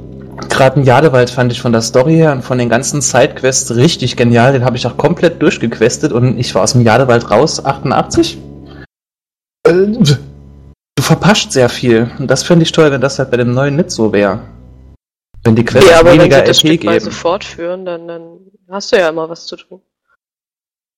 gerade 0.48 0.80
in 0.80 0.86
Jadewald 0.86 1.28
fand 1.28 1.52
ich 1.52 1.60
von 1.60 1.72
der 1.72 1.82
Story 1.82 2.14
her 2.14 2.32
und 2.32 2.42
von 2.42 2.56
den 2.56 2.70
ganzen 2.70 3.02
Sidequests 3.02 3.76
richtig 3.76 4.16
genial. 4.16 4.54
Den 4.54 4.64
habe 4.64 4.76
ich 4.76 4.86
auch 4.86 4.96
komplett 4.96 5.42
durchgequestet 5.42 6.12
und 6.12 6.38
ich 6.38 6.54
war 6.54 6.62
aus 6.62 6.72
dem 6.72 6.82
Jadewald 6.82 7.30
raus, 7.30 7.62
88. 7.62 8.38
Äh, 9.66 9.72
du 10.94 11.02
verpasst 11.02 11.52
sehr 11.52 11.68
viel. 11.68 12.10
Und 12.18 12.30
das 12.30 12.42
fände 12.42 12.62
ich 12.62 12.72
toll, 12.72 12.90
wenn 12.90 13.00
das 13.00 13.18
halt 13.18 13.30
bei 13.30 13.36
dem 13.36 13.52
neuen 13.52 13.76
nicht 13.76 13.90
so 13.90 14.12
wäre. 14.12 14.40
Wenn 15.42 15.56
die 15.56 15.64
Quests 15.64 15.90
ja, 15.90 16.00
aber 16.00 16.12
weniger 16.12 16.38
wenn 16.38 16.46
sie 16.46 16.48
das 16.48 16.64
LP 16.64 16.80
geben. 16.80 17.10
fortführen, 17.10 17.84
dann, 17.84 18.08
dann 18.08 18.38
hast 18.70 18.92
du 18.92 18.96
ja 18.96 19.08
immer 19.08 19.28
was 19.28 19.46
zu 19.46 19.56
tun. 19.56 19.82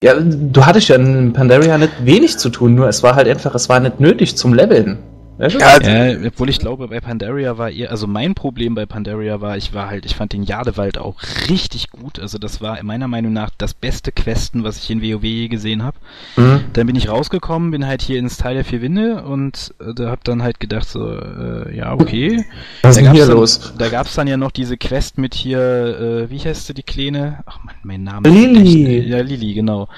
Ja, 0.03 0.15
du 0.15 0.67
hattest 0.67 0.89
ja 0.89 0.97
in 0.97 1.33
Pandaria 1.33 1.79
nicht 1.79 2.05
wenig 2.05 2.39
zu 2.39 2.51
tun, 2.51 2.75
nur 2.75 2.87
es 2.87 3.03
war 3.03 3.15
halt 3.15 3.29
einfach, 3.29 3.55
es 3.55 3.69
war 3.69 3.81
nicht 3.81 3.99
nötig 3.99 4.37
zum 4.37 4.53
Leveln. 4.53 4.99
Ja, 5.39 5.83
ja, 5.83 6.17
obwohl 6.27 6.49
ich 6.49 6.59
glaube, 6.59 6.89
bei 6.89 7.01
Pandaria 7.01 7.59
war 7.59 7.71
eher, 7.71 7.91
also 7.91 8.07
mein 8.07 8.35
Problem 8.35 8.75
bei 8.75 8.87
Pandaria 8.87 9.41
war, 9.41 9.57
ich 9.57 9.75
war 9.75 9.91
halt, 9.91 10.07
ich 10.07 10.15
fand 10.15 10.33
den 10.33 10.45
Jadewald 10.45 10.97
auch 10.97 11.17
richtig 11.51 11.91
gut. 11.91 12.19
Also 12.19 12.39
das 12.39 12.63
war 12.63 12.83
meiner 12.83 13.07
Meinung 13.07 13.35
nach 13.35 13.51
das 13.59 13.75
beste 13.75 14.13
Questen, 14.13 14.65
was 14.65 14.79
ich 14.79 14.91
in 14.91 15.03
WoW 15.03 15.23
je 15.23 15.49
gesehen 15.49 15.83
habe. 15.83 15.99
Mhm. 16.37 16.65
Dann 16.73 16.87
bin 16.87 16.97
ich 16.97 17.11
rausgekommen, 17.11 17.71
bin 17.71 17.87
halt 17.87 18.01
hier 18.01 18.19
ins 18.19 18.39
Teil 18.39 18.55
der 18.55 18.65
vier 18.65 18.81
Winde 18.81 19.25
und 19.25 19.75
äh, 19.81 19.93
da 19.95 20.11
hab 20.11 20.25
dann 20.25 20.43
halt 20.43 20.59
gedacht 20.59 20.89
so, 20.89 21.07
äh, 21.07 21.77
ja 21.77 21.93
okay. 21.93 22.45
Was 22.81 22.97
ist 22.97 23.05
denn 23.05 23.13
hier 23.13 23.27
dann, 23.27 23.37
los? 23.37 23.75
Da 23.77 23.89
gab's 23.91 24.15
dann 24.15 24.29
ja 24.29 24.39
noch 24.39 24.51
diese 24.51 24.79
Quest 24.79 25.19
mit 25.19 25.35
hier, 25.35 25.59
äh, 25.59 26.31
wie 26.31 26.39
heißt 26.39 26.67
sie 26.67 26.75
die 26.75 26.83
Kleine? 26.83 27.41
Ach 27.45 27.59
man, 27.63 27.75
mein 27.83 28.05
Name. 28.05 28.29
Lili. 28.29 29.07
ja, 29.07 29.21
Lili, 29.21 29.53
genau. 29.53 29.89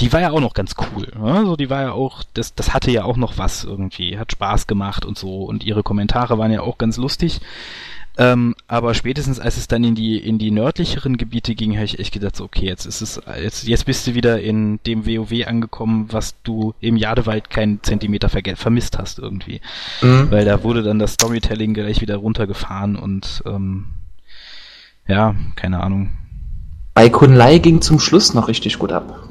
Die 0.00 0.12
war 0.12 0.20
ja 0.20 0.30
auch 0.32 0.40
noch 0.40 0.54
ganz 0.54 0.74
cool. 0.78 1.06
Ne? 1.16 1.32
Also 1.32 1.56
die 1.56 1.70
war 1.70 1.82
ja 1.82 1.92
auch, 1.92 2.24
das, 2.34 2.54
das 2.56 2.74
hatte 2.74 2.90
ja 2.90 3.04
auch 3.04 3.16
noch 3.16 3.38
was 3.38 3.62
irgendwie, 3.62 4.18
hat 4.18 4.32
Spaß 4.32 4.66
gemacht 4.66 4.79
gemacht 4.80 5.04
und 5.04 5.18
so 5.18 5.44
und 5.44 5.62
ihre 5.62 5.82
Kommentare 5.82 6.38
waren 6.38 6.50
ja 6.50 6.62
auch 6.62 6.78
ganz 6.78 6.96
lustig. 6.96 7.40
Ähm, 8.18 8.54
aber 8.66 8.94
spätestens 8.94 9.38
als 9.38 9.56
es 9.56 9.68
dann 9.68 9.84
in 9.84 9.94
die 9.94 10.18
in 10.18 10.38
die 10.38 10.50
nördlicheren 10.50 11.16
Gebiete 11.16 11.54
ging, 11.54 11.74
habe 11.76 11.84
ich 11.84 11.98
echt 11.98 12.12
gedacht, 12.12 12.36
so, 12.36 12.44
okay, 12.44 12.66
jetzt 12.66 12.84
ist 12.84 13.00
es 13.00 13.20
jetzt 13.40 13.68
jetzt 13.68 13.86
bist 13.86 14.06
du 14.06 14.14
wieder 14.14 14.40
in 14.40 14.80
dem 14.84 15.06
WoW 15.06 15.46
angekommen, 15.46 16.08
was 16.10 16.34
du 16.42 16.74
im 16.80 16.96
Jadewald 16.96 17.50
keinen 17.50 17.82
Zentimeter 17.82 18.28
vermisst 18.28 18.98
hast 18.98 19.18
irgendwie, 19.18 19.60
mhm. 20.02 20.30
weil 20.30 20.44
da 20.44 20.64
wurde 20.64 20.82
dann 20.82 20.98
das 20.98 21.14
Storytelling 21.14 21.72
gleich 21.72 22.00
wieder 22.00 22.16
runtergefahren 22.16 22.96
und 22.96 23.42
ähm, 23.46 23.86
ja, 25.06 25.34
keine 25.56 25.80
Ahnung. 25.80 26.10
Bei 26.94 27.08
Kunlai 27.08 27.58
ging 27.58 27.80
zum 27.80 28.00
Schluss 28.00 28.34
noch 28.34 28.48
richtig 28.48 28.78
gut 28.78 28.92
ab. 28.92 29.29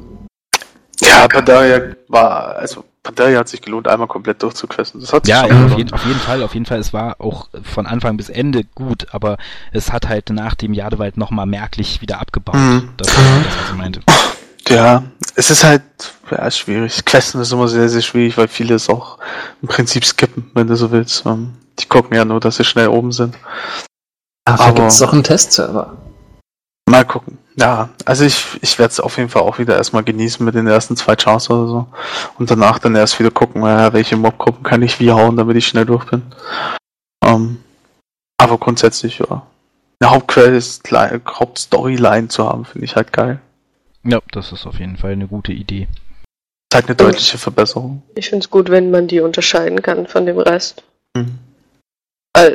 Ja, 1.02 1.24
aber 1.24 1.42
da 1.42 1.62
war 2.08 2.56
also 2.56 2.84
Pandaria 3.04 3.40
hat 3.40 3.48
sich 3.48 3.62
gelohnt, 3.62 3.88
einmal 3.88 4.08
komplett 4.08 4.44
durchzuquesten. 4.44 5.00
Das 5.00 5.14
hat 5.14 5.26
sich 5.26 5.34
ja, 5.34 5.48
ja 5.48 5.66
auf, 5.66 5.78
jeden, 5.78 5.94
auf, 5.94 6.06
jeden, 6.06 6.20
Fall, 6.20 6.44
auf 6.44 6.54
jeden 6.54 6.66
Fall. 6.66 6.80
Es 6.80 6.94
war 6.94 7.16
auch 7.20 7.48
von 7.64 7.86
Anfang 7.86 8.18
bis 8.18 8.30
Ende 8.30 8.64
gut, 8.76 9.08
aber 9.12 9.38
es 9.72 9.92
hat 9.92 10.08
halt 10.10 10.30
nach 10.30 10.56
dem 10.56 10.74
Jadewald 10.74 11.18
nochmal 11.18 11.46
merklich 11.46 12.02
wieder 12.02 12.20
abgebaut. 12.20 12.56
Mhm. 12.56 12.90
Das 12.98 13.08
das, 13.08 13.18
was 13.18 13.70
ich 13.72 13.78
meinte. 13.78 14.02
Ja, 14.68 15.04
es 15.36 15.50
ist 15.50 15.64
halt 15.64 15.82
ja, 16.30 16.52
schwierig. 16.52 17.04
Questen 17.04 17.42
ist 17.42 17.52
immer 17.52 17.68
sehr, 17.68 17.90
sehr 17.90 18.02
schwierig, 18.02 18.38
weil 18.38 18.48
viele 18.48 18.76
es 18.76 18.90
auch 18.90 19.18
im 19.64 19.68
Prinzip 19.68 20.06
skippen, 20.06 20.52
wenn 20.54 20.68
du 20.68 20.76
so 20.76 20.92
willst. 20.92 21.26
Ähm, 21.26 21.54
die 21.80 21.88
gucken 21.88 22.16
ja 22.16 22.26
nur, 22.26 22.40
dass 22.40 22.58
sie 22.58 22.64
schnell 22.64 22.90
oben 22.90 23.12
sind. 23.12 23.36
Dafür 24.46 24.74
gibt 24.74 24.88
es 24.90 25.00
doch 25.00 25.14
einen 25.14 25.24
Testserver. 25.24 25.98
Mal 26.88 27.06
gucken. 27.06 27.39
Ja, 27.60 27.90
also 28.06 28.24
ich, 28.24 28.46
ich 28.62 28.80
werde 28.80 28.92
es 28.92 29.02
auf 29.02 29.18
jeden 29.18 29.28
Fall 29.28 29.42
auch 29.42 29.60
wieder 29.60 29.76
erstmal 29.76 30.04
genießen 30.04 30.46
mit 30.46 30.56
den 30.56 30.66
ersten 30.66 30.96
zwei 30.96 31.16
Chance 31.16 31.52
oder 31.52 31.68
so. 31.68 31.88
Und 32.38 32.50
danach 32.50 32.80
dann 32.80 32.96
erst 32.96 33.20
wieder 33.20 33.32
gucken, 33.32 33.64
ja, 33.64 33.92
welche 33.92 34.16
Mobgruppen 34.16 34.64
kann 34.64 34.82
ich 34.82 35.02
wie 35.02 35.12
hauen, 35.12 35.36
damit 35.36 35.58
ich 35.58 35.68
schnell 35.68 35.86
durch 35.86 36.06
bin. 36.06 36.22
Ähm, 37.22 37.62
aber 38.38 38.58
grundsätzlich, 38.58 39.20
ja. 39.20 39.46
Eine 40.00 40.12
Hauptquest, 40.12 40.90
Hauptstoryline 40.92 42.30
zu 42.30 42.48
haben, 42.48 42.64
finde 42.64 42.86
ich 42.86 42.96
halt 42.96 43.12
geil. 43.12 43.42
Ja, 44.04 44.22
das 44.32 44.54
ist 44.54 44.66
auf 44.66 44.80
jeden 44.80 44.96
Fall 44.96 45.12
eine 45.12 45.28
gute 45.28 45.52
Idee. 45.52 45.90
Das 46.70 46.80
ist 46.80 46.88
halt 46.88 46.88
eine 46.88 46.96
deutliche 46.96 47.38
Verbesserung. 47.38 48.04
Ich 48.16 48.30
finde 48.30 48.46
es 48.46 48.50
gut, 48.50 48.70
wenn 48.70 48.90
man 48.90 49.10
die 49.10 49.20
unterscheiden 49.20 49.82
kann 49.82 50.08
von 50.08 50.26
dem 50.26 50.40
Rest. 50.40 50.84
Mhm. 51.14 51.40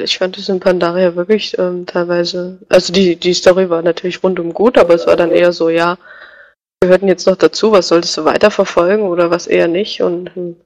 Ich 0.05 0.19
fand 0.19 0.39
es 0.39 0.49
in 0.49 0.61
Pandaria 0.61 1.15
wirklich 1.15 1.59
ähm, 1.59 1.85
teilweise, 1.85 2.59
also 2.69 2.93
die, 2.93 3.17
die 3.17 3.35
Story 3.35 3.69
war 3.69 3.83
natürlich 3.83 4.23
rundum 4.23 4.55
gut, 4.55 4.79
aber 4.79 4.95
es 4.95 5.07
war 5.07 5.17
dann 5.17 5.31
eher 5.31 5.53
so, 5.53 5.69
ja, 5.69 5.99
wir 6.81 6.89
gehörten 6.89 7.09
jetzt 7.09 7.27
noch 7.27 7.37
dazu, 7.37 7.73
was 7.73 7.89
solltest 7.89 8.17
du 8.17 8.25
weiterverfolgen 8.25 9.05
oder 9.05 9.31
was 9.31 9.47
eher 9.47 9.69
nicht 9.69 10.01
und 10.01 10.35
hm, 10.35 10.57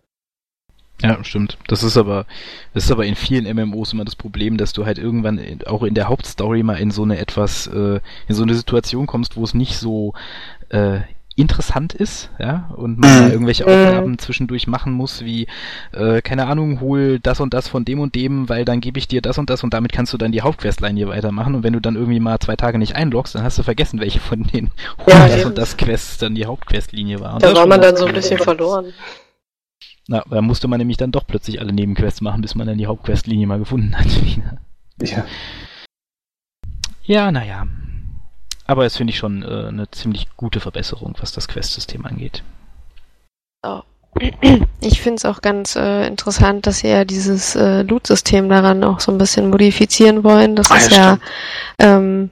Ja, 1.02 1.22
stimmt. 1.24 1.58
Das 1.68 1.82
ist 1.82 1.96
aber, 1.96 2.26
das 2.74 2.84
ist 2.84 2.90
aber 2.90 3.06
in 3.06 3.14
vielen 3.14 3.52
MMOs 3.56 3.92
immer 3.92 4.04
das 4.04 4.16
Problem, 4.16 4.56
dass 4.56 4.72
du 4.72 4.84
halt 4.84 4.98
irgendwann 4.98 5.38
in, 5.38 5.66
auch 5.66 5.82
in 5.82 5.94
der 5.94 6.08
Hauptstory 6.08 6.62
mal 6.62 6.78
in 6.78 6.90
so 6.90 7.02
eine 7.02 7.18
etwas, 7.18 7.66
äh, 7.68 8.00
in 8.28 8.34
so 8.34 8.42
eine 8.42 8.54
Situation 8.54 9.06
kommst, 9.06 9.36
wo 9.36 9.44
es 9.44 9.54
nicht 9.54 9.78
so 9.78 10.12
äh, 10.70 11.00
interessant 11.38 11.94
ist, 11.94 12.30
ja, 12.38 12.68
und 12.76 12.98
man 12.98 13.10
Mhm. 13.10 13.20
da 13.26 13.28
irgendwelche 13.30 13.64
Aufgaben 13.66 14.18
zwischendurch 14.18 14.66
machen 14.66 14.92
muss, 14.92 15.24
wie, 15.24 15.46
äh, 15.92 16.20
keine 16.20 16.46
Ahnung, 16.46 16.80
hol 16.80 17.18
das 17.20 17.40
und 17.40 17.54
das 17.54 17.68
von 17.68 17.84
dem 17.84 18.00
und 18.00 18.14
dem, 18.14 18.48
weil 18.48 18.64
dann 18.64 18.80
gebe 18.80 18.98
ich 18.98 19.06
dir 19.08 19.22
das 19.22 19.38
und 19.38 19.48
das 19.48 19.62
und 19.64 19.72
damit 19.74 19.92
kannst 19.92 20.12
du 20.12 20.18
dann 20.18 20.32
die 20.32 20.42
Hauptquestlinie 20.42 21.08
weitermachen 21.08 21.54
und 21.54 21.62
wenn 21.62 21.72
du 21.72 21.80
dann 21.80 21.94
irgendwie 21.96 22.20
mal 22.20 22.38
zwei 22.40 22.56
Tage 22.56 22.78
nicht 22.78 22.96
einloggst, 22.96 23.34
dann 23.34 23.42
hast 23.44 23.56
du 23.58 23.62
vergessen, 23.62 24.00
welche 24.00 24.20
von 24.20 24.42
den 24.42 24.70
Ja, 25.06 25.26
das 25.28 25.36
eben. 25.38 25.48
und 25.50 25.58
das 25.58 25.76
Quests 25.76 26.18
dann 26.18 26.34
die 26.34 26.46
Hauptquestlinie 26.46 27.20
war. 27.20 27.34
Und 27.34 27.42
da 27.42 27.48
das 27.50 27.58
war 27.58 27.66
man 27.66 27.80
dann 27.80 27.96
so 27.96 28.06
ein 28.06 28.14
bisschen 28.14 28.38
verloren. 28.38 28.92
Na, 30.08 30.24
da 30.30 30.40
musste 30.42 30.68
man 30.68 30.78
nämlich 30.78 30.96
dann 30.96 31.12
doch 31.12 31.26
plötzlich 31.26 31.60
alle 31.60 31.72
Nebenquests 31.72 32.20
machen, 32.22 32.40
bis 32.42 32.54
man 32.54 32.66
dann 32.66 32.78
die 32.78 32.86
Hauptquestlinie 32.86 33.46
mal 33.46 33.58
gefunden 33.58 33.96
hat. 33.96 34.06
Ja. 35.00 35.24
ja, 37.04 37.30
naja. 37.30 37.66
Aber 38.68 38.84
es 38.86 38.96
finde 38.96 39.12
ich 39.12 39.18
schon 39.18 39.42
äh, 39.42 39.66
eine 39.68 39.90
ziemlich 39.90 40.28
gute 40.36 40.60
Verbesserung, 40.60 41.16
was 41.18 41.32
das 41.32 41.48
Questsystem 41.48 42.06
angeht. 42.06 42.44
Ich 44.80 45.00
finde 45.00 45.16
es 45.16 45.24
auch 45.24 45.42
ganz 45.42 45.76
äh, 45.76 46.06
interessant, 46.06 46.66
dass 46.66 46.78
sie 46.78 46.88
ja 46.88 47.04
dieses 47.04 47.56
äh, 47.56 47.82
Loot-System 47.82 48.48
daran 48.48 48.84
auch 48.84 49.00
so 49.00 49.12
ein 49.12 49.18
bisschen 49.18 49.50
modifizieren 49.50 50.24
wollen. 50.24 50.56
Dass 50.56 50.70
Ah, 50.70 50.76
es 50.76 50.90
ja, 50.90 51.18
ähm, 51.78 52.30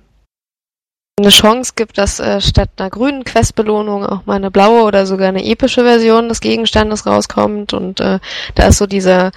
eine 1.18 1.30
Chance 1.30 1.72
gibt, 1.74 1.99
dass 1.99 2.20
äh, 2.20 2.41
statt 2.41 2.70
einer 2.76 2.91
grünen 2.91 3.24
Questbelohnung 3.24 4.05
auch 4.05 4.26
mal 4.26 4.37
eine 4.37 4.51
blaue 4.51 4.82
oder 4.82 5.07
sogar 5.07 5.28
eine 5.28 5.45
epische 5.45 5.82
Version 5.82 6.28
des 6.28 6.41
Gegenstandes 6.41 7.07
rauskommt. 7.07 7.72
Und 7.72 8.01
äh, 8.01 8.20
da 8.55 8.68
ist 8.68 8.78
so 8.78 8.87
dieser 8.87 9.32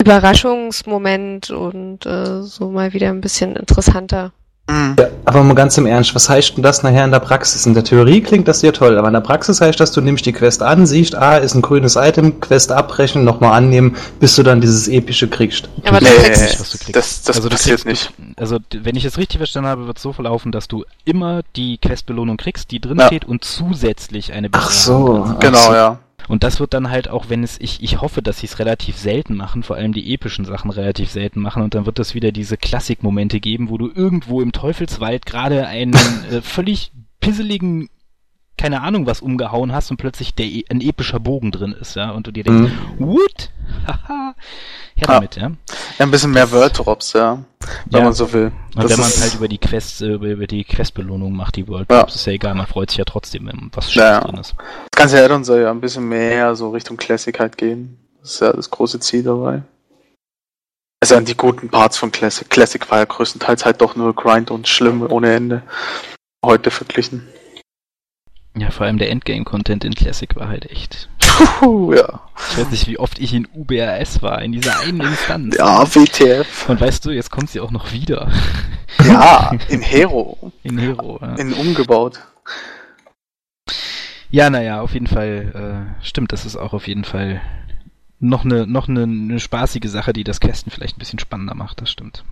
Überraschungsmoment 0.00 1.50
und 1.50 2.06
äh, 2.06 2.42
so 2.42 2.70
mal 2.70 2.92
wieder 2.92 3.08
ein 3.08 3.20
bisschen 3.20 3.56
interessanter. 3.56 4.32
Mhm. 4.68 4.94
Ja, 4.98 5.06
aber 5.24 5.42
mal 5.42 5.54
ganz 5.54 5.76
im 5.78 5.86
Ernst, 5.86 6.14
was 6.14 6.28
heißt 6.28 6.56
denn 6.56 6.62
das 6.62 6.82
nachher 6.84 7.04
in 7.04 7.10
der 7.10 7.18
Praxis? 7.18 7.66
In 7.66 7.74
der 7.74 7.82
Theorie 7.82 8.20
klingt 8.20 8.46
das 8.46 8.60
sehr 8.60 8.72
toll, 8.72 8.96
aber 8.98 9.08
in 9.08 9.14
der 9.14 9.20
Praxis 9.20 9.60
heißt 9.60 9.80
das, 9.80 9.90
du 9.92 10.00
nimmst 10.00 10.26
die 10.26 10.32
Quest 10.32 10.62
an, 10.62 10.86
siehst, 10.86 11.14
ah, 11.16 11.36
ist 11.38 11.54
ein 11.54 11.62
grünes 11.62 11.96
Item, 11.96 12.40
Quest 12.40 12.70
abbrechen, 12.70 13.24
nochmal 13.24 13.52
annehmen, 13.56 13.96
bis 14.20 14.36
du 14.36 14.42
dann 14.44 14.60
dieses 14.60 14.86
epische 14.86 15.28
kriegst. 15.28 15.68
Aber 15.84 15.98
Du 15.98 16.04
du 16.06 16.10
kriegst 16.12 16.24
kriegst- 16.24 16.42
nicht, 16.42 16.60
was 16.60 16.70
du 16.70 16.78
kriegst. 16.78 16.96
das, 16.96 17.22
das 17.22 17.36
Also 17.36 17.48
du 17.48 17.54
passiert 17.56 17.82
kriegst- 17.84 18.10
nicht. 18.18 18.38
Also, 18.38 18.58
d- 18.58 18.80
wenn 18.84 18.94
ich 18.96 19.04
es 19.04 19.18
richtig 19.18 19.38
verstanden 19.38 19.68
habe, 19.68 19.86
wird 19.86 19.96
es 19.96 20.02
so 20.02 20.12
verlaufen, 20.12 20.52
dass 20.52 20.68
du 20.68 20.84
immer 21.04 21.40
die 21.56 21.78
Questbelohnung 21.78 22.36
kriegst, 22.36 22.70
die 22.70 22.80
drin 22.80 22.98
Ja. 22.98 23.06
steht 23.06 23.24
und 23.24 23.44
zusätzlich 23.44 24.32
eine 24.32 24.48
Ach 24.52 24.70
Belohnung 24.86 25.26
so. 25.26 25.34
Ach 25.36 25.40
Genau, 25.40 25.58
so. 25.66 25.74
ja. 25.74 25.98
Und 26.28 26.42
das 26.42 26.60
wird 26.60 26.74
dann 26.74 26.90
halt 26.90 27.08
auch, 27.08 27.28
wenn 27.28 27.42
es, 27.42 27.58
ich, 27.60 27.82
ich 27.82 28.00
hoffe, 28.00 28.22
dass 28.22 28.38
sie 28.38 28.46
es 28.46 28.58
relativ 28.58 28.96
selten 28.96 29.36
machen, 29.36 29.62
vor 29.62 29.76
allem 29.76 29.92
die 29.92 30.12
epischen 30.12 30.44
Sachen 30.44 30.70
relativ 30.70 31.10
selten 31.10 31.40
machen 31.40 31.62
und 31.62 31.74
dann 31.74 31.86
wird 31.86 31.98
es 31.98 32.14
wieder 32.14 32.32
diese 32.32 32.56
Klassikmomente 32.56 33.40
geben, 33.40 33.70
wo 33.70 33.78
du 33.78 33.90
irgendwo 33.92 34.40
im 34.40 34.52
Teufelswald 34.52 35.26
gerade 35.26 35.66
einen 35.66 35.94
äh, 36.30 36.40
völlig 36.42 36.92
pisseligen, 37.20 37.88
keine 38.60 38.82
Ahnung 38.82 39.06
was 39.06 39.20
umgehauen 39.22 39.72
hast 39.72 39.90
und 39.90 39.96
plötzlich 39.96 40.34
der, 40.34 40.44
e- 40.46 40.64
ein 40.68 40.80
epischer 40.82 41.18
Bogen 41.18 41.50
drin 41.50 41.72
ist, 41.72 41.96
ja, 41.96 42.10
und 42.10 42.26
du 42.26 42.30
dir 42.30 42.44
denkst, 42.44 42.70
Mhm. 42.98 43.06
what? 43.06 43.50
Haha, 43.86 44.34
her 44.96 45.06
damit, 45.06 45.36
ja. 45.36 45.42
ja. 45.48 45.50
Ein 45.98 46.10
bisschen 46.10 46.30
mehr 46.32 46.50
World-Drops, 46.52 47.14
ja. 47.14 47.42
Wenn 47.86 47.98
Ja. 48.00 48.04
man 48.04 48.12
so 48.12 48.30
will. 48.32 48.52
Und 48.74 48.82
Das 48.84 48.92
wenn 48.92 49.00
man 49.00 49.08
es 49.08 49.22
halt 49.22 49.34
über 49.34 49.48
die 49.48 49.58
Quests, 49.58 50.00
äh, 50.02 50.08
über, 50.12 50.46
die 50.46 50.64
Questbelohnung 50.64 51.32
macht, 51.32 51.56
die 51.56 51.66
World 51.68 51.90
Ja. 51.90 52.00
Drops, 52.00 52.16
ist 52.16 52.26
ja 52.26 52.32
egal, 52.34 52.54
man 52.54 52.66
freut 52.66 52.90
sich 52.90 52.98
ja 52.98 53.04
trotzdem, 53.04 53.46
wenn 53.46 53.70
was 53.72 53.92
Schönes 53.92 54.08
ja. 54.08 54.20
drin 54.20 54.36
ist. 54.36 54.54
Das 54.90 54.98
ganze 54.98 55.24
Addon 55.24 55.44
soll 55.44 55.62
ja 55.62 55.70
ein 55.70 55.80
bisschen 55.80 56.06
mehr 56.08 56.54
so 56.56 56.70
Richtung 56.70 56.96
Classic 56.98 57.38
halt 57.40 57.56
gehen. 57.56 57.96
Das 58.20 58.32
ist 58.34 58.40
ja 58.40 58.52
das 58.52 58.70
große 58.70 59.00
Ziel 59.00 59.22
dabei. 59.22 59.62
Also 61.02 61.16
an 61.16 61.24
die 61.24 61.36
guten 61.36 61.70
Parts 61.70 61.96
von 61.96 62.12
Classic. 62.12 62.48
Classic 62.50 62.90
war 62.90 62.98
ja 62.98 63.04
größtenteils 63.06 63.64
halt 63.64 63.80
doch 63.80 63.96
nur 63.96 64.14
Grind 64.14 64.50
und 64.50 64.68
schlimm 64.68 65.00
ohne 65.10 65.32
Ende. 65.34 65.62
Heute 66.44 66.70
verglichen. 66.70 67.26
Ja, 68.60 68.70
vor 68.70 68.84
allem 68.84 68.98
der 68.98 69.08
Endgame-Content 69.08 69.84
in 69.84 69.94
Classic 69.94 70.36
war 70.36 70.48
halt 70.48 70.70
echt. 70.70 71.08
Puh, 71.18 71.94
ja. 71.94 72.20
Ich 72.50 72.58
weiß 72.58 72.70
nicht, 72.70 72.86
wie 72.88 72.98
oft 72.98 73.18
ich 73.18 73.32
in 73.32 73.48
UBRS 73.54 74.20
war, 74.20 74.42
in 74.42 74.52
dieser 74.52 74.78
einen 74.80 75.00
Instanz. 75.00 75.56
Ja, 75.56 75.82
WTF. 75.82 76.68
Und 76.68 76.78
weißt 76.78 77.06
du, 77.06 77.10
jetzt 77.10 77.30
kommt 77.30 77.48
sie 77.48 77.60
auch 77.60 77.70
noch 77.70 77.92
wieder. 77.92 78.30
Ja, 79.02 79.52
in 79.70 79.80
Hero. 79.80 80.52
In 80.62 80.76
Hero. 80.76 81.18
Ja, 81.22 81.36
In 81.36 81.54
umgebaut. 81.54 82.20
ja 84.30 84.50
naja, 84.50 84.82
auf 84.82 84.92
jeden 84.92 85.06
Fall, 85.06 85.94
äh, 86.02 86.04
stimmt, 86.04 86.32
das 86.32 86.44
ist 86.44 86.56
auch 86.56 86.74
auf 86.74 86.86
jeden 86.86 87.04
Fall 87.04 87.40
noch 88.18 88.44
eine, 88.44 88.66
noch 88.66 88.88
eine, 88.90 89.04
eine 89.04 89.40
spaßige 89.40 89.88
Sache, 89.88 90.12
die 90.12 90.22
das 90.24 90.38
Questen 90.38 90.70
vielleicht 90.70 90.96
ein 90.96 91.00
bisschen 91.00 91.18
spannender 91.18 91.54
macht, 91.54 91.80
das 91.80 91.90
stimmt. 91.90 92.24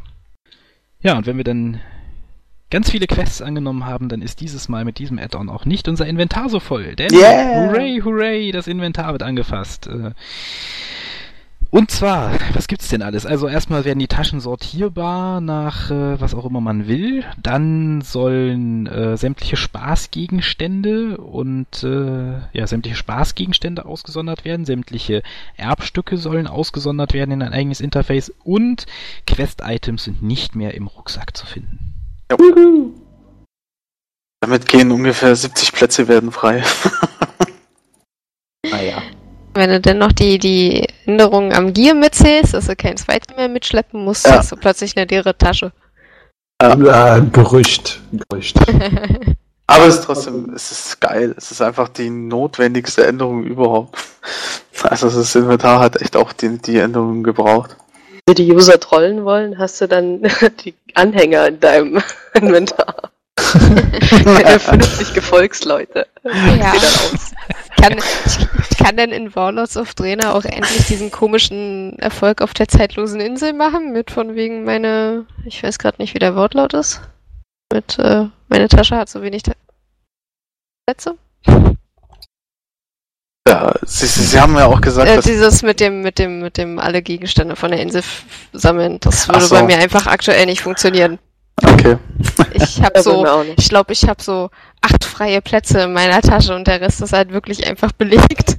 Ja, 1.01 1.17
und 1.17 1.25
wenn 1.25 1.39
wir 1.39 1.45
dann 1.45 1.81
ganz 2.71 2.91
viele 2.91 3.07
Quests 3.07 3.43
angenommen 3.43 3.87
haben, 3.87 4.09
dann 4.09 4.23
ist 4.23 4.41
dieses 4.41 4.69
Mal 4.69 4.85
mit 4.85 4.99
diesem 4.99 5.19
Add-on 5.19 5.49
auch 5.49 5.65
nicht 5.65 5.89
unser 5.89 6.07
Inventar 6.07 6.49
so 6.49 6.61
voll. 6.61 6.95
Denn 6.97 7.13
Yeah! 7.13 7.67
hooray, 7.67 8.01
hooray, 8.05 8.53
das 8.53 8.67
Inventar 8.67 9.13
wird 9.13 9.23
angefasst. 9.23 9.87
Äh, 9.87 10.13
Und 11.71 11.91
zwar, 11.91 12.33
was 12.55 12.67
gibt's 12.67 12.89
denn 12.89 13.03
alles? 13.03 13.27
Also 13.27 13.47
erstmal 13.47 13.85
werden 13.85 13.99
die 13.99 14.09
Taschen 14.09 14.41
sortierbar 14.41 15.43
nach 15.43 15.91
äh, 15.91 16.19
was 16.19 16.35
auch 16.35 16.47
immer 16.47 16.63
man 16.63 16.89
will. 16.89 17.25
Dann 17.43 18.01
sollen 18.01 18.87
äh, 18.87 19.19
sämtliche 19.19 19.57
Spaßgegenstände 19.57 21.19
und 21.19 21.83
äh, 21.85 22.39
ja 22.53 22.67
sämtliche 22.67 22.97
Spaßgegenstände 22.97 23.85
ausgesondert 23.85 24.47
werden. 24.47 24.65
Sämtliche 24.65 25.23
Erbstücke 25.59 26.17
sollen 26.17 26.47
ausgesondert 26.47 27.13
werden 27.13 27.33
in 27.33 27.43
ein 27.43 27.53
eigenes 27.53 27.81
Interface 27.83 28.33
und 28.45 28.87
Quest-Items 29.27 30.05
sind 30.05 30.23
nicht 30.23 30.55
mehr 30.57 30.73
im 30.75 30.87
Rucksack 30.87 31.37
zu 31.37 31.45
finden. 31.45 31.88
Damit 34.41 34.67
gehen 34.69 34.91
ungefähr 34.93 35.35
70 35.35 35.73
Plätze 35.73 36.09
werden 36.09 36.33
frei. 36.33 36.63
Naja. 38.71 39.01
Wenn 39.55 39.71
du 39.71 39.81
denn 39.81 39.99
noch 39.99 40.13
die, 40.13 40.39
die 40.39 40.87
Änderungen 41.07 41.53
am 41.53 41.73
Gear 41.73 41.95
mitzählst, 41.95 42.55
dass 42.55 42.67
du 42.67 42.77
kein 42.77 42.97
Zweitgear 42.97 43.37
mehr 43.37 43.49
mitschleppen 43.49 44.05
musst, 44.05 44.27
Ja. 44.27 44.39
hast 44.39 44.53
du 44.53 44.57
plötzlich 44.57 44.97
eine 44.97 45.07
leere 45.07 45.39
Tasche. 45.39 45.73
Ja, 46.61 47.19
Gerücht. 47.21 48.01
Gerücht. 48.29 48.59
Aber 49.69 49.87
es 49.87 49.97
ist 49.97 50.05
trotzdem, 50.05 50.53
es 50.55 50.71
ist 50.73 51.01
geil. 51.01 51.35
Es 51.37 51.51
ist 51.51 51.63
einfach 51.63 51.89
die 51.89 52.11
notwendigste 52.11 53.07
Änderung 53.07 53.45
überhaupt. 53.45 53.97
Also 54.83 55.09
das 55.09 55.35
Inventar 55.35 55.81
hat 55.81 56.01
echt 56.03 56.17
auch 56.17 56.33
die, 56.33 56.59
die 56.59 56.79
Änderungen 56.79 57.23
gebraucht. 57.23 57.77
Wenn 58.29 58.35
die 58.35 58.53
User 58.53 58.79
trollen 58.79 59.25
wollen, 59.25 59.57
hast 59.57 59.81
du 59.81 59.89
dann 59.89 60.21
die 60.65 60.75
Anhänger 60.93 61.49
in 61.49 61.61
deinem 61.61 62.03
Inventar. 62.35 63.11
50 63.39 65.15
Gefolgsleute. 65.15 66.07
Ja. 66.25 66.75
Kann, 67.81 67.99
kann 68.77 68.97
denn 68.99 69.13
in 69.13 69.35
Warlords 69.35 69.79
of 69.79 69.95
Draenor 69.95 70.35
auch 70.35 70.45
endlich 70.45 70.89
diesen 70.89 71.11
komischen 71.11 71.99
Erfolg 72.01 72.43
auf 72.43 72.53
der 72.53 72.69
zeitlosen 72.69 73.21
Insel 73.21 73.55
machen, 73.55 73.93
mit 73.93 74.11
von 74.11 74.35
wegen 74.35 74.65
meine, 74.65 75.25
ich 75.47 75.63
weiß 75.63 75.79
gerade 75.79 75.97
nicht, 76.03 76.13
wie 76.13 76.19
der 76.19 76.37
Wortlaut 76.37 76.75
ist, 76.75 77.01
mit 77.73 77.99
äh, 77.99 78.27
meine 78.49 78.69
Tasche 78.69 78.97
hat 78.97 79.09
so 79.09 79.23
wenig 79.23 79.43
Ta 79.43 79.53
Plätze. 80.87 81.17
Ja, 83.49 83.75
sie, 83.85 84.07
sie, 84.07 84.23
sie 84.23 84.41
haben 84.41 84.55
ja 84.57 84.67
auch 84.67 84.81
gesagt, 84.81 85.09
Äh, 85.09 85.17
dass 85.17 85.25
dieses 85.25 85.63
mit 85.63 85.81
dem, 85.81 86.03
mit 86.03 86.19
dem, 86.19 86.41
mit 86.41 86.57
dem 86.57 86.79
alle 86.79 87.03
Gegenstände 87.03 87.57
von 87.57 87.71
der 87.71 87.81
Insel 87.81 88.03
sammeln, 88.53 88.99
das 89.01 89.29
würde 89.29 89.41
so. 89.41 89.55
bei 89.55 89.63
mir 89.63 89.79
einfach 89.79 90.07
aktuell 90.07 90.47
nicht 90.47 90.63
funktionieren. 90.63 91.19
okay. 91.63 91.97
Ich 92.53 92.83
habe 92.83 93.03
so, 93.03 93.45
ich 93.57 93.69
glaube, 93.69 93.93
ich 93.93 94.09
habe 94.09 94.23
so 94.23 94.51
acht 94.81 95.05
freie 95.05 95.41
Plätze 95.41 95.83
in 95.83 95.93
meiner 95.93 96.21
Tasche 96.21 96.55
und 96.55 96.67
der 96.67 96.81
Rest 96.81 97.01
ist 97.01 97.13
halt 97.13 97.33
wirklich 97.33 97.67
einfach 97.67 97.93
belegt. 97.93 98.59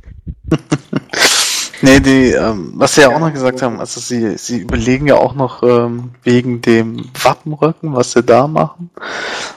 Nee, 1.82 1.99
die, 2.01 2.32
ähm, 2.32 2.73
was 2.75 2.95
sie 2.95 3.01
ja 3.01 3.15
auch 3.15 3.19
noch 3.19 3.32
gesagt 3.32 3.61
haben, 3.61 3.80
also 3.80 4.01
sie, 4.01 4.38
sie 4.38 4.59
überlegen 4.59 5.07
ja 5.07 5.15
auch 5.15 5.34
noch 5.34 5.63
ähm, 5.63 6.11
wegen 6.23 6.61
dem 6.61 7.09
Wappenröcken, 7.21 7.95
was 7.95 8.11
sie 8.11 8.23
da 8.23 8.47
machen, 8.47 8.89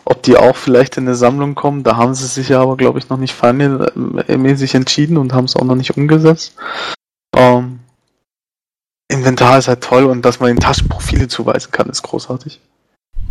ob 0.05 0.23
die 0.23 0.37
auch 0.37 0.55
vielleicht 0.55 0.97
in 0.97 1.07
eine 1.07 1.17
Sammlung 1.17 1.55
kommen. 1.55 1.83
Da 1.83 1.97
haben 1.97 2.15
sie 2.15 2.27
sich 2.27 2.51
ja 2.51 2.61
aber, 2.61 2.77
glaube 2.77 3.01
ich, 3.01 3.09
noch 3.09 3.19
nicht 3.19 3.35
fallmäßig 3.35 4.75
entschieden 4.75 5.17
und 5.17 5.33
haben 5.33 5.47
es 5.47 5.57
auch 5.57 5.65
noch 5.65 5.75
nicht 5.75 5.97
umgesetzt. 5.97 6.55
Ähm, 7.37 7.81
Inventar 9.09 9.59
ist 9.59 9.69
halt 9.69 9.83
toll 9.83 10.05
und 10.05 10.25
dass 10.25 10.39
man 10.39 10.49
den 10.49 10.61
Taschenprofile 10.61 11.27
zuweisen 11.29 11.73
kann, 11.73 11.89
ist 11.89 12.03
großartig. 12.03 12.61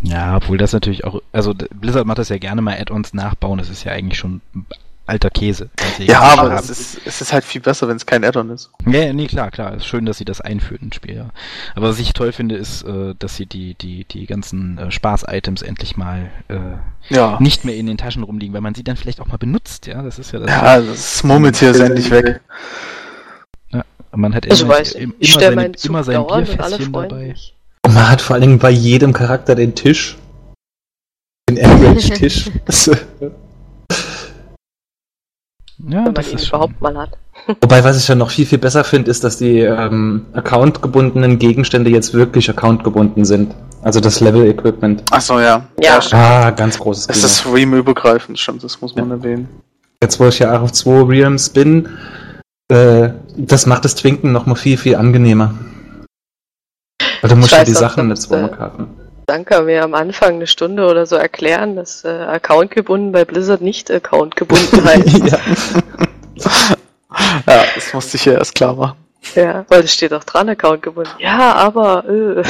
Ja, 0.03 0.35
obwohl 0.35 0.57
das 0.57 0.73
natürlich 0.73 1.05
auch, 1.05 1.21
also 1.31 1.53
Blizzard 1.53 2.07
macht 2.07 2.17
das 2.17 2.29
ja 2.29 2.37
gerne 2.37 2.61
mal 2.61 2.77
Add-ons 2.77 3.13
nachbauen, 3.13 3.57
das 3.57 3.69
ist 3.69 3.83
ja 3.83 3.91
eigentlich 3.91 4.17
schon 4.17 4.41
alter 5.11 5.29
Käse. 5.29 5.69
Ja, 5.99 6.21
aber 6.21 6.53
es 6.55 6.69
ist, 6.69 7.01
es 7.05 7.21
ist 7.21 7.33
halt 7.33 7.43
viel 7.43 7.59
besser, 7.61 7.87
wenn 7.87 7.97
es 7.97 8.05
kein 8.05 8.23
Add-on 8.23 8.49
ist. 8.49 8.71
Ja, 8.87 9.11
nee, 9.13 9.27
klar, 9.27 9.51
klar. 9.51 9.71
Es 9.73 9.83
ist 9.83 9.87
schön, 9.87 10.05
dass 10.05 10.17
sie 10.17 10.25
das 10.25 10.39
einführen 10.41 10.83
ins 10.85 10.95
Spiel, 10.95 11.15
ja. 11.15 11.29
Aber 11.75 11.89
was 11.89 11.99
ich 11.99 12.13
toll 12.13 12.31
finde, 12.31 12.55
ist, 12.55 12.83
äh, 12.83 13.13
dass 13.19 13.35
sie 13.35 13.45
die, 13.45 13.73
die, 13.75 14.05
die 14.05 14.25
ganzen 14.25 14.77
äh, 14.77 14.89
Spaß-Items 14.91 15.61
endlich 15.61 15.97
mal 15.97 16.31
äh, 16.47 17.13
Ja. 17.13 17.37
nicht 17.41 17.65
mehr 17.65 17.75
in 17.75 17.85
den 17.87 17.97
Taschen 17.97 18.23
rumliegen, 18.23 18.53
weil 18.53 18.61
man 18.61 18.73
sie 18.73 18.83
dann 18.83 18.95
vielleicht 18.95 19.19
auch 19.19 19.27
mal 19.27 19.37
benutzt, 19.37 19.85
ja. 19.87 20.01
Das 20.01 20.17
ist 20.17 20.31
ja 20.31 20.39
das. 20.39 20.49
Ja, 20.49 20.79
das 20.81 21.23
Murmeltier 21.23 21.71
ist 21.71 21.79
endlich 21.79 22.09
weg. 22.09 22.39
Man 24.13 24.35
hat 24.35 24.49
Also 24.51 24.65
immer, 24.65 24.73
weiß 24.75 24.93
im- 24.93 25.13
ich 25.19 25.29
immer 25.29 25.39
stelle 25.39 25.55
seine, 25.55 25.73
immer 25.83 26.03
sein 26.03 26.27
Bierfässchen 26.27 26.91
dabei. 26.91 27.35
Und 27.85 27.93
man 27.93 28.09
hat 28.09 28.21
vor 28.21 28.33
allen 28.33 28.41
Dingen 28.41 28.59
bei 28.59 28.69
jedem 28.69 29.13
Charakter 29.13 29.55
den 29.55 29.73
Tisch. 29.75 30.17
Den 31.49 31.63
Average-Tisch. 31.63 32.49
Ja, 35.87 35.97
wenn 35.97 36.03
man 36.05 36.13
das 36.13 36.31
ihn 36.31 36.39
schon. 36.39 36.49
überhaupt 36.49 36.81
mal 36.81 36.97
hat. 36.97 37.17
Wobei, 37.61 37.83
was 37.83 37.97
ich 37.97 38.07
ja 38.07 38.15
noch 38.15 38.29
viel, 38.29 38.45
viel 38.45 38.57
besser 38.57 38.83
finde, 38.83 39.09
ist, 39.09 39.23
dass 39.23 39.37
die 39.37 39.59
ähm, 39.59 40.25
accountgebundenen 40.33 41.39
Gegenstände 41.39 41.89
jetzt 41.89 42.13
wirklich 42.13 42.49
accountgebunden 42.49 43.25
sind. 43.25 43.55
Also 43.81 43.99
das 43.99 44.19
Level-Equipment. 44.19 45.03
Achso, 45.11 45.39
ja. 45.39 45.65
Ja. 45.81 46.01
stimmt. 46.01 46.21
Ah, 46.21 46.51
ganz 46.51 46.77
großes 46.77 47.07
Es 47.09 47.15
Kino. 47.15 47.25
ist 47.25 47.45
Realm-übergreifend, 47.53 48.37
stimmt, 48.37 48.63
das 48.63 48.79
muss 48.81 48.95
man 48.95 49.09
erwähnen. 49.09 49.47
Jetzt, 50.03 50.19
wo 50.19 50.27
ich 50.27 50.39
ja 50.39 50.55
auch 50.57 50.61
auf 50.63 50.71
2 50.71 51.03
Realms 51.03 51.49
bin, 51.49 51.89
äh, 52.69 53.09
das 53.37 53.65
macht 53.65 53.85
das 53.85 53.95
Twinken 53.95 54.31
noch 54.31 54.45
mal 54.45 54.55
viel, 54.55 54.77
viel 54.77 54.95
angenehmer. 54.95 55.53
Weil 57.21 57.29
du 57.29 57.35
musst 57.35 57.51
Ich 57.51 57.57
ja 57.57 57.63
die 57.63 57.71
Sachen 57.71 58.15
zweimal 58.15 58.49
äh, 58.49 58.55
karten. 58.55 58.87
Danke 59.31 59.61
mir 59.61 59.81
am 59.81 59.93
Anfang 59.93 60.33
eine 60.35 60.45
Stunde 60.45 60.85
oder 60.85 61.05
so 61.05 61.15
erklären, 61.15 61.77
dass 61.77 62.03
äh, 62.03 62.09
Account 62.09 62.71
gebunden 62.71 63.13
bei 63.13 63.23
Blizzard 63.23 63.61
nicht 63.61 63.89
Account 63.89 64.35
gebunden 64.35 64.83
heißt. 64.83 65.19
ja. 65.19 65.39
Ja, 67.47 67.63
das 67.73 67.93
musste 67.93 68.17
ich 68.17 68.25
ja 68.25 68.33
erst 68.33 68.55
klar 68.55 68.75
machen. 68.75 68.97
ja, 69.35 69.63
weil 69.69 69.85
es 69.85 69.93
steht 69.93 70.11
auch 70.11 70.25
dran, 70.25 70.49
Account 70.49 70.81
gebunden. 70.81 71.11
Ja, 71.19 71.53
aber 71.53 72.03
äh. 72.09 72.43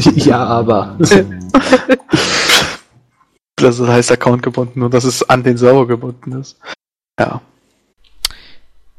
ja, 0.16 0.44
aber. 0.44 0.98
Das 3.56 3.80
heißt 3.80 4.12
Account 4.12 4.42
gebunden, 4.42 4.80
nur 4.80 4.90
dass 4.90 5.04
es 5.04 5.26
an 5.30 5.42
den 5.44 5.56
Server 5.56 5.86
gebunden 5.86 6.40
ist. 6.40 6.58
Ja. 7.18 7.40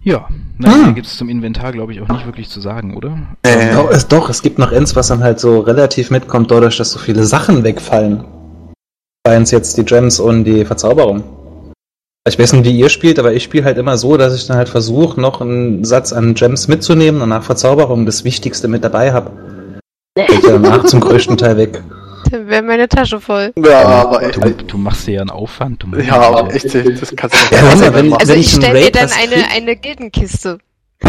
Ja, 0.03 0.27
nein, 0.57 0.73
Hm. 0.73 0.83
da 0.85 0.91
gibt 0.91 1.07
es 1.07 1.17
zum 1.17 1.29
Inventar, 1.29 1.71
glaube 1.71 1.93
ich, 1.93 2.01
auch 2.01 2.07
nicht 2.09 2.25
wirklich 2.25 2.49
zu 2.49 2.59
sagen, 2.59 2.95
oder? 2.97 3.17
Äh, 3.43 3.73
Doch, 3.73 3.89
es, 3.89 4.07
doch, 4.07 4.29
es 4.29 4.41
gibt 4.41 4.59
noch 4.59 4.71
eins, 4.71 4.95
was 4.95 5.07
dann 5.07 5.23
halt 5.23 5.39
so 5.39 5.59
relativ 5.61 6.11
mitkommt, 6.11 6.51
dadurch, 6.51 6.77
dass 6.77 6.91
so 6.91 6.99
viele 6.99 7.23
Sachen 7.23 7.63
wegfallen. 7.63 8.25
Seien 9.25 9.43
es 9.43 9.51
jetzt 9.51 9.77
die 9.77 9.85
Gems 9.85 10.19
und 10.19 10.43
die 10.43 10.65
Verzauberung. 10.65 11.23
Ich 12.27 12.37
weiß 12.37 12.53
nicht, 12.53 12.65
wie 12.65 12.77
ihr 12.77 12.89
spielt, 12.89 13.19
aber 13.19 13.33
ich 13.33 13.43
spiele 13.43 13.63
halt 13.65 13.77
immer 13.77 13.97
so, 13.97 14.17
dass 14.17 14.35
ich 14.35 14.45
dann 14.47 14.57
halt 14.57 14.69
versuche, 14.69 15.19
noch 15.19 15.39
einen 15.41 15.83
Satz 15.85 16.11
an 16.13 16.33
Gems 16.33 16.67
mitzunehmen 16.67 17.21
und 17.21 17.29
nach 17.29 17.43
Verzauberung 17.43 18.05
das 18.05 18.23
Wichtigste 18.25 18.67
mit 18.67 18.83
dabei 18.83 19.13
habe. 19.13 19.31
Geht 20.15 20.43
ja 20.43 20.51
danach 20.57 20.83
zum 20.85 20.99
größten 20.99 21.37
Teil 21.37 21.57
weg. 21.57 21.81
Dann 22.37 22.47
wäre 22.47 22.63
meine 22.63 22.87
Tasche 22.89 23.21
voll. 23.21 23.53
ja, 23.63 23.83
aber 23.83 24.23
echt. 24.23 24.43
Du, 24.43 24.49
du 24.51 24.77
machst 24.79 25.05
dir 25.05 25.13
ja 25.15 25.21
einen 25.21 25.29
Aufwand. 25.29 25.83
Du 25.83 25.95
Ja, 25.99 26.19
aber 26.19 26.51
echt, 26.53 26.65
das 26.73 27.15
kannst 27.15 27.35
du 27.51 27.55
Ja, 27.55 27.61
nicht 27.61 27.73
Wunder, 27.73 27.93
wenn- 27.93 28.09
machen. 28.09 28.21
Also 28.21 28.33
Wenn 28.33 28.39
ich 28.41 28.49
stelle 28.51 28.73
mir 28.73 28.85
Raid 28.85 28.95
dann 28.95 29.09
eine, 29.11 29.51
eine 29.51 29.75
Gildenkiste. 29.75 30.57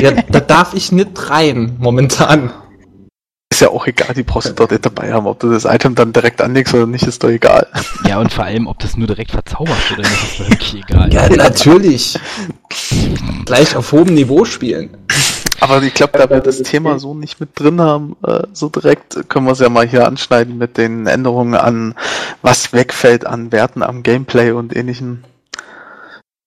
Ja, 0.00 0.12
da 0.12 0.38
darf 0.40 0.72
ich 0.74 0.92
nicht 0.92 1.30
rein, 1.30 1.76
momentan. 1.80 2.52
Ist 3.52 3.60
ja 3.60 3.68
auch 3.70 3.86
egal, 3.88 4.14
die 4.14 4.22
brauchst 4.22 4.48
du 4.48 4.52
dort 4.52 4.70
nicht 4.70 4.86
dabei 4.86 5.12
haben. 5.12 5.26
Ob 5.26 5.40
du 5.40 5.50
das 5.50 5.64
Item 5.64 5.96
dann 5.96 6.12
direkt 6.12 6.40
anlegst 6.40 6.72
oder 6.72 6.86
nicht, 6.86 7.04
ist 7.06 7.24
doch 7.24 7.28
egal. 7.28 7.66
Ja, 8.06 8.20
und 8.20 8.32
vor 8.32 8.44
allem, 8.44 8.68
ob 8.68 8.78
das 8.78 8.96
nur 8.96 9.08
direkt 9.08 9.32
verzauberst 9.32 9.90
oder 9.92 10.02
nicht, 10.02 10.22
ist 10.22 10.40
doch 10.40 10.48
wirklich 10.48 10.74
egal. 10.88 11.12
Ja, 11.12 11.28
natürlich. 11.28 12.18
Gleich 13.44 13.74
auf 13.74 13.90
hohem 13.90 14.14
Niveau 14.14 14.44
spielen. 14.44 14.96
Aber 15.60 15.82
ich 15.82 15.94
glaube, 15.94 16.18
da 16.18 16.28
wir 16.28 16.40
das 16.40 16.62
Thema 16.62 16.98
so 16.98 17.14
nicht 17.14 17.38
mit 17.38 17.50
drin 17.54 17.80
haben, 17.80 18.16
äh, 18.26 18.44
so 18.52 18.68
direkt, 18.68 19.28
können 19.28 19.46
wir 19.46 19.52
es 19.52 19.60
ja 19.60 19.68
mal 19.68 19.86
hier 19.86 20.06
anschneiden 20.06 20.58
mit 20.58 20.78
den 20.78 21.06
Änderungen 21.06 21.54
an, 21.54 21.94
was 22.42 22.72
wegfällt 22.72 23.26
an 23.26 23.52
Werten 23.52 23.82
am 23.82 24.02
Gameplay 24.02 24.52
und 24.52 24.74
ähnlichem. 24.74 25.24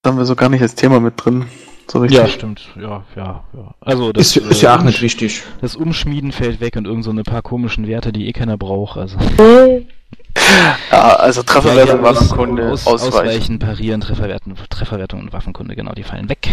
Das 0.02 0.12
haben 0.12 0.18
wir 0.18 0.26
so 0.26 0.36
gar 0.36 0.50
nicht 0.50 0.62
als 0.62 0.76
Thema 0.76 1.00
mit 1.00 1.14
drin. 1.24 1.46
So 1.90 2.00
richtig. 2.00 2.20
Ja, 2.20 2.28
stimmt. 2.28 2.70
Ja, 2.76 3.04
ja, 3.16 3.44
ja. 3.54 3.76
Also 3.82 4.12
das, 4.12 4.36
Ist, 4.36 4.48
ist 4.48 4.62
ja 4.62 4.76
äh, 4.76 4.80
auch 4.80 4.84
nicht 4.84 5.02
wichtig. 5.02 5.44
Das 5.62 5.76
Umschmieden 5.76 6.32
fällt 6.32 6.60
weg 6.60 6.76
und 6.76 6.88
irgend 6.88 7.04
so 7.04 7.12
eine 7.12 7.24
paar 7.24 7.42
komischen 7.42 7.88
Werte, 7.88 8.12
die 8.12 8.28
eh 8.28 8.34
keiner 8.34 8.58
braucht. 8.58 8.98
Also 8.98 9.18
Ja, 10.92 11.16
also 11.16 11.44
Trefferwerte, 11.44 11.96
aus- 12.00 12.04
Waffenkunde, 12.04 12.70
aus, 12.72 12.86
Ausweichen. 12.88 13.14
Ausweichen, 13.18 13.60
Parieren, 13.60 14.02
Trefferwerten, 14.02 14.56
Trefferwertung 14.70 15.22
und 15.22 15.34
Waffenkunde, 15.34 15.76
genau, 15.76 15.94
die 15.94 16.04
fallen 16.04 16.30
weg. 16.30 16.52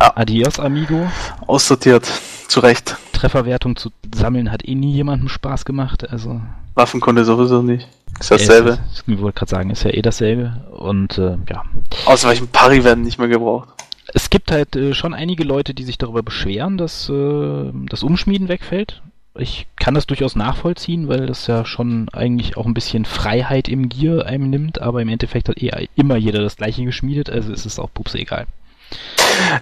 Ja. 0.00 0.12
Adios, 0.16 0.58
amigo. 0.60 1.06
Aussortiert. 1.46 2.06
Zu 2.48 2.60
Recht. 2.60 2.96
Trefferwertung 3.12 3.76
zu 3.76 3.90
sammeln 4.14 4.52
hat 4.52 4.64
eh 4.66 4.74
nie 4.74 4.92
jemandem 4.92 5.28
Spaß 5.28 5.64
gemacht. 5.64 6.08
Also 6.10 6.40
Waffenkunde 6.74 7.24
sowieso 7.24 7.62
nicht. 7.62 7.88
Ist 8.20 8.30
Ja, 8.30 8.36
dasselbe. 8.36 8.70
ist- 8.92 9.04
Ich 9.06 9.20
wollte 9.20 9.38
gerade 9.38 9.50
sagen, 9.50 9.70
ist 9.70 9.82
ja 9.84 9.90
eh 9.90 10.02
dasselbe. 10.02 10.64
Und 10.76 11.18
äh, 11.18 11.36
ja, 11.50 11.62
Ausweichen 12.06 12.48
Pari 12.48 12.84
werden 12.84 13.02
nicht 13.04 13.18
mehr 13.18 13.28
gebraucht. 13.28 13.68
es 14.14 14.30
gibt 14.30 14.52
halt 14.52 14.76
äh, 14.76 14.94
schon 14.94 15.12
einige 15.14 15.44
Leute, 15.44 15.74
die 15.74 15.82
sich 15.84 15.98
darüber 15.98 16.22
beschweren, 16.22 16.76
dass 16.78 17.08
äh, 17.08 17.70
das 17.88 18.02
Umschmieden 18.02 18.48
wegfällt. 18.48 19.02
Ich 19.38 19.66
kann 19.76 19.94
das 19.94 20.06
durchaus 20.06 20.36
nachvollziehen, 20.36 21.08
weil 21.08 21.26
das 21.26 21.46
ja 21.46 21.64
schon 21.64 22.08
eigentlich 22.10 22.56
auch 22.56 22.66
ein 22.66 22.74
bisschen 22.74 23.04
Freiheit 23.04 23.68
im 23.68 23.88
Gear 23.88 24.26
einem 24.26 24.50
nimmt, 24.50 24.80
aber 24.80 25.02
im 25.02 25.08
Endeffekt 25.08 25.48
hat 25.48 25.62
eh 25.62 25.88
immer 25.94 26.16
jeder 26.16 26.42
das 26.42 26.56
gleiche 26.56 26.84
geschmiedet, 26.84 27.30
also 27.30 27.52
ist 27.52 27.66
es 27.66 27.78
auch 27.78 27.92
pupse 27.92 28.18
egal. 28.18 28.46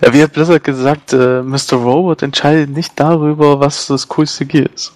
Ja, 0.02 0.12
wie 0.12 0.22
hat 0.22 0.32
Blizzard 0.32 0.64
gesagt, 0.64 1.12
äh, 1.12 1.42
Mr. 1.42 1.74
Robot 1.76 2.22
entscheidet 2.22 2.70
nicht 2.70 2.92
darüber, 2.96 3.60
was 3.60 3.86
das 3.86 4.08
coolste 4.08 4.46
Gear 4.46 4.66
ist. 4.74 4.92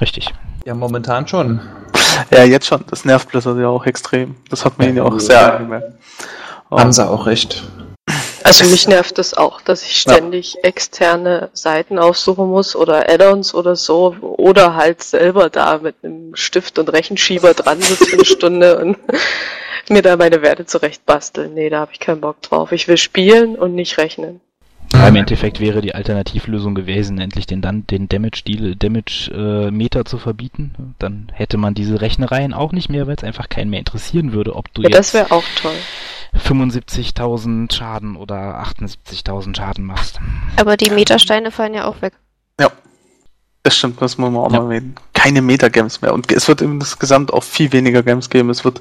Richtig. 0.00 0.32
Ja, 0.64 0.74
momentan 0.74 1.26
schon. 1.26 1.60
Ja, 2.30 2.44
jetzt 2.44 2.66
schon. 2.66 2.84
Das 2.88 3.04
nervt 3.04 3.30
Blizzard 3.30 3.58
ja 3.58 3.68
auch 3.68 3.86
extrem. 3.86 4.36
Das 4.50 4.64
hat 4.64 4.78
man 4.78 4.88
ihnen 4.88 4.98
ja 4.98 5.04
auch 5.04 5.18
sehr 5.18 5.54
angemerkt. 5.54 5.92
Haben 6.70 6.92
sie 6.92 7.08
auch 7.08 7.26
recht. 7.26 7.62
Also 8.46 8.64
mich 8.70 8.86
nervt 8.86 9.18
es 9.18 9.34
auch, 9.34 9.60
dass 9.60 9.82
ich 9.82 10.00
ständig 10.00 10.58
externe 10.62 11.50
Seiten 11.52 11.98
aufsuchen 11.98 12.48
muss 12.48 12.76
oder 12.76 13.10
Add-ons 13.10 13.54
oder 13.54 13.74
so 13.74 14.14
oder 14.20 14.76
halt 14.76 15.02
selber 15.02 15.50
da 15.50 15.78
mit 15.78 15.96
einem 16.02 16.36
Stift 16.36 16.78
und 16.78 16.92
Rechenschieber 16.92 17.54
dran 17.54 17.80
sitze 17.80 18.06
für 18.06 18.16
eine 18.16 18.24
Stunde 18.24 18.78
und 18.78 18.98
mir 19.88 20.02
da 20.02 20.16
meine 20.16 20.42
Werte 20.42 20.64
zurecht 20.64 21.04
basteln. 21.06 21.54
Nee, 21.54 21.70
da 21.70 21.80
habe 21.80 21.90
ich 21.92 21.98
keinen 21.98 22.20
Bock 22.20 22.40
drauf. 22.42 22.70
Ich 22.70 22.86
will 22.86 22.96
spielen 22.96 23.56
und 23.56 23.74
nicht 23.74 23.98
rechnen. 23.98 24.40
Ja, 24.92 25.08
Im 25.08 25.16
Endeffekt 25.16 25.58
wäre 25.58 25.80
die 25.80 25.96
Alternativlösung 25.96 26.76
gewesen, 26.76 27.18
endlich 27.18 27.46
den 27.46 27.60
dann 27.60 27.86
den 27.88 28.08
Damage 28.08 28.42
Deal, 28.46 28.76
Damage 28.76 29.30
äh, 29.34 29.70
Meter 29.72 30.04
zu 30.04 30.18
verbieten. 30.18 30.94
Dann 31.00 31.32
hätte 31.32 31.56
man 31.58 31.74
diese 31.74 32.00
Rechnereien 32.00 32.54
auch 32.54 32.70
nicht 32.70 32.88
mehr, 32.88 33.08
weil 33.08 33.16
es 33.16 33.24
einfach 33.24 33.48
keinen 33.48 33.70
mehr 33.70 33.80
interessieren 33.80 34.32
würde, 34.32 34.54
ob 34.54 34.72
du 34.72 34.82
Ja, 34.82 34.88
das 34.90 35.12
jetzt 35.12 35.14
wäre 35.14 35.32
auch 35.32 35.44
toll. 35.60 35.74
75.000 36.38 37.72
Schaden 37.72 38.16
oder 38.16 38.60
78.000 38.62 39.56
Schaden 39.56 39.84
machst. 39.84 40.20
Aber 40.56 40.76
die 40.76 40.90
Metersteine 40.90 41.50
fallen 41.50 41.74
ja 41.74 41.84
auch 41.86 42.02
weg. 42.02 42.12
Das 43.62 43.76
stimmt, 43.76 44.00
das 44.00 44.16
muss 44.16 44.30
man 44.30 44.44
auch 44.44 44.52
Ja. 44.52 44.60
mal 44.60 44.66
erwähnen. 44.66 44.94
Keine 45.12 45.42
Metagames 45.42 46.00
mehr. 46.00 46.14
Und 46.14 46.30
es 46.30 46.46
wird 46.46 46.60
insgesamt 46.60 47.32
auch 47.32 47.42
viel 47.42 47.72
weniger 47.72 48.04
Games 48.04 48.30
geben. 48.30 48.48
Es 48.48 48.64
wird 48.64 48.80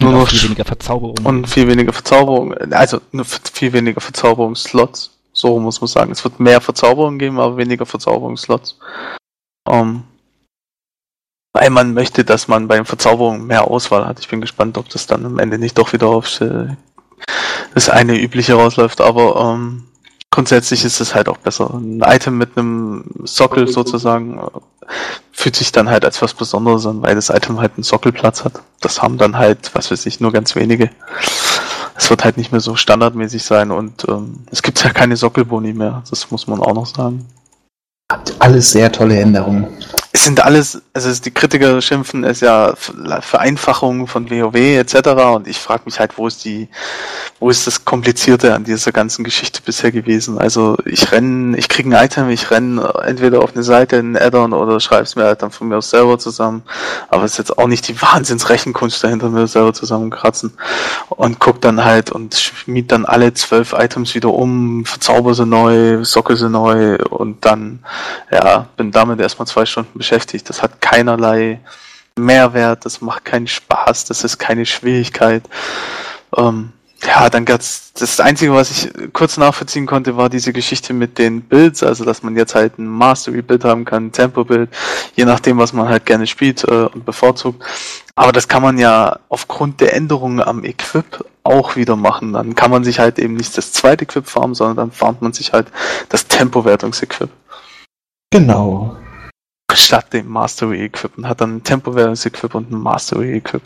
nur 0.00 0.10
Und 0.10 0.18
noch 0.18 0.28
viel 0.28 0.42
weniger 0.42 0.64
Verzauberung. 0.64 1.18
und 1.24 1.48
viel 1.48 1.68
weniger 1.68 1.92
Verzauberung. 1.92 2.52
Also 2.72 3.00
nur 3.12 3.24
viel 3.26 3.72
weniger 3.72 4.00
Verzauberungsslots. 4.00 5.16
So 5.32 5.60
muss 5.60 5.80
man 5.80 5.86
sagen. 5.86 6.10
Es 6.10 6.24
wird 6.24 6.40
mehr 6.40 6.60
Verzauberung 6.60 7.16
geben, 7.20 7.38
aber 7.38 7.56
weniger 7.58 7.86
Verzauberungsslots. 7.86 8.76
Ähm, 9.68 10.02
weil 11.52 11.70
man 11.70 11.94
möchte, 11.94 12.24
dass 12.24 12.48
man 12.48 12.66
bei 12.66 12.74
den 12.74 12.86
Verzauberungen 12.86 13.46
mehr 13.46 13.70
Auswahl 13.70 14.04
hat. 14.04 14.18
Ich 14.18 14.26
bin 14.28 14.40
gespannt, 14.40 14.76
ob 14.78 14.88
das 14.88 15.06
dann 15.06 15.24
am 15.24 15.38
Ende 15.38 15.60
nicht 15.60 15.78
doch 15.78 15.92
wieder 15.92 16.08
auf 16.08 16.40
äh, 16.40 16.74
das 17.74 17.88
eine 17.88 18.20
übliche 18.20 18.54
rausläuft. 18.54 19.00
Aber 19.00 19.54
ähm, 19.54 19.84
grundsätzlich 20.30 20.84
ist 20.84 21.00
es 21.00 21.14
halt 21.14 21.28
auch 21.28 21.38
besser. 21.38 21.72
Ein 21.74 22.02
Item 22.04 22.38
mit 22.38 22.56
einem 22.56 23.04
Sockel 23.24 23.68
sozusagen 23.68 24.38
äh, 24.38 24.86
fühlt 25.32 25.56
sich 25.56 25.72
dann 25.72 25.90
halt 25.90 26.04
als 26.04 26.22
was 26.22 26.34
Besonderes 26.34 26.86
an, 26.86 27.02
weil 27.02 27.14
das 27.14 27.30
Item 27.30 27.60
halt 27.60 27.72
einen 27.76 27.84
Sockelplatz 27.84 28.44
hat. 28.44 28.54
Das 28.80 29.02
haben 29.02 29.18
dann 29.18 29.36
halt, 29.36 29.70
was 29.74 29.90
weiß 29.90 30.06
ich, 30.06 30.20
nur 30.20 30.32
ganz 30.32 30.54
wenige. 30.56 30.90
es 31.96 32.10
wird 32.10 32.24
halt 32.24 32.36
nicht 32.36 32.52
mehr 32.52 32.60
so 32.60 32.76
standardmäßig 32.76 33.42
sein 33.42 33.70
und 33.70 34.06
ähm, 34.08 34.44
es 34.50 34.62
gibt 34.62 34.82
ja 34.82 34.90
keine 34.90 35.16
Sockelboni 35.16 35.72
mehr. 35.72 36.02
Das 36.10 36.30
muss 36.30 36.46
man 36.46 36.60
auch 36.60 36.74
noch 36.74 36.86
sagen. 36.86 37.26
Alles 38.38 38.70
sehr 38.70 38.92
tolle 38.92 39.18
Änderungen 39.18 39.68
es 40.14 40.22
sind 40.22 40.44
alles, 40.44 40.80
also 40.92 41.12
die 41.20 41.32
Kritiker 41.32 41.82
schimpfen 41.82 42.22
es 42.22 42.38
ja 42.38 42.74
Vereinfachung 42.76 44.06
von 44.06 44.30
WoW 44.30 44.54
etc. 44.54 45.08
Und 45.34 45.48
ich 45.48 45.58
frage 45.58 45.82
mich 45.86 45.98
halt, 45.98 46.16
wo 46.16 46.28
ist 46.28 46.44
die, 46.44 46.68
wo 47.40 47.50
ist 47.50 47.66
das 47.66 47.84
Komplizierte 47.84 48.54
an 48.54 48.62
dieser 48.62 48.92
ganzen 48.92 49.24
Geschichte 49.24 49.60
bisher 49.60 49.90
gewesen? 49.90 50.38
Also 50.38 50.76
ich 50.84 51.10
renne, 51.10 51.58
ich 51.58 51.68
kriege 51.68 51.88
ein 51.88 52.04
Item, 52.04 52.30
ich 52.30 52.48
renne 52.52 52.94
entweder 53.04 53.42
auf 53.42 53.54
eine 53.54 53.64
Seite, 53.64 53.96
ein 53.96 54.16
Addon 54.16 54.52
oder 54.52 54.78
schreibe 54.78 55.02
es 55.02 55.16
mir 55.16 55.24
halt 55.24 55.42
dann 55.42 55.50
von 55.50 55.66
mir 55.66 55.78
aus 55.78 55.90
selber 55.90 56.16
zusammen. 56.16 56.62
Aber 57.08 57.24
es 57.24 57.32
ist 57.32 57.38
jetzt 57.38 57.58
auch 57.58 57.66
nicht 57.66 57.88
die 57.88 58.00
Wahnsinnsrechenkunst 58.00 59.02
dahinter, 59.02 59.30
mir 59.30 59.48
selber 59.48 59.72
zusammenkratzen. 59.72 60.52
Und 61.08 61.40
guck 61.40 61.60
dann 61.60 61.84
halt 61.84 62.12
und 62.12 62.36
schmied 62.36 62.92
dann 62.92 63.04
alle 63.04 63.34
zwölf 63.34 63.72
Items 63.72 64.14
wieder 64.14 64.32
um, 64.32 64.84
verzauber 64.84 65.34
sie 65.34 65.44
neu, 65.44 66.04
socke 66.04 66.36
sie 66.36 66.48
neu 66.48 66.98
und 66.98 67.44
dann, 67.44 67.80
ja, 68.30 68.68
bin 68.76 68.92
damit 68.92 69.18
erstmal 69.18 69.48
zwei 69.48 69.66
Stunden 69.66 70.03
beschäftigt. 70.04 70.48
Das 70.50 70.62
hat 70.62 70.82
keinerlei 70.82 71.60
Mehrwert, 72.16 72.84
das 72.84 73.00
macht 73.00 73.24
keinen 73.24 73.46
Spaß, 73.46 74.04
das 74.04 74.22
ist 74.22 74.38
keine 74.38 74.66
Schwierigkeit. 74.66 75.42
Ähm, 76.36 76.72
ja, 77.02 77.28
dann 77.28 77.44
gab's 77.44 77.92
das 77.94 78.20
Einzige, 78.20 78.54
was 78.54 78.70
ich 78.70 79.12
kurz 79.12 79.36
nachvollziehen 79.36 79.86
konnte, 79.86 80.16
war 80.16 80.28
diese 80.28 80.52
Geschichte 80.52 80.92
mit 80.92 81.18
den 81.18 81.42
Builds, 81.42 81.82
also 81.82 82.04
dass 82.04 82.22
man 82.22 82.36
jetzt 82.36 82.54
halt 82.54 82.78
ein 82.78 82.86
Mastery-Bild 82.86 83.64
haben 83.64 83.84
kann, 83.84 84.06
ein 84.06 84.12
Tempo-Bild, 84.12 84.70
je 85.16 85.24
nachdem, 85.24 85.58
was 85.58 85.72
man 85.72 85.88
halt 85.88 86.06
gerne 86.06 86.26
spielt 86.26 86.64
äh, 86.64 86.88
und 86.92 87.04
bevorzugt. 87.04 87.62
Aber 88.14 88.32
das 88.32 88.46
kann 88.46 88.62
man 88.62 88.78
ja 88.78 89.18
aufgrund 89.28 89.80
der 89.80 89.94
Änderungen 89.94 90.40
am 90.40 90.64
Equip 90.64 91.24
auch 91.42 91.76
wieder 91.76 91.96
machen. 91.96 92.32
Dann 92.32 92.54
kann 92.54 92.70
man 92.70 92.84
sich 92.84 93.00
halt 93.00 93.18
eben 93.18 93.34
nicht 93.34 93.56
das 93.58 93.72
zweite 93.72 94.04
Equip 94.04 94.26
farmen, 94.26 94.54
sondern 94.54 94.76
dann 94.76 94.92
farmt 94.92 95.20
man 95.20 95.32
sich 95.32 95.52
halt 95.52 95.66
das 96.10 96.28
Tempowertungs-Equip. 96.28 97.28
Genau 98.30 98.96
statt 99.74 100.12
dem 100.12 100.28
Mastery 100.28 100.84
Equip 100.84 101.16
und 101.18 101.28
hat 101.28 101.40
dann 101.40 101.56
ein 101.56 101.62
temporäres 101.62 102.24
Equip 102.26 102.54
und 102.54 102.70
ein 102.70 102.78
Mastery 102.78 103.36
Equip. 103.36 103.62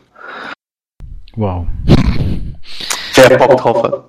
Wow. 1.36 1.66
Wer 3.14 3.38
Bock 3.38 3.56
drauf 3.58 3.82
hat. 3.82 4.04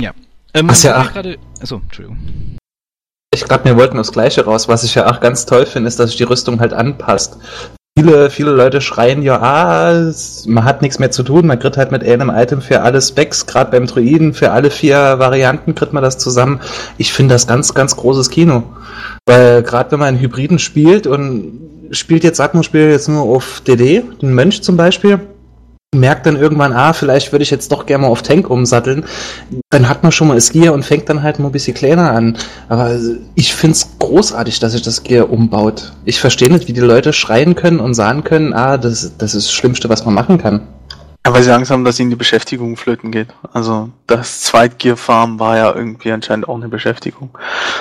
Ja. 0.00 0.12
Ähm, 0.54 0.68
Was 0.68 0.82
ja 0.82 1.00
auch, 1.00 1.12
gerade. 1.12 1.38
Achso, 1.60 1.76
Entschuldigung. 1.76 2.56
Ich 3.32 3.44
glaube, 3.44 3.64
wir 3.64 3.76
wollten 3.76 3.96
das 3.96 4.10
Gleiche 4.10 4.44
raus. 4.44 4.68
Was 4.68 4.82
ich 4.82 4.94
ja 4.94 5.10
auch 5.10 5.20
ganz 5.20 5.46
toll 5.46 5.66
finde, 5.66 5.88
ist, 5.88 6.00
dass 6.00 6.10
sich 6.10 6.16
die 6.16 6.24
Rüstung 6.24 6.60
halt 6.60 6.72
anpasst. 6.72 7.38
Viele, 8.00 8.30
viele 8.30 8.52
Leute 8.52 8.80
schreien 8.80 9.22
ja, 9.22 9.40
ah, 9.42 10.10
man 10.46 10.64
hat 10.64 10.80
nichts 10.80 10.98
mehr 10.98 11.10
zu 11.10 11.22
tun, 11.22 11.46
man 11.46 11.58
kriegt 11.58 11.76
halt 11.76 11.90
mit 11.90 12.02
einem 12.02 12.30
Item 12.30 12.62
für 12.62 12.80
alle 12.80 13.02
Specs, 13.02 13.44
gerade 13.44 13.70
beim 13.70 13.86
Druiden, 13.86 14.32
für 14.32 14.52
alle 14.52 14.70
vier 14.70 15.18
Varianten 15.18 15.74
kriegt 15.74 15.92
man 15.92 16.02
das 16.02 16.16
zusammen. 16.16 16.60
Ich 16.96 17.12
finde 17.12 17.34
das 17.34 17.46
ganz, 17.46 17.74
ganz 17.74 17.96
großes 17.96 18.30
Kino. 18.30 18.62
Weil 19.26 19.62
gerade 19.62 19.92
wenn 19.92 19.98
man 19.98 20.08
einen 20.08 20.20
Hybriden 20.20 20.58
spielt 20.58 21.06
und 21.06 21.52
spielt 21.90 22.24
jetzt, 22.24 22.42
spielt 22.62 22.90
jetzt 22.90 23.08
nur 23.08 23.22
auf 23.22 23.60
DD, 23.66 24.02
den 24.22 24.34
Mönch 24.34 24.62
zum 24.62 24.78
Beispiel, 24.78 25.20
merkt 25.94 26.24
dann 26.26 26.36
irgendwann, 26.36 26.72
ah, 26.72 26.92
vielleicht 26.92 27.32
würde 27.32 27.42
ich 27.42 27.50
jetzt 27.50 27.72
doch 27.72 27.84
gerne 27.84 28.02
mal 28.02 28.08
auf 28.08 28.22
Tank 28.22 28.48
umsatteln, 28.48 29.04
dann 29.70 29.88
hat 29.88 30.04
man 30.04 30.12
schon 30.12 30.28
mal 30.28 30.34
das 30.34 30.52
Gear 30.52 30.72
und 30.72 30.84
fängt 30.84 31.08
dann 31.08 31.24
halt 31.24 31.40
mal 31.40 31.48
ein 31.48 31.52
bisschen 31.52 31.74
kleiner 31.74 32.12
an. 32.12 32.36
Aber 32.68 32.96
ich 33.34 33.54
finde 33.54 33.72
es 33.72 33.88
großartig, 33.98 34.60
dass 34.60 34.72
sich 34.72 34.82
das 34.82 35.02
Gear 35.02 35.30
umbaut. 35.30 35.92
Ich 36.04 36.20
verstehe 36.20 36.50
nicht, 36.50 36.68
wie 36.68 36.72
die 36.72 36.80
Leute 36.80 37.12
schreien 37.12 37.56
können 37.56 37.80
und 37.80 37.94
sagen 37.94 38.22
können, 38.22 38.52
ah, 38.52 38.78
das, 38.78 39.16
das 39.18 39.34
ist 39.34 39.48
das 39.48 39.52
Schlimmste, 39.52 39.88
was 39.88 40.04
man 40.04 40.14
machen 40.14 40.38
kann. 40.38 40.62
Ja, 41.26 41.34
weil 41.34 41.42
sie 41.42 41.52
Angst 41.52 41.70
haben, 41.70 41.84
dass 41.84 42.00
ihnen 42.00 42.08
die 42.08 42.16
Beschäftigung 42.16 42.78
flöten 42.78 43.10
geht. 43.10 43.28
Also 43.52 43.90
das 44.06 44.40
Zweitgear-Farm 44.40 45.38
war 45.38 45.58
ja 45.58 45.74
irgendwie 45.74 46.12
anscheinend 46.12 46.48
auch 46.48 46.56
eine 46.56 46.68
Beschäftigung. 46.68 47.36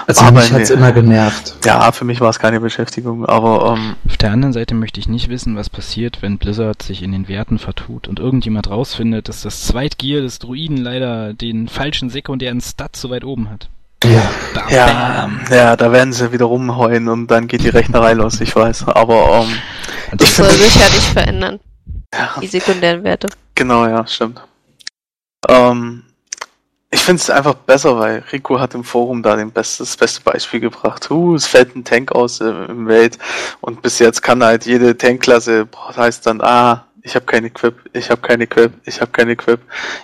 Also 0.07 0.23
aber 0.23 0.41
mich 0.41 0.51
hat's 0.51 0.69
immer 0.69 0.91
genervt. 0.91 1.55
Ja, 1.63 1.89
für 1.93 2.03
mich 2.03 2.19
war 2.19 2.29
es 2.29 2.39
keine 2.39 2.59
Beschäftigung, 2.59 3.25
aber... 3.25 3.77
Ähm, 3.77 3.95
Auf 4.05 4.17
der 4.17 4.31
anderen 4.31 4.51
Seite 4.51 4.75
möchte 4.75 4.99
ich 4.99 5.07
nicht 5.07 5.29
wissen, 5.29 5.55
was 5.55 5.69
passiert, 5.69 6.21
wenn 6.21 6.37
Blizzard 6.37 6.81
sich 6.81 7.01
in 7.01 7.13
den 7.13 7.29
Werten 7.29 7.59
vertut 7.59 8.09
und 8.09 8.19
irgendjemand 8.19 8.69
rausfindet, 8.69 9.29
dass 9.29 9.41
das 9.41 9.61
Zweitgear 9.61 10.21
des 10.21 10.39
Druiden 10.39 10.75
leider 10.75 11.33
den 11.33 11.69
falschen 11.69 12.09
sekundären 12.09 12.59
Stat 12.59 12.97
so 12.97 13.09
weit 13.09 13.23
oben 13.23 13.49
hat. 13.49 13.69
Ja. 14.03 14.21
Bam, 14.53 14.69
ja, 14.69 14.85
bam. 14.85 15.41
ja, 15.49 15.75
da 15.77 15.91
werden 15.93 16.11
sie 16.11 16.33
wieder 16.33 16.45
rumheulen 16.45 17.07
und 17.07 17.27
dann 17.27 17.47
geht 17.47 17.63
die 17.63 17.69
Rechnerei 17.69 18.13
los, 18.13 18.41
ich 18.41 18.53
weiß. 18.53 18.87
Aber 18.89 19.43
ähm, 19.43 20.17
das 20.17 20.35
soll 20.35 20.49
sich 20.49 20.75
ja 20.75 20.85
nicht 20.93 21.13
verändern. 21.13 21.59
Die 22.41 22.47
sekundären 22.47 23.03
Werte. 23.03 23.27
Genau, 23.55 23.85
ja, 23.85 24.05
stimmt. 24.07 24.41
Ähm, 25.47 26.03
ich 26.91 27.01
finde 27.01 27.21
es 27.21 27.29
einfach 27.29 27.53
besser, 27.53 27.99
weil 27.99 28.23
Rico 28.31 28.59
hat 28.59 28.73
im 28.73 28.83
Forum 28.83 29.21
da 29.21 29.35
den 29.35 29.51
best, 29.51 29.79
das 29.79 29.95
beste 29.95 30.21
Beispiel 30.21 30.59
gebracht. 30.59 31.09
Uh, 31.11 31.35
es 31.35 31.45
fällt 31.45 31.75
ein 31.75 31.83
Tank 31.83 32.11
aus 32.11 32.41
äh, 32.41 32.49
im 32.49 32.87
Welt 32.87 33.19
und 33.61 33.81
bis 33.81 33.99
jetzt 33.99 34.21
kann 34.21 34.43
halt 34.43 34.65
jede 34.65 34.97
Tankklasse, 34.97 35.65
boah, 35.65 35.95
heißt 35.95 36.25
dann, 36.25 36.41
ah, 36.41 36.85
ich 37.03 37.15
habe 37.15 37.25
kein 37.25 37.45
Equip, 37.45 37.75
ich 37.93 38.09
habe 38.09 38.21
kein 38.21 38.41
Equip, 38.41 38.73
ich 38.85 38.99
habe 39.01 39.11
kein 39.11 39.29
Equip. 39.29 39.59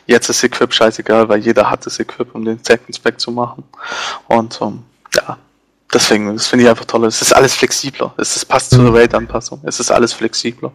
Jetzt 0.05 0.29
ist 0.29 0.43
Equip 0.43 0.73
scheißegal, 0.73 1.27
weil 1.27 1.39
jeder 1.39 1.69
hat 1.69 1.85
das 1.85 1.99
Equip, 1.99 2.33
um 2.33 2.45
den 2.45 2.59
Second 2.63 2.95
Spec 2.95 3.19
zu 3.19 3.31
machen. 3.31 3.63
Und 4.27 4.59
um, 4.61 4.73
ähm, 4.73 4.83
ja, 5.15 5.37
deswegen, 5.93 6.33
das 6.33 6.47
finde 6.47 6.65
ich 6.65 6.69
einfach 6.69 6.85
toll. 6.85 7.05
Es 7.05 7.21
ist 7.21 7.33
alles 7.33 7.55
flexibler. 7.55 8.13
Es 8.17 8.35
ist, 8.35 8.45
passt 8.45 8.71
zu 8.71 8.81
der 8.81 8.93
Weltanpassung. 8.93 9.61
Es 9.65 9.79
ist 9.79 9.91
alles 9.91 10.13
flexibler. 10.13 10.71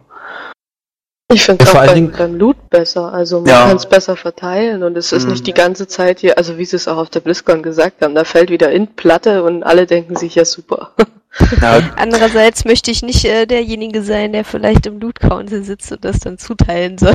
Ich 1.33 1.45
finde 1.45 1.65
es 1.65 1.73
ja, 1.73 1.83
auch 1.83 1.87
beim, 1.87 2.11
beim 2.11 2.35
Loot 2.35 2.71
besser. 2.71 3.13
Also 3.13 3.41
man 3.41 3.49
ja. 3.49 3.67
kann 3.67 3.77
es 3.77 3.87
besser 3.87 4.17
verteilen 4.17 4.83
und 4.83 4.97
es 4.97 5.13
ist 5.13 5.25
mhm. 5.25 5.33
nicht 5.33 5.47
die 5.47 5.55
ganze 5.55 5.87
Zeit 5.87 6.21
hier, 6.21 6.37
also 6.39 6.59
wie 6.59 6.65
sie 6.65 6.77
es 6.77 6.89
auch 6.89 6.97
auf 6.97 7.11
der 7.11 7.21
BlizzCon 7.21 7.63
gesagt 7.63 8.03
haben, 8.03 8.15
da 8.15 8.25
fällt 8.25 8.51
wieder 8.51 8.71
in 8.73 8.89
Platte 8.89 9.45
und 9.45 9.63
alle 9.63 9.87
denken 9.87 10.17
sich 10.17 10.35
ja 10.35 10.45
super. 10.45 10.93
Ja. 11.61 11.81
Andererseits 11.97 12.65
möchte 12.65 12.91
ich 12.91 13.03
nicht 13.03 13.25
äh, 13.25 13.47
derjenige 13.47 14.03
sein, 14.03 14.33
der 14.33 14.45
vielleicht 14.45 14.87
im 14.87 14.99
Loot 14.99 15.21
Council 15.21 15.63
sitzt 15.63 15.93
und 15.93 16.05
das 16.05 16.19
dann 16.19 16.39
zuteilen 16.39 16.99
soll. 16.99 17.15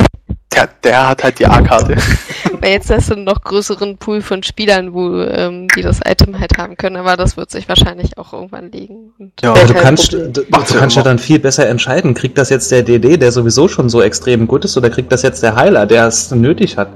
Ja, 0.55 0.69
der 0.83 1.09
hat 1.09 1.23
halt 1.23 1.39
die 1.39 1.45
A-Karte. 1.45 1.97
Weil 2.61 2.71
jetzt 2.71 2.89
hast 2.89 3.09
du 3.09 3.15
einen 3.15 3.25
noch 3.25 3.41
größeren 3.41 3.97
Pool 3.97 4.21
von 4.21 4.41
Spielern, 4.41 4.93
wo 4.93 5.19
ähm, 5.21 5.67
die 5.75 5.81
das 5.81 5.99
Item 6.05 6.39
halt 6.39 6.57
haben 6.57 6.77
können, 6.77 6.95
aber 6.95 7.17
das 7.17 7.35
wird 7.35 7.51
sich 7.51 7.67
wahrscheinlich 7.67 8.17
auch 8.17 8.31
irgendwann 8.31 8.71
legen. 8.71 9.11
ja, 9.41 9.53
du 9.53 9.73
kannst, 9.73 10.13
du, 10.13 10.29
du 10.29 10.43
kannst 10.49 10.95
ja 10.95 11.03
dann 11.03 11.19
viel 11.19 11.39
besser 11.39 11.67
entscheiden. 11.67 12.13
Kriegt 12.13 12.37
das 12.37 12.49
jetzt 12.49 12.71
der 12.71 12.83
DD, 12.83 13.17
der 13.17 13.33
sowieso 13.33 13.67
schon 13.67 13.89
so 13.89 14.01
extrem 14.01 14.47
gut 14.47 14.63
ist, 14.63 14.77
oder 14.77 14.89
kriegt 14.89 15.11
das 15.11 15.23
jetzt 15.23 15.43
der 15.43 15.55
Heiler, 15.55 15.85
der 15.85 16.07
es 16.07 16.31
nötig 16.31 16.77
hat? 16.77 16.89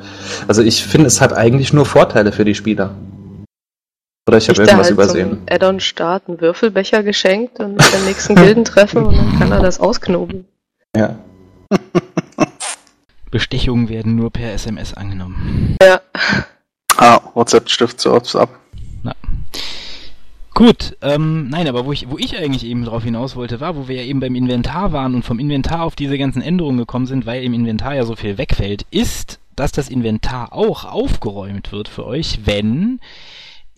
Also 0.47 0.61
ich 0.61 0.85
finde, 0.85 1.07
es 1.07 1.19
hat 1.19 1.33
eigentlich 1.33 1.73
nur 1.73 1.85
Vorteile 1.85 2.31
für 2.31 2.45
die 2.45 2.55
Spieler. 2.55 2.95
Oder 4.29 4.37
ich 4.37 4.47
habe 4.47 4.61
irgendwas 4.61 4.85
halt 4.85 4.93
übersehen. 4.93 5.41
Addon 5.49 5.79
Start 5.79 6.27
einen 6.27 6.39
Würfelbecher 6.39 7.01
geschenkt 7.01 7.59
und 7.59 7.77
mit 7.77 7.93
dem 7.93 8.05
nächsten 8.05 8.35
Gildentreffen 8.35 9.03
und 9.03 9.17
dann 9.17 9.39
kann 9.39 9.51
er 9.51 9.59
das 9.59 9.79
ausknoben. 9.79 10.45
Ja. 10.95 11.15
Bestechungen 13.31 13.89
werden 13.89 14.15
nur 14.15 14.29
per 14.29 14.53
SMS 14.53 14.93
angenommen. 14.93 15.75
Ja. 15.81 15.99
Ah, 16.97 17.19
WhatsApp 17.33 17.71
stiftet 17.71 18.27
so 18.27 18.39
ab. 18.39 18.49
Na. 19.01 19.15
Gut, 20.53 20.95
ähm, 21.01 21.49
nein, 21.49 21.67
aber 21.67 21.87
wo 21.87 21.91
ich, 21.91 22.07
wo 22.11 22.19
ich 22.19 22.37
eigentlich 22.37 22.67
eben 22.67 22.85
drauf 22.85 23.03
hinaus 23.03 23.35
wollte, 23.35 23.59
war, 23.59 23.75
wo 23.75 23.87
wir 23.87 23.95
ja 23.95 24.03
eben 24.03 24.19
beim 24.19 24.35
Inventar 24.35 24.93
waren 24.93 25.15
und 25.15 25.25
vom 25.25 25.39
Inventar 25.39 25.81
auf 25.81 25.95
diese 25.95 26.19
ganzen 26.19 26.43
Änderungen 26.43 26.77
gekommen 26.77 27.07
sind, 27.07 27.25
weil 27.25 27.43
im 27.43 27.55
Inventar 27.55 27.95
ja 27.95 28.05
so 28.05 28.15
viel 28.15 28.37
wegfällt, 28.37 28.85
ist, 28.91 29.39
dass 29.55 29.71
das 29.71 29.89
Inventar 29.89 30.53
auch 30.53 30.85
aufgeräumt 30.85 31.71
wird 31.71 31.87
für 31.87 32.05
euch, 32.05 32.41
wenn 32.45 32.99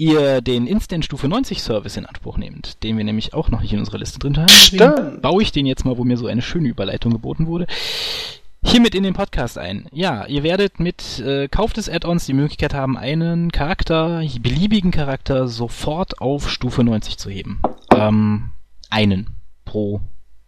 ihr 0.02 0.42
den 0.42 0.66
Instant 0.66 1.06
Stufe 1.06 1.28
90 1.28 1.62
Service 1.62 1.96
in 1.96 2.08
Anspruch 2.08 2.38
nehmt, 2.38 2.82
den 2.84 2.98
wir 2.98 3.04
nämlich 3.04 3.34
auch 3.36 3.50
noch 3.50 3.62
nicht 3.62 3.72
in 3.72 3.80
unserer 3.80 4.00
Liste 4.00 4.18
drin 4.18 4.36
haben. 4.38 4.48
Deswegen 4.48 5.22
baue 5.22 5.44
ich 5.44 5.52
den 5.52 5.68
jetzt 5.68 5.86
mal, 5.86 5.98
wo 5.98 6.04
mir 6.04 6.18
so 6.18 6.26
eine 6.26 6.42
schöne 6.42 6.68
Überleitung 6.68 7.12
geboten 7.12 7.46
wurde 7.46 7.68
hiermit 8.64 8.96
in 8.96 9.04
den 9.04 9.14
Podcast 9.14 9.58
ein. 9.58 9.88
Ja, 9.92 10.26
ihr 10.28 10.44
werdet 10.44 10.80
mit 10.80 11.20
äh, 11.20 11.48
Kauf 11.48 11.74
des 11.74 11.90
Add-ons 11.90 12.26
die 12.26 12.34
Möglichkeit 12.34 12.74
haben, 12.74 12.98
einen 12.98 13.52
Charakter, 13.52 14.22
beliebigen 14.40 14.92
Charakter, 14.92 15.48
sofort 15.48 16.22
auf 16.22 16.50
Stufe 16.50 16.84
90 16.84 17.18
zu 17.18 17.30
heben. 17.30 17.62
Ähm, 17.94 18.52
einen 18.90 19.36
pro. 19.66 20.02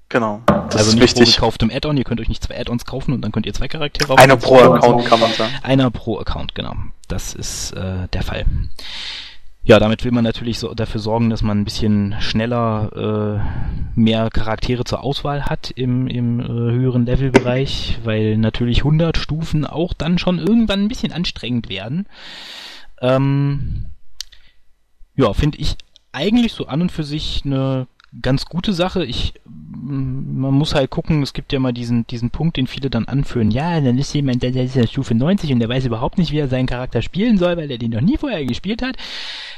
Genau. 0.10 0.44
Das 0.46 0.76
also 0.76 0.90
ist 0.90 0.94
nicht 0.94 1.04
wichtig. 1.04 1.24
pro 1.24 1.48
gekauftem 1.48 1.72
Add-on, 1.72 1.98
ihr 1.98 2.04
könnt 2.04 2.22
euch 2.22 2.30
nicht 2.30 2.44
zwei 2.44 2.60
Add-ons 2.60 2.86
kaufen 2.86 3.14
und 3.14 3.22
dann 3.22 3.32
könnt 3.32 3.48
ihr 3.48 3.54
zwei 3.54 3.68
Charaktere 3.68 4.16
Einer 4.18 4.38
pro 4.38 4.58
Account 4.58 5.06
kann 5.06 5.20
man 5.20 5.32
sagen. 5.34 5.52
Einer 5.64 5.90
pro 5.90 6.20
Account, 6.20 6.54
genau. 6.54 6.76
Das 7.08 7.34
ist 7.34 7.72
äh, 7.72 8.08
der 8.14 8.22
Fall. 8.22 8.46
Ja, 9.66 9.80
damit 9.80 10.04
will 10.04 10.12
man 10.12 10.26
natürlich 10.26 10.60
so 10.60 10.74
dafür 10.74 11.00
sorgen, 11.00 11.30
dass 11.30 11.42
man 11.42 11.62
ein 11.62 11.64
bisschen 11.64 12.16
schneller 12.20 13.40
äh, 13.96 14.00
mehr 14.00 14.30
Charaktere 14.30 14.84
zur 14.84 15.04
Auswahl 15.04 15.46
hat 15.46 15.72
im, 15.72 16.08
im 16.08 16.42
äh, 16.42 16.44
höheren 16.44 17.06
Levelbereich, 17.06 18.00
weil 18.04 18.38
natürlich 18.38 18.80
100 18.80 19.18
Stufen 19.18 19.66
auch 19.66 19.94
dann 19.94 20.18
schon 20.18 20.38
irgendwann 20.38 20.82
ein 20.82 20.88
bisschen 20.90 21.14
anstrengend 21.14 21.70
werden. 21.70 22.08
Ähm, 23.02 23.86
ja, 25.16 25.32
finde 25.34 25.60
ich 25.60 25.78
eigentlich 26.12 26.52
so 26.52 26.68
an 26.68 26.82
und 26.82 26.92
für 26.92 27.06
sich 27.06 27.44
eine 27.46 27.88
ganz 28.22 28.46
gute 28.46 28.74
Sache. 28.74 29.04
Ich, 29.06 29.34
mm, 29.46 30.40
man 30.40 30.54
muss 30.54 30.76
halt 30.76 30.90
gucken, 30.90 31.24
es 31.24 31.34
gibt 31.34 31.52
ja 31.54 31.60
mal 31.60 31.74
diesen, 31.74 32.06
diesen 32.08 32.30
Punkt, 32.30 32.58
den 32.58 32.68
viele 32.68 32.90
dann 32.90 33.08
anführen. 33.08 33.52
Ja, 33.52 33.80
dann 33.82 33.98
ist 33.98 34.14
jemand, 34.14 34.44
der, 34.44 34.52
der 34.52 34.66
ist 34.66 34.76
ja 34.76 34.86
Stufe 34.86 35.16
90 35.16 35.52
und 35.52 35.60
der 35.60 35.70
weiß 35.70 35.86
überhaupt 35.86 36.18
nicht, 36.18 36.32
wie 36.32 36.40
er 36.40 36.48
seinen 36.48 36.68
Charakter 36.68 37.02
spielen 37.02 37.38
soll, 37.38 37.58
weil 37.58 37.72
er 37.72 37.78
den 37.78 37.92
noch 37.92 38.02
nie 38.02 38.18
vorher 38.18 38.46
gespielt 38.46 38.82
hat. 38.82 38.98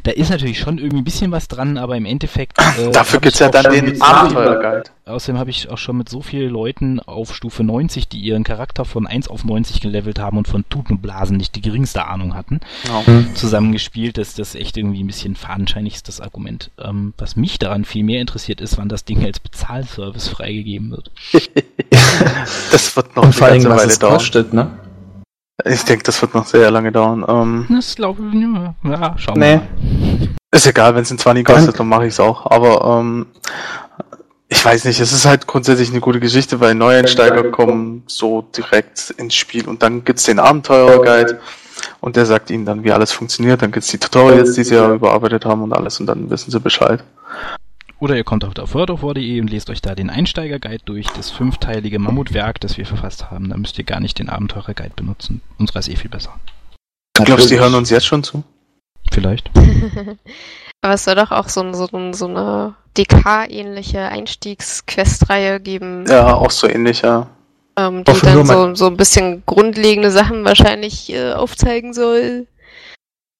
Da 0.03 0.11
ist 0.11 0.29
natürlich 0.29 0.59
schon 0.59 0.77
irgendwie 0.77 0.99
ein 0.99 1.05
bisschen 1.05 1.31
was 1.31 1.47
dran, 1.47 1.77
aber 1.77 1.97
im 1.97 2.05
Endeffekt. 2.05 2.59
Äh, 2.59 2.91
Dafür 2.91 3.19
gibt's 3.19 3.39
ja 3.39 3.49
dann 3.49 3.71
den 3.71 4.01
Abenteuerguide. 4.01 4.89
Außerdem 5.07 5.37
habe 5.37 5.51
ich 5.51 5.69
auch 5.69 5.77
schon 5.77 5.97
mit 5.97 6.09
so 6.09 6.21
vielen 6.21 6.49
Leuten 6.49 6.99
auf 6.99 7.35
Stufe 7.35 7.63
90, 7.63 8.07
die 8.07 8.17
ihren 8.21 8.43
Charakter 8.43 8.85
von 8.85 9.05
1 9.05 9.27
auf 9.27 9.43
90 9.45 9.79
gelevelt 9.79 10.17
haben 10.17 10.35
und 10.39 10.47
von 10.47 10.65
Tutenblasen 10.67 11.37
nicht 11.37 11.55
die 11.55 11.61
geringste 11.61 12.07
Ahnung 12.07 12.33
hatten, 12.33 12.59
Genau. 12.85 13.03
zusammengespielt, 13.35 14.17
dass 14.17 14.33
das 14.33 14.55
echt 14.55 14.77
irgendwie 14.77 15.03
ein 15.03 15.07
bisschen 15.07 15.35
fadenscheinig 15.35 15.93
ist, 15.93 16.07
das 16.07 16.21
Argument. 16.21 16.71
Ähm, 16.83 17.13
was 17.19 17.35
mich 17.35 17.59
daran 17.59 17.85
viel 17.85 18.03
mehr 18.03 18.19
interessiert 18.19 18.61
ist, 18.61 18.79
wann 18.79 18.89
das 18.89 19.05
Ding 19.05 19.23
als 19.23 19.39
Bezahlservice 19.39 20.27
freigegeben 20.27 20.89
wird. 20.89 21.11
Das 22.71 22.95
wird 22.95 23.15
noch 23.15 23.23
Und 23.23 23.29
eine 23.29 23.33
vor 23.33 23.47
allem, 23.47 23.53
ganze 23.63 23.69
was 23.69 23.79
Weile 23.81 23.91
es 23.91 23.99
dauern. 23.99 24.13
kostet, 24.13 24.53
ne? 24.53 24.71
Ich 25.65 25.83
denke, 25.83 26.03
das 26.03 26.19
wird 26.21 26.33
noch 26.33 26.45
sehr 26.47 26.71
lange 26.71 26.91
dauern. 26.91 27.23
Ähm, 27.27 27.65
Das 27.69 27.95
glaube 27.95 28.23
ich, 28.27 28.33
ja, 28.41 28.75
ja 28.83 29.15
schauen 29.17 29.39
Nee. 29.39 29.59
wir 29.59 30.17
mal. 30.17 30.27
ist 30.51 30.65
egal, 30.67 30.95
wenn 30.95 31.03
es 31.03 31.11
ein 31.11 31.17
20 31.19 31.45
kostet, 31.45 31.79
dann 31.79 31.87
mache 31.87 32.07
ich 32.07 32.13
es 32.13 32.19
auch. 32.19 32.49
Aber 32.49 32.99
ähm, 33.01 33.27
ich 34.55 34.63
weiß 34.63 34.85
nicht, 34.85 34.99
es 34.99 35.11
ist 35.11 35.25
halt 35.25 35.47
grundsätzlich 35.47 35.91
eine 35.91 35.99
gute 35.99 36.19
Geschichte, 36.19 36.59
weil 36.59 36.75
Neueinsteiger 36.75 37.51
kommen 37.51 38.03
so 38.07 38.41
direkt 38.41 39.11
ins 39.17 39.35
Spiel 39.35 39.67
und 39.67 39.83
dann 39.83 40.03
gibt's 40.05 40.23
den 40.23 40.39
Abenteurer-Guide 40.39 41.39
und 41.99 42.15
der 42.15 42.25
sagt 42.25 42.49
ihnen 42.49 42.65
dann, 42.65 42.83
wie 42.83 42.91
alles 42.91 43.11
funktioniert. 43.11 43.61
Dann 43.61 43.71
gibt's 43.71 43.89
die 43.89 43.97
Tutorials, 43.97 44.53
die 44.53 44.63
sie 44.63 44.75
ja 44.75 44.93
überarbeitet 44.93 45.45
haben 45.45 45.61
und 45.61 45.73
alles 45.73 45.99
und 45.99 46.05
dann 46.07 46.29
wissen 46.29 46.51
sie 46.51 46.59
Bescheid. 46.59 47.03
Oder 47.99 48.15
ihr 48.15 48.23
kommt 48.23 48.45
auf 48.45 48.53
der 48.53 48.73
wordofwar.de 48.73 49.41
und 49.41 49.49
lest 49.49 49.69
euch 49.69 49.81
da 49.81 49.93
den 49.93 50.09
Einsteiger-Guide 50.09 50.83
durch, 50.85 51.07
das 51.07 51.31
fünfteilige 51.31 51.99
Mammutwerk, 51.99 52.59
das 52.61 52.77
wir 52.77 52.85
verfasst 52.85 53.31
haben. 53.31 53.49
Da 53.49 53.57
müsst 53.57 53.77
ihr 53.77 53.85
gar 53.85 53.99
nicht 53.99 54.19
den 54.19 54.29
Abenteurer-Guide 54.29 54.93
benutzen. 54.95 55.41
Unserer 55.57 55.79
ist 55.79 55.89
eh 55.89 55.95
viel 55.95 56.09
besser. 56.09 56.33
Du 57.13 57.23
glaubst, 57.23 57.49
die 57.49 57.55
Natürlich. 57.55 57.59
hören 57.61 57.75
uns 57.75 57.89
jetzt 57.89 58.05
schon 58.05 58.23
zu? 58.23 58.43
Vielleicht. 59.11 59.49
Aber 60.81 60.93
es 60.93 61.03
soll 61.03 61.15
doch 61.15 61.31
auch 61.31 61.49
so, 61.49 61.61
ein- 61.61 61.73
so, 61.73 61.87
so 62.13 62.27
eine 62.27 62.75
DK-ähnliche 62.97 64.01
Einstiegsquestreihe 64.09 65.59
geben, 65.59 66.05
Ja, 66.07 66.33
auch 66.35 66.51
so 66.51 66.67
ähnlich, 66.67 67.01
ja. 67.01 67.27
ähm, 67.77 68.03
die 68.03 68.19
dann 68.21 68.45
so, 68.45 68.75
so 68.75 68.87
ein 68.87 68.97
bisschen 68.97 69.43
grundlegende 69.45 70.11
Sachen 70.11 70.45
wahrscheinlich 70.45 71.11
äh, 71.11 71.33
aufzeigen 71.33 71.93
soll. 71.93 72.47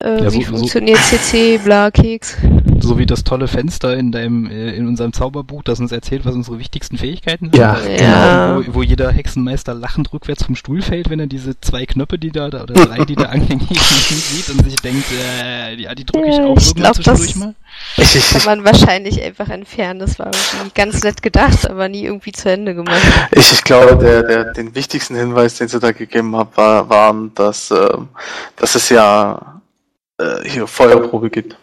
Äh, 0.04 0.24
Ja, 0.24 0.30
so- 0.30 0.38
wie 0.40 0.44
so- 0.44 0.58
funktioniert 0.58 1.00
CC, 1.00 1.58
bla, 1.58 1.90
Keks. 1.90 2.36
So 2.82 2.98
wie 3.00 3.06
das 3.06 3.24
tolle 3.24 3.48
Fenster 3.48 3.96
in 3.96 4.12
deinem, 4.12 4.46
äh, 4.52 4.72
in 4.76 4.88
unserem 4.90 5.14
Zauberbuch, 5.14 5.64
das 5.64 5.80
uns 5.80 5.94
erzählt, 5.94 6.26
was 6.26 6.36
unsere 6.36 6.60
wichtigsten 6.60 6.98
Fähigkeiten 6.98 7.46
sind. 7.46 7.56
Ja, 7.56 7.78
Äh, 7.80 8.04
Ja. 8.04 8.58
Wo, 8.68 8.76
wo 8.76 8.84
jeder 8.84 9.10
Hexenmeister 9.10 9.74
lachend 9.74 10.12
rückwärts 10.12 10.44
vom 10.44 10.58
Stuhl 10.58 10.82
fällt, 10.82 11.10
wenn 11.10 11.22
er 11.22 11.28
diese 11.28 11.60
zwei 11.62 11.86
Knöpfe, 11.86 12.20
die 12.20 12.32
da, 12.32 12.48
oder 12.48 12.66
drei, 12.66 13.06
die 13.06 13.16
da 13.16 13.24
angehängt 13.30 13.70
sind, 13.70 14.20
sieht 14.22 14.50
und 14.50 14.66
sich 14.66 14.76
denkt, 14.82 15.06
äh, 15.14 15.76
ja, 15.76 15.96
die 15.96 16.06
drücke 16.06 16.28
ich 16.28 16.36
Ja, 16.38 16.44
auch 16.46 16.58
ich 16.58 16.68
irgendwann 16.68 16.92
glaub, 16.92 16.96
das- 16.98 17.06
zwischendurch 17.22 17.36
mal. 17.38 17.56
Kann 18.34 18.46
man 18.46 18.66
wahrscheinlich 18.66 19.24
einfach 19.24 19.48
entfernen. 19.50 20.00
Das 20.02 20.20
war 20.20 20.28
irgendwie 20.28 20.72
ganz 20.76 21.04
nett 21.04 21.22
gedacht, 21.22 21.70
aber 21.70 21.88
nie 21.88 22.04
irgendwie 22.04 22.34
zu 22.34 22.50
Ende 22.52 22.76
gemacht. 22.76 23.02
ich, 23.32 23.54
ich 23.54 23.64
glaube, 23.64 23.96
der, 24.04 24.24
der, 24.24 24.54
den 24.54 24.76
wichtigsten 24.76 25.16
Hinweis, 25.16 25.56
den 25.58 25.70
sie 25.70 25.80
da 25.80 25.94
gegeben 25.94 26.36
haben, 26.36 26.50
war, 26.56 26.90
waren, 26.90 27.32
dass, 27.34 27.72
ähm, 27.72 28.10
dass 28.58 28.76
es 28.76 28.90
ja 28.90 29.62
äh, 30.18 30.48
hier 30.48 30.68
Feuerprobe 30.68 31.30
gibt. 31.30 31.58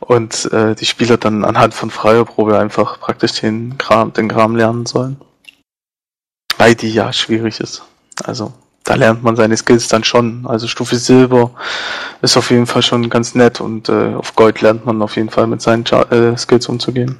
Und 0.00 0.50
äh, 0.52 0.74
die 0.74 0.86
Spieler 0.86 1.16
dann 1.16 1.44
anhand 1.44 1.74
von 1.74 1.90
Feuerprobe 1.90 2.58
einfach 2.58 3.00
praktisch 3.00 3.32
den 3.40 3.76
Kram, 3.78 4.12
den 4.12 4.28
Kram 4.28 4.56
lernen 4.56 4.86
sollen. 4.86 5.16
Weil 6.56 6.74
die 6.74 6.90
ja 6.90 7.12
schwierig 7.12 7.60
ist. 7.60 7.82
Also 8.24 8.52
da 8.84 8.94
lernt 8.94 9.22
man 9.22 9.36
seine 9.36 9.56
Skills 9.56 9.88
dann 9.88 10.04
schon. 10.04 10.46
Also 10.46 10.66
Stufe 10.66 10.96
Silber 10.96 11.50
ist 12.22 12.36
auf 12.36 12.50
jeden 12.50 12.66
Fall 12.66 12.82
schon 12.82 13.08
ganz 13.10 13.34
nett 13.34 13.60
und 13.60 13.88
äh, 13.88 14.14
auf 14.14 14.34
Gold 14.36 14.60
lernt 14.60 14.86
man 14.86 15.00
auf 15.02 15.16
jeden 15.16 15.30
Fall 15.30 15.46
mit 15.46 15.62
seinen 15.62 15.84
Cha- 15.84 16.10
äh, 16.10 16.36
Skills 16.36 16.68
umzugehen. 16.68 17.16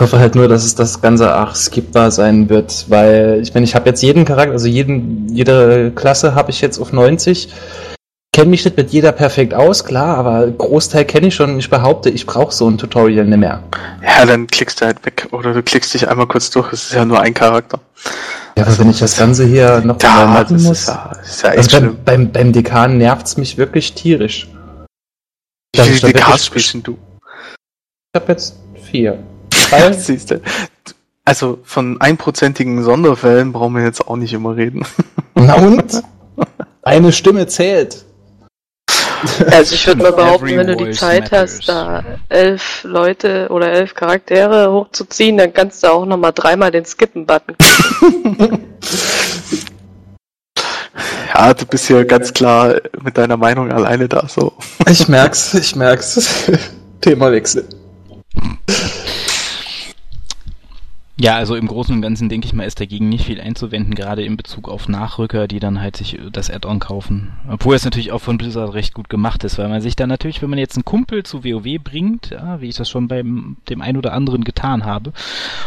Ich 0.00 0.04
hoffe 0.04 0.18
halt 0.18 0.34
nur, 0.34 0.48
dass 0.48 0.64
es 0.64 0.74
das 0.74 1.00
Ganze 1.00 1.38
auch 1.38 1.54
skippbar 1.54 2.10
sein 2.10 2.48
wird, 2.48 2.86
weil 2.88 3.38
ich 3.42 3.54
meine, 3.54 3.64
ich 3.64 3.74
habe 3.74 3.88
jetzt 3.88 4.02
jeden 4.02 4.24
Charakter, 4.24 4.52
also 4.52 4.66
jeden, 4.66 5.28
jede 5.28 5.92
Klasse 5.92 6.34
habe 6.34 6.50
ich 6.50 6.60
jetzt 6.60 6.78
auf 6.78 6.92
90. 6.92 7.48
Kenne 8.34 8.48
mich 8.48 8.64
nicht 8.64 8.78
mit 8.78 8.90
jeder 8.92 9.12
perfekt 9.12 9.52
aus, 9.52 9.84
klar, 9.84 10.16
aber 10.16 10.50
Großteil 10.50 11.04
kenne 11.04 11.26
ich 11.26 11.34
schon 11.34 11.50
und 11.50 11.58
ich 11.58 11.68
behaupte, 11.68 12.08
ich 12.08 12.24
brauche 12.24 12.50
so 12.50 12.66
ein 12.66 12.78
Tutorial 12.78 13.26
nicht 13.26 13.36
mehr. 13.38 13.62
Ja, 14.02 14.24
dann 14.24 14.46
klickst 14.46 14.80
du 14.80 14.86
halt 14.86 15.04
weg 15.04 15.28
oder 15.32 15.52
du 15.52 15.62
klickst 15.62 15.92
dich 15.92 16.08
einmal 16.08 16.26
kurz 16.26 16.48
durch. 16.48 16.72
Es 16.72 16.84
ist 16.84 16.94
ja 16.94 17.04
nur 17.04 17.20
ein 17.20 17.34
Charakter. 17.34 17.78
Ja, 18.56 18.64
aber 18.64 18.78
wenn 18.78 18.88
ich 18.88 19.00
das 19.00 19.18
Ganze 19.18 19.44
hier 19.44 19.82
noch 19.82 20.00
mal 20.00 20.08
Ja, 20.08 20.26
machen 20.26 20.62
muss. 20.62 20.80
ist 20.80 20.88
ja, 20.88 21.12
ist 21.22 21.42
ja 21.42 21.50
echt 21.50 21.74
also 21.74 21.86
beim, 21.88 21.98
beim, 22.04 22.32
beim 22.32 22.52
Dekan 22.52 22.96
nervt's 22.96 23.36
mich 23.36 23.58
wirklich 23.58 23.92
tierisch. 23.92 24.48
Wie 25.74 25.78
da 25.78 25.84
viele 25.84 26.14
DKs 26.14 26.46
spielst 26.46 26.74
du? 26.86 26.96
Ich 28.14 28.20
habe 28.20 28.32
jetzt 28.32 28.56
vier. 28.90 29.18
Drei? 29.68 29.92
Siehst 29.92 30.30
du. 30.30 30.40
Also 31.26 31.58
von 31.64 32.00
einprozentigen 32.00 32.82
Sonderfällen 32.82 33.52
brauchen 33.52 33.76
wir 33.76 33.84
jetzt 33.84 34.08
auch 34.08 34.16
nicht 34.16 34.32
immer 34.32 34.56
reden. 34.56 34.86
Na 35.34 35.54
und? 35.56 36.02
Eine 36.82 37.12
Stimme 37.12 37.46
zählt. 37.46 38.06
Also 39.50 39.74
ich 39.74 39.86
würde 39.86 40.02
mal 40.02 40.12
behaupten, 40.12 40.56
wenn 40.56 40.66
du 40.66 40.76
die 40.76 40.90
Zeit 40.92 41.30
matters. 41.30 41.58
hast, 41.58 41.68
da 41.68 42.04
elf 42.28 42.82
Leute 42.84 43.48
oder 43.50 43.70
elf 43.70 43.94
Charaktere 43.94 44.72
hochzuziehen, 44.72 45.36
dann 45.36 45.52
kannst 45.52 45.82
du 45.82 45.88
auch 45.88 46.04
nochmal 46.04 46.32
dreimal 46.32 46.70
den 46.70 46.84
Skippen-Button. 46.84 47.56
Ja, 51.34 51.54
du 51.54 51.64
bist 51.64 51.86
hier 51.86 52.04
ganz 52.04 52.32
klar 52.32 52.76
mit 53.02 53.16
deiner 53.16 53.38
Meinung 53.38 53.72
alleine 53.72 54.06
da 54.06 54.28
so. 54.28 54.52
Ich 54.86 55.08
merk's, 55.08 55.54
ich 55.54 55.74
merk's. 55.74 56.50
Themawechsel. 57.00 57.66
Ja, 61.22 61.36
also 61.36 61.54
im 61.54 61.68
Großen 61.68 61.94
und 61.94 62.02
Ganzen 62.02 62.28
denke 62.28 62.48
ich 62.48 62.52
mal, 62.52 62.64
ist 62.64 62.80
dagegen 62.80 63.08
nicht 63.08 63.26
viel 63.26 63.40
einzuwenden, 63.40 63.94
gerade 63.94 64.24
in 64.24 64.36
Bezug 64.36 64.68
auf 64.68 64.88
Nachrücker, 64.88 65.46
die 65.46 65.60
dann 65.60 65.80
halt 65.80 65.94
sich 65.94 66.18
das 66.32 66.50
Add-on 66.50 66.80
kaufen. 66.80 67.32
Obwohl 67.48 67.76
es 67.76 67.84
natürlich 67.84 68.10
auch 68.10 68.18
von 68.20 68.38
Blizzard 68.38 68.74
recht 68.74 68.92
gut 68.92 69.08
gemacht 69.08 69.44
ist, 69.44 69.56
weil 69.56 69.68
man 69.68 69.80
sich 69.80 69.94
dann 69.94 70.08
natürlich, 70.08 70.42
wenn 70.42 70.50
man 70.50 70.58
jetzt 70.58 70.74
einen 70.74 70.84
Kumpel 70.84 71.22
zu 71.22 71.44
WoW 71.44 71.78
bringt, 71.80 72.30
ja, 72.30 72.60
wie 72.60 72.70
ich 72.70 72.74
das 72.74 72.90
schon 72.90 73.06
beim 73.06 73.56
dem 73.68 73.82
ein 73.82 73.96
oder 73.96 74.14
anderen 74.14 74.42
getan 74.42 74.84
habe, 74.84 75.12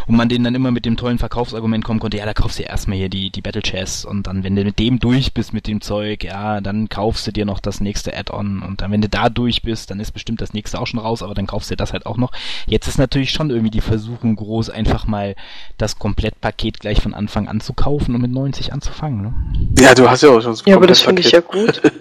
und 0.07 0.17
man 0.17 0.27
den 0.27 0.43
dann 0.43 0.55
immer 0.55 0.71
mit 0.71 0.83
dem 0.83 0.97
tollen 0.97 1.19
Verkaufsargument 1.19 1.85
kommen 1.85 2.01
konnte, 2.01 2.17
ja, 2.17 2.25
da 2.25 2.33
kaufst 2.33 2.59
du 2.59 2.63
ja 2.63 2.69
erstmal 2.71 2.97
hier 2.97 3.07
die, 3.07 3.29
die 3.29 3.41
Battle 3.41 3.61
Chests 3.61 4.03
und 4.03 4.27
dann, 4.27 4.43
wenn 4.43 4.57
du 4.57 4.65
mit 4.65 4.77
dem 4.77 4.99
durch 4.99 5.33
bist 5.33 5.53
mit 5.53 5.67
dem 5.67 5.79
Zeug, 5.79 6.25
ja, 6.25 6.59
dann 6.59 6.89
kaufst 6.89 7.27
du 7.27 7.31
dir 7.31 7.45
noch 7.45 7.61
das 7.61 7.79
nächste 7.79 8.13
Add-on 8.13 8.61
und 8.61 8.81
dann, 8.81 8.91
wenn 8.91 8.99
du 8.99 9.07
da 9.07 9.29
durch 9.29 9.61
bist, 9.61 9.89
dann 9.89 10.01
ist 10.01 10.11
bestimmt 10.11 10.41
das 10.41 10.51
nächste 10.51 10.81
auch 10.81 10.87
schon 10.87 10.99
raus, 10.99 11.23
aber 11.23 11.33
dann 11.33 11.47
kaufst 11.47 11.71
du 11.71 11.75
dir 11.75 11.77
das 11.77 11.93
halt 11.93 12.05
auch 12.05 12.17
noch. 12.17 12.33
Jetzt 12.67 12.89
ist 12.89 12.97
natürlich 12.97 13.31
schon 13.31 13.51
irgendwie 13.51 13.71
die 13.71 13.79
Versuchung 13.79 14.35
groß, 14.35 14.69
einfach 14.69 15.07
mal 15.07 15.33
das 15.77 15.97
Komplettpaket 15.99 16.79
gleich 16.79 17.01
von 17.01 17.13
Anfang 17.13 17.47
an 17.47 17.59
zu 17.59 17.73
kaufen 17.73 18.15
und 18.15 18.21
mit 18.21 18.31
90 18.31 18.73
anzufangen. 18.73 19.21
Ne? 19.21 19.33
Ja, 19.79 19.93
du 19.93 20.09
hast 20.09 20.23
ja 20.23 20.29
auch 20.29 20.41
schon 20.41 20.55
so 20.55 20.63
ein 20.65 20.69
Ja, 20.69 20.75
aber 20.77 20.87
das 20.87 21.01
finde 21.01 21.21
ich 21.21 21.31
ja 21.31 21.41
gut. 21.41 21.81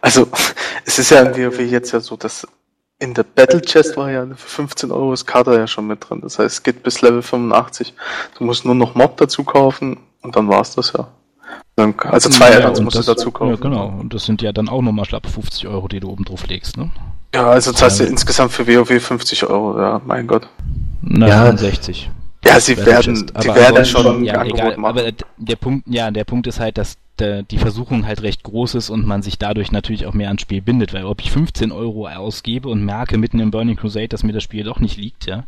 Also, 0.00 0.26
es 0.84 0.98
ist 0.98 1.10
ja 1.10 1.20
in 1.22 1.36
WoW 1.36 1.60
jetzt 1.60 1.92
ja 1.92 2.00
so, 2.00 2.16
dass 2.16 2.44
in 2.98 3.14
der 3.14 3.22
Battle 3.22 3.60
Chest 3.62 3.96
war 3.96 4.10
ja 4.10 4.26
für 4.26 4.48
15 4.48 4.90
Euro 4.90 5.12
das 5.12 5.24
Kader 5.26 5.56
ja 5.58 5.66
schon 5.68 5.86
mit 5.86 6.08
drin. 6.08 6.20
Das 6.22 6.40
heißt, 6.40 6.54
es 6.56 6.62
geht 6.64 6.82
bis 6.82 7.02
Level 7.02 7.22
85. 7.22 7.94
Du 8.36 8.44
musst 8.44 8.64
nur 8.64 8.74
noch 8.74 8.96
Mob 8.96 9.16
dazu 9.16 9.44
kaufen 9.44 9.98
und 10.22 10.34
dann 10.34 10.48
war's 10.48 10.74
das 10.74 10.92
ja. 10.96 11.06
Dann, 11.76 11.94
also 12.00 12.30
zwei 12.30 12.50
Ja, 12.50 12.58
Add-ons 12.58 12.80
musst 12.80 12.96
du 12.96 12.98
das- 13.00 13.06
dazu 13.06 13.30
kaufen. 13.30 13.50
Ja, 13.50 13.56
genau. 13.60 13.86
Und 14.00 14.12
das 14.12 14.24
sind 14.24 14.42
ja 14.42 14.52
dann 14.52 14.68
auch 14.68 14.82
nochmal 14.82 15.04
schlappe 15.04 15.28
50 15.28 15.68
Euro, 15.68 15.86
die 15.86 16.00
du 16.00 16.08
oben 16.10 16.24
drauf 16.24 16.46
legst, 16.48 16.76
ne? 16.76 16.90
Ja, 17.32 17.46
also 17.48 17.70
zahlst 17.72 18.00
du 18.00 18.04
Ja. 18.04 18.10
insgesamt 18.10 18.52
für 18.52 18.66
WoW 18.66 19.00
50 19.00 19.44
Euro, 19.46 19.80
ja, 19.80 20.00
mein 20.04 20.26
Gott. 20.26 20.48
Na, 21.00 21.28
Ja. 21.28 21.44
65. 21.46 22.10
Ja, 22.46 22.60
sie 22.60 22.76
werden, 22.76 23.26
die 23.26 23.34
Aber 23.34 23.54
werden 23.54 23.84
schon 23.84 24.24
ja, 24.24 24.44
egal. 24.44 24.76
machen. 24.76 24.84
Aber 24.98 25.12
der 25.36 25.56
Punkt, 25.56 25.86
ja, 25.88 26.10
der 26.10 26.24
Punkt 26.24 26.46
ist 26.46 26.60
halt, 26.60 26.78
dass 26.78 26.98
der, 27.18 27.42
die 27.42 27.58
Versuchung 27.58 28.06
halt 28.06 28.22
recht 28.22 28.42
groß 28.42 28.74
ist 28.74 28.90
und 28.90 29.06
man 29.06 29.22
sich 29.22 29.38
dadurch 29.38 29.70
natürlich 29.72 30.06
auch 30.06 30.14
mehr 30.14 30.28
ans 30.28 30.42
Spiel 30.42 30.60
bindet, 30.60 30.92
weil 30.92 31.04
ob 31.04 31.20
ich 31.20 31.30
15 31.30 31.72
Euro 31.72 32.08
ausgebe 32.08 32.68
und 32.68 32.84
merke 32.84 33.18
mitten 33.18 33.38
im 33.40 33.50
Burning 33.50 33.76
Crusade, 33.76 34.08
dass 34.08 34.24
mir 34.24 34.32
das 34.32 34.42
Spiel 34.42 34.64
doch 34.64 34.80
nicht 34.80 34.96
liegt, 34.96 35.26
ja, 35.26 35.44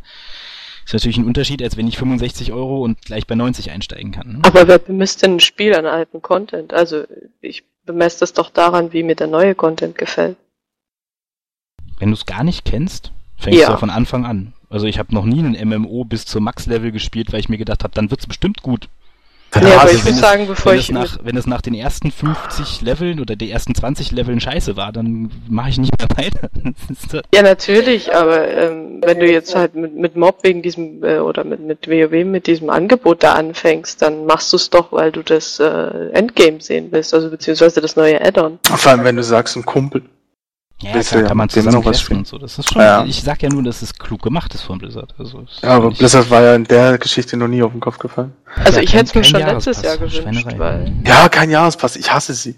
ist 0.85 0.93
natürlich 0.93 1.17
ein 1.17 1.25
Unterschied, 1.25 1.61
als 1.61 1.75
wenn 1.75 1.87
ich 1.87 1.97
65 1.97 2.53
Euro 2.53 2.81
und 2.83 3.01
gleich 3.01 3.27
bei 3.27 3.35
90 3.35 3.71
einsteigen 3.71 4.13
kann. 4.13 4.27
Ne? 4.33 4.39
Aber 4.43 4.67
wer 4.69 4.79
bemisst 4.79 5.21
denn 5.21 5.35
ein 5.35 5.39
Spiel 5.41 5.75
an 5.75 5.85
alten 5.85 6.21
Content? 6.21 6.73
Also 6.73 7.03
ich 7.41 7.63
bemesse 7.85 8.21
das 8.21 8.31
doch 8.31 8.49
daran, 8.49 8.93
wie 8.93 9.03
mir 9.03 9.15
der 9.15 9.27
neue 9.27 9.53
Content 9.53 9.97
gefällt. 9.97 10.37
Wenn 11.99 12.09
du 12.09 12.15
es 12.15 12.25
gar 12.25 12.43
nicht 12.45 12.63
kennst, 12.63 13.11
fängst 13.37 13.59
Ja. 13.59 13.67
du 13.67 13.71
ja 13.73 13.77
von 13.77 13.89
Anfang 13.89 14.25
an. 14.25 14.53
Also 14.69 14.85
ich 14.85 14.99
habe 14.99 15.13
noch 15.15 15.25
nie 15.25 15.39
einen 15.39 15.69
MMO 15.69 16.03
bis 16.03 16.25
zur 16.25 16.41
Max-Level 16.41 16.91
gespielt, 16.91 17.31
weil 17.31 17.39
ich 17.39 17.49
mir 17.49 17.57
gedacht 17.57 17.83
habe, 17.83 17.93
dann 17.93 18.11
wird's 18.11 18.27
bestimmt 18.27 18.61
gut. 18.61 18.89
Nee, 19.55 19.71
aber 19.71 19.89
ich 19.91 20.05
es- 20.05 20.19
sagen, 20.19 20.45
bevor 20.45 20.73
wenn 20.73 20.79
ich 20.79 20.89
es, 20.89 20.93
nach, 20.93 21.19
wenn 21.23 21.37
es 21.37 21.47
nach 21.47 21.61
den 21.61 21.73
ersten 21.73 22.11
50 22.11 22.81
Leveln 22.81 23.21
oder 23.21 23.37
die 23.37 23.49
ersten 23.49 23.73
20 23.73 24.11
Leveln 24.11 24.41
scheiße 24.41 24.75
war, 24.75 24.91
dann 24.91 25.31
mache 25.47 25.69
ich 25.69 25.77
nicht 25.77 25.93
mehr 25.97 26.09
weiter. 26.17 26.49
Ja, 27.33 27.43
natürlich, 27.43 28.13
aber 28.13 28.45
ähm, 28.49 29.01
wenn 29.05 29.19
du 29.19 29.31
jetzt 29.31 29.55
halt 29.55 29.73
mit, 29.75 29.95
mit 29.95 30.17
Mob 30.17 30.39
wegen 30.43 30.61
diesem, 30.61 31.01
äh, 31.03 31.19
oder 31.19 31.45
mit, 31.45 31.61
mit 31.61 31.87
WoW 31.87 32.25
mit 32.25 32.45
diesem 32.47 32.69
Angebot 32.69 33.23
da 33.23 33.33
anfängst, 33.35 34.01
dann 34.01 34.25
machst 34.25 34.51
du 34.51 34.57
es 34.57 34.69
doch, 34.69 34.91
weil 34.91 35.13
du 35.13 35.23
das 35.23 35.59
äh, 35.61 36.09
Endgame 36.11 36.59
sehen 36.59 36.87
willst, 36.91 37.13
also 37.13 37.29
beziehungsweise 37.29 37.79
das 37.79 37.95
neue 37.95 38.19
Add-on. 38.21 38.59
Vor 38.63 38.91
allem, 38.91 39.05
wenn 39.05 39.15
du 39.15 39.23
sagst, 39.23 39.55
ein 39.55 39.63
Kumpel. 39.63 40.01
Ja, 40.81 40.91
du 40.93 40.99
ja 40.99 41.21
kann 41.23 41.37
man 41.37 41.49
zusammen 41.49 41.75
noch 41.77 41.85
was 41.85 42.07
und 42.09 42.27
so. 42.27 42.37
Das 42.37 42.57
ist 42.59 42.71
schon, 42.71 42.81
Ja. 42.81 43.03
ich 43.05 43.21
sag 43.23 43.41
ja 43.41 43.49
nur, 43.49 43.63
dass 43.63 43.81
es 43.81 43.93
klug 43.97 44.21
gemacht 44.21 44.53
ist 44.53 44.61
von 44.61 44.77
Blizzard. 44.77 45.13
Also, 45.17 45.43
Ja, 45.61 45.69
aber 45.69 45.89
Blizzard 45.91 46.29
war 46.29 46.41
ja 46.41 46.55
in 46.55 46.65
der 46.65 46.97
Geschichte 46.97 47.35
noch 47.37 47.47
nie 47.47 47.63
auf 47.63 47.71
den 47.71 47.79
Kopf 47.79 47.97
gefallen. 47.97 48.33
Also 48.63 48.77
Ja, 48.77 48.83
ich 48.83 48.93
hätte 48.93 49.05
es 49.05 49.15
mir 49.15 49.23
schon 49.23 49.39
Jahrespass, 49.39 49.65
letztes 49.83 49.83
Jahr 49.83 49.97
gewünscht, 49.97 50.47
weil 50.57 50.93
Ja, 51.05 51.29
kein 51.29 51.49
Jahrespass. 51.49 51.95
Ich 51.95 52.11
hasse 52.11 52.33
sie. 52.33 52.55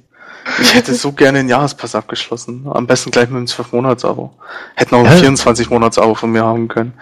Ich 0.61 0.73
hätte 0.73 0.93
so 0.95 1.11
gerne 1.11 1.39
einen 1.39 1.49
Jahrespass 1.49 1.95
abgeschlossen. 1.95 2.65
Am 2.73 2.87
besten 2.87 3.11
gleich 3.11 3.29
mit 3.29 3.37
einem 3.37 3.45
12-Monats-Abo. 3.45 4.33
Hätten 4.75 4.95
auch 4.95 4.99
ein 4.99 5.05
Ja. 5.05 5.29
24-Monats-Abo 5.29 6.15
von 6.15 6.31
mir 6.31 6.43
haben 6.43 6.67
können. 6.67 6.93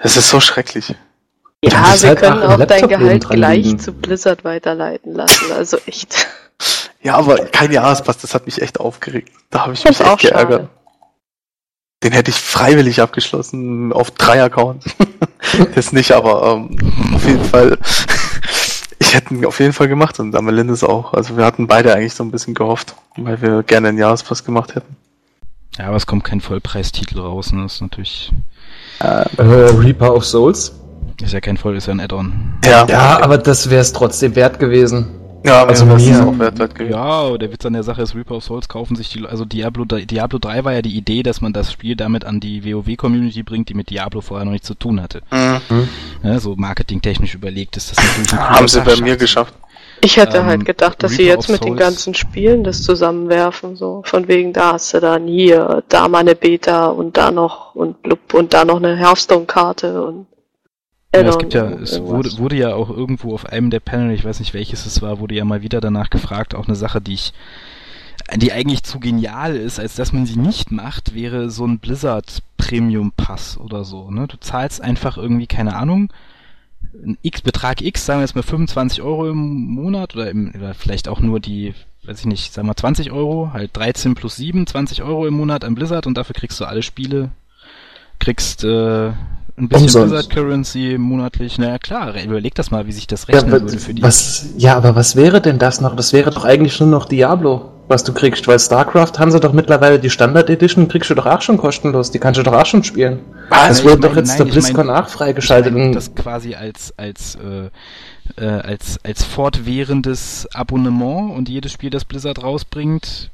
Es 0.00 0.16
ist 0.16 0.28
so 0.28 0.38
schrecklich. 0.40 0.94
ja, 1.64 1.70
wir 1.70 2.08
halt 2.08 2.18
können 2.18 2.42
auch 2.42 2.64
dein 2.64 2.88
Gehalt 2.88 3.28
gleich 3.28 3.64
liegen. 3.64 3.78
zu 3.78 3.92
Blizzard 3.92 4.44
weiterleiten 4.44 5.14
lassen, 5.14 5.52
also 5.52 5.78
echt. 5.86 6.26
Ja, 7.02 7.16
aber 7.16 7.36
kein 7.46 7.72
Jahrespass, 7.72 8.18
das 8.18 8.34
hat 8.34 8.46
mich 8.46 8.60
echt 8.60 8.78
aufgeregt. 8.80 9.32
Da 9.50 9.62
habe 9.62 9.72
ich 9.72 9.82
Das 9.82 9.98
mich 9.98 10.00
echt 10.00 10.08
auch 10.10 10.18
schade. 10.20 10.34
geärgert. 10.34 10.68
Den 12.02 12.12
hätte 12.12 12.30
ich 12.30 12.36
freiwillig 12.36 13.00
abgeschlossen 13.02 13.92
auf 13.92 14.10
drei 14.10 14.42
Accounts. 14.42 14.86
das 15.74 15.92
nicht, 15.92 16.12
aber 16.12 16.54
ähm, 16.70 17.14
auf 17.14 17.24
jeden 17.26 17.44
Fall. 17.44 17.78
Ich 19.02 19.14
hätte 19.16 19.34
ihn 19.34 19.44
auf 19.46 19.58
jeden 19.58 19.72
Fall 19.72 19.88
gemacht 19.88 20.20
und 20.20 20.36
Amelindis 20.36 20.84
auch. 20.84 21.14
Also 21.14 21.36
wir 21.36 21.44
hatten 21.44 21.66
beide 21.66 21.94
eigentlich 21.94 22.14
so 22.14 22.22
ein 22.22 22.30
bisschen 22.30 22.54
gehofft, 22.54 22.94
weil 23.16 23.40
wir 23.42 23.62
gerne 23.64 23.88
einen 23.88 23.98
Jahrespass 23.98 24.44
gemacht 24.44 24.74
hätten. 24.76 24.94
ja, 25.78 25.86
aber 25.86 25.96
es 25.96 26.06
kommt 26.06 26.22
kein 26.22 26.40
Vollpreistitel 26.40 27.18
raus. 27.18 27.50
Ne? 27.52 27.62
Das 27.62 27.74
ist 27.76 27.80
natürlich, 27.80 28.30
Äh, 29.00 29.24
Reaper 29.38 30.14
of 30.14 30.24
Souls. 30.24 30.72
ist 31.20 31.32
ja 31.32 31.40
kein 31.40 31.56
Voll, 31.56 31.76
ist 31.76 31.86
ja 31.86 31.92
ein 31.94 31.98
Add-on. 32.00 32.58
Ja, 32.64 32.70
Ja, 32.86 33.14
okay. 33.14 33.24
aber 33.24 33.38
das 33.38 33.68
wäre 33.70 33.80
es 33.80 33.92
trotzdem 33.92 34.36
wert 34.36 34.60
gewesen. 34.60 35.08
Ja 35.44 35.64
also 35.64 35.86
das 35.86 36.04
mir- 36.04 36.12
ist 36.12 36.20
auch 36.20 36.38
wert, 36.38 36.58
wert. 36.58 36.78
Ja, 36.90 37.36
der 37.38 37.52
Witz 37.52 37.64
an 37.66 37.72
der 37.72 37.82
Sache 37.82 38.02
ist, 38.02 38.14
Reaper 38.14 38.36
of 38.36 38.44
Souls 38.44 38.68
kaufen 38.68 38.96
sich 38.96 39.08
die, 39.10 39.24
also 39.26 39.44
Diablo, 39.44 39.84
Diablo 39.84 40.38
3 40.38 40.64
war 40.64 40.72
ja 40.72 40.82
die 40.82 40.96
Idee, 40.96 41.22
dass 41.22 41.40
man 41.40 41.52
das 41.52 41.72
Spiel 41.72 41.96
damit 41.96 42.24
an 42.24 42.40
die 42.40 42.64
WoW-Community 42.64 43.42
bringt, 43.42 43.68
die 43.68 43.74
mit 43.74 43.90
Diablo 43.90 44.20
vorher 44.20 44.44
noch 44.44 44.52
nichts 44.52 44.66
zu 44.68 44.74
tun 44.74 45.00
hatte. 45.02 45.22
Mhm. 45.30 45.88
Ne, 46.22 46.40
so 46.40 46.54
marketingtechnisch 46.56 47.34
überlegt 47.34 47.76
ist 47.76 47.90
das 47.90 47.96
natürlich 48.04 48.32
Haben 48.32 48.68
sie 48.68 48.80
bei 48.80 48.96
mir 49.00 49.16
geschafft. 49.16 49.54
Ich 50.02 50.16
hätte 50.16 50.38
Ähm, 50.38 50.46
halt 50.46 50.64
gedacht, 50.64 51.02
dass 51.02 51.12
sie 51.12 51.24
Reaper 51.24 51.34
jetzt 51.40 51.50
of 51.50 51.52
mit 51.52 51.64
den 51.64 51.76
ganzen 51.76 52.14
Spielen 52.14 52.64
das 52.64 52.82
zusammenwerfen, 52.82 53.76
so 53.76 54.00
von 54.06 54.28
wegen 54.28 54.52
da 54.54 54.72
hast 54.74 54.94
du 54.94 55.00
dann 55.00 55.26
hier, 55.26 55.82
da 55.90 56.08
mal 56.08 56.18
eine 56.20 56.34
Beta 56.34 56.86
und 56.86 57.16
da 57.18 57.30
noch 57.30 57.74
und 57.74 58.02
blub 58.02 58.32
und 58.32 58.54
da 58.54 58.64
noch 58.64 58.76
eine 58.76 58.96
Hearthstone-Karte 58.96 60.02
und 60.02 60.26
Ja, 61.14 61.22
es 61.22 61.38
gibt 61.38 61.54
ja, 61.54 61.68
es 61.70 62.00
wurde, 62.00 62.38
wurde 62.38 62.56
ja 62.56 62.74
auch 62.74 62.88
irgendwo 62.88 63.34
auf 63.34 63.46
einem 63.46 63.70
der 63.70 63.80
Panel, 63.80 64.14
ich 64.14 64.24
weiß 64.24 64.38
nicht 64.38 64.54
welches 64.54 64.86
es 64.86 65.02
war, 65.02 65.18
wurde 65.18 65.34
ja 65.34 65.44
mal 65.44 65.62
wieder 65.62 65.80
danach 65.80 66.08
gefragt, 66.08 66.54
auch 66.54 66.68
eine 66.68 66.76
Sache, 66.76 67.00
die 67.00 67.14
ich, 67.14 67.32
die 68.36 68.52
eigentlich 68.52 68.84
zu 68.84 69.00
genial 69.00 69.56
ist, 69.56 69.80
als 69.80 69.96
dass 69.96 70.12
man 70.12 70.24
sie 70.24 70.38
nicht 70.38 70.70
macht, 70.70 71.14
wäre 71.14 71.50
so 71.50 71.66
ein 71.66 71.80
Blizzard 71.80 72.42
Premium 72.56 73.10
Pass 73.16 73.58
oder 73.58 73.84
so, 73.84 74.12
ne? 74.12 74.28
Du 74.28 74.36
zahlst 74.38 74.80
einfach 74.80 75.16
irgendwie, 75.16 75.48
keine 75.48 75.74
Ahnung, 75.74 76.12
ein 76.94 77.18
X 77.22 77.42
Betrag 77.42 77.82
X, 77.82 78.06
sagen 78.06 78.20
wir 78.20 78.24
jetzt 78.24 78.36
mal 78.36 78.42
25 78.42 79.02
Euro 79.02 79.28
im 79.28 79.36
Monat 79.36 80.14
oder, 80.14 80.30
im, 80.30 80.52
oder 80.54 80.74
vielleicht 80.74 81.08
auch 81.08 81.18
nur 81.18 81.40
die, 81.40 81.74
weiß 82.04 82.20
ich 82.20 82.26
nicht, 82.26 82.52
sagen 82.52 82.68
wir 82.68 82.76
20 82.76 83.10
Euro, 83.10 83.52
halt 83.52 83.76
13 83.76 84.14
plus 84.14 84.36
7, 84.36 84.64
20 84.64 85.02
Euro 85.02 85.26
im 85.26 85.34
Monat 85.34 85.64
an 85.64 85.74
Blizzard 85.74 86.06
und 86.06 86.16
dafür 86.16 86.34
kriegst 86.34 86.60
du 86.60 86.66
alle 86.66 86.82
Spiele, 86.82 87.32
kriegst 88.20 88.62
äh, 88.62 89.12
ein 89.60 89.68
bisschen 89.68 89.84
Umsonst. 89.84 90.10
Blizzard 90.12 90.30
Currency 90.30 90.96
monatlich. 90.98 91.58
Na 91.58 91.68
ja, 91.68 91.78
klar, 91.78 92.14
überleg 92.22 92.54
das 92.54 92.70
mal, 92.70 92.86
wie 92.86 92.92
sich 92.92 93.06
das 93.06 93.26
Ja, 93.28 93.34
rechnen 93.34 93.52
aber 93.54 93.62
würde 93.62 93.78
für 93.78 93.94
die. 93.94 94.02
was, 94.02 94.46
ja, 94.56 94.76
aber 94.76 94.94
was 94.96 95.16
wäre 95.16 95.40
denn 95.40 95.58
das 95.58 95.80
noch? 95.80 95.94
Das 95.96 96.12
wäre 96.12 96.30
doch 96.30 96.44
eigentlich 96.44 96.78
nur 96.80 96.88
noch 96.88 97.06
Diablo, 97.06 97.70
was 97.88 98.04
du 98.04 98.12
kriegst, 98.12 98.46
weil 98.48 98.58
StarCraft 98.58 99.12
haben 99.18 99.30
sie 99.30 99.40
doch 99.40 99.52
mittlerweile 99.52 99.98
die 99.98 100.10
Standard 100.10 100.48
Edition, 100.50 100.88
kriegst 100.88 101.10
du 101.10 101.14
doch 101.14 101.26
auch 101.26 101.42
schon 101.42 101.58
kostenlos, 101.58 102.10
die 102.10 102.18
kannst 102.18 102.38
du 102.38 102.42
doch 102.44 102.52
auch 102.54 102.66
schon 102.66 102.84
spielen. 102.84 103.20
das 103.50 103.78
ich 103.80 103.84
wurde 103.84 104.00
doch 104.00 104.16
jetzt 104.16 104.28
nein, 104.28 104.38
der 104.38 104.44
BlizzCon 104.46 104.90
auch 104.90 105.08
freigeschaltet. 105.08 105.72
Ich 105.72 105.78
mein, 105.78 105.92
das 105.92 106.14
quasi 106.14 106.54
als 106.54 106.94
als 106.96 107.36
äh, 107.36 107.70
äh, 108.40 108.46
als 108.46 108.98
als 109.04 109.24
fortwährendes 109.24 110.48
Abonnement 110.54 111.36
und 111.36 111.48
jedes 111.48 111.72
Spiel, 111.72 111.90
das 111.90 112.04
Blizzard 112.04 112.42
rausbringt, 112.42 113.30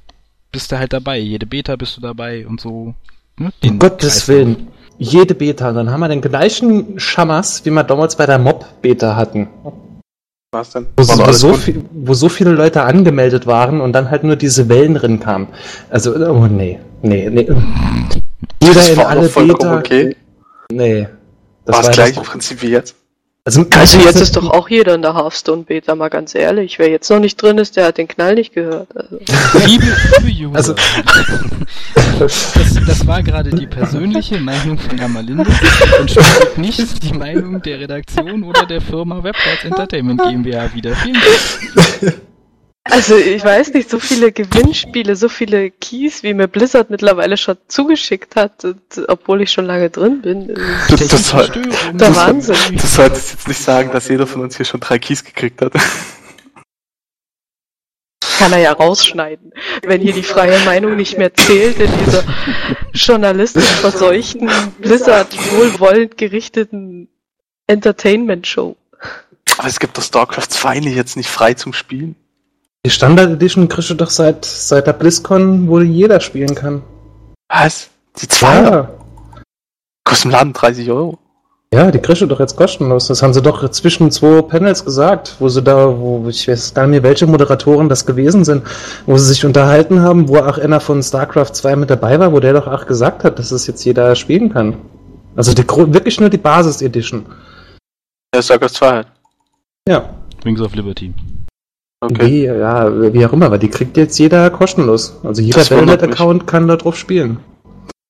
bist 0.53 0.73
du 0.73 0.78
halt 0.78 0.93
dabei. 0.93 1.19
Jede 1.19 1.44
Beta 1.47 1.77
bist 1.77 1.97
du 1.97 2.01
dabei 2.01 2.47
und 2.47 2.61
so. 2.61 2.94
Ne? 3.39 3.47
Um 3.47 3.53
Den 3.62 3.78
Gottes 3.78 4.15
Kreis- 4.20 4.28
Willen. 4.28 4.69
Jede 4.98 5.35
Beta, 5.35 5.73
dann 5.73 5.90
haben 5.90 6.01
wir 6.01 6.09
den 6.09 6.20
gleichen 6.23 6.98
Schamas, 6.98 7.64
wie 7.64 7.70
wir 7.70 7.85
damals 7.85 8.16
bei 8.16 8.24
der 8.27 8.39
Mob-Beta 8.39 9.14
hatten. 9.16 9.48
Was 10.52 10.70
denn? 10.70 10.86
Wo, 10.97 11.06
War 11.06 11.28
wo, 11.28 11.32
so 11.32 11.52
viel, 11.55 11.85
wo 11.93 12.14
so 12.14 12.28
viele 12.31 12.52
Leute 12.52 12.82
angemeldet 12.82 13.47
waren 13.47 13.81
und 13.81 13.93
dann 13.93 14.10
halt 14.10 14.24
nur 14.24 14.36
diese 14.36 14.68
Wellen 14.68 14.94
drin 14.94 15.20
kamen. 15.20 15.48
Also, 15.90 16.14
oh 16.14 16.47
nee, 16.47 16.78
nee, 17.02 17.28
nee. 17.28 17.47
Jeder 18.62 18.74
Das 18.74 18.89
in 18.89 18.97
war 18.97 19.09
alle 19.09 19.28
Beta. 19.28 19.78
okay. 19.78 20.16
Nee. 20.73 21.09
Das 21.66 21.74
War 21.77 21.82
das 21.82 21.86
ja 21.89 21.93
gleiche 21.93 22.20
das- 22.20 22.28
Prinzip 22.28 22.62
wie 22.62 22.68
jetzt. 22.70 22.94
Also, 23.47 23.64
Also 23.70 24.01
jetzt 24.01 24.20
ist 24.20 24.35
doch 24.35 24.51
auch 24.51 24.68
jeder 24.68 24.97
in 24.97 25.02
der 25.02 25.14
Hearthstone-Beta, 25.14 25.94
mal 25.94 26.09
ganz 26.10 26.35
ehrlich. 26.35 26.81
Wer 26.81 26.89
jetzt 26.90 27.09
noch 27.09 27.20
nicht 27.20 27.40
drin 27.40 27.59
ist, 27.59 27.77
der 27.77 27.86
hat 27.86 27.97
den 27.97 28.09
Knall 28.09 28.35
nicht 28.35 28.52
gehört. 28.52 28.89
Also. 28.97 29.20
Liebe, 29.64 29.85
liebe 30.24 30.48
User. 30.48 30.56
Also- 30.56 30.74
das, 32.18 32.55
das 32.86 33.06
war 33.06 33.23
gerade 33.23 33.51
die 33.51 33.68
persönliche 33.68 34.40
Meinung 34.40 34.78
von 34.78 34.98
Amalinde 34.98 35.47
und 36.01 36.10
spiegelt 36.10 36.59
nicht 36.59 37.02
die 37.05 37.12
Meinung 37.12 37.62
der 37.62 37.78
Redaktion 37.78 38.43
oder 38.43 38.66
der 38.66 38.81
Firma 38.81 39.23
Websites 39.23 39.64
Entertainment 39.64 40.23
GmbH 40.24 40.74
wieder. 40.74 40.97
Vielen 40.97 41.14
Dank. 42.02 42.14
Also 42.90 43.16
ich 43.16 43.42
weiß 43.42 43.72
nicht, 43.72 43.90
so 43.90 43.98
viele 43.98 44.32
Gewinnspiele, 44.32 45.16
so 45.16 45.28
viele 45.28 45.70
Keys, 45.70 46.22
wie 46.22 46.34
mir 46.34 46.46
Blizzard 46.46 46.90
mittlerweile 46.90 47.36
schon 47.36 47.56
zugeschickt 47.68 48.36
hat, 48.36 48.64
und, 48.64 48.80
obwohl 49.08 49.42
ich 49.42 49.50
schon 49.50 49.66
lange 49.66 49.90
drin 49.90 50.22
bin. 50.22 50.50
ist 50.50 50.90
Das, 50.90 51.08
das, 51.08 51.28
soll. 51.28 51.48
Der 51.48 51.92
das, 51.94 52.16
Wahnsinn. 52.16 52.56
du 52.76 52.86
solltest 52.86 53.32
jetzt 53.32 53.48
nicht 53.48 53.60
sagen, 53.60 53.90
dass 53.92 54.08
jeder 54.08 54.26
von 54.26 54.42
uns 54.42 54.56
hier 54.56 54.66
schon 54.66 54.80
drei 54.80 54.98
Keys 54.98 55.24
gekriegt 55.24 55.60
hat. 55.62 55.72
Kann 58.38 58.52
er 58.52 58.58
ja 58.58 58.72
rausschneiden, 58.72 59.52
wenn 59.82 60.00
hier 60.00 60.12
die 60.12 60.22
freie 60.22 60.58
Meinung 60.60 60.96
nicht 60.96 61.16
mehr 61.16 61.32
zählt 61.34 61.80
in 61.80 61.90
dieser 62.04 62.22
journalistisch 62.92 63.64
verseuchten, 63.64 64.50
Blizzard 64.78 65.34
wohlwollend 65.52 66.18
gerichteten 66.18 67.08
Entertainment-Show. 67.66 68.76
Aber 69.58 69.68
es 69.68 69.80
gibt 69.80 69.96
doch 69.96 70.02
StarCraft 70.02 70.48
2 70.50 70.80
nicht 70.80 70.96
jetzt 70.96 71.16
nicht 71.16 71.30
frei 71.30 71.54
zum 71.54 71.72
Spielen. 71.72 72.14
Die 72.86 72.90
Standard 72.90 73.30
Edition 73.32 73.66
kriegst 73.66 73.90
du 73.90 73.94
doch 73.94 74.10
seit, 74.10 74.44
seit 74.44 74.86
der 74.86 74.92
BlizzCon, 74.92 75.66
wo 75.66 75.80
jeder 75.80 76.20
spielen 76.20 76.54
kann. 76.54 76.82
Was? 77.48 77.90
Die 78.22 78.28
zwei 78.28 78.62
Ja. 78.62 78.88
kostet 80.04 80.26
im 80.26 80.30
Laden 80.30 80.52
30 80.52 80.88
Euro. 80.92 81.18
Ja, 81.74 81.90
die 81.90 81.98
kriegst 81.98 82.22
du 82.22 82.26
doch 82.26 82.38
jetzt 82.38 82.56
kostenlos. 82.56 83.08
Das 83.08 83.24
haben 83.24 83.34
sie 83.34 83.42
doch 83.42 83.68
zwischen 83.72 84.12
zwei 84.12 84.40
Panels 84.40 84.84
gesagt, 84.84 85.34
wo 85.40 85.48
sie 85.48 85.62
da, 85.62 85.98
wo 85.98 86.28
ich 86.28 86.46
weiß 86.46 86.74
gar 86.74 86.86
nicht 86.86 87.02
mehr, 87.02 87.10
welche 87.10 87.26
Moderatoren 87.26 87.88
das 87.88 88.06
gewesen 88.06 88.44
sind, 88.44 88.62
wo 89.04 89.18
sie 89.18 89.26
sich 89.30 89.44
unterhalten 89.44 90.02
haben, 90.02 90.28
wo 90.28 90.36
auch 90.36 90.58
einer 90.58 90.78
von 90.78 91.02
StarCraft 91.02 91.54
2 91.54 91.74
mit 91.74 91.90
dabei 91.90 92.20
war, 92.20 92.30
wo 92.30 92.38
der 92.38 92.52
doch 92.52 92.68
auch 92.68 92.86
gesagt 92.86 93.24
hat, 93.24 93.40
dass 93.40 93.50
es 93.50 93.66
jetzt 93.66 93.84
jeder 93.84 94.14
spielen 94.14 94.52
kann. 94.52 94.76
Also 95.34 95.52
die, 95.54 95.66
wirklich 95.66 96.20
nur 96.20 96.30
die 96.30 96.38
Basis 96.38 96.82
Edition. 96.82 97.26
Ja, 98.32 98.40
StarCraft 98.40 98.68
2 98.74 98.90
halt. 98.90 99.06
Ja. 99.88 100.08
Wings 100.44 100.60
of 100.60 100.72
Liberty. 100.76 101.12
Okay. 102.01 102.27
Wie, 102.27 102.44
ja, 102.44 103.12
wie 103.12 103.24
auch 103.24 103.32
immer, 103.32 103.47
aber 103.47 103.59
die 103.59 103.68
kriegt 103.68 103.97
jetzt 103.97 104.18
jeder 104.18 104.51
kostenlos. 104.51 105.18
Also 105.23 105.40
jeder 105.40 105.60
Battle.net-Account 105.60 106.47
kann 106.47 106.68
da 106.68 106.77
drauf 106.77 106.97
spielen. 106.97 107.39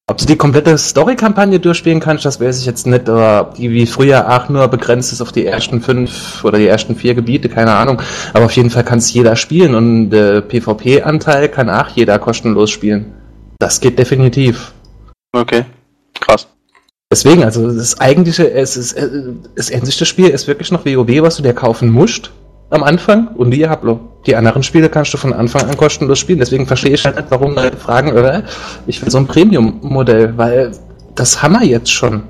Ob 0.08 0.20
sie 0.20 0.26
die 0.26 0.36
komplette 0.36 0.78
Story-Kampagne 0.78 1.58
durchspielen 1.58 1.98
kann, 1.98 2.18
das 2.22 2.40
weiß 2.40 2.60
ich 2.60 2.66
jetzt 2.66 2.86
nicht, 2.86 3.08
oder 3.08 3.40
ob 3.40 3.54
die 3.54 3.70
wie 3.70 3.86
früher 3.86 4.28
auch 4.30 4.48
nur 4.48 4.68
begrenzt 4.68 5.12
ist 5.12 5.20
auf 5.20 5.32
die 5.32 5.46
ersten 5.46 5.80
fünf 5.80 6.44
oder 6.44 6.58
die 6.58 6.66
ersten 6.66 6.94
vier 6.94 7.14
Gebiete, 7.14 7.48
keine 7.48 7.72
Ahnung. 7.72 8.00
Aber 8.32 8.44
auf 8.44 8.52
jeden 8.52 8.70
Fall 8.70 8.84
kann 8.84 8.98
es 8.98 9.12
jeder 9.12 9.34
spielen 9.34 9.74
und 9.74 10.10
der 10.10 10.42
PvP-Anteil 10.42 11.48
kann 11.48 11.68
auch 11.68 11.88
jeder 11.88 12.20
kostenlos 12.20 12.70
spielen. 12.70 13.14
Das 13.58 13.80
geht 13.80 13.98
definitiv. 13.98 14.72
Okay. 15.32 15.64
Krass. 16.20 16.46
Deswegen, 17.10 17.44
also 17.44 17.72
das 17.72 18.00
eigentliche, 18.00 18.50
es 18.50 18.76
ist, 18.76 18.92
äh, 18.92 19.08
das 19.54 19.70
endlichste 19.70 20.06
Spiel 20.06 20.28
ist 20.28 20.46
wirklich 20.46 20.70
noch 20.70 20.84
WoW, 20.84 21.22
was 21.22 21.36
du 21.36 21.42
dir 21.42 21.54
kaufen 21.54 21.90
musst 21.90 22.30
am 22.70 22.82
Anfang 22.82 23.28
und 23.28 23.50
Diablo. 23.50 24.00
Die 24.26 24.34
anderen 24.34 24.62
Spiele 24.62 24.88
kannst 24.88 25.14
du 25.14 25.18
von 25.18 25.32
Anfang 25.32 25.68
an 25.68 25.76
kostenlos 25.76 26.18
spielen. 26.18 26.40
Deswegen 26.40 26.66
verstehe 26.66 26.94
ich 26.94 27.04
halt 27.04 27.16
nicht, 27.16 27.30
warum 27.30 27.54
Leute 27.54 27.76
fragen, 27.76 28.12
oder? 28.12 28.44
Ich 28.86 29.00
will 29.00 29.10
so 29.10 29.18
ein 29.18 29.26
Premium-Modell, 29.26 30.36
weil 30.36 30.72
das 31.14 31.42
haben 31.42 31.54
wir 31.54 31.64
jetzt 31.64 31.92
schon. 31.92 32.22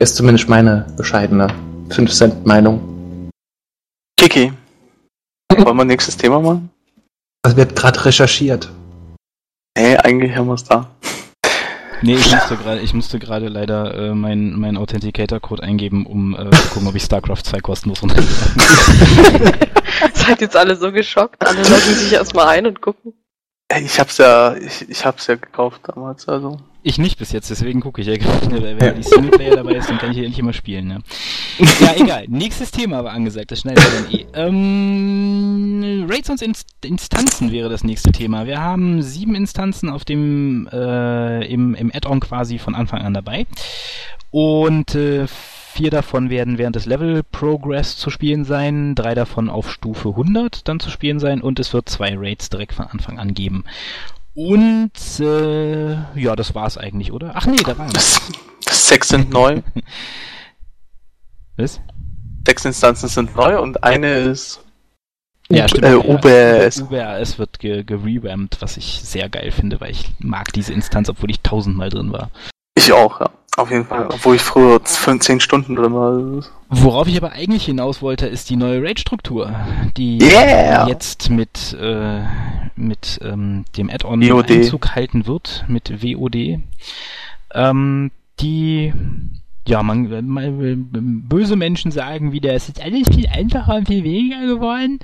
Ist 0.00 0.16
zumindest 0.16 0.48
meine 0.48 0.86
bescheidene 0.96 1.46
5-Cent-Meinung. 1.90 3.30
Kiki. 4.18 4.52
Wollen 5.56 5.76
wir 5.76 5.84
nächstes 5.84 6.16
Thema 6.16 6.40
machen? 6.40 6.70
Das 7.42 7.56
wird 7.56 7.76
gerade 7.76 8.04
recherchiert. 8.04 8.70
Nee, 9.76 9.96
eigentlich 9.96 10.34
haben 10.34 10.48
wir 10.48 10.54
es 10.54 10.64
da. 10.64 10.90
Nee, 12.04 12.16
ich 12.16 12.30
musste 12.30 12.56
gerade, 12.58 12.80
ich 12.80 12.92
musste 12.92 13.18
gerade 13.18 13.48
leider 13.48 13.94
äh, 13.94 14.14
meinen 14.14 14.60
mein 14.60 14.76
Authenticator-Code 14.76 15.62
eingeben, 15.62 16.04
um 16.04 16.34
äh, 16.34 16.50
zu 16.50 16.68
gucken, 16.68 16.88
ob 16.88 16.94
ich 16.94 17.02
StarCraft 17.02 17.42
2 17.44 17.60
kostenlos 17.60 18.02
runtergeladen 18.02 18.62
Seid 20.12 20.40
jetzt 20.42 20.54
alle 20.54 20.76
so 20.76 20.92
geschockt. 20.92 21.46
Alle 21.46 21.62
loggen 21.62 21.94
sich 21.94 22.12
erstmal 22.12 22.48
ein 22.48 22.66
und 22.66 22.82
gucken. 22.82 23.14
Ich 23.74 23.98
hab's 23.98 24.18
ja, 24.18 24.54
ich, 24.54 24.86
ich 24.86 25.06
hab's 25.06 25.26
ja 25.28 25.36
gekauft 25.36 25.80
damals, 25.84 26.28
also. 26.28 26.60
Ich 26.86 26.98
nicht 26.98 27.18
bis 27.18 27.32
jetzt, 27.32 27.48
deswegen 27.48 27.80
gucke 27.80 28.02
ich 28.02 28.06
ja 28.06 28.16
gerade. 28.18 28.62
Wenn 28.62 28.78
ja. 28.78 28.92
die 28.92 29.02
Singleplayer 29.02 29.56
dabei 29.56 29.76
ist, 29.76 29.88
dann 29.88 29.96
kann 29.96 30.10
ich 30.10 30.18
hier 30.18 30.26
endlich 30.26 30.44
mal 30.44 30.52
spielen. 30.52 30.86
Ne? 30.86 31.02
Ja, 31.80 31.94
egal. 31.96 32.26
Nächstes 32.28 32.70
Thema 32.70 33.02
war 33.02 33.12
angesagt, 33.12 33.50
das 33.50 33.60
schneiden 33.60 33.82
wir 33.82 34.02
dann 34.02 34.12
eh. 34.12 34.26
Ähm, 34.34 36.06
Raids 36.08 36.28
und 36.28 36.42
Inst 36.42 36.66
Instanzen 36.84 37.52
wäre 37.52 37.70
das 37.70 37.84
nächste 37.84 38.12
Thema. 38.12 38.46
Wir 38.46 38.60
haben 38.60 39.00
sieben 39.00 39.34
Instanzen 39.34 39.88
auf 39.88 40.04
dem 40.04 40.68
äh, 40.70 41.46
im, 41.46 41.74
im 41.74 41.90
Add-on 41.92 42.20
quasi 42.20 42.58
von 42.58 42.74
Anfang 42.74 43.00
an 43.00 43.14
dabei. 43.14 43.46
Und 44.30 44.94
äh, 44.94 45.26
vier 45.26 45.90
davon 45.90 46.28
werden 46.28 46.58
während 46.58 46.76
des 46.76 46.84
Level 46.84 47.22
Progress 47.22 47.96
zu 47.96 48.10
spielen 48.10 48.44
sein, 48.44 48.94
drei 48.94 49.14
davon 49.14 49.48
auf 49.48 49.72
Stufe 49.72 50.10
100 50.10 50.68
dann 50.68 50.80
zu 50.80 50.90
spielen 50.90 51.18
sein 51.18 51.40
und 51.40 51.58
es 51.58 51.72
wird 51.72 51.88
zwei 51.88 52.14
Raids 52.14 52.50
direkt 52.50 52.74
von 52.74 52.86
Anfang 52.86 53.18
an 53.18 53.32
geben. 53.32 53.64
Und 54.34 54.92
äh, 55.20 55.92
ja, 56.20 56.34
das 56.36 56.54
war's 56.54 56.76
eigentlich, 56.76 57.12
oder? 57.12 57.32
Ach 57.34 57.46
nee, 57.46 57.56
da 57.56 57.78
war. 57.78 57.88
Das, 57.90 58.20
sechs 58.68 59.08
sind 59.08 59.30
neu. 59.30 59.62
Was? 61.56 61.80
Sechs 62.46 62.64
Instanzen 62.64 63.08
sind 63.08 63.36
neu 63.36 63.60
und 63.60 63.84
eine 63.84 64.16
ist 64.18 64.60
Ja, 65.48 65.68
stimmt. 65.68 65.84
äh. 65.84 65.94
UBS. 65.94 66.80
UBRS 66.82 67.38
wird 67.38 67.58
ge 67.60 67.84
gerevampt, 67.84 68.60
was 68.60 68.76
ich 68.76 69.00
sehr 69.02 69.28
geil 69.28 69.50
finde, 69.52 69.80
weil 69.80 69.92
ich 69.92 70.10
mag 70.18 70.52
diese 70.52 70.72
Instanz, 70.72 71.08
obwohl 71.08 71.30
ich 71.30 71.40
tausendmal 71.40 71.90
drin 71.90 72.12
war. 72.12 72.30
Ich 72.76 72.92
auch, 72.92 73.20
ja. 73.20 73.30
Auf 73.56 73.70
jeden 73.70 73.84
Fall. 73.84 74.08
Obwohl 74.12 74.36
ich 74.36 74.42
früher 74.42 74.80
15 74.82 75.38
Stunden 75.38 75.76
drin 75.76 75.94
war. 75.94 76.44
Worauf 76.68 77.06
ich 77.06 77.16
aber 77.16 77.32
eigentlich 77.32 77.64
hinaus 77.66 78.02
wollte, 78.02 78.26
ist 78.26 78.50
die 78.50 78.56
neue 78.56 78.82
Raid-Struktur, 78.82 79.54
die 79.96 80.18
Yeah! 80.20 80.88
jetzt 80.88 81.30
mit, 81.30 81.76
äh, 81.80 82.22
mit 82.74 83.20
ähm, 83.22 83.64
dem 83.76 83.90
Add-on. 83.90 84.22
Einzug 84.22 84.96
halten 84.96 85.26
wird, 85.26 85.64
mit 85.68 86.02
WOD. 86.02 86.58
Ähm, 87.54 88.10
die, 88.40 88.92
ja, 89.68 89.84
man, 89.84 90.26
man, 90.26 90.88
böse 91.28 91.54
Menschen 91.54 91.92
sagen 91.92 92.32
wieder, 92.32 92.54
es 92.54 92.68
ist 92.68 92.82
alles 92.82 93.08
viel 93.08 93.28
einfacher 93.28 93.76
und 93.76 93.86
viel 93.86 94.02
weniger 94.02 94.44
geworden. 94.46 94.98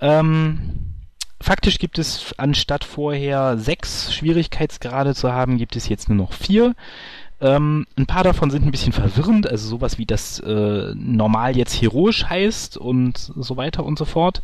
Ähm, 0.00 0.94
faktisch 1.40 1.78
gibt 1.78 2.00
es 2.00 2.34
anstatt 2.36 2.82
vorher 2.82 3.58
sechs 3.58 4.12
Schwierigkeitsgrade 4.12 5.14
zu 5.14 5.32
haben, 5.32 5.56
gibt 5.56 5.76
es 5.76 5.88
jetzt 5.88 6.08
nur 6.08 6.18
noch 6.18 6.32
vier. 6.32 6.74
Ähm, 7.40 7.86
ein 7.98 8.06
paar 8.06 8.24
davon 8.24 8.50
sind 8.50 8.64
ein 8.64 8.70
bisschen 8.70 8.92
verwirrend, 8.92 9.46
also 9.46 9.68
sowas 9.68 9.98
wie 9.98 10.06
das 10.06 10.40
äh, 10.40 10.94
normal 10.94 11.56
jetzt 11.56 11.80
heroisch 11.80 12.24
heißt 12.24 12.78
und 12.78 13.18
so 13.18 13.56
weiter 13.56 13.84
und 13.84 13.98
so 13.98 14.04
fort. 14.06 14.40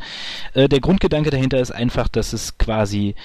Äh, 0.53 0.69
der 0.69 0.79
Grundgedanke 0.79 1.31
dahinter 1.31 1.59
ist 1.59 1.71
einfach, 1.71 2.07
dass 2.07 2.33
es 2.33 2.57
quasi 2.57 3.15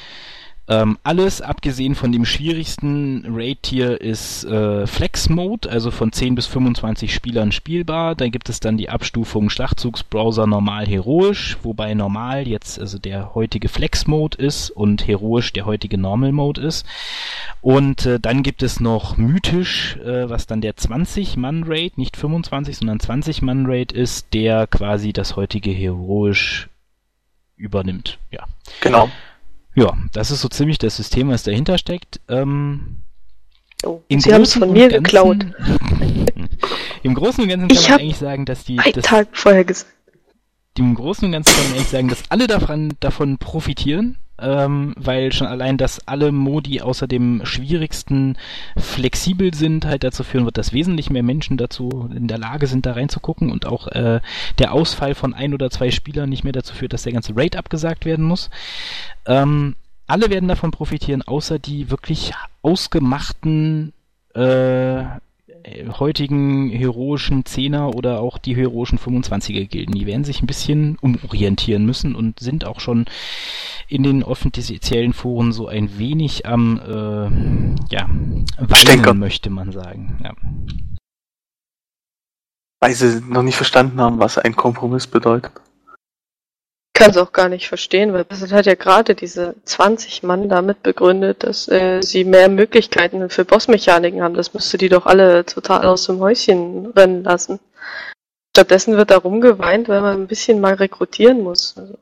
ähm, 0.68 0.98
alles, 1.02 1.40
abgesehen 1.40 1.94
von 1.94 2.12
dem 2.12 2.26
schwierigsten 2.26 3.24
Raid-Tier, 3.26 4.00
ist 4.02 4.44
äh, 4.44 4.86
Flex-Mode, 4.86 5.70
also 5.70 5.90
von 5.90 6.12
10 6.12 6.34
bis 6.34 6.44
25 6.46 7.14
Spielern 7.14 7.52
spielbar. 7.52 8.14
Da 8.14 8.28
gibt 8.28 8.50
es 8.50 8.60
dann 8.60 8.76
die 8.76 8.90
Abstufung 8.90 9.48
Schlachtzugsbrowser 9.48 10.46
normal 10.46 10.86
heroisch, 10.86 11.56
wobei 11.62 11.94
normal 11.94 12.46
jetzt 12.46 12.78
also 12.78 12.98
der 12.98 13.34
heutige 13.34 13.70
Flex-Mode 13.70 14.36
ist 14.36 14.68
und 14.68 15.06
heroisch 15.06 15.54
der 15.54 15.64
heutige 15.64 15.96
Normal-Mode 15.96 16.60
ist. 16.60 16.84
Und 17.62 18.04
äh, 18.04 18.20
dann 18.20 18.42
gibt 18.42 18.62
es 18.62 18.78
noch 18.78 19.16
mythisch, 19.16 19.96
äh, 19.96 20.28
was 20.28 20.46
dann 20.46 20.60
der 20.60 20.74
20-Mann-Raid, 20.74 21.96
nicht 21.96 22.18
25, 22.18 22.76
sondern 22.76 22.98
20-Mann-Raid 22.98 23.92
ist, 23.92 24.34
der 24.34 24.66
quasi 24.66 25.14
das 25.14 25.34
heutige 25.34 25.70
heroisch 25.70 26.68
übernimmt. 27.56 28.18
Ja. 28.30 28.44
Genau. 28.82 29.10
Ja, 29.78 29.96
das 30.12 30.30
ist 30.30 30.40
so 30.40 30.48
ziemlich 30.48 30.78
das 30.78 30.96
System, 30.96 31.28
was 31.28 31.42
dahinter 31.44 31.78
steckt. 31.78 32.20
Ähm, 32.28 32.96
Oh, 33.84 34.00
Sie 34.08 34.34
haben 34.34 34.42
es 34.42 34.54
von 34.54 34.72
mir 34.72 34.88
Ganzen- 34.88 35.04
geklaut. 35.04 35.36
Im 37.04 37.14
Großen 37.14 37.44
und 37.44 37.48
Ganzen 37.48 37.70
Ich 37.70 37.82
kann 37.82 37.90
man 37.90 37.92
hab 37.92 38.00
eigentlich 38.00 38.16
sagen, 38.16 38.44
dass 38.44 38.64
die, 38.64 38.78
Ein 38.80 38.92
dass, 38.92 39.04
Tag 39.04 39.28
vorher 39.32 39.64
gesagt. 39.64 39.92
im 40.76 40.94
Großen 40.96 41.24
und 41.26 41.30
Ganzen 41.32 41.54
kann 41.54 41.62
man 41.64 41.72
eigentlich 41.74 41.88
sagen, 41.88 42.08
dass 42.08 42.22
alle 42.28 42.48
davon, 42.48 42.94
davon 42.98 43.38
profitieren, 43.38 44.16
ähm, 44.40 44.94
weil 44.96 45.32
schon 45.32 45.46
allein, 45.46 45.76
dass 45.76 46.06
alle 46.06 46.32
Modi 46.32 46.80
außer 46.80 47.06
dem 47.06 47.44
schwierigsten 47.44 48.36
flexibel 48.76 49.54
sind, 49.54 49.84
halt 49.84 50.04
dazu 50.04 50.24
führen 50.24 50.44
wird, 50.44 50.58
dass 50.58 50.72
wesentlich 50.72 51.10
mehr 51.10 51.22
Menschen 51.22 51.56
dazu 51.56 52.08
in 52.14 52.28
der 52.28 52.38
Lage 52.38 52.66
sind, 52.66 52.86
da 52.86 52.92
reinzugucken 52.92 53.50
und 53.50 53.66
auch 53.66 53.88
äh, 53.88 54.20
der 54.58 54.72
Ausfall 54.72 55.14
von 55.14 55.34
ein 55.34 55.54
oder 55.54 55.70
zwei 55.70 55.90
Spielern 55.90 56.28
nicht 56.28 56.44
mehr 56.44 56.52
dazu 56.52 56.74
führt, 56.74 56.92
dass 56.92 57.02
der 57.02 57.12
ganze 57.12 57.36
Raid 57.36 57.56
abgesagt 57.56 58.04
werden 58.04 58.24
muss. 58.24 58.50
Ähm, 59.26 59.74
alle 60.06 60.30
werden 60.30 60.48
davon 60.48 60.70
profitieren, 60.70 61.22
außer 61.22 61.58
die 61.58 61.90
wirklich 61.90 62.32
ausgemachten 62.62 63.92
äh, 64.34 65.04
heutigen 65.98 66.70
heroischen 66.70 67.44
Zehner 67.44 67.94
oder 67.94 68.20
auch 68.20 68.38
die 68.38 68.56
heroischen 68.56 68.98
25er 68.98 69.66
Gilden. 69.66 69.94
Die 69.94 70.06
werden 70.06 70.24
sich 70.24 70.42
ein 70.42 70.46
bisschen 70.46 70.96
umorientieren 71.00 71.84
müssen 71.84 72.14
und 72.14 72.40
sind 72.40 72.66
auch 72.66 72.80
schon 72.80 73.06
in 73.88 74.02
den 74.02 74.22
offiziellen 74.22 75.12
Foren 75.12 75.52
so 75.52 75.66
ein 75.66 75.98
wenig 75.98 76.46
am 76.46 76.78
äh, 76.78 77.94
ja, 77.94 78.08
weinen, 78.58 79.18
möchte 79.18 79.50
man 79.50 79.72
sagen. 79.72 80.18
Ja. 80.22 80.34
Weil 82.80 82.94
sie 82.94 83.20
noch 83.26 83.42
nicht 83.42 83.56
verstanden 83.56 84.00
haben, 84.00 84.18
was 84.18 84.38
ein 84.38 84.54
Kompromiss 84.54 85.06
bedeutet. 85.06 85.52
Ich 86.98 87.04
kann 87.04 87.12
es 87.12 87.16
auch 87.16 87.30
gar 87.30 87.48
nicht 87.48 87.68
verstehen, 87.68 88.12
weil 88.12 88.24
das 88.24 88.50
hat 88.50 88.66
ja 88.66 88.74
gerade 88.74 89.14
diese 89.14 89.54
20 89.64 90.24
Mann 90.24 90.48
damit 90.48 90.82
begründet, 90.82 91.44
dass 91.44 91.68
äh, 91.68 92.02
sie 92.02 92.24
mehr 92.24 92.48
Möglichkeiten 92.48 93.30
für 93.30 93.44
Bossmechaniken 93.44 94.20
haben. 94.20 94.34
Das 94.34 94.52
müsste 94.52 94.78
die 94.78 94.88
doch 94.88 95.06
alle 95.06 95.46
total 95.46 95.86
aus 95.86 96.06
dem 96.06 96.18
Häuschen 96.18 96.86
rennen 96.86 97.22
lassen. 97.22 97.60
Stattdessen 98.50 98.96
wird 98.96 99.12
da 99.12 99.18
rumgeweint, 99.18 99.88
weil 99.88 100.00
man 100.00 100.22
ein 100.22 100.26
bisschen 100.26 100.60
mal 100.60 100.74
rekrutieren 100.74 101.40
muss. 101.40 101.76
Also, 101.78 101.98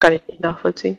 kann 0.00 0.14
ich 0.14 0.26
nicht 0.26 0.40
nachvollziehen. 0.40 0.98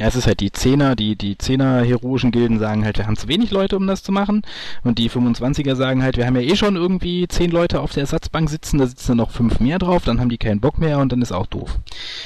Ja, 0.00 0.06
es 0.06 0.14
ist 0.14 0.28
halt 0.28 0.38
die 0.38 0.52
Zehner, 0.52 0.94
die, 0.94 1.16
die 1.16 1.36
Zehner 1.38 1.82
heroischen 1.82 2.30
Gilden 2.30 2.60
sagen 2.60 2.84
halt, 2.84 2.98
wir 2.98 3.06
haben 3.06 3.16
zu 3.16 3.26
wenig 3.26 3.50
Leute, 3.50 3.76
um 3.76 3.86
das 3.88 4.04
zu 4.04 4.12
machen. 4.12 4.42
Und 4.84 4.98
die 4.98 5.10
25er 5.10 5.74
sagen 5.74 6.04
halt, 6.04 6.16
wir 6.16 6.24
haben 6.24 6.36
ja 6.36 6.42
eh 6.42 6.54
schon 6.54 6.76
irgendwie 6.76 7.26
zehn 7.26 7.50
Leute 7.50 7.80
auf 7.80 7.92
der 7.92 8.02
Ersatzbank 8.02 8.48
sitzen, 8.48 8.78
da 8.78 8.86
sitzen 8.86 9.16
noch 9.16 9.32
fünf 9.32 9.58
mehr 9.58 9.80
drauf, 9.80 10.04
dann 10.04 10.20
haben 10.20 10.28
die 10.28 10.38
keinen 10.38 10.60
Bock 10.60 10.78
mehr 10.78 10.98
und 10.98 11.10
dann 11.10 11.20
ist 11.20 11.32
auch 11.32 11.46
doof. 11.46 11.78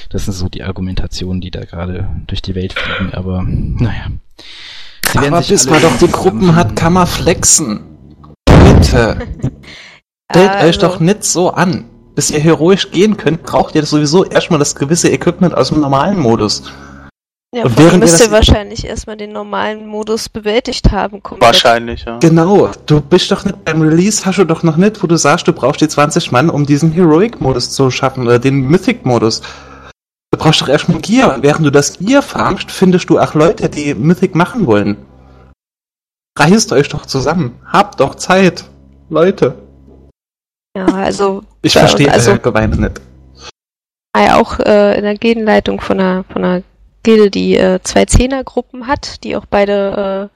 Das 0.09 0.25
sind 0.25 0.33
so 0.33 0.49
die 0.49 0.63
Argumentationen, 0.63 1.41
die 1.41 1.49
da 1.49 1.61
gerade 1.61 2.09
durch 2.27 2.43
die 2.43 2.53
Welt 2.53 2.73
fliegen, 2.73 3.13
aber 3.13 3.43
naja. 3.43 4.07
Sie 5.11 5.17
Aber 5.17 5.39
sich 5.39 5.49
bis 5.49 5.69
man 5.69 5.81
doch 5.81 5.97
die 5.97 6.07
Gruppen 6.07 6.55
hat, 6.55 6.75
kann 6.75 6.93
man 6.93 7.07
flexen. 7.07 7.81
Bitte. 8.45 9.17
Stellt 10.31 10.51
euch 10.51 10.61
Also, 10.61 10.81
doch 10.81 10.99
nicht 10.99 11.23
so 11.23 11.51
an. 11.51 11.85
Bis 12.15 12.29
ihr 12.29 12.39
heroisch 12.39 12.91
gehen 12.91 13.17
könnt, 13.17 13.43
braucht 13.43 13.73
ihr 13.73 13.85
sowieso 13.85 14.23
erstmal 14.23 14.59
das 14.59 14.75
gewisse 14.75 15.09
Equipment 15.09 15.55
aus 15.55 15.69
dem 15.69 15.81
normalen 15.81 16.19
Modus. 16.19 16.71
Ja, 17.53 17.65
Und 17.65 17.77
während 17.77 17.91
wir 17.93 17.99
müsst 17.99 18.19
ihr 18.19 18.31
wahrscheinlich 18.31 18.83
erstmal 18.83 19.15
den 19.15 19.31
normalen 19.31 19.85
Modus 19.85 20.27
bewältigt 20.27 20.91
haben. 20.91 21.21
Komplett. 21.21 21.47
Wahrscheinlich, 21.47 22.03
ja. 22.03 22.17
Genau, 22.17 22.71
du 22.87 22.99
bist 22.99 23.29
doch 23.29 23.45
nicht 23.45 23.63
beim 23.63 23.79
Release, 23.83 24.25
hast 24.25 24.39
du 24.39 24.43
doch 24.43 24.63
noch 24.63 24.75
nicht, 24.75 25.03
wo 25.03 25.07
du 25.07 25.15
sagst, 25.17 25.47
du 25.47 25.53
brauchst 25.53 25.79
die 25.79 25.87
20 25.87 26.31
Mann, 26.31 26.49
um 26.49 26.65
diesen 26.65 26.91
Heroic-Modus 26.91 27.69
zu 27.69 27.91
schaffen, 27.91 28.25
oder 28.25 28.39
den 28.39 28.61
Mythic-Modus. 28.61 29.41
Du 30.31 30.39
brauchst 30.39 30.61
doch 30.61 30.67
erstmal 30.67 30.99
Gear. 30.99 31.35
Und 31.35 31.43
während 31.43 31.63
du 31.63 31.69
das 31.69 31.99
Gear 31.99 32.23
farmst, 32.23 32.71
findest 32.71 33.07
du 33.11 33.19
auch 33.19 33.35
Leute, 33.35 33.69
die 33.69 33.93
Mythic 33.93 34.33
machen 34.33 34.65
wollen. 34.65 34.97
Reißt 36.39 36.73
euch 36.73 36.89
doch 36.89 37.05
zusammen. 37.05 37.59
Habt 37.71 37.99
doch 37.99 38.15
Zeit. 38.15 38.63
Leute. 39.11 39.53
Ja, 40.75 40.85
also 40.87 41.43
Ich 41.61 41.73
verstehe 41.73 42.11
also- 42.11 42.31
euer 42.31 42.39
Geweine 42.39 42.77
nicht. 42.77 42.99
auch 44.15 44.57
äh, 44.59 44.97
in 44.97 45.03
der 45.03 45.19
Gildenleitung 45.19 45.79
von 45.81 45.99
einer, 45.99 46.23
von 46.23 46.43
einer 46.43 46.63
Gilde, 47.03 47.29
die 47.29 47.55
äh, 47.57 47.79
zwei 47.83 48.05
Zehnergruppen 48.05 48.87
hat, 48.87 49.23
die 49.23 49.35
auch 49.35 49.45
beide 49.45 50.29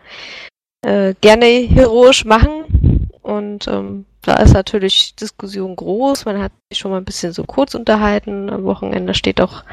äh, 0.84 1.10
äh, 1.10 1.16
gerne 1.22 1.46
heroisch 1.46 2.26
machen. 2.26 3.10
Und 3.22 3.68
ähm, 3.68 4.06
da 4.22 4.36
ist 4.36 4.54
natürlich 4.54 5.16
Diskussion 5.16 5.76
groß. 5.76 6.26
Man 6.26 6.42
hat 6.42 6.52
sich 6.70 6.80
schon 6.80 6.92
mal 6.92 6.98
ein 6.98 7.06
bisschen 7.06 7.34
so 7.34 7.44
kurz 7.44 7.76
unterhalten. 7.76 8.50
Am 8.50 8.64
Wochenende 8.66 9.14
steht 9.14 9.42
auch 9.42 9.64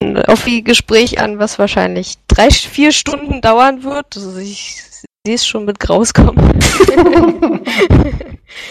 ein 0.00 0.16
Offi-Gespräch 0.16 1.20
an, 1.20 1.38
was 1.38 1.58
wahrscheinlich 1.58 2.14
drei, 2.28 2.50
vier 2.50 2.92
Stunden 2.92 3.40
dauern 3.40 3.82
wird. 3.82 4.16
Also 4.16 4.38
ich 4.38 4.82
sehe 5.26 5.34
es 5.34 5.46
schon 5.46 5.64
mit 5.64 5.80
Graus 5.80 6.14
kommen. 6.14 6.38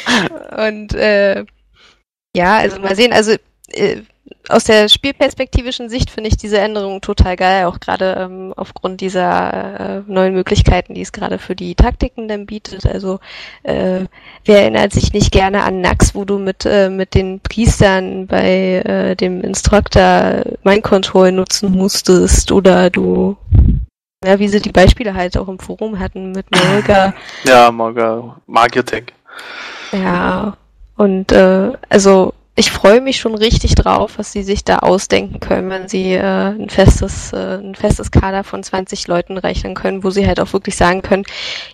Und 0.58 0.94
äh, 0.94 1.46
ja, 2.36 2.58
also 2.58 2.80
mal 2.80 2.96
sehen, 2.96 3.14
also 3.14 3.34
äh, 3.70 4.02
aus 4.50 4.64
der 4.64 4.90
spielperspektivischen 4.90 5.90
Sicht 5.90 6.10
finde 6.10 6.30
ich 6.30 6.38
diese 6.38 6.60
Änderung 6.60 7.02
total 7.02 7.36
geil, 7.36 7.66
auch 7.66 7.80
gerade 7.80 8.18
ähm, 8.20 8.54
aufgrund 8.56 9.02
dieser 9.02 9.80
äh, 9.80 10.02
neuen 10.08 10.34
Möglichkeiten, 10.34 10.94
die 10.94 11.02
es 11.02 11.12
gerade 11.12 11.38
für 11.38 11.56
die 11.56 11.76
Taktiken 11.76 12.28
dann 12.28 12.46
bietet. 12.46 12.86
Also 12.86 13.20
äh, 13.64 14.06
wer 14.46 14.62
erinnert 14.62 14.94
sich 14.94 15.14
nicht 15.14 15.32
gerne 15.32 15.64
an 15.64 15.82
Nax, 15.82 16.16
wo 16.16 16.26
du 16.26 16.40
mit, 16.40 16.66
äh, 16.66 16.90
mit 16.90 17.14
den 17.14 17.40
Priestern 17.42 18.28
bei 18.28 18.82
äh, 18.86 19.16
dem 19.16 19.42
Instructor 19.42 20.44
Mind 20.64 20.84
Control 20.84 21.32
nutzen 21.32 21.72
musstest 21.72 22.52
oder 22.52 22.90
du 22.90 23.38
ja, 24.26 24.40
wie 24.40 24.48
sie 24.48 24.60
die 24.60 24.72
Beispiele 24.72 25.14
halt 25.14 25.38
auch 25.38 25.48
im 25.48 25.60
Forum 25.60 26.00
hatten 26.00 26.32
mit 26.32 26.48
Morga. 26.52 27.14
Ja, 27.44 27.72
Morga, 27.72 28.36
Magiertech. 28.48 29.14
Ja, 29.92 30.58
und 30.96 31.32
äh, 31.32 31.72
also 31.90 32.34
ich 32.60 32.72
freue 32.72 33.02
mich 33.02 33.18
schon 33.18 33.36
richtig 33.36 33.76
drauf, 33.76 34.18
was 34.18 34.32
sie 34.32 34.42
sich 34.42 34.64
da 34.64 34.80
ausdenken 34.80 35.40
können, 35.40 35.70
wenn 35.70 35.88
sie 35.88 36.14
äh, 36.14 36.50
ein 36.50 36.70
festes, 36.70 37.32
äh, 37.32 37.60
ein 37.60 37.76
festes 37.76 38.10
Kader 38.10 38.44
von 38.44 38.64
20 38.64 39.08
Leuten 39.08 39.38
rechnen 39.38 39.76
können, 39.76 40.04
wo 40.04 40.10
sie 40.10 40.26
halt 40.26 40.40
auch 40.40 40.52
wirklich 40.54 40.76
sagen 40.76 41.04
können, 41.04 41.24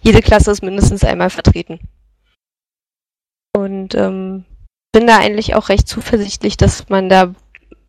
jede 0.02 0.22
Klasse 0.22 0.52
ist 0.52 0.62
mindestens 0.62 1.06
einmal 1.06 1.30
vertreten. 1.30 1.80
Und 3.56 3.96
ähm, 3.96 4.44
bin 4.92 5.08
da 5.08 5.20
eigentlich 5.20 5.56
auch 5.56 5.70
recht 5.70 5.88
zuversichtlich, 5.88 6.58
dass 6.58 6.90
man 6.90 7.08
da 7.08 7.34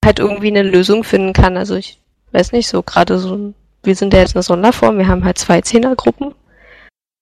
halt 0.04 0.20
irgendwie 0.20 0.48
eine 0.48 0.62
Lösung 0.62 1.02
finden 1.02 1.32
kann. 1.32 1.56
Also 1.56 1.74
ich 1.74 1.98
weiß 2.30 2.52
nicht, 2.52 2.68
so 2.68 2.84
gerade 2.84 3.18
so, 3.18 3.54
wir 3.82 3.96
sind 3.96 4.14
ja 4.14 4.20
jetzt 4.20 4.36
eine 4.36 4.44
Sonderform, 4.44 4.98
wir 4.98 5.08
haben 5.08 5.24
halt 5.24 5.38
zwei 5.38 5.60
Zehnergruppen. 5.62 6.32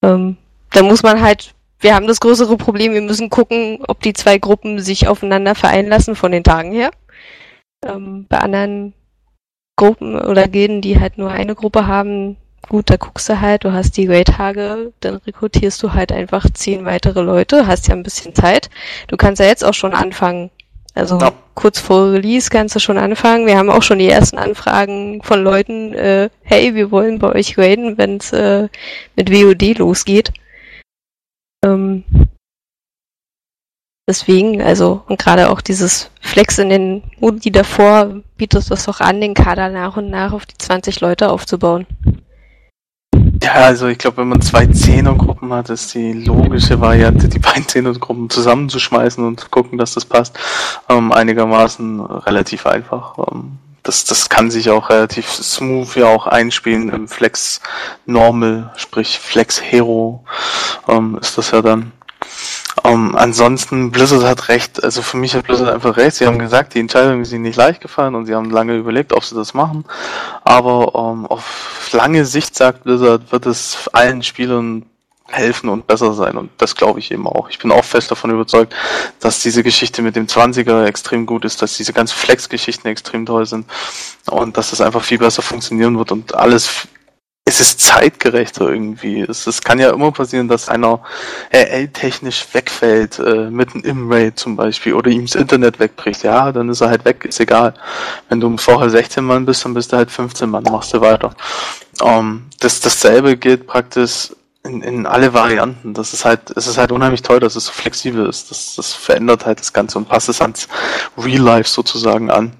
Ähm, 0.04 0.36
da 0.70 0.82
muss 0.82 1.02
man 1.02 1.22
halt 1.22 1.54
wir 1.82 1.94
haben 1.94 2.06
das 2.06 2.20
größere 2.20 2.56
Problem, 2.56 2.92
wir 2.92 3.02
müssen 3.02 3.28
gucken, 3.28 3.80
ob 3.86 4.00
die 4.00 4.12
zwei 4.12 4.38
Gruppen 4.38 4.78
sich 4.78 5.08
aufeinander 5.08 5.54
vereinen 5.54 5.88
lassen 5.88 6.14
von 6.14 6.32
den 6.32 6.44
Tagen 6.44 6.72
her. 6.72 6.90
Ähm, 7.84 8.26
bei 8.28 8.38
anderen 8.38 8.94
Gruppen 9.76 10.18
oder 10.18 10.48
Gilden, 10.48 10.80
die 10.80 11.00
halt 11.00 11.18
nur 11.18 11.30
eine 11.30 11.54
Gruppe 11.54 11.86
haben, 11.86 12.36
gut, 12.68 12.88
da 12.90 12.96
guckst 12.96 13.28
du 13.28 13.40
halt, 13.40 13.64
du 13.64 13.72
hast 13.72 13.96
die 13.96 14.06
Raid-Tage, 14.06 14.92
dann 15.00 15.16
rekrutierst 15.16 15.82
du 15.82 15.92
halt 15.92 16.12
einfach 16.12 16.46
zehn 16.52 16.84
weitere 16.84 17.20
Leute, 17.20 17.66
hast 17.66 17.88
ja 17.88 17.94
ein 17.94 18.04
bisschen 18.04 18.34
Zeit. 18.34 18.70
Du 19.08 19.16
kannst 19.16 19.40
ja 19.40 19.46
jetzt 19.46 19.64
auch 19.64 19.74
schon 19.74 19.92
anfangen. 19.92 20.50
Also 20.94 21.18
ja. 21.18 21.32
kurz 21.54 21.80
vor 21.80 22.12
Release 22.12 22.50
kannst 22.50 22.76
du 22.76 22.78
schon 22.78 22.98
anfangen. 22.98 23.46
Wir 23.46 23.56
haben 23.56 23.70
auch 23.70 23.82
schon 23.82 23.98
die 23.98 24.08
ersten 24.08 24.38
Anfragen 24.38 25.22
von 25.22 25.42
Leuten, 25.42 25.94
äh, 25.94 26.28
hey, 26.42 26.74
wir 26.74 26.90
wollen 26.90 27.18
bei 27.18 27.34
euch 27.34 27.58
raiden, 27.58 27.98
wenn 27.98 28.18
es 28.18 28.32
äh, 28.32 28.68
mit 29.16 29.32
WOD 29.32 29.78
losgeht. 29.78 30.32
Ähm, 31.64 32.04
deswegen, 34.08 34.60
also, 34.62 35.02
und 35.06 35.18
gerade 35.18 35.50
auch 35.50 35.60
dieses 35.60 36.10
Flex 36.20 36.58
in 36.58 36.68
den 36.68 37.02
Modi 37.20 37.50
davor 37.50 38.22
bietet 38.36 38.70
das 38.70 38.84
doch 38.84 39.00
an, 39.00 39.20
den 39.20 39.34
Kader 39.34 39.68
nach 39.68 39.96
und 39.96 40.10
nach 40.10 40.32
auf 40.32 40.46
die 40.46 40.58
20 40.58 41.00
Leute 41.00 41.30
aufzubauen. 41.30 41.86
Ja, 43.42 43.54
also 43.54 43.88
ich 43.88 43.98
glaube, 43.98 44.18
wenn 44.18 44.28
man 44.28 44.40
zwei 44.40 44.66
Zehnergruppen 44.66 45.52
hat, 45.52 45.68
ist 45.68 45.94
die 45.94 46.12
logische 46.12 46.80
Variante, 46.80 47.28
die 47.28 47.40
beiden 47.40 47.66
Zehnergruppen 47.66 48.30
zusammenzuschmeißen 48.30 49.24
und 49.24 49.50
gucken, 49.50 49.78
dass 49.78 49.94
das 49.94 50.04
passt, 50.04 50.38
ähm, 50.88 51.10
einigermaßen 51.10 52.00
relativ 52.00 52.66
einfach. 52.66 53.18
Ähm, 53.18 53.58
das, 53.82 54.04
das 54.04 54.28
kann 54.28 54.50
sich 54.50 54.70
auch 54.70 54.90
relativ 54.90 55.28
smooth 55.28 55.96
ja 55.96 56.06
auch 56.06 56.26
einspielen 56.26 56.88
im 56.90 57.08
Flex 57.08 57.60
Normal, 58.06 58.72
sprich 58.76 59.18
Flex 59.18 59.60
Hero 59.60 60.24
ähm, 60.88 61.18
ist 61.20 61.36
das 61.38 61.50
ja 61.50 61.62
dann. 61.62 61.92
Ähm, 62.84 63.14
ansonsten, 63.14 63.90
Blizzard 63.90 64.24
hat 64.24 64.48
recht, 64.48 64.82
also 64.82 65.02
für 65.02 65.16
mich 65.16 65.34
hat 65.34 65.44
Blizzard 65.44 65.68
einfach 65.68 65.96
recht. 65.96 66.16
Sie 66.16 66.26
haben 66.26 66.38
gesagt, 66.38 66.74
die 66.74 66.80
Entscheidung 66.80 67.20
ist 67.20 67.32
ihnen 67.32 67.42
nicht 67.42 67.56
leicht 67.56 67.80
gefallen 67.80 68.14
und 68.14 68.26
sie 68.26 68.34
haben 68.34 68.50
lange 68.50 68.76
überlegt, 68.76 69.12
ob 69.12 69.24
sie 69.24 69.34
das 69.34 69.54
machen. 69.54 69.84
Aber 70.42 70.92
ähm, 70.94 71.26
auf 71.26 71.90
lange 71.92 72.24
Sicht, 72.24 72.56
sagt 72.56 72.84
Blizzard, 72.84 73.30
wird 73.30 73.46
es 73.46 73.88
allen 73.92 74.22
Spielern 74.22 74.86
helfen 75.32 75.68
und 75.68 75.86
besser 75.86 76.12
sein. 76.12 76.36
Und 76.36 76.50
das 76.58 76.76
glaube 76.76 77.00
ich 77.00 77.10
eben 77.10 77.26
auch. 77.26 77.48
Ich 77.50 77.58
bin 77.58 77.72
auch 77.72 77.84
fest 77.84 78.10
davon 78.10 78.30
überzeugt, 78.30 78.74
dass 79.20 79.42
diese 79.42 79.62
Geschichte 79.62 80.02
mit 80.02 80.16
dem 80.16 80.26
20er 80.26 80.84
extrem 80.84 81.26
gut 81.26 81.44
ist, 81.44 81.62
dass 81.62 81.76
diese 81.76 81.92
ganzen 81.92 82.16
Flex-Geschichten 82.16 82.88
extrem 82.88 83.26
toll 83.26 83.46
sind 83.46 83.66
und 84.30 84.56
dass 84.56 84.70
das 84.70 84.80
einfach 84.80 85.02
viel 85.02 85.18
besser 85.18 85.42
funktionieren 85.42 85.98
wird 85.98 86.12
und 86.12 86.34
alles 86.34 86.86
es 87.44 87.60
ist 87.60 87.80
zeitgerechter 87.80 88.70
irgendwie. 88.70 89.20
Es, 89.20 89.46
es 89.46 89.60
kann 89.62 89.80
ja 89.80 89.90
immer 89.90 90.12
passieren, 90.12 90.46
dass 90.46 90.68
einer 90.68 91.00
RL-technisch 91.52 92.46
wegfällt, 92.52 93.18
äh, 93.18 93.50
mitten 93.50 93.80
im 93.80 94.10
Raid 94.10 94.38
zum 94.38 94.54
Beispiel, 94.54 94.94
oder 94.94 95.10
ihm 95.10 95.26
das 95.26 95.34
Internet 95.34 95.80
wegbricht. 95.80 96.22
Ja, 96.22 96.52
dann 96.52 96.68
ist 96.68 96.80
er 96.80 96.90
halt 96.90 97.04
weg, 97.04 97.24
ist 97.24 97.40
egal. 97.40 97.74
Wenn 98.28 98.40
du 98.40 98.56
vorher 98.58 98.90
16 98.90 99.24
Mann 99.24 99.44
bist, 99.44 99.64
dann 99.64 99.74
bist 99.74 99.92
du 99.92 99.96
halt 99.96 100.10
15 100.10 100.48
Mann, 100.48 100.62
machst 100.64 100.94
du 100.94 101.00
weiter. 101.00 101.34
Ähm, 102.00 102.44
das, 102.60 102.80
dasselbe 102.80 103.36
gilt 103.36 103.66
praktisch 103.66 104.30
in, 104.64 104.82
in 104.82 105.06
alle 105.06 105.34
Varianten. 105.34 105.94
Das 105.94 106.12
ist 106.12 106.24
halt, 106.24 106.50
es 106.56 106.66
ist 106.66 106.78
halt 106.78 106.92
unheimlich 106.92 107.22
toll, 107.22 107.40
dass 107.40 107.56
es 107.56 107.66
so 107.66 107.72
flexibel 107.72 108.26
ist. 108.26 108.50
Das, 108.50 108.74
das 108.76 108.92
verändert 108.92 109.46
halt 109.46 109.60
das 109.60 109.72
Ganze 109.72 109.98
und 109.98 110.08
passt 110.08 110.28
es 110.28 110.40
ans 110.40 110.68
Real 111.18 111.42
Life 111.42 111.68
sozusagen 111.68 112.30
an. 112.30 112.52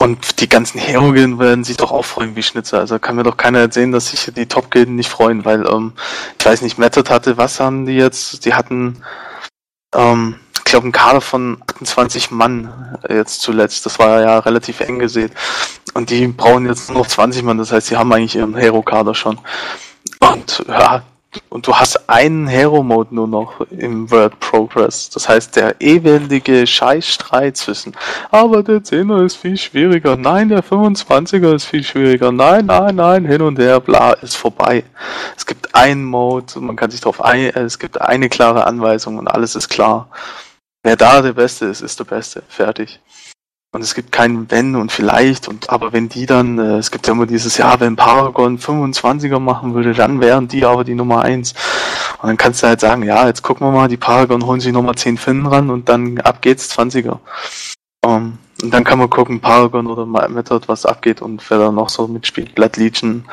Und 0.00 0.40
die 0.40 0.48
ganzen 0.48 0.78
Hero-Gilden 0.78 1.40
werden 1.40 1.64
sich 1.64 1.76
doch 1.76 1.90
auch 1.90 2.04
freuen 2.04 2.36
wie 2.36 2.42
Schnitzer. 2.44 2.78
Also 2.78 3.00
kann 3.00 3.16
mir 3.16 3.24
doch 3.24 3.36
keiner 3.36 3.58
erzählen, 3.58 3.90
dass 3.90 4.10
sich 4.10 4.32
die 4.32 4.46
Top-Gilden 4.46 4.94
nicht 4.94 5.10
freuen, 5.10 5.44
weil, 5.44 5.66
ähm, 5.66 5.92
ich 6.38 6.46
weiß 6.46 6.62
nicht, 6.62 6.78
Method 6.78 7.12
hatte, 7.12 7.36
was 7.36 7.58
haben 7.58 7.84
die 7.84 7.96
jetzt? 7.96 8.44
Die 8.44 8.54
hatten, 8.54 9.02
ähm, 9.92 10.36
ich 10.54 10.64
glaube, 10.64 10.84
einen 10.84 10.92
Kader 10.92 11.20
von 11.20 11.60
28 11.66 12.30
Mann 12.30 12.96
jetzt 13.08 13.40
zuletzt. 13.40 13.86
Das 13.86 13.98
war 13.98 14.20
ja 14.20 14.38
relativ 14.38 14.78
eng 14.80 15.00
gesehen. 15.00 15.32
Und 15.94 16.10
die 16.10 16.28
brauchen 16.28 16.66
jetzt 16.66 16.90
nur 16.90 16.98
noch 16.98 17.08
20 17.08 17.42
Mann. 17.42 17.58
Das 17.58 17.72
heißt, 17.72 17.88
sie 17.88 17.96
haben 17.96 18.12
eigentlich 18.12 18.36
ihren 18.36 18.54
Hero-Kader 18.54 19.16
schon. 19.16 19.40
Und 20.20 20.64
ja, 20.68 21.02
und 21.50 21.66
du 21.66 21.74
hast 21.74 22.08
einen 22.08 22.46
Hero-Mode 22.46 23.14
nur 23.14 23.28
noch 23.28 23.60
im 23.70 24.10
World 24.10 24.40
Progress. 24.40 25.10
Das 25.10 25.28
heißt, 25.28 25.56
der 25.56 25.80
ewige 25.80 26.66
Scheißstreit 26.66 27.56
zwischen, 27.56 27.94
aber 28.30 28.62
der 28.62 28.78
10er 28.78 29.24
ist 29.24 29.36
viel 29.36 29.56
schwieriger, 29.56 30.16
nein, 30.16 30.48
der 30.48 30.64
25er 30.64 31.54
ist 31.54 31.66
viel 31.66 31.84
schwieriger, 31.84 32.32
nein, 32.32 32.66
nein, 32.66 32.96
nein, 32.96 33.24
hin 33.26 33.42
und 33.42 33.58
her, 33.58 33.80
bla, 33.80 34.12
ist 34.14 34.36
vorbei. 34.36 34.84
Es 35.36 35.44
gibt 35.44 35.74
einen 35.74 36.04
Mode, 36.04 36.60
man 36.60 36.76
kann 36.76 36.90
sich 36.90 37.00
darauf 37.00 37.22
ein, 37.22 37.50
es 37.54 37.78
gibt 37.78 38.00
eine 38.00 38.28
klare 38.28 38.66
Anweisung 38.66 39.18
und 39.18 39.28
alles 39.28 39.54
ist 39.54 39.68
klar. 39.68 40.08
Wer 40.82 40.96
da 40.96 41.20
der 41.20 41.32
Beste 41.34 41.66
ist, 41.66 41.82
ist 41.82 41.98
der 41.98 42.04
Beste. 42.04 42.42
Fertig. 42.48 43.00
Und 43.70 43.82
es 43.82 43.94
gibt 43.94 44.12
kein 44.12 44.50
Wenn 44.50 44.76
und 44.76 44.90
vielleicht 44.90 45.46
und 45.46 45.68
aber 45.68 45.92
wenn 45.92 46.08
die 46.08 46.24
dann, 46.24 46.58
äh, 46.58 46.78
es 46.78 46.90
gibt 46.90 47.06
ja 47.06 47.12
immer 47.12 47.26
dieses 47.26 47.58
Jahr, 47.58 47.78
wenn 47.80 47.96
Paragon 47.96 48.58
25er 48.58 49.40
machen 49.40 49.74
würde, 49.74 49.92
dann 49.92 50.20
wären 50.22 50.48
die 50.48 50.64
aber 50.64 50.84
die 50.84 50.94
Nummer 50.94 51.20
1. 51.20 51.52
Und 52.22 52.28
dann 52.28 52.36
kannst 52.38 52.62
du 52.62 52.66
halt 52.66 52.80
sagen, 52.80 53.02
ja, 53.02 53.26
jetzt 53.26 53.42
gucken 53.42 53.66
wir 53.66 53.72
mal, 53.72 53.88
die 53.88 53.98
Paragon 53.98 54.46
holen 54.46 54.60
sich 54.60 54.72
nochmal 54.72 54.94
10 54.94 55.18
Finnen 55.18 55.46
ran 55.46 55.68
und 55.68 55.88
dann 55.90 56.18
ab 56.20 56.40
geht's 56.40 56.76
20er. 56.78 57.18
Um, 58.04 58.10
ähm, 58.10 58.38
und 58.62 58.74
dann 58.74 58.84
kann 58.84 58.98
man 58.98 59.10
gucken, 59.10 59.40
Paragon 59.40 59.86
oder 59.86 60.04
Method, 60.06 60.66
was 60.66 60.84
abgeht 60.84 61.22
und 61.22 61.48
wer 61.48 61.58
da 61.58 61.70
noch 61.70 61.90
so 61.90 62.08
mitspielt. 62.08 62.54
Blood 62.56 62.76
Legion. 62.76 63.24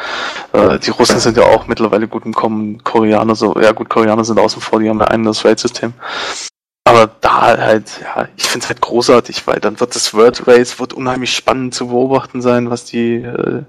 Äh, 0.54 0.78
die 0.80 0.92
Russen 0.92 1.20
sind 1.20 1.38
ja 1.38 1.44
auch 1.44 1.66
mittlerweile 1.66 2.08
gut 2.08 2.26
im 2.26 2.34
Kommen. 2.34 2.84
Koreaner 2.84 3.36
so, 3.36 3.60
ja 3.60 3.72
gut, 3.72 3.90
Koreaner 3.90 4.24
sind 4.24 4.38
außen 4.38 4.62
vor, 4.62 4.80
die 4.80 4.90
haben 4.90 5.00
ja 5.00 5.08
ein 5.08 5.24
das 5.24 5.44
Raid-System. 5.44 5.94
Aber 6.96 7.12
da 7.20 7.58
halt, 7.58 8.00
ja, 8.02 8.30
ich 8.38 8.46
finde 8.46 8.64
es 8.64 8.70
halt 8.70 8.80
großartig, 8.80 9.46
weil 9.48 9.60
dann 9.60 9.82
wird 9.82 9.96
das 9.96 10.14
World 10.14 10.48
Race 10.48 10.80
wird 10.80 10.94
unheimlich 10.94 11.36
spannend 11.36 11.76
zu 11.76 11.88
beobachten 11.88 12.42
sein, 12.42 12.70
was 12.70 12.86
die 12.86 13.16
äh, 13.16 13.64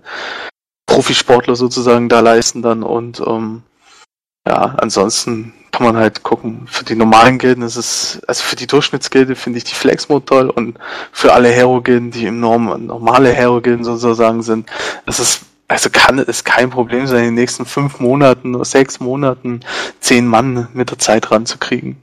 Profisportler 0.87 1.57
sozusagen 1.57 2.09
da 2.09 2.21
leisten 2.21 2.63
dann 2.63 2.85
und 2.85 3.19
ähm, 3.27 3.65
ja, 4.47 4.77
ansonsten 4.79 5.55
kann 5.73 5.85
man 5.85 5.97
halt 5.97 6.23
gucken. 6.23 6.69
Für 6.69 6.85
die 6.85 6.95
normalen 6.95 7.39
Gilden 7.39 7.63
ist 7.63 7.75
es, 7.75 8.21
also 8.29 8.45
für 8.45 8.55
die 8.55 8.69
Durchschnittsgilde 8.69 9.35
finde 9.35 9.59
ich 9.59 9.65
die 9.65 9.75
Flex-Mode 9.75 10.25
toll 10.25 10.49
und 10.49 10.79
für 11.11 11.33
alle 11.33 11.49
Hero-Gilden, 11.49 12.13
die 12.13 12.27
im 12.27 12.39
Norm 12.39 12.87
normale 12.87 13.33
Hero-Gilden 13.33 13.83
sozusagen 13.83 14.45
sind, 14.45 14.71
ist 15.07 15.19
es 15.19 15.41
also 15.67 15.91
kann 15.91 16.21
es 16.21 16.45
kein 16.45 16.71
Problem 16.71 17.09
sein, 17.09 17.19
in 17.19 17.25
den 17.25 17.35
nächsten 17.35 17.67
fünf 17.67 17.99
Monaten 17.99 18.55
oder 18.55 18.65
sechs 18.65 19.01
Monaten 19.01 19.63
zehn 19.99 20.29
Mann 20.29 20.69
mit 20.75 20.93
der 20.93 21.01
Zeit 21.01 21.33
ranzukriegen. 21.33 21.97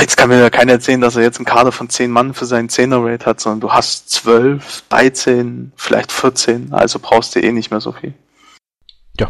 Jetzt 0.00 0.16
kann 0.16 0.28
mir 0.28 0.40
ja 0.40 0.50
keiner 0.50 0.72
erzählen, 0.72 1.00
dass 1.00 1.16
er 1.16 1.22
jetzt 1.22 1.38
einen 1.38 1.46
Kader 1.46 1.72
von 1.72 1.88
10 1.88 2.10
Mann 2.10 2.34
für 2.34 2.46
seinen 2.46 2.68
10er 2.68 3.04
Raid 3.04 3.26
hat, 3.26 3.40
sondern 3.40 3.60
du 3.60 3.72
hast 3.72 4.10
12, 4.10 4.84
13, 4.88 5.72
vielleicht 5.76 6.12
14, 6.12 6.72
also 6.72 6.98
brauchst 6.98 7.34
du 7.34 7.40
eh 7.40 7.52
nicht 7.52 7.70
mehr 7.70 7.80
so 7.80 7.92
viel. 7.92 8.14
Ja, 9.18 9.28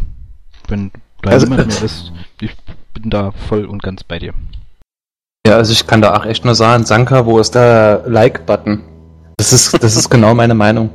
wenn 0.69 0.91
da 1.23 1.31
also, 1.31 1.47
jemand 1.47 1.69
mehr 1.69 1.83
ist, 1.83 2.13
ich 2.41 2.55
bin 2.95 3.11
da 3.11 3.33
voll 3.49 3.65
und 3.65 3.83
ganz 3.83 4.05
bei 4.05 4.19
dir. 4.19 4.35
Ja, 5.47 5.57
also 5.57 5.73
ich 5.73 5.87
kann 5.87 6.03
da 6.03 6.15
auch 6.15 6.27
echt 6.27 6.45
nur 6.45 6.55
sagen, 6.55 6.85
Sanka, 6.85 7.25
wo 7.25 7.39
ist 7.39 7.55
der 7.55 8.05
Like-Button? 8.07 8.85
Das 9.39 9.53
ist, 9.53 9.83
das 9.83 9.97
ist 9.97 10.11
genau 10.11 10.35
meine 10.35 10.55
Meinung. 10.55 10.91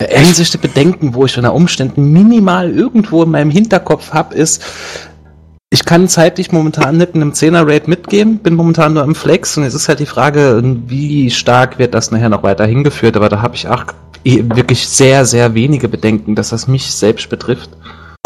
Einzige 0.00 0.58
Bedenken, 0.58 1.14
wo 1.14 1.24
ich 1.24 1.36
unter 1.36 1.54
Umständen 1.54 2.12
minimal 2.12 2.70
irgendwo 2.70 3.22
in 3.22 3.30
meinem 3.30 3.50
Hinterkopf 3.50 4.12
habe, 4.12 4.34
ist, 4.34 4.62
ich 5.70 5.84
kann 5.84 6.08
zeitlich 6.08 6.52
momentan 6.52 6.96
nicht 6.96 7.14
in 7.14 7.22
einem 7.22 7.32
10er 7.32 7.66
Raid 7.66 7.88
mitgehen, 7.88 8.38
bin 8.38 8.54
momentan 8.54 8.94
nur 8.94 9.02
im 9.02 9.16
Flex 9.16 9.56
und 9.56 9.64
es 9.64 9.74
ist 9.74 9.88
halt 9.88 9.98
die 9.98 10.06
Frage, 10.06 10.62
wie 10.86 11.30
stark 11.30 11.78
wird 11.78 11.92
das 11.92 12.12
nachher 12.12 12.28
noch 12.28 12.44
weiter 12.44 12.66
hingeführt, 12.66 13.16
aber 13.16 13.28
da 13.28 13.42
habe 13.42 13.56
ich 13.56 13.66
auch 13.66 13.84
eh 14.24 14.44
wirklich 14.54 14.86
sehr, 14.86 15.24
sehr 15.24 15.54
wenige 15.54 15.88
Bedenken, 15.88 16.36
dass 16.36 16.50
das 16.50 16.68
mich 16.68 16.92
selbst 16.92 17.28
betrifft. 17.28 17.70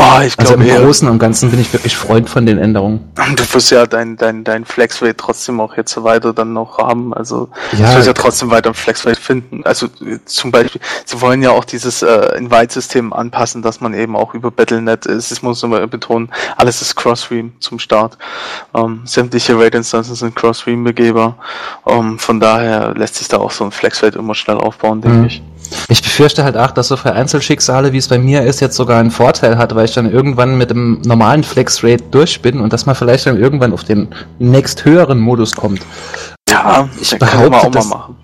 Oh, 0.02 0.20
ich 0.24 0.38
Also 0.38 0.54
glaube 0.54 0.66
im 0.66 0.82
Großen 0.84 1.06
und 1.08 1.18
Ganzen 1.18 1.50
bin 1.50 1.60
ich 1.60 1.70
wirklich 1.74 1.94
Freund 1.96 2.30
von 2.30 2.46
den 2.46 2.56
Änderungen. 2.58 3.10
du 3.36 3.54
wirst 3.54 3.70
ja 3.70 3.84
dein, 3.84 4.16
dein, 4.16 4.44
dein 4.44 4.64
Flexrate 4.64 5.14
trotzdem 5.16 5.60
auch 5.60 5.76
jetzt 5.76 6.02
weiter 6.02 6.32
dann 6.32 6.54
noch 6.54 6.78
haben. 6.78 7.12
Also 7.12 7.50
Ja, 7.76 7.90
du 7.90 7.96
wirst 7.98 8.06
ja 8.06 8.12
trotzdem 8.14 8.50
weiter 8.50 8.70
ein 8.70 8.74
Flexrate 8.74 9.20
finden. 9.20 9.60
Also 9.64 9.88
zum 10.24 10.50
Beispiel, 10.50 10.80
sie 11.04 11.20
wollen 11.20 11.42
ja 11.42 11.50
auch 11.50 11.66
dieses 11.66 12.00
äh, 12.02 12.36
Invite-System 12.38 13.12
anpassen, 13.12 13.60
dass 13.60 13.80
man 13.82 13.92
eben 13.92 14.16
auch 14.16 14.32
über 14.32 14.50
Battle.net 14.50 15.04
ist. 15.04 15.30
Das 15.30 15.42
muss 15.42 15.62
man 15.62 15.88
betonen, 15.90 16.30
alles 16.56 16.80
ist 16.80 16.96
Cross-Stream 16.96 17.52
zum 17.60 17.78
Start. 17.78 18.16
Ähm, 18.74 19.02
sämtliche 19.04 19.58
Raid-Instanzen 19.58 20.14
sind 20.14 20.34
Cross-Stream 20.34 20.82
begehbar. 20.82 21.36
Ähm, 21.86 22.18
von 22.18 22.40
daher 22.40 22.94
lässt 22.94 23.16
sich 23.16 23.28
da 23.28 23.36
auch 23.36 23.50
so 23.50 23.64
ein 23.64 23.70
Flexrate 23.70 24.18
immer 24.18 24.34
schnell 24.34 24.56
aufbauen, 24.56 25.02
denke 25.02 25.18
Mhm. 25.18 25.24
ich. 25.26 25.42
Ich 25.88 26.02
befürchte 26.02 26.44
halt 26.44 26.56
auch, 26.56 26.70
dass 26.72 26.88
so 26.88 26.96
für 26.96 27.12
Einzelschicksale, 27.12 27.92
wie 27.92 27.98
es 27.98 28.08
bei 28.08 28.18
mir 28.18 28.42
ist, 28.42 28.60
jetzt 28.60 28.76
sogar 28.76 28.98
einen 29.00 29.10
Vorteil 29.10 29.56
hat, 29.58 29.74
weil 29.74 29.84
ich 29.84 29.94
dann 29.94 30.10
irgendwann 30.10 30.58
mit 30.58 30.70
dem 30.70 31.00
normalen 31.04 31.42
Flex-Rate 31.44 32.04
durch 32.10 32.42
bin 32.42 32.60
und 32.60 32.72
dass 32.72 32.86
man 32.86 32.94
vielleicht 32.94 33.26
dann 33.26 33.38
irgendwann 33.40 33.72
auf 33.72 33.84
den 33.84 34.08
nächst 34.38 34.84
höheren 34.84 35.18
Modus 35.20 35.52
kommt. 35.54 35.82
Ja, 36.48 36.88
Ich 37.00 37.10
das 37.10 37.18
kann 37.20 37.28
behaupte, 37.30 37.50
man 37.50 37.60
auch 37.60 37.64
mal 37.64 37.70
dass- 37.70 37.88
machen. 37.88 38.16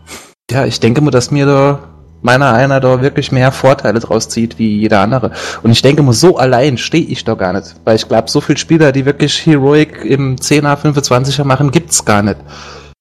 Ja, 0.51 0.65
ich 0.65 0.79
denke 0.81 1.01
mir, 1.01 1.11
dass 1.11 1.31
mir 1.31 1.47
da 1.47 1.79
meiner 2.23 2.53
einer 2.53 2.81
da 2.81 3.03
wirklich 3.03 3.31
mehr 3.31 3.53
Vorteile 3.53 4.01
draus 4.01 4.29
zieht 4.29 4.59
wie 4.59 4.79
jeder 4.81 5.01
andere. 5.01 5.31
Und 5.63 5.71
ich 5.71 5.83
denke 5.83 6.03
mir, 6.03 6.13
so 6.13 6.37
allein 6.39 6.79
stehe 6.79 7.05
ich 7.05 7.25
da 7.25 7.35
gar 7.35 7.53
nicht. 7.53 7.75
Weil 7.85 7.97
ich 7.97 8.09
glaube, 8.09 8.29
so 8.31 8.41
viele 8.41 8.59
Spieler, 8.59 8.91
die 8.91 9.05
wirklich 9.05 9.45
Heroic 9.47 10.05
im 10.05 10.37
10er, 10.37 10.77
25er 10.77 11.45
machen, 11.45 11.71
gibt's 11.71 12.05
gar 12.05 12.23
nicht. 12.23 12.39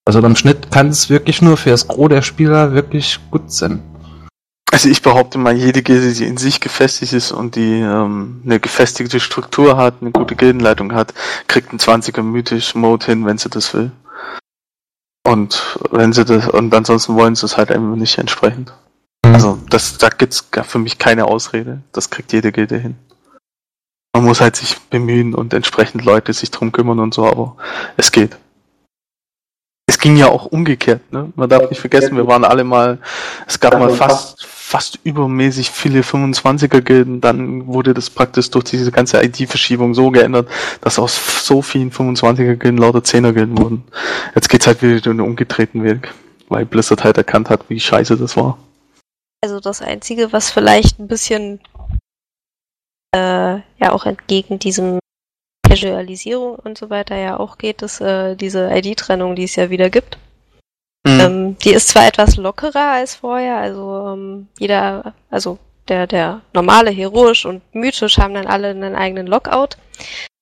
Also 0.06 0.20
im 0.20 0.36
Schnitt 0.36 0.70
kann 0.72 0.90
es 0.90 1.10
wirklich 1.10 1.42
nur 1.42 1.58
für 1.58 1.72
das 1.72 1.88
Gros 1.88 2.10
der 2.10 2.22
Spieler 2.22 2.74
wirklich 2.74 3.20
gut 3.32 3.52
sein. 3.52 3.82
Also 4.76 4.90
ich 4.90 5.02
behaupte 5.02 5.38
mal, 5.38 5.56
jede 5.56 5.82
Gilde, 5.82 6.12
die 6.12 6.26
in 6.26 6.36
sich 6.36 6.60
gefestigt 6.60 7.14
ist 7.14 7.32
und 7.32 7.56
die 7.56 7.80
ähm, 7.80 8.42
eine 8.44 8.60
gefestigte 8.60 9.22
Struktur 9.22 9.78
hat, 9.78 10.02
eine 10.02 10.12
gute 10.12 10.36
Gildenleitung 10.36 10.94
hat, 10.94 11.14
kriegt 11.48 11.70
einen 11.70 11.80
20er 11.80 12.22
mythisch 12.22 12.76
Mode 12.76 13.06
hin, 13.06 13.26
wenn 13.26 13.38
sie 13.38 13.48
das 13.48 13.74
will. 13.74 13.94
Und 15.26 15.80
wenn 15.92 16.12
sie 16.12 16.26
das, 16.26 16.50
und 16.50 16.76
ansonsten 16.76 17.16
wollen 17.16 17.36
sie 17.36 17.46
es 17.46 17.56
halt 17.56 17.72
einfach 17.72 17.96
nicht 17.96 18.18
entsprechend. 18.18 18.74
Also 19.24 19.58
das, 19.70 19.98
da 19.98 20.10
gibt's 20.10 20.46
für 20.64 20.80
mich 20.80 20.98
keine 20.98 21.24
Ausrede. 21.24 21.80
Das 21.94 22.10
kriegt 22.10 22.34
jede 22.34 22.52
Gilde 22.52 22.78
hin. 22.78 22.98
Man 24.14 24.26
muss 24.26 24.42
halt 24.42 24.58
sich 24.58 24.78
bemühen 24.90 25.36
und 25.36 25.54
entsprechend 25.54 26.04
Leute 26.04 26.34
sich 26.34 26.52
drum 26.52 26.74
kümmern 26.74 27.00
und 27.00 27.14
so, 27.14 27.26
aber 27.26 27.56
es 27.96 28.12
geht. 28.12 28.36
Es 29.88 30.00
ging 30.00 30.18
ja 30.18 30.28
auch 30.28 30.48
umgekehrt, 30.48 31.14
ne? 31.14 31.32
Man 31.38 31.48
darf 31.48 31.70
nicht 31.70 31.80
vergessen, 31.80 32.18
wir 32.18 32.28
waren 32.28 32.44
alle 32.44 32.66
mal, 32.66 33.00
es 33.48 33.58
gab 33.58 33.80
mal 33.80 33.92
fast, 33.92 34.46
fast 34.68 35.00
übermäßig 35.04 35.70
viele 35.70 36.02
25er-Gilden, 36.02 37.22
dann 37.22 37.68
wurde 37.68 37.94
das 37.94 38.10
praktisch 38.10 38.50
durch 38.50 38.66
diese 38.66 38.92
ganze 38.92 39.24
ID-Verschiebung 39.24 39.94
so 39.94 40.10
geändert, 40.10 40.50
dass 40.82 40.98
aus 40.98 41.46
so 41.46 41.62
vielen 41.62 41.92
25er-Gilden 41.92 42.80
lauter 42.80 43.00
10er-Gilden 43.00 43.60
wurden. 43.60 43.84
Jetzt 44.34 44.50
geht's 44.50 44.66
halt 44.66 44.82
wieder 44.82 45.00
den 45.00 45.22
umgedrehten 45.22 45.84
Weg, 45.84 46.12
weil 46.50 46.66
Blizzard 46.66 47.04
halt 47.04 47.16
erkannt 47.18 47.52
hat, 47.52 47.70
wie 47.70 47.80
scheiße 47.80 48.18
das 48.18 48.36
war. 48.36 48.58
Also 49.44 49.60
das 49.60 49.84
Einzige, 49.84 50.34
was 50.34 50.50
vielleicht 50.50 51.00
ein 51.00 51.08
bisschen 51.08 51.60
äh, 53.16 53.58
ja 53.58 53.92
auch 53.92 54.08
entgegen 54.08 54.58
diesem 54.58 54.98
Casualisierung 55.70 56.56
und 56.56 56.76
so 56.76 56.90
weiter 56.90 57.16
ja 57.16 57.38
auch 57.40 57.60
geht, 57.60 57.84
ist 57.84 58.02
äh, 58.02 58.36
diese 58.36 58.72
ID-Trennung, 58.76 59.36
die 59.36 59.44
es 59.44 59.56
ja 59.56 59.70
wieder 59.70 59.92
gibt. 59.92 60.18
Mhm. 61.06 61.20
Ähm, 61.20 61.58
die 61.60 61.74
ist 61.74 61.90
zwar 61.90 62.08
etwas 62.08 62.36
lockerer 62.36 62.94
als 62.94 63.16
vorher, 63.16 63.58
also 63.58 64.14
ähm, 64.14 64.48
jeder, 64.58 65.14
also 65.30 65.60
der, 65.88 66.08
der 66.08 66.42
normale, 66.54 66.90
heroisch 66.90 67.46
und 67.46 67.62
mythisch 67.74 68.18
haben 68.18 68.34
dann 68.34 68.48
alle 68.48 68.70
einen 68.70 68.96
eigenen 68.96 69.28
Lockout. 69.28 69.78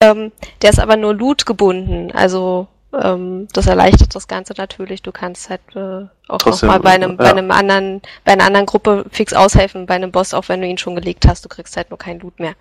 Ähm, 0.02 0.32
der 0.62 0.70
ist 0.70 0.80
aber 0.80 0.96
nur 0.96 1.14
Loot 1.14 1.46
gebunden, 1.46 2.12
also 2.14 2.68
ähm, 2.94 3.48
das 3.52 3.68
erleichtert 3.68 4.16
das 4.16 4.28
Ganze 4.28 4.54
natürlich. 4.56 5.02
Du 5.02 5.12
kannst 5.12 5.50
halt 5.50 5.62
äh, 5.76 6.06
auch 6.30 6.46
nochmal 6.46 6.80
bei 6.80 6.92
einem, 6.92 7.18
bei 7.18 7.26
ja. 7.26 7.32
einem 7.32 7.52
anderen, 7.52 8.02
bei 8.24 8.34
einer 8.34 8.46
anderen 8.46 8.66
Gruppe 8.66 9.06
fix 9.12 9.34
aushelfen, 9.34 9.86
bei 9.86 9.96
einem 9.96 10.12
Boss, 10.12 10.34
auch 10.34 10.48
wenn 10.48 10.62
du 10.62 10.68
ihn 10.68 10.78
schon 10.78 10.96
gelegt 10.96 11.28
hast, 11.28 11.44
du 11.44 11.50
kriegst 11.50 11.76
halt 11.76 11.90
nur 11.90 12.00
kein 12.00 12.20
Loot 12.20 12.40
mehr. 12.40 12.54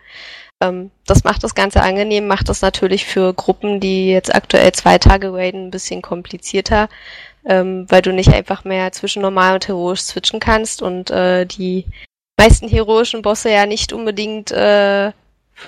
Ähm, 0.60 0.90
das 1.06 1.24
macht 1.24 1.44
das 1.44 1.54
Ganze 1.54 1.82
angenehm, 1.82 2.26
macht 2.26 2.48
das 2.48 2.62
natürlich 2.62 3.04
für 3.04 3.34
Gruppen, 3.34 3.80
die 3.80 4.10
jetzt 4.10 4.34
aktuell 4.34 4.72
zwei 4.72 4.98
Tage 4.98 5.32
raiden, 5.32 5.66
ein 5.66 5.70
bisschen 5.70 6.02
komplizierter, 6.02 6.88
ähm, 7.44 7.86
weil 7.89 8.02
du 8.02 8.12
nicht 8.12 8.32
einfach 8.32 8.64
mehr 8.64 8.93
zwischen 8.93 9.23
normal 9.23 9.55
und 9.55 9.69
heroisch 9.69 10.02
switchen 10.02 10.40
kannst 10.40 10.82
und 10.82 11.10
äh, 11.10 11.47
die 11.47 11.86
meisten 12.39 12.69
heroischen 12.69 13.23
Bosse 13.23 13.51
ja 13.51 13.66
nicht 13.66 13.93
unbedingt 13.93 14.51
äh, 14.51 15.12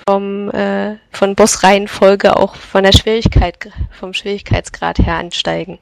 vom 0.07 0.49
äh, 0.51 0.97
von 1.11 1.35
Bossreihenfolge 1.35 2.37
auch 2.37 2.55
von 2.55 2.83
der 2.83 2.91
Schwierigkeit 2.91 3.71
vom 3.91 4.13
Schwierigkeitsgrad 4.13 4.99
her 4.99 5.15
ansteigen. 5.15 5.79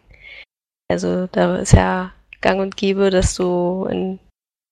Also 0.89 1.27
da 1.27 1.57
ist 1.57 1.73
ja 1.73 2.11
Gang 2.41 2.59
und 2.59 2.77
Gäbe, 2.77 3.09
dass 3.09 3.35
du 3.35 3.87
in, 3.89 4.19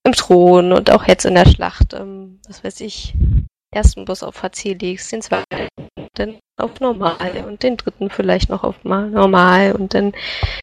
im 0.04 0.12
Thron 0.12 0.72
und 0.72 0.90
auch 0.90 1.08
jetzt 1.08 1.24
in 1.24 1.34
der 1.34 1.48
Schlacht, 1.48 1.94
ähm, 1.94 2.38
was 2.46 2.62
weiß 2.62 2.80
ich, 2.82 3.14
ersten 3.72 4.04
Boss 4.04 4.22
auf 4.22 4.42
HC 4.42 4.74
legst, 4.74 5.10
den 5.10 5.22
zweiten 5.22 6.38
auf 6.62 6.80
normal 6.80 7.44
und 7.46 7.62
den 7.62 7.76
dritten 7.76 8.10
vielleicht 8.10 8.48
noch 8.48 8.64
auf 8.64 8.84
mal 8.84 9.08
normal 9.10 9.72
und 9.72 9.94
dann 9.94 10.12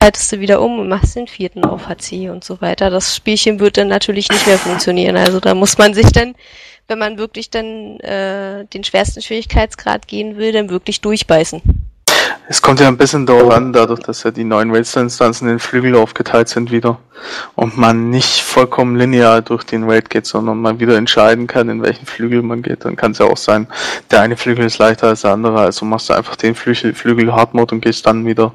schaltest 0.01 0.31
du 0.31 0.39
wieder 0.39 0.61
um 0.61 0.80
und 0.80 0.89
machst 0.89 1.15
den 1.15 1.27
vierten 1.27 1.65
auf 1.65 1.88
HC 1.88 2.30
und 2.30 2.43
so 2.43 2.61
weiter. 2.61 2.89
Das 2.89 3.15
Spielchen 3.15 3.59
wird 3.59 3.77
dann 3.77 3.88
natürlich 3.88 4.30
nicht 4.30 4.47
mehr 4.47 4.57
funktionieren. 4.57 5.17
Also 5.17 5.39
da 5.39 5.53
muss 5.53 5.77
man 5.77 5.93
sich 5.93 6.11
dann, 6.11 6.35
wenn 6.88 6.99
man 6.99 7.17
wirklich 7.17 7.49
dann 7.49 7.99
äh, 7.99 8.65
den 8.65 8.84
schwersten 8.84 9.21
Schwierigkeitsgrad 9.21 10.07
gehen 10.07 10.38
will, 10.38 10.51
dann 10.51 10.69
wirklich 10.69 11.01
durchbeißen. 11.01 11.61
Es 12.51 12.63
kommt 12.63 12.80
ja 12.80 12.88
ein 12.88 12.97
bisschen 12.97 13.27
darauf 13.27 13.53
an, 13.53 13.73
dadurch, 13.73 13.99
dass 13.99 14.23
ja 14.23 14.31
die 14.31 14.43
neuen 14.43 14.71
Raid-Instanzen 14.71 15.47
in 15.47 15.59
Flügel 15.59 15.95
aufgeteilt 15.95 16.49
sind 16.49 16.71
wieder 16.71 16.97
und 17.53 17.77
man 17.77 18.09
nicht 18.09 18.41
vollkommen 18.41 18.95
linear 18.95 19.43
durch 19.43 19.63
den 19.65 19.88
Raid 19.88 20.09
geht, 20.09 20.26
sondern 20.26 20.59
man 20.59 20.80
wieder 20.80 20.97
entscheiden 20.97 21.45
kann, 21.45 21.69
in 21.69 21.84
welchen 21.84 22.07
Flügel 22.07 22.41
man 22.41 22.63
geht. 22.63 22.85
Dann 22.85 22.95
kann 22.95 23.11
es 23.11 23.19
ja 23.19 23.27
auch 23.27 23.38
sein, 23.38 23.67
der 24.09 24.21
eine 24.21 24.35
Flügel 24.35 24.65
ist 24.65 24.80
leichter 24.80 25.09
als 25.09 25.21
der 25.21 25.34
andere, 25.34 25.59
also 25.59 25.85
machst 25.85 26.09
du 26.09 26.13
einfach 26.13 26.35
den 26.35 26.55
Flügel, 26.55 26.95
Flügel 26.95 27.31
Hard 27.31 27.53
Mode 27.53 27.76
und 27.76 27.81
gehst 27.81 28.07
dann 28.07 28.26
wieder 28.26 28.51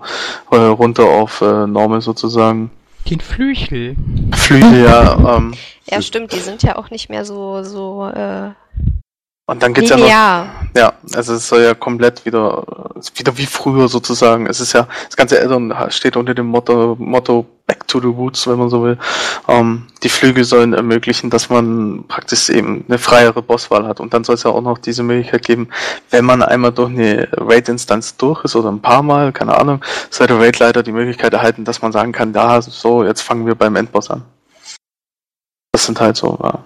äh, 0.51 0.57
runter 0.57 1.05
auf 1.05 1.41
äh, 1.41 1.69
Normal 1.69 2.01
sozusagen. 2.01 2.73
Den 3.09 3.21
Flüchel. 3.21 3.95
Flügel, 4.35 4.87
ja. 4.87 5.37
Ähm, 5.37 5.55
Ja, 5.89 6.03
stimmt, 6.03 6.33
die 6.33 6.41
sind 6.41 6.65
ja 6.65 6.75
auch 6.75 6.91
nicht 6.91 7.11
mehr 7.11 7.25
so, 7.25 7.63
so 7.63 8.09
äh, 8.09 8.51
und 9.47 9.63
dann 9.63 9.75
geht's 9.75 9.91
ja 9.91 9.97
noch 9.97 10.05
linear. 10.05 10.47
Ja, 10.75 10.93
also 11.15 11.35
es 11.35 11.49
soll 11.49 11.63
ja 11.63 11.75
komplett 11.75 12.25
wieder, 12.25 12.65
wieder 13.15 13.37
wie 13.37 13.47
früher 13.47 13.89
sozusagen. 13.89 14.47
Es 14.47 14.61
ist 14.61 14.73
ja, 14.73 14.89
das 15.07 15.17
ganze 15.17 15.43
Addon 15.43 15.75
steht 15.91 16.17
unter 16.17 16.35
dem 16.35 16.47
Motto, 16.47 16.97
Motto 16.99 17.47
Back 17.67 17.87
to 17.89 18.01
the 18.01 18.07
Roots, 18.07 18.47
wenn 18.47 18.59
man 18.59 18.69
so 18.69 18.83
will. 18.83 18.99
Ähm, 19.49 19.87
die 20.03 20.11
Flügel 20.11 20.45
sollen 20.45 20.75
ermöglichen, 20.75 21.31
dass 21.31 21.49
man 21.49 22.05
praktisch 22.09 22.51
eben 22.51 22.85
eine 22.89 22.99
freiere 22.99 23.41
Bosswahl 23.41 23.87
hat. 23.87 24.01
Und 24.01 24.13
dann 24.13 24.25
soll 24.25 24.35
es 24.35 24.43
ja 24.43 24.51
auch 24.51 24.61
noch 24.61 24.79
diese 24.79 25.03
Möglichkeit 25.03 25.47
geben, 25.47 25.69
wenn 26.11 26.25
man 26.25 26.43
einmal 26.43 26.73
durch 26.73 26.91
eine 26.91 27.29
Raid-Instanz 27.33 28.17
durch 28.17 28.45
ist 28.45 28.57
oder 28.57 28.71
ein 28.71 28.83
paar 28.83 29.03
Mal, 29.03 29.33
keine 29.33 29.57
Ahnung, 29.57 29.83
soll 30.11 30.27
der 30.27 30.39
Raid-Leiter 30.39 30.83
die 30.83 30.93
Möglichkeit 30.93 31.33
erhalten, 31.33 31.65
dass 31.65 31.81
man 31.81 31.93
sagen 31.93 32.13
kann, 32.13 32.33
da, 32.35 32.61
so, 32.61 33.05
jetzt 33.05 33.23
fangen 33.23 33.47
wir 33.47 33.55
beim 33.55 33.77
Endboss 33.77 34.11
an. 34.11 34.25
Das 35.73 35.87
sind 35.87 36.01
halt 36.01 36.17
so, 36.17 36.39
ja. 36.43 36.65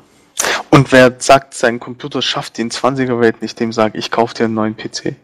Und 0.78 0.92
wer 0.92 1.16
sagt, 1.18 1.55
sein 1.55 1.80
Computer 1.80 2.22
schafft 2.22 2.56
den 2.56 2.70
20er 2.70 3.20
Raid 3.20 3.42
nicht, 3.42 3.59
dem 3.59 3.72
sage 3.72 3.98
ich, 3.98 4.12
kauf 4.12 4.32
dir 4.32 4.44
einen 4.44 4.55
neuen 4.55 4.76
PC. 4.76 5.16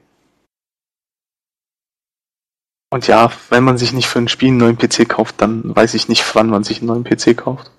Und 2.90 3.06
ja, 3.06 3.30
wenn 3.50 3.62
man 3.62 3.78
sich 3.78 3.92
nicht 3.92 4.08
für 4.08 4.18
ein 4.18 4.26
Spiel 4.26 4.48
einen 4.48 4.56
neuen 4.56 4.76
PC 4.76 5.08
kauft, 5.08 5.40
dann 5.40 5.76
weiß 5.76 5.94
ich 5.94 6.08
nicht, 6.08 6.34
wann 6.34 6.50
man 6.50 6.64
sich 6.64 6.78
einen 6.78 6.88
neuen 6.88 7.04
PC 7.04 7.36
kauft. 7.36 7.70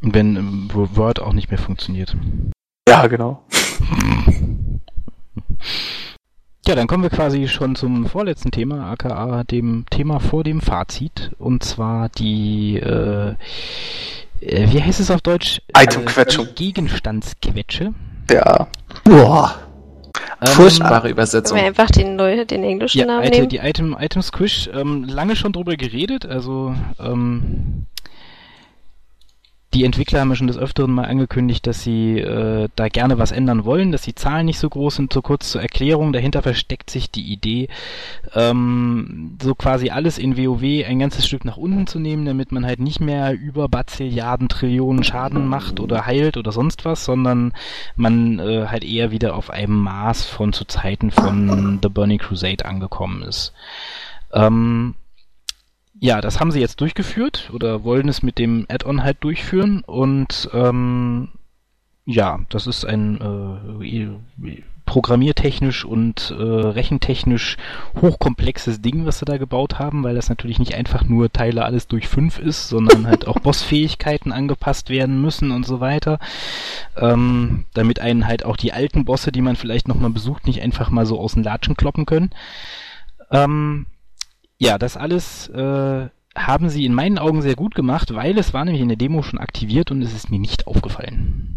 Wenn 0.00 0.36
ähm, 0.36 0.70
wo 0.72 0.96
Word 0.96 1.20
auch 1.20 1.34
nicht 1.34 1.50
mehr 1.50 1.60
funktioniert. 1.60 2.16
Ja, 2.88 3.06
genau. 3.06 3.44
Ja, 6.66 6.76
dann 6.76 6.86
kommen 6.86 7.02
wir 7.02 7.10
quasi 7.10 7.48
schon 7.48 7.74
zum 7.74 8.06
vorletzten 8.06 8.52
Thema, 8.52 8.92
aka 8.92 9.42
dem 9.44 9.86
Thema 9.90 10.20
vor 10.20 10.44
dem 10.44 10.60
Fazit. 10.60 11.32
Und 11.38 11.64
zwar 11.64 12.10
die, 12.10 12.76
äh, 12.76 13.34
wie 14.40 14.82
heißt 14.82 15.00
es 15.00 15.10
auf 15.10 15.20
Deutsch? 15.20 15.60
Itemquetschung. 15.76 16.46
Äh, 16.46 16.52
Gegenstandsquetsche. 16.54 17.92
Ja. 18.30 18.66
Boah, 19.04 19.54
Ähm, 20.42 20.46
furchtbare 20.52 20.92
Sollen 20.92 21.04
wir 21.04 21.10
Übersetzung. 21.10 21.58
einfach 21.58 21.90
den, 21.90 22.16
Neu 22.16 22.44
den 22.46 22.64
englischen 22.64 22.98
Ja, 23.00 23.06
Namen 23.06 23.24
Item, 23.24 23.32
nehmen? 23.36 23.48
die 23.50 23.58
Item, 23.58 23.96
Item 24.00 24.22
Squish, 24.22 24.70
ähm, 24.72 25.04
lange 25.04 25.36
schon 25.36 25.52
drüber 25.52 25.76
geredet, 25.76 26.24
also 26.26 26.74
ähm, 26.98 27.86
die 29.72 29.84
Entwickler 29.84 30.20
haben 30.20 30.30
ja 30.30 30.34
schon 30.34 30.48
des 30.48 30.58
Öfteren 30.58 30.90
mal 30.90 31.04
angekündigt, 31.04 31.64
dass 31.64 31.82
sie 31.82 32.18
äh, 32.18 32.68
da 32.74 32.88
gerne 32.88 33.18
was 33.18 33.30
ändern 33.30 33.64
wollen, 33.64 33.92
dass 33.92 34.02
die 34.02 34.16
Zahlen 34.16 34.46
nicht 34.46 34.58
so 34.58 34.68
groß 34.68 34.96
sind. 34.96 35.12
So 35.12 35.22
kurz 35.22 35.50
zur 35.52 35.62
Erklärung, 35.62 36.12
dahinter 36.12 36.42
versteckt 36.42 36.90
sich 36.90 37.10
die 37.10 37.32
Idee, 37.32 37.68
ähm, 38.34 39.36
so 39.40 39.54
quasi 39.54 39.90
alles 39.90 40.18
in 40.18 40.36
WoW 40.36 40.84
ein 40.84 40.98
ganzes 40.98 41.24
Stück 41.24 41.44
nach 41.44 41.56
unten 41.56 41.86
zu 41.86 42.00
nehmen, 42.00 42.24
damit 42.24 42.50
man 42.50 42.66
halt 42.66 42.80
nicht 42.80 42.98
mehr 42.98 43.32
über 43.32 43.68
Bazilliarden, 43.68 44.48
Trillionen 44.48 45.04
Schaden 45.04 45.46
macht 45.46 45.78
oder 45.78 46.04
heilt 46.04 46.36
oder 46.36 46.50
sonst 46.50 46.84
was, 46.84 47.04
sondern 47.04 47.52
man 47.94 48.40
äh, 48.40 48.66
halt 48.66 48.84
eher 48.84 49.12
wieder 49.12 49.36
auf 49.36 49.50
einem 49.50 49.78
Maß 49.82 50.24
von 50.24 50.52
zu 50.52 50.64
Zeiten 50.64 51.12
von 51.12 51.78
The 51.80 51.88
Burning 51.88 52.18
Crusade 52.18 52.64
angekommen 52.64 53.22
ist. 53.22 53.52
Ähm, 54.32 54.94
ja, 56.00 56.22
das 56.22 56.40
haben 56.40 56.50
sie 56.50 56.60
jetzt 56.60 56.80
durchgeführt 56.80 57.50
oder 57.52 57.84
wollen 57.84 58.08
es 58.08 58.22
mit 58.22 58.38
dem 58.38 58.64
Add-on 58.68 59.02
halt 59.02 59.18
durchführen 59.20 59.82
und 59.86 60.48
ähm, 60.54 61.28
ja, 62.06 62.40
das 62.48 62.66
ist 62.66 62.86
ein 62.86 63.20
äh, 63.20 64.62
programmiertechnisch 64.86 65.84
und 65.84 66.34
äh, 66.36 66.42
rechentechnisch 66.42 67.58
hochkomplexes 68.00 68.80
Ding, 68.80 69.04
was 69.04 69.18
sie 69.18 69.26
da 69.26 69.36
gebaut 69.36 69.78
haben, 69.78 70.02
weil 70.02 70.14
das 70.14 70.30
natürlich 70.30 70.58
nicht 70.58 70.74
einfach 70.74 71.04
nur 71.04 71.30
Teile 71.30 71.66
alles 71.66 71.86
durch 71.86 72.08
fünf 72.08 72.38
ist, 72.38 72.68
sondern 72.68 73.06
halt 73.06 73.28
auch 73.28 73.38
Bossfähigkeiten 73.38 74.32
angepasst 74.32 74.88
werden 74.88 75.20
müssen 75.20 75.50
und 75.50 75.66
so 75.66 75.80
weiter, 75.80 76.18
ähm, 76.96 77.66
damit 77.74 78.00
einen 78.00 78.26
halt 78.26 78.44
auch 78.46 78.56
die 78.56 78.72
alten 78.72 79.04
Bosse, 79.04 79.32
die 79.32 79.42
man 79.42 79.54
vielleicht 79.54 79.86
nochmal 79.86 80.10
besucht, 80.10 80.46
nicht 80.46 80.62
einfach 80.62 80.88
mal 80.90 81.04
so 81.04 81.20
aus 81.20 81.34
den 81.34 81.44
Latschen 81.44 81.76
kloppen 81.76 82.06
können. 82.06 82.30
Ähm, 83.30 83.86
ja, 84.60 84.76
das 84.76 84.96
alles 84.98 85.48
äh, 85.48 86.08
haben 86.36 86.68
sie 86.68 86.84
in 86.84 86.94
meinen 86.94 87.18
Augen 87.18 87.40
sehr 87.40 87.56
gut 87.56 87.74
gemacht, 87.74 88.14
weil 88.14 88.38
es 88.38 88.52
war 88.52 88.64
nämlich 88.64 88.82
in 88.82 88.88
der 88.88 88.98
Demo 88.98 89.22
schon 89.22 89.40
aktiviert 89.40 89.90
und 89.90 90.02
es 90.02 90.14
ist 90.14 90.30
mir 90.30 90.38
nicht 90.38 90.66
aufgefallen. 90.66 91.56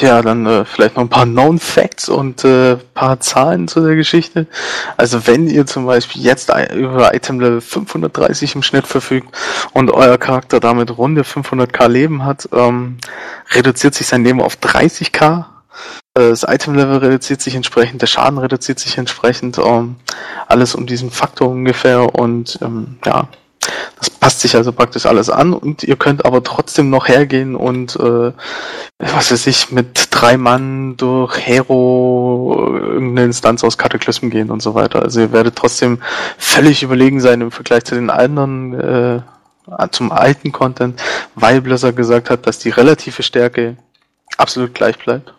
Ja, 0.00 0.20
dann 0.20 0.44
äh, 0.44 0.66
vielleicht 0.66 0.96
noch 0.96 1.04
ein 1.04 1.08
paar 1.08 1.24
Known 1.24 1.58
Facts 1.58 2.10
und 2.10 2.44
äh, 2.44 2.76
paar 2.76 3.20
Zahlen 3.20 3.66
zu 3.66 3.80
der 3.80 3.96
Geschichte. 3.96 4.46
Also 4.98 5.26
wenn 5.26 5.48
ihr 5.48 5.64
zum 5.64 5.86
Beispiel 5.86 6.22
jetzt 6.22 6.52
über 6.74 7.14
Item 7.14 7.40
Level 7.40 7.62
530 7.62 8.56
im 8.56 8.62
Schnitt 8.62 8.86
verfügt 8.86 9.34
und 9.72 9.90
euer 9.90 10.18
Charakter 10.18 10.60
damit 10.60 10.98
runde 10.98 11.22
500k 11.22 11.88
Leben 11.88 12.26
hat, 12.26 12.46
ähm, 12.52 12.98
reduziert 13.52 13.94
sich 13.94 14.06
sein 14.06 14.22
Leben 14.22 14.42
auf 14.42 14.56
30k 14.56 15.40
äh, 15.40 15.55
das 16.16 16.44
Item-Level 16.44 16.98
reduziert 16.98 17.42
sich 17.42 17.54
entsprechend, 17.54 18.00
der 18.02 18.06
Schaden 18.06 18.38
reduziert 18.38 18.78
sich 18.78 18.96
entsprechend, 18.96 19.58
ähm, 19.58 19.96
alles 20.46 20.74
um 20.74 20.86
diesen 20.86 21.10
Faktor 21.10 21.50
ungefähr 21.50 22.14
und 22.14 22.58
ähm, 22.62 22.96
ja, 23.04 23.28
das 23.98 24.08
passt 24.10 24.40
sich 24.40 24.54
also 24.56 24.72
praktisch 24.72 25.06
alles 25.06 25.28
an 25.28 25.52
und 25.52 25.82
ihr 25.82 25.96
könnt 25.96 26.24
aber 26.24 26.42
trotzdem 26.42 26.88
noch 26.88 27.08
hergehen 27.08 27.54
und 27.54 27.96
äh, 27.96 28.32
was 28.98 29.30
weiß 29.30 29.46
ich, 29.46 29.70
mit 29.70 30.08
drei 30.10 30.38
Mann 30.38 30.96
durch 30.96 31.36
Hero 31.36 32.78
irgendeine 32.78 33.26
Instanz 33.26 33.62
aus 33.62 33.76
Kataklysmen 33.76 34.30
gehen 34.30 34.50
und 34.50 34.62
so 34.62 34.74
weiter. 34.74 35.02
Also 35.02 35.20
ihr 35.20 35.32
werdet 35.32 35.56
trotzdem 35.56 36.00
völlig 36.38 36.82
überlegen 36.82 37.20
sein 37.20 37.42
im 37.42 37.50
Vergleich 37.50 37.84
zu 37.84 37.94
den 37.94 38.08
anderen, 38.08 38.74
äh, 38.74 39.20
zum 39.90 40.12
alten 40.12 40.52
Content, 40.52 41.02
weil 41.34 41.60
Blizzard 41.60 41.96
gesagt 41.96 42.30
hat, 42.30 42.46
dass 42.46 42.58
die 42.58 42.70
relative 42.70 43.22
Stärke 43.22 43.76
absolut 44.38 44.74
gleich 44.74 44.96
bleibt. 44.96 45.35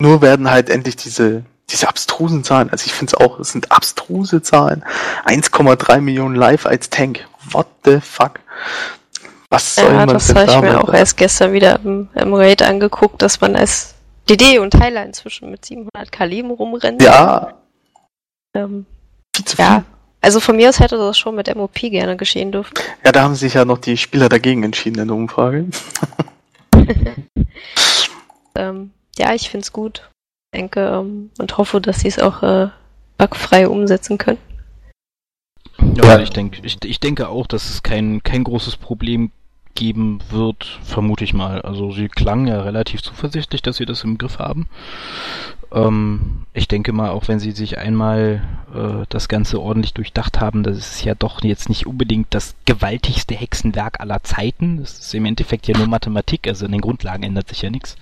Nur 0.00 0.22
werden 0.22 0.50
halt 0.50 0.70
endlich 0.70 0.96
diese, 0.96 1.44
diese 1.68 1.86
abstrusen 1.86 2.42
Zahlen, 2.42 2.70
also 2.70 2.86
ich 2.86 2.92
finde 2.92 3.12
es 3.14 3.20
auch, 3.20 3.38
es 3.38 3.52
sind 3.52 3.70
abstruse 3.70 4.40
Zahlen. 4.40 4.82
1,3 5.26 6.00
Millionen 6.00 6.34
live 6.34 6.64
als 6.64 6.88
Tank. 6.88 7.26
What 7.50 7.66
the 7.84 8.00
fuck? 8.00 8.40
Was 9.50 9.74
soll 9.74 9.92
ja, 9.92 10.06
man 10.06 10.08
das 10.08 10.34
habe 10.34 10.50
ich 10.50 10.60
mir 10.60 10.82
auch 10.82 10.94
erst 10.94 11.18
gestern 11.18 11.52
wieder 11.52 11.80
im, 11.84 12.08
im 12.14 12.32
Raid 12.32 12.62
angeguckt, 12.62 13.20
dass 13.20 13.42
man 13.42 13.56
als 13.56 13.94
DD 14.28 14.58
und 14.58 14.74
Heiler 14.80 15.04
inzwischen 15.04 15.50
mit 15.50 15.64
700k 15.64 16.24
Leben 16.24 16.50
rumrennt. 16.50 17.02
Ja. 17.02 17.52
Ähm, 18.54 18.86
viel 19.36 19.44
zu 19.44 19.58
ja. 19.58 19.74
Viel. 19.74 19.84
Also 20.22 20.40
von 20.40 20.56
mir 20.56 20.70
aus 20.70 20.80
hätte 20.80 20.96
das 20.96 21.18
schon 21.18 21.34
mit 21.34 21.54
MOP 21.54 21.74
gerne 21.74 22.16
geschehen 22.16 22.52
dürfen. 22.52 22.74
Ja, 23.04 23.12
da 23.12 23.22
haben 23.22 23.34
sich 23.34 23.52
ja 23.54 23.66
noch 23.66 23.78
die 23.78 23.98
Spieler 23.98 24.30
dagegen 24.30 24.62
entschieden 24.62 25.00
in 25.00 25.08
der 25.08 25.16
Umfrage. 25.16 25.66
ähm, 28.54 28.92
ja, 29.18 29.34
ich 29.34 29.50
finde 29.50 29.64
es 29.64 29.72
gut. 29.72 30.10
Ich 30.52 30.60
denke 30.60 30.80
ähm, 30.80 31.30
und 31.38 31.58
hoffe, 31.58 31.80
dass 31.80 32.00
sie 32.00 32.08
es 32.08 32.18
auch 32.18 32.42
äh, 32.42 32.68
bugfrei 33.18 33.68
umsetzen 33.68 34.18
können. 34.18 34.38
Ja, 35.96 36.04
ja. 36.04 36.20
ich 36.20 36.30
denke, 36.30 36.60
ich, 36.64 36.78
ich 36.84 37.00
denke 37.00 37.28
auch, 37.28 37.46
dass 37.46 37.70
es 37.70 37.82
kein, 37.82 38.22
kein 38.22 38.44
großes 38.44 38.76
Problem 38.76 39.30
geben 39.74 40.18
wird, 40.30 40.78
vermute 40.82 41.24
ich 41.24 41.32
mal. 41.32 41.62
Also 41.62 41.92
sie 41.92 42.08
klangen 42.08 42.46
ja 42.46 42.60
relativ 42.60 43.02
zuversichtlich, 43.02 43.62
dass 43.62 43.76
sie 43.76 43.86
das 43.86 44.04
im 44.04 44.18
Griff 44.18 44.38
haben. 44.38 44.68
Ähm, 45.72 46.46
ich 46.52 46.68
denke 46.68 46.92
mal, 46.92 47.10
auch 47.10 47.28
wenn 47.28 47.38
sie 47.38 47.52
sich 47.52 47.78
einmal 47.78 48.42
äh, 48.74 49.06
das 49.08 49.28
Ganze 49.28 49.60
ordentlich 49.60 49.94
durchdacht 49.94 50.40
haben, 50.40 50.62
das 50.62 50.76
ist 50.76 51.04
ja 51.04 51.14
doch 51.14 51.42
jetzt 51.42 51.68
nicht 51.68 51.86
unbedingt 51.86 52.34
das 52.34 52.54
gewaltigste 52.64 53.34
Hexenwerk 53.34 54.00
aller 54.00 54.22
Zeiten. 54.22 54.78
Das 54.78 54.98
ist 54.98 55.14
im 55.14 55.24
Endeffekt 55.24 55.66
ja 55.68 55.76
nur 55.76 55.86
Mathematik, 55.86 56.46
also 56.48 56.66
in 56.66 56.72
den 56.72 56.80
Grundlagen 56.80 57.22
ändert 57.22 57.48
sich 57.48 57.62
ja 57.62 57.70
nichts. 57.70 57.96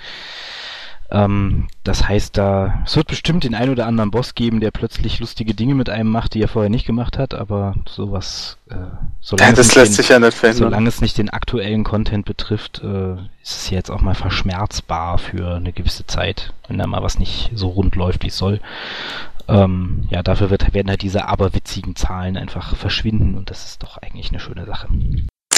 Ähm, 1.10 1.68
das 1.84 2.06
heißt, 2.06 2.36
da 2.36 2.82
es 2.84 2.96
wird 2.96 3.08
bestimmt 3.08 3.44
den 3.44 3.54
ein 3.54 3.70
oder 3.70 3.86
anderen 3.86 4.10
Boss 4.10 4.34
geben, 4.34 4.60
der 4.60 4.70
plötzlich 4.70 5.20
lustige 5.20 5.54
Dinge 5.54 5.74
mit 5.74 5.88
einem 5.88 6.10
macht, 6.10 6.34
die 6.34 6.42
er 6.42 6.48
vorher 6.48 6.68
nicht 6.68 6.86
gemacht 6.86 7.16
hat, 7.16 7.32
aber 7.32 7.74
sowas, 7.88 8.58
äh, 8.68 8.74
solange, 9.20 9.54
ja, 9.54 9.60
es, 9.60 9.74
lässt 9.74 9.92
den, 9.92 9.94
sich 9.94 10.08
ja 10.10 10.18
nicht 10.18 10.36
solange 10.36 10.88
es 10.88 11.00
nicht 11.00 11.16
den 11.16 11.30
aktuellen 11.30 11.82
Content 11.84 12.26
betrifft, 12.26 12.82
äh, 12.84 13.14
ist 13.42 13.56
es 13.56 13.70
jetzt 13.70 13.90
auch 13.90 14.02
mal 14.02 14.14
verschmerzbar 14.14 15.16
für 15.16 15.56
eine 15.56 15.72
gewisse 15.72 16.06
Zeit, 16.06 16.52
wenn 16.66 16.76
da 16.76 16.86
mal 16.86 17.02
was 17.02 17.18
nicht 17.18 17.52
so 17.54 17.68
rund 17.68 17.96
läuft, 17.96 18.22
wie 18.22 18.28
es 18.28 18.36
soll. 18.36 18.60
Ähm, 19.48 20.06
ja, 20.10 20.22
dafür 20.22 20.50
wird, 20.50 20.74
werden 20.74 20.90
halt 20.90 21.00
diese 21.00 21.26
aberwitzigen 21.26 21.96
Zahlen 21.96 22.36
einfach 22.36 22.76
verschwinden 22.76 23.34
und 23.34 23.48
das 23.48 23.64
ist 23.64 23.82
doch 23.82 23.96
eigentlich 23.96 24.28
eine 24.28 24.40
schöne 24.40 24.66
Sache. 24.66 24.88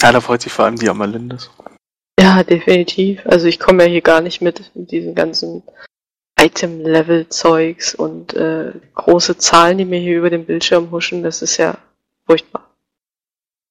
Ja, 0.01 0.13
da 0.13 0.21
freut 0.21 0.43
sich 0.43 0.53
vor 0.53 0.67
allem 0.67 0.77
die 0.77 0.89
Amalindes. 0.89 1.51
Ja, 2.21 2.43
definitiv. 2.43 3.21
Also 3.25 3.47
ich 3.47 3.59
komme 3.59 3.85
ja 3.85 3.89
hier 3.89 4.03
gar 4.03 4.21
nicht 4.21 4.43
mit, 4.43 4.71
mit 4.75 4.91
diesen 4.91 5.15
ganzen 5.15 5.63
Item-Level-Zeugs 6.39 7.95
und 7.95 8.35
äh, 8.35 8.73
große 8.95 9.39
Zahlen, 9.39 9.79
die 9.79 9.85
mir 9.87 10.01
hier 10.01 10.19
über 10.19 10.31
den 10.31 10.45
Bildschirm 10.45 10.91
huschen. 10.91 11.23
Das 11.23 11.41
ist 11.41 11.57
ja 11.57 11.79
furchtbar. 12.27 12.71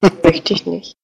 Möchte 0.23 0.53
ich 0.53 0.65
nicht. 0.65 0.98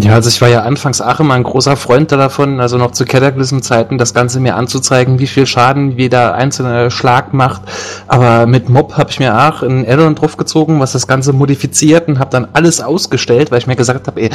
Ja, 0.00 0.14
also 0.14 0.28
ich 0.30 0.40
war 0.40 0.48
ja 0.48 0.62
anfangs 0.62 1.00
auch 1.00 1.20
immer 1.20 1.34
ein 1.34 1.44
großer 1.44 1.76
Freund 1.76 2.10
davon, 2.10 2.58
also 2.58 2.76
noch 2.76 2.90
zu 2.90 3.04
Cataclysm-Zeiten, 3.04 3.98
das 3.98 4.14
Ganze 4.14 4.40
mir 4.40 4.56
anzuzeigen, 4.56 5.20
wie 5.20 5.28
viel 5.28 5.46
Schaden 5.46 5.96
jeder 5.96 6.34
einzelne 6.34 6.90
Schlag 6.90 7.32
macht. 7.32 7.62
Aber 8.08 8.46
mit 8.46 8.68
Mob 8.68 8.96
habe 8.96 9.10
ich 9.10 9.20
mir 9.20 9.38
auch 9.38 9.62
ein 9.62 9.86
Addon 9.86 10.16
draufgezogen, 10.16 10.80
was 10.80 10.90
das 10.90 11.06
Ganze 11.06 11.32
modifiziert 11.32 12.08
und 12.08 12.18
habe 12.18 12.30
dann 12.30 12.48
alles 12.52 12.80
ausgestellt, 12.80 13.52
weil 13.52 13.58
ich 13.58 13.68
mir 13.68 13.76
gesagt 13.76 14.08
habe, 14.08 14.22
ey, 14.22 14.30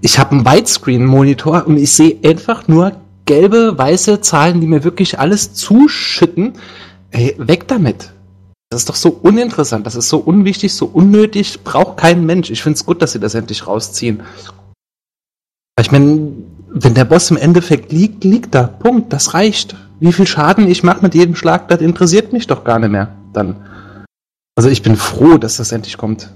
ich 0.00 0.18
habe 0.18 0.32
einen 0.32 0.44
Widescreen-Monitor 0.44 1.68
und 1.68 1.76
ich 1.76 1.92
sehe 1.92 2.16
einfach 2.24 2.66
nur 2.66 2.92
gelbe, 3.26 3.78
weiße 3.78 4.22
Zahlen, 4.22 4.60
die 4.60 4.66
mir 4.66 4.82
wirklich 4.82 5.20
alles 5.20 5.54
zuschütten. 5.54 6.54
Ey, 7.12 7.36
weg 7.38 7.68
damit. 7.68 8.12
Das 8.70 8.80
ist 8.80 8.88
doch 8.88 8.96
so 8.96 9.10
uninteressant, 9.10 9.86
das 9.86 9.94
ist 9.94 10.08
so 10.08 10.18
unwichtig, 10.18 10.74
so 10.74 10.86
unnötig, 10.86 11.62
braucht 11.62 11.98
kein 11.98 12.26
Mensch. 12.26 12.50
Ich 12.50 12.62
finde 12.64 12.76
es 12.76 12.84
gut, 12.84 13.00
dass 13.02 13.12
sie 13.12 13.20
das 13.20 13.36
endlich 13.36 13.68
rausziehen. 13.68 14.22
Ich 15.80 15.92
meine, 15.92 16.32
wenn 16.68 16.94
der 16.94 17.04
Boss 17.04 17.30
im 17.30 17.36
Endeffekt 17.36 17.92
liegt, 17.92 18.24
liegt 18.24 18.54
er. 18.54 18.64
Punkt. 18.68 19.12
Das 19.12 19.34
reicht. 19.34 19.76
Wie 20.00 20.12
viel 20.12 20.26
Schaden 20.26 20.68
ich 20.68 20.82
mache 20.82 21.02
mit 21.02 21.14
jedem 21.14 21.36
Schlag, 21.36 21.68
das 21.68 21.80
interessiert 21.80 22.32
mich 22.32 22.46
doch 22.46 22.64
gar 22.64 22.78
nicht 22.78 22.90
mehr. 22.90 23.08
Dann. 23.32 23.56
Also 24.54 24.68
ich 24.68 24.82
bin 24.82 24.96
froh, 24.96 25.38
dass 25.38 25.56
das 25.58 25.72
endlich 25.72 25.96
kommt. 25.96 26.30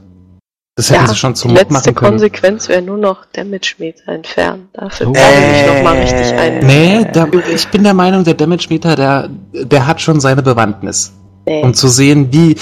Das 0.77 0.91
hätten 0.91 1.03
ja, 1.03 1.09
sie 1.09 1.17
schon 1.17 1.35
zum 1.35 1.53
Mod 1.53 1.71
machen 1.71 1.95
können. 1.95 2.19
Die 2.19 2.23
letzte 2.23 2.31
Konsequenz 2.31 2.69
wäre 2.69 2.81
nur 2.81 2.97
noch 2.97 3.27
Damage 3.33 3.75
Meter 3.79 4.13
entfernen. 4.13 4.69
Dafür 4.73 5.09
oh. 5.09 5.13
äh, 5.15 5.61
ich 5.61 5.67
noch 5.67 5.83
mal 5.83 5.99
richtig 5.99 6.33
ein. 6.33 6.67
Nee, 6.67 7.07
da, 7.13 7.27
ich 7.53 7.69
bin 7.69 7.83
der 7.83 7.93
Meinung, 7.93 8.25
der 8.25 8.35
Damage 8.35 8.69
Meter, 8.71 8.97
der, 8.97 9.29
der 9.53 9.87
hat 9.87 10.01
schon 10.01 10.21
seine 10.21 10.43
Bewandtnis. 10.43 11.13
Nee. 11.47 11.63
Um 11.63 11.75
zu 11.75 11.89
sehen, 11.89 12.33
wie, 12.33 12.57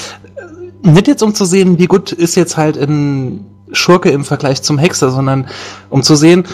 nicht 0.83 1.07
jetzt 1.07 1.23
um 1.23 1.35
zu 1.35 1.45
sehen, 1.45 1.79
wie 1.79 1.87
gut 1.87 2.13
ist 2.13 2.35
jetzt 2.35 2.57
halt 2.57 2.77
ein 2.77 3.47
Schurke 3.73 4.11
im 4.11 4.25
Vergleich 4.25 4.63
zum 4.63 4.79
Hexer, 4.79 5.11
sondern 5.11 5.47
um 5.91 6.03
zu 6.03 6.17
sehen, 6.17 6.45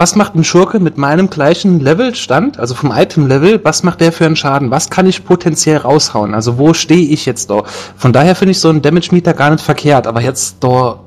was 0.00 0.16
macht 0.16 0.34
ein 0.34 0.44
Schurke 0.44 0.80
mit 0.80 0.96
meinem 0.96 1.28
gleichen 1.28 1.78
Levelstand, 1.78 2.58
also 2.58 2.74
vom 2.74 2.90
Item-Level, 2.90 3.60
was 3.62 3.82
macht 3.82 4.00
der 4.00 4.12
für 4.12 4.24
einen 4.24 4.34
Schaden? 4.34 4.70
Was 4.70 4.88
kann 4.88 5.06
ich 5.06 5.26
potenziell 5.26 5.76
raushauen? 5.76 6.32
Also 6.32 6.56
wo 6.56 6.72
stehe 6.72 7.10
ich 7.10 7.26
jetzt 7.26 7.50
da? 7.50 7.64
Von 7.98 8.14
daher 8.14 8.34
finde 8.34 8.52
ich 8.52 8.60
so 8.60 8.70
einen 8.70 8.80
Damage-Meter 8.80 9.34
gar 9.34 9.50
nicht 9.50 9.62
verkehrt, 9.62 10.06
aber 10.06 10.22
jetzt 10.22 10.64
da, 10.64 11.00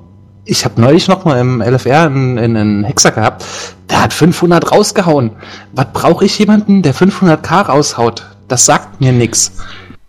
ich 0.46 0.64
habe 0.64 0.80
neulich 0.80 1.08
noch 1.08 1.26
mal 1.26 1.40
im 1.40 1.60
LFR 1.60 2.04
einen, 2.04 2.38
einen 2.38 2.84
Hexer 2.84 3.10
gehabt, 3.10 3.44
der 3.90 4.04
hat 4.04 4.14
500 4.14 4.72
rausgehauen. 4.72 5.32
Was 5.72 5.88
brauche 5.92 6.26
ich 6.26 6.38
jemanden, 6.38 6.84
der 6.84 6.94
500k 6.94 7.64
raushaut? 7.64 8.28
Das 8.48 8.68
sagt 8.68 9.02
mir 9.02 9.12
nix 9.12 9.54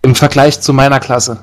im 0.03 0.15
Vergleich 0.15 0.61
zu 0.61 0.75
meiner 0.75 1.01
Klasse. 1.01 1.39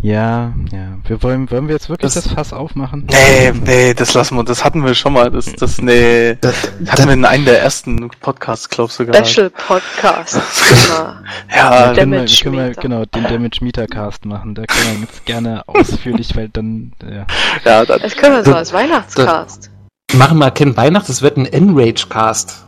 Ja, 0.00 0.52
ja. 0.70 0.96
Wir 1.04 1.22
wollen, 1.24 1.50
wollen 1.50 1.66
wir 1.66 1.74
jetzt 1.74 1.88
wirklich 1.88 2.12
Das- 2.12 2.22
das, 2.22 2.32
Fass 2.32 2.52
aufmachen? 2.52 3.06
Nee, 3.10 3.52
nee, 3.64 3.94
das 3.94 4.14
lassen 4.14 4.36
wir. 4.36 4.44
Das 4.44 4.64
hatten 4.64 4.84
wir 4.84 4.94
schon 4.94 5.12
mal. 5.12 5.28
Das, 5.30 5.52
das, 5.56 5.80
nee. 5.82 6.36
Das, 6.40 6.54
Hatten 6.86 7.06
wir 7.06 7.14
in 7.14 7.24
einem 7.24 7.44
der 7.44 7.60
ersten 7.60 8.08
Podcasts, 8.20 8.68
glaub 8.68 8.92
sogar. 8.92 9.24
Special 9.24 9.50
Podcast. 9.50 10.36
Immer. 10.70 11.22
Ja, 11.54 11.88
wir, 11.88 11.94
Damage 12.04 12.40
können 12.42 12.56
wir, 12.56 12.70
genau, 12.74 13.04
den 13.06 13.24
Damage 13.24 13.58
Meter 13.62 13.86
Cast 13.86 14.24
machen. 14.24 14.54
Da 14.54 14.64
können 14.66 14.94
wir 14.94 15.00
jetzt 15.00 15.24
gerne 15.26 15.62
ausführlich, 15.66 16.36
weil 16.36 16.48
dann, 16.48 16.92
ja. 17.02 17.26
ja, 17.64 17.84
da, 17.84 17.98
Das 17.98 18.14
können 18.16 18.36
wir 18.36 18.44
so 18.44 18.54
als 18.54 18.72
Weihnachtscast. 18.72 19.70
Machen 20.14 20.38
wir 20.38 20.50
kein 20.50 20.76
Weihnacht, 20.76 21.08
das 21.08 21.22
wird 21.22 21.36
ein 21.36 21.46
Enrage-Cast. 21.46 22.64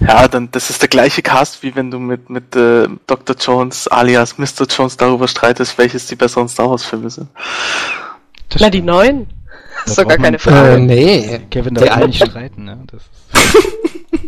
ja, 0.00 0.28
dann, 0.28 0.50
das 0.50 0.70
ist 0.70 0.82
der 0.82 0.88
gleiche 0.88 1.22
Cast, 1.22 1.62
wie 1.62 1.74
wenn 1.74 1.90
du 1.90 1.98
mit, 1.98 2.30
mit 2.30 2.54
äh, 2.56 2.88
Dr. 3.06 3.36
Jones 3.38 3.88
alias 3.88 4.38
Mr. 4.38 4.66
Jones 4.68 4.96
darüber 4.96 5.28
streitest, 5.28 5.78
welches 5.78 6.06
die 6.06 6.16
besseren 6.16 6.48
Star 6.48 6.70
Wars 6.70 6.84
Filme 6.84 7.10
sind. 7.10 7.28
Das 8.48 8.60
Na, 8.60 8.70
die 8.70 8.82
neuen. 8.82 9.28
Da 9.84 9.90
ist 9.90 9.98
doch 9.98 10.08
gar 10.08 10.18
keine 10.18 10.38
Frage. 10.38 10.74
Äh, 10.74 10.78
nee. 10.78 11.40
Kevin, 11.50 11.74
da 11.74 11.98
wir 11.98 12.06
nicht 12.06 12.24
streiten, 12.24 12.64
ne? 12.64 12.78
Das 12.86 13.02
ist, 13.02 13.68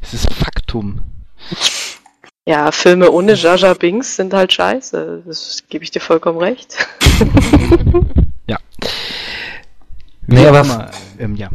das 0.00 0.14
ist 0.14 0.32
Faktum. 0.32 1.00
Ja, 2.48 2.70
Filme 2.70 3.10
ohne 3.10 3.34
Jar 3.34 3.74
Binks 3.74 4.16
sind 4.16 4.32
halt 4.32 4.52
scheiße. 4.52 5.22
Das 5.26 5.64
gebe 5.68 5.84
ich 5.84 5.90
dir 5.90 6.00
vollkommen 6.00 6.38
recht. 6.38 6.86
Nee, 10.26 10.46
aber- 10.46 10.60
immer, 10.60 10.90
ähm, 11.18 11.36
ja. 11.36 11.48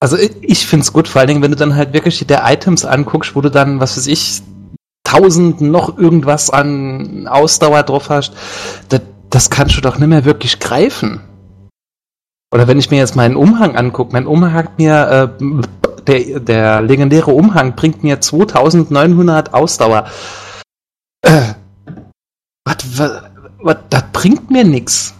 Also 0.00 0.16
ich, 0.16 0.32
ich 0.42 0.66
find's 0.66 0.92
gut, 0.92 1.06
vor 1.08 1.20
allen 1.20 1.28
Dingen, 1.28 1.42
wenn 1.42 1.52
du 1.52 1.56
dann 1.56 1.76
halt 1.76 1.92
wirklich 1.92 2.26
der 2.26 2.42
Items 2.44 2.84
anguckst, 2.84 3.36
wo 3.36 3.40
du 3.40 3.50
dann, 3.50 3.78
was 3.80 3.96
weiß 3.96 4.08
ich, 4.08 4.42
tausend 5.04 5.60
noch 5.60 5.96
irgendwas 5.98 6.50
an 6.50 7.28
Ausdauer 7.28 7.82
drauf 7.84 8.08
hast, 8.08 8.32
das, 8.88 9.02
das 9.30 9.50
kannst 9.50 9.76
du 9.76 9.80
doch 9.80 9.98
nicht 9.98 10.08
mehr 10.08 10.24
wirklich 10.24 10.58
greifen. 10.58 11.20
Oder 12.52 12.66
wenn 12.68 12.78
ich 12.78 12.90
mir 12.90 12.98
jetzt 12.98 13.16
meinen 13.16 13.36
Umhang 13.36 13.76
angucke, 13.76 14.12
mein 14.12 14.26
Umhang 14.26 14.52
hat 14.52 14.78
mir, 14.78 15.30
äh, 15.40 15.62
der, 16.06 16.40
der 16.40 16.82
legendäre 16.82 17.30
Umhang 17.30 17.74
bringt 17.76 18.02
mir 18.02 18.20
2900 18.20 19.54
Ausdauer. 19.54 20.06
Äh, 21.22 21.54
was, 22.64 22.76
was, 23.62 23.76
das 23.88 24.04
bringt 24.12 24.50
mir 24.50 24.64
nix. 24.64 25.14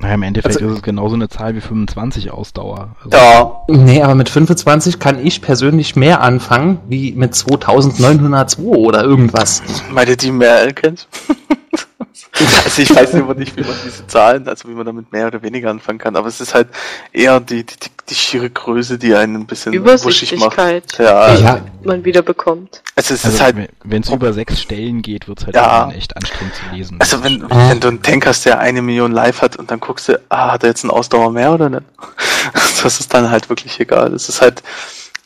Naja, 0.00 0.14
im 0.14 0.22
Endeffekt 0.22 0.56
Also- 0.56 0.68
ist 0.68 0.76
es 0.76 0.82
genauso 0.82 1.14
eine 1.16 1.28
Zahl 1.28 1.54
wie 1.56 1.60
25 1.60 2.30
Ausdauer. 2.30 2.90
Also, 3.04 3.16
Ja, 3.16 3.52
Nee, 3.68 4.02
aber 4.02 4.14
mit 4.14 4.28
25 4.28 4.98
kann 5.00 5.24
ich 5.24 5.42
persönlich 5.42 5.96
mehr 5.96 6.20
anfangen, 6.22 6.78
wie 6.88 7.12
mit 7.12 7.34
2902 7.34 8.62
oder 8.62 9.02
irgendwas. 9.04 9.62
weil 9.92 10.08
ihr 10.08 10.16
die 10.16 10.30
mehr 10.30 10.72
kennt. 10.72 11.08
also 12.00 12.82
ich 12.82 12.94
weiß 12.94 13.14
immer 13.14 13.34
nicht, 13.34 13.56
wie 13.56 13.62
man 13.62 13.74
diese 13.84 14.06
Zahlen, 14.06 14.48
also 14.48 14.68
wie 14.68 14.72
man 14.72 14.86
damit 14.86 15.10
mehr 15.10 15.26
oder 15.26 15.42
weniger 15.42 15.70
anfangen 15.70 15.98
kann, 15.98 16.14
aber 16.14 16.28
es 16.28 16.40
ist 16.40 16.54
halt 16.54 16.68
eher 17.12 17.40
die, 17.40 17.64
die, 17.64 17.76
die, 17.76 17.88
die 18.08 18.14
schiere 18.14 18.48
Größe, 18.48 18.98
die 18.98 19.14
einen 19.14 19.34
ein 19.36 19.46
bisschen 19.46 19.72
wuschig 19.72 20.32
macht. 20.38 20.54
Übersichtlichkeit, 20.54 20.98
Ja, 20.98 21.34
die 21.36 21.42
Ja. 21.42 21.60
man 21.82 22.04
wieder 22.04 22.22
bekommt. 22.22 22.82
also 22.94 23.14
es 23.14 23.24
also 23.24 23.36
ist 23.36 23.42
halt 23.42 23.70
wenn 23.82 24.02
es 24.02 24.10
über 24.10 24.32
sechs 24.32 24.60
Stellen 24.62 25.02
geht, 25.02 25.26
wird's 25.26 25.44
halt 25.44 25.56
Ja. 25.56 25.90
echt 25.90 26.16
anstrengend 26.16 26.54
zu 26.54 26.76
lesen. 26.76 26.96
Also 27.00 27.22
wenn, 27.24 27.42
wenn 27.50 27.80
du 27.80 27.88
einen 27.88 28.02
Tank 28.02 28.26
hast, 28.26 28.44
der 28.46 28.60
eine 28.60 28.80
Million 28.80 29.10
live 29.12 29.42
hat 29.42 29.56
und 29.56 29.70
dann 29.70 29.80
guckst 29.80 30.08
du, 30.08 30.20
ah, 30.28 30.52
hat 30.52 30.62
er 30.62 30.68
jetzt 30.70 30.84
einen 30.84 30.92
Ausdauer 30.92 31.32
mehr 31.32 31.52
oder 31.52 31.68
nicht? 31.68 31.82
Das 32.82 33.00
ist 33.00 33.12
dann 33.12 33.30
halt 33.30 33.48
wirklich 33.48 33.80
egal. 33.80 34.14
Es 34.14 34.28
ist 34.28 34.40
halt, 34.40 34.62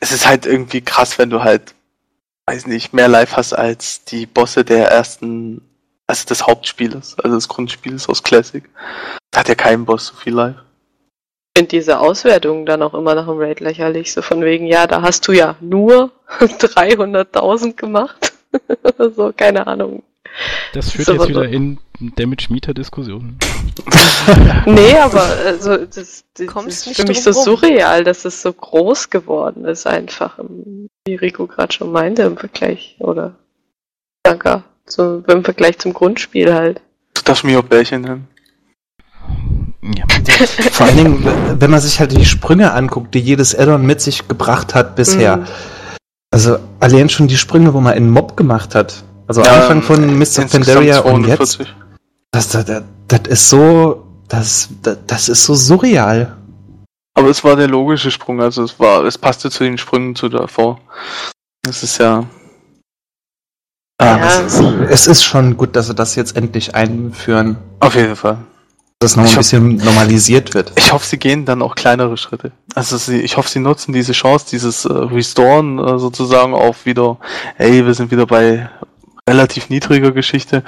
es 0.00 0.10
ist 0.10 0.26
halt 0.26 0.46
irgendwie 0.46 0.80
krass, 0.80 1.18
wenn 1.18 1.28
du 1.28 1.44
halt, 1.44 1.74
weiß 2.46 2.66
nicht, 2.66 2.94
mehr 2.94 3.08
live 3.08 3.36
hast 3.36 3.52
als 3.52 4.04
die 4.04 4.24
Bosse 4.24 4.64
der 4.64 4.88
ersten, 4.90 5.60
also 6.12 6.28
des 6.28 6.46
Hauptspieles, 6.46 7.16
also 7.18 7.36
des 7.36 7.48
Grundspiels 7.48 8.08
aus 8.08 8.22
Classic. 8.22 8.64
Da 9.30 9.40
hat 9.40 9.48
ja 9.48 9.54
kein 9.54 9.86
Boss 9.86 10.08
so 10.08 10.14
viel 10.14 10.34
live. 10.34 10.56
Ich 11.54 11.60
finde 11.60 11.70
diese 11.70 12.00
Auswertungen 12.00 12.66
dann 12.66 12.82
auch 12.82 12.94
immer 12.94 13.14
nach 13.14 13.26
dem 13.26 13.38
Raid 13.38 13.60
lächerlich. 13.60 14.12
So 14.12 14.20
von 14.20 14.42
wegen, 14.42 14.66
ja, 14.66 14.86
da 14.86 15.00
hast 15.02 15.26
du 15.26 15.32
ja 15.32 15.56
nur 15.60 16.12
300.000 16.38 17.74
gemacht. 17.74 18.34
so, 19.16 19.32
keine 19.34 19.66
Ahnung. 19.66 20.02
das 20.74 20.90
führt 20.90 21.06
so 21.06 21.14
jetzt 21.14 21.28
wieder 21.28 21.44
in 21.44 21.78
Damage 21.98 22.48
Meter 22.50 22.74
Diskussionen. 22.74 23.38
Nee, 24.66 24.96
aber 24.98 25.22
also, 25.22 25.78
das, 25.78 26.24
das, 26.34 26.66
ist 26.66 26.96
für 26.96 27.04
mich 27.04 27.24
so 27.24 27.30
rum. 27.30 27.42
surreal, 27.42 28.04
dass 28.04 28.24
es 28.24 28.40
so 28.40 28.52
groß 28.52 29.10
geworden 29.10 29.64
ist, 29.64 29.84
einfach, 29.86 30.38
wie 31.04 31.16
Rico 31.16 31.48
gerade 31.48 31.72
schon 31.72 31.90
meinte, 31.90 32.22
im 32.22 32.36
Vergleich, 32.36 32.96
oder 33.00 33.34
Danke, 34.22 34.62
so, 34.92 35.22
im 35.26 35.44
Vergleich 35.44 35.78
zum 35.78 35.92
Grundspiel 35.92 36.52
halt. 36.52 36.80
Du 37.14 37.22
darfst 37.22 37.44
mir 37.44 37.58
auch 37.58 37.64
Bärchen 37.64 38.02
nennen. 38.02 38.28
Ja. 39.82 40.04
Vor 40.70 40.86
allen 40.86 40.96
Dingen, 40.96 41.60
wenn 41.60 41.70
man 41.70 41.80
sich 41.80 41.98
halt 41.98 42.12
die 42.12 42.24
Sprünge 42.24 42.72
anguckt, 42.72 43.14
die 43.14 43.18
jedes 43.18 43.54
Addon 43.54 43.84
mit 43.84 44.00
sich 44.00 44.28
gebracht 44.28 44.74
hat 44.74 44.94
bisher. 44.94 45.38
Mhm. 45.38 45.46
Also 46.30 46.58
allein 46.80 47.08
schon 47.08 47.26
die 47.26 47.36
Sprünge, 47.36 47.74
wo 47.74 47.80
man 47.80 47.94
einen 47.94 48.10
Mob 48.10 48.36
gemacht 48.36 48.74
hat. 48.74 49.02
Also 49.26 49.42
Anfang 49.42 49.82
von 49.82 50.06
Mr. 50.06 50.20
insgesamt 50.20 50.50
Pandaria 50.52 51.00
und 51.00 51.26
jetzt. 51.26 51.52
240. 51.52 51.74
Das, 52.30 52.48
das, 52.48 52.64
das, 52.64 52.82
das 53.08 53.20
ist 53.28 53.50
so. 53.50 54.06
Das, 54.28 54.70
das, 54.82 54.98
das 55.06 55.28
ist 55.28 55.44
so 55.44 55.54
surreal. 55.54 56.36
Aber 57.14 57.28
es 57.28 57.44
war 57.44 57.56
der 57.56 57.68
logische 57.68 58.10
Sprung, 58.10 58.40
also 58.40 58.64
es 58.64 58.80
war, 58.80 59.04
es 59.04 59.18
passte 59.18 59.50
zu 59.50 59.64
den 59.64 59.76
Sprüngen 59.76 60.14
zu 60.14 60.30
davor. 60.30 60.80
Das 61.62 61.82
ist 61.82 61.98
ja. 61.98 62.24
Ja, 64.00 64.18
Ja. 64.18 64.40
es, 64.46 64.54
ist, 64.54 64.60
es 64.90 65.06
ist 65.06 65.24
schon 65.24 65.56
gut, 65.56 65.76
dass 65.76 65.86
sie 65.86 65.94
das 65.94 66.14
jetzt 66.16 66.36
endlich 66.36 66.74
einführen. 66.74 67.56
Auf 67.80 67.94
jeden 67.94 68.16
Fall. 68.16 68.38
Dass 68.98 69.16
noch 69.16 69.24
Ich 69.24 69.32
ein 69.32 69.38
bisschen 69.38 69.76
normalisiert 69.76 70.54
wird. 70.54 70.72
Ich 70.76 70.92
hoffe, 70.92 71.04
sie 71.04 71.18
gehen 71.18 71.44
dann 71.44 71.60
auch 71.60 71.74
kleinere 71.74 72.16
Schritte. 72.16 72.52
Also 72.76 72.96
sie, 72.96 73.20
ich 73.20 73.36
hoffe, 73.36 73.48
sie 73.48 73.58
nutzen 73.58 73.92
diese 73.92 74.12
Chance, 74.12 74.46
dieses 74.50 74.84
äh, 74.84 74.92
Restoren 74.92 75.78
äh, 75.80 75.98
sozusagen 75.98 76.54
auf 76.54 76.86
wieder, 76.86 77.18
ey, 77.58 77.84
wir 77.84 77.94
sind 77.94 78.12
wieder 78.12 78.26
bei 78.26 78.70
relativ 79.28 79.70
niedriger 79.70 80.10
Geschichte 80.10 80.64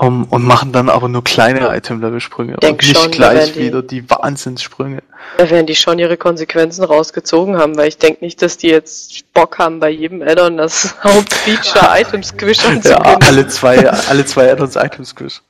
ähm, 0.00 0.24
und 0.30 0.42
machen 0.44 0.72
dann 0.72 0.88
aber 0.88 1.08
nur 1.08 1.22
kleine 1.22 1.74
Item-Level-Sprünge. 1.76 2.56
Und 2.62 2.62
nicht 2.82 2.96
schon, 2.96 3.10
gleich 3.10 3.52
die- 3.52 3.60
wieder 3.66 3.82
die 3.82 4.08
Wahnsinnssprünge. 4.08 5.02
Da 5.36 5.50
werden 5.50 5.66
die 5.66 5.74
schon 5.76 5.98
ihre 5.98 6.16
Konsequenzen 6.16 6.82
rausgezogen 6.82 7.58
haben, 7.58 7.76
weil 7.76 7.88
ich 7.88 7.98
denke 7.98 8.24
nicht, 8.24 8.40
dass 8.40 8.56
die 8.56 8.68
jetzt 8.68 9.30
Bock 9.34 9.58
haben, 9.58 9.80
bei 9.80 9.90
jedem 9.90 10.22
Addon 10.22 10.56
das 10.56 10.94
Hauptfeature-Item-Squish 11.04 12.58
Ja, 12.62 12.68
anzukündigen. 12.70 13.22
alle 13.28 13.48
zwei, 13.48 13.88
alle 13.90 14.24
zwei 14.24 14.50
Add-ons 14.50 14.76
Item-Squish. 14.76 15.42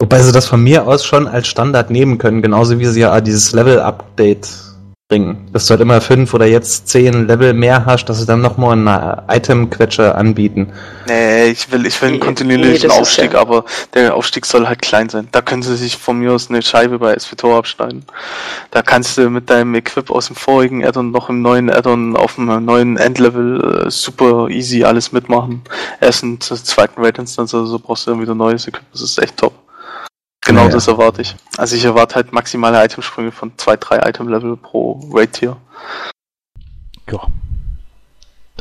Wobei 0.00 0.20
sie 0.22 0.30
das 0.30 0.46
von 0.46 0.62
mir 0.62 0.86
aus 0.86 1.04
schon 1.04 1.26
als 1.26 1.48
Standard 1.48 1.90
nehmen 1.90 2.18
können, 2.18 2.40
genauso 2.42 2.78
wie 2.78 2.86
sie 2.86 3.00
ja 3.00 3.20
dieses 3.20 3.50
Level-Update 3.52 4.48
bringen. 5.08 5.48
Dass 5.54 5.66
du 5.66 5.70
halt 5.70 5.80
immer 5.80 6.02
fünf 6.02 6.34
oder 6.34 6.44
jetzt 6.44 6.86
zehn 6.88 7.26
Level 7.26 7.54
mehr 7.54 7.86
hast, 7.86 8.04
dass 8.06 8.18
sie 8.18 8.26
dann 8.26 8.42
nochmal 8.42 8.72
eine 8.72 9.22
Item-Quetsche 9.28 10.14
anbieten. 10.14 10.70
Nee, 11.06 11.46
ich 11.46 11.72
will, 11.72 11.86
ich 11.86 12.00
will 12.02 12.10
einen 12.10 12.20
kontinuierlichen 12.20 12.90
nee, 12.90 12.94
Aufstieg, 12.94 13.32
ja- 13.32 13.40
aber 13.40 13.64
der 13.94 14.14
Aufstieg 14.14 14.44
soll 14.44 14.66
halt 14.68 14.82
klein 14.82 15.08
sein. 15.08 15.28
Da 15.32 15.40
können 15.40 15.62
sie 15.62 15.76
sich 15.76 15.96
von 15.96 16.18
mir 16.18 16.32
aus 16.32 16.50
eine 16.50 16.60
Scheibe 16.60 16.98
bei 16.98 17.18
SVTOR 17.18 17.56
abschneiden. 17.56 18.04
Da 18.70 18.82
kannst 18.82 19.16
du 19.16 19.30
mit 19.30 19.48
deinem 19.48 19.74
Equip 19.74 20.10
aus 20.10 20.26
dem 20.26 20.36
vorigen 20.36 20.84
Addon 20.84 21.10
noch 21.10 21.30
im 21.30 21.40
neuen 21.40 21.70
Addon 21.70 22.14
auf 22.14 22.34
dem 22.34 22.64
neuen 22.64 22.98
Endlevel 22.98 23.86
äh, 23.86 23.90
super 23.90 24.48
easy 24.50 24.84
alles 24.84 25.10
mitmachen. 25.12 25.62
Erst 26.02 26.22
in 26.22 26.38
der 26.38 26.62
zweiten 26.62 27.02
Raid-Instanz, 27.02 27.54
also 27.54 27.64
so 27.64 27.78
brauchst 27.78 28.06
du 28.06 28.10
dann 28.10 28.20
wieder 28.20 28.34
neues 28.34 28.68
Equip. 28.68 28.84
Das 28.92 29.00
ist 29.00 29.18
echt 29.22 29.38
top. 29.38 29.54
Genau 30.48 30.62
Ja, 30.62 30.66
ja. 30.68 30.72
das 30.72 30.88
erwarte 30.88 31.20
ich. 31.22 31.36
Also 31.58 31.76
ich 31.76 31.84
erwarte 31.84 32.14
halt 32.16 32.32
maximale 32.32 32.82
Itemsprünge 32.82 33.32
von 33.32 33.52
zwei, 33.58 33.76
drei 33.76 33.98
Item-Level 34.08 34.56
pro 34.56 34.98
Raid-Tier. 35.12 35.56
ja. 37.10 37.20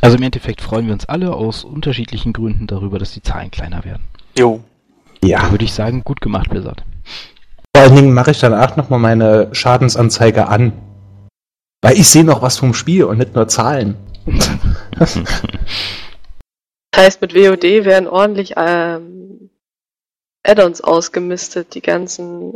Also 0.02 0.18
im 0.18 0.24
Endeffekt 0.24 0.62
freuen 0.62 0.86
wir 0.86 0.94
uns 0.94 1.06
alle 1.06 1.34
aus 1.34 1.64
unterschiedlichen 1.64 2.32
Gründen 2.34 2.68
darüber, 2.68 3.00
dass 3.00 3.14
die 3.14 3.24
Zahlen 3.24 3.50
kleiner 3.52 3.84
werden. 3.86 4.04
Jo. 4.38 4.62
Da 5.22 5.28
Ja. 5.28 5.50
würde 5.52 5.64
ich 5.66 5.74
sagen, 5.74 6.04
gut 6.04 6.22
gemacht, 6.22 6.50
Blizzard. 6.50 6.84
Vor 7.76 7.84
allen 7.86 7.96
Dingen 7.96 8.14
mache 8.14 8.32
ich 8.32 8.40
danach 8.40 8.76
nochmal 8.76 9.00
meine 9.00 9.50
Schadensanzeige 9.56 10.48
an. 10.50 10.74
Weil 11.82 11.94
ich 11.98 12.10
sehe 12.10 12.24
noch 12.26 12.42
was 12.42 12.58
vom 12.60 12.74
Spiel 12.74 13.06
und 13.06 13.18
nicht 13.20 13.34
nur 13.34 13.48
Zahlen. 13.48 13.96
Das 16.92 17.04
heißt, 17.06 17.22
mit 17.22 17.34
WOD 17.36 17.64
werden 17.86 18.08
ordentlich 18.08 18.54
ähm, 18.58 19.47
Add-ons 20.48 20.82
ausgemistet. 20.82 21.76
Die 21.76 21.82
ganzen 21.82 22.54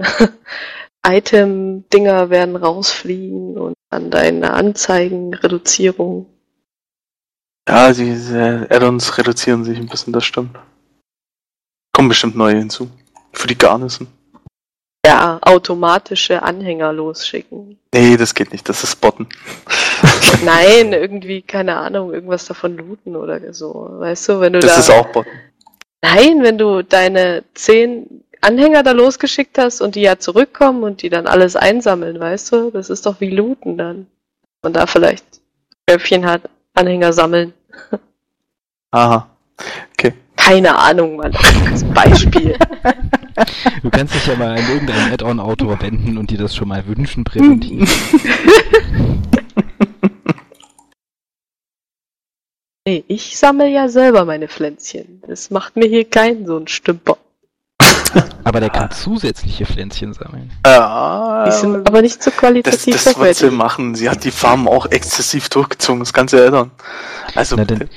Item-Dinger 1.06 2.30
werden 2.30 2.56
rausfliegen 2.56 3.58
und 3.58 3.76
dann 3.90 4.12
deine 4.12 4.54
Anzeigenreduzierung. 4.54 6.28
Ja, 7.68 7.94
diese 7.94 8.68
Add-ons 8.70 9.18
reduzieren 9.18 9.64
sich 9.64 9.78
ein 9.78 9.88
bisschen, 9.88 10.14
das 10.14 10.26
stimmt. 10.26 10.58
Kommen 11.94 12.10
bestimmt 12.10 12.36
neue 12.36 12.58
hinzu. 12.58 12.90
Für 13.34 13.48
die 13.48 13.58
Garnissen. 13.58 14.08
Ja, 15.06 15.40
automatische 15.42 16.44
Anhänger 16.44 16.94
losschicken. 16.94 17.80
Nee, 17.94 18.18
das 18.18 18.36
geht 18.36 18.52
nicht, 18.52 18.70
das 18.70 18.84
ist 18.84 19.02
Botten. 19.02 19.28
Nein, 20.46 20.94
irgendwie, 20.94 21.42
keine 21.42 21.78
Ahnung, 21.78 22.14
irgendwas 22.14 22.46
davon 22.46 22.78
looten 22.78 23.16
oder 23.16 23.54
so. 23.54 23.88
Weißt 24.00 24.30
du, 24.30 24.40
wenn 24.40 24.54
du 24.54 24.60
Das 24.60 24.76
da. 24.76 24.80
ist 24.80 24.90
auch 24.92 25.08
Botten. 25.12 25.32
Nein, 26.02 26.42
wenn 26.42 26.58
du 26.58 26.82
deine 26.82 27.44
zehn 27.54 28.24
Anhänger 28.42 28.82
da 28.84 28.92
losgeschickt 28.92 29.58
hast 29.58 29.82
und 29.82 29.96
die 29.96 30.02
ja 30.02 30.18
zurückkommen 30.18 30.84
und 30.84 31.04
die 31.04 31.10
dann 31.10 31.28
alles 31.28 31.56
einsammeln, 31.56 32.20
weißt 32.20 32.52
du? 32.52 32.72
Das 32.72 32.90
ist 32.90 33.06
doch 33.06 33.22
wie 33.22 33.30
Looten 33.30 33.78
dann. 33.78 34.08
Man 34.64 34.74
da 34.74 34.88
vielleicht 34.88 35.26
Köpfchen 35.88 36.26
hat, 36.26 36.50
Anhänger 36.74 37.14
sammeln. 37.14 37.54
Aha. 38.92 39.30
Okay. 39.94 40.14
Keine 40.36 40.76
Ahnung, 40.76 41.18
Mann. 41.18 41.36
Als 41.70 41.84
Beispiel. 41.84 42.58
Du 43.82 43.90
kannst 43.90 44.14
dich 44.14 44.28
ja 44.28 44.36
mal 44.36 44.58
an 44.58 44.70
irgendeinen 44.70 45.14
Add-on-Autor 45.14 45.82
wenden 45.82 46.18
und 46.18 46.30
dir 46.30 46.38
das 46.38 46.54
schon 46.54 46.68
mal 46.68 46.86
wünschen, 46.86 47.24
präventiv. 47.24 47.90
nee, 52.86 53.04
ich 53.08 53.38
sammle 53.38 53.68
ja 53.68 53.88
selber 53.90 54.26
meine 54.26 54.48
Pflänzchen. 54.48 55.22
Das 55.28 55.50
macht 55.50 55.76
mir 55.76 55.88
hier 55.88 56.06
keinen 56.06 56.46
so 56.46 56.58
einen 56.58 56.68
Stümper. 56.68 57.18
Aber 58.44 58.60
der 58.60 58.70
kann 58.70 58.92
zusätzliche 58.92 59.66
Pflänzchen 59.66 60.14
sammeln. 60.14 60.52
Ja, 60.66 61.46
Die 61.46 61.52
sind 61.52 61.88
aber 61.88 62.02
nicht 62.02 62.22
so 62.22 62.30
das, 62.30 62.40
qualitativ 62.40 62.94
das 62.94 63.06
wird 63.06 63.16
sie 63.16 63.20
hochwertig. 63.46 63.52
machen. 63.52 63.96
Sie 63.96 64.10
hat 64.10 64.24
die 64.26 64.32
Farm 64.32 64.68
auch 64.68 64.86
exzessiv 64.88 65.48
durchgezogen, 65.50 66.00
das 66.00 66.12
ganze 66.12 66.44
Eltern. 66.44 66.72
Also, 67.36 67.56
Na, 67.56 67.64
dann, 67.64 67.88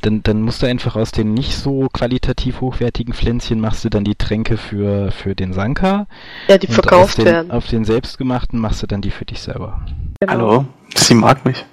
dann, 0.00 0.22
dann 0.22 0.42
musst 0.42 0.62
du 0.62 0.66
einfach 0.66 0.96
aus 0.96 1.12
den 1.12 1.34
nicht 1.34 1.54
so 1.56 1.88
qualitativ 1.92 2.60
hochwertigen 2.60 3.14
Pflänzchen 3.14 3.60
machst 3.60 3.84
du 3.84 3.90
dann 3.90 4.02
die 4.04 4.16
Tränke 4.16 4.56
für, 4.56 5.12
für 5.12 5.34
den 5.36 5.52
Sanka. 5.52 6.06
Ja, 6.48 6.58
die 6.58 6.66
verkauft 6.66 7.10
auf 7.10 7.14
den, 7.16 7.24
werden. 7.26 7.50
Auf 7.52 7.66
den 7.68 7.84
selbstgemachten 7.84 8.58
machst 8.58 8.82
du 8.82 8.86
dann 8.88 9.02
die 9.02 9.10
für 9.10 9.26
dich 9.26 9.40
selber. 9.40 9.82
Genau. 10.20 10.32
hallo? 10.32 10.64
Sie 10.96 11.14
mag 11.14 11.44
mich. 11.44 11.64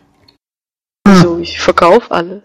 So, 1.15 1.37
ich 1.39 1.59
verkaufe 1.59 2.11
alles. 2.11 2.41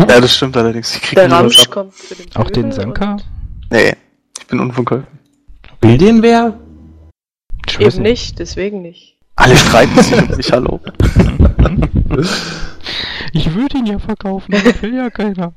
Ja, 0.00 0.20
das 0.20 0.36
stimmt 0.36 0.56
allerdings. 0.56 0.94
Ich 0.94 1.02
krieg 1.02 1.18
Der 1.18 1.30
Ramsch 1.30 1.68
kommt 1.70 1.94
für 1.94 2.14
den 2.14 2.34
Auch 2.36 2.50
den 2.50 2.72
Sanka? 2.72 3.16
Nee, 3.70 3.94
ich 4.38 4.46
bin 4.46 4.60
unverkäuflich. 4.60 5.08
Will 5.80 5.98
den 5.98 6.22
wer? 6.22 6.58
Ich 7.66 7.80
Eben 7.80 8.02
nicht, 8.02 8.38
deswegen 8.38 8.82
nicht. 8.82 9.16
Alle 9.36 9.56
streiten 9.56 10.02
sich 10.02 10.20
um 10.20 10.36
mich, 10.36 10.52
hallo. 10.52 10.80
Ich 13.32 13.54
würde 13.54 13.78
ihn 13.78 13.86
ja 13.86 13.98
verkaufen, 13.98 14.54
aber 14.54 14.82
will 14.82 14.94
ja 14.94 15.10
keiner. 15.10 15.52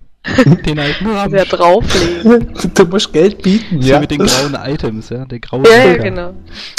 Den 0.66 0.80
alten 0.80 1.08
Ramsch. 1.16 1.32
Wer 1.32 1.46
drauflegen. 1.46 2.54
du 2.76 2.86
musst 2.86 3.14
Geld 3.14 3.42
bieten, 3.42 3.82
So 3.82 3.90
ja. 3.90 4.00
mit 4.00 4.12
den 4.12 4.20
grauen 4.20 4.56
Items, 4.56 5.10
ja. 5.10 5.26
Der 5.26 5.40
graue 5.40 5.64
ja, 5.66 5.86
ja, 5.86 5.98
genau. 5.98 6.34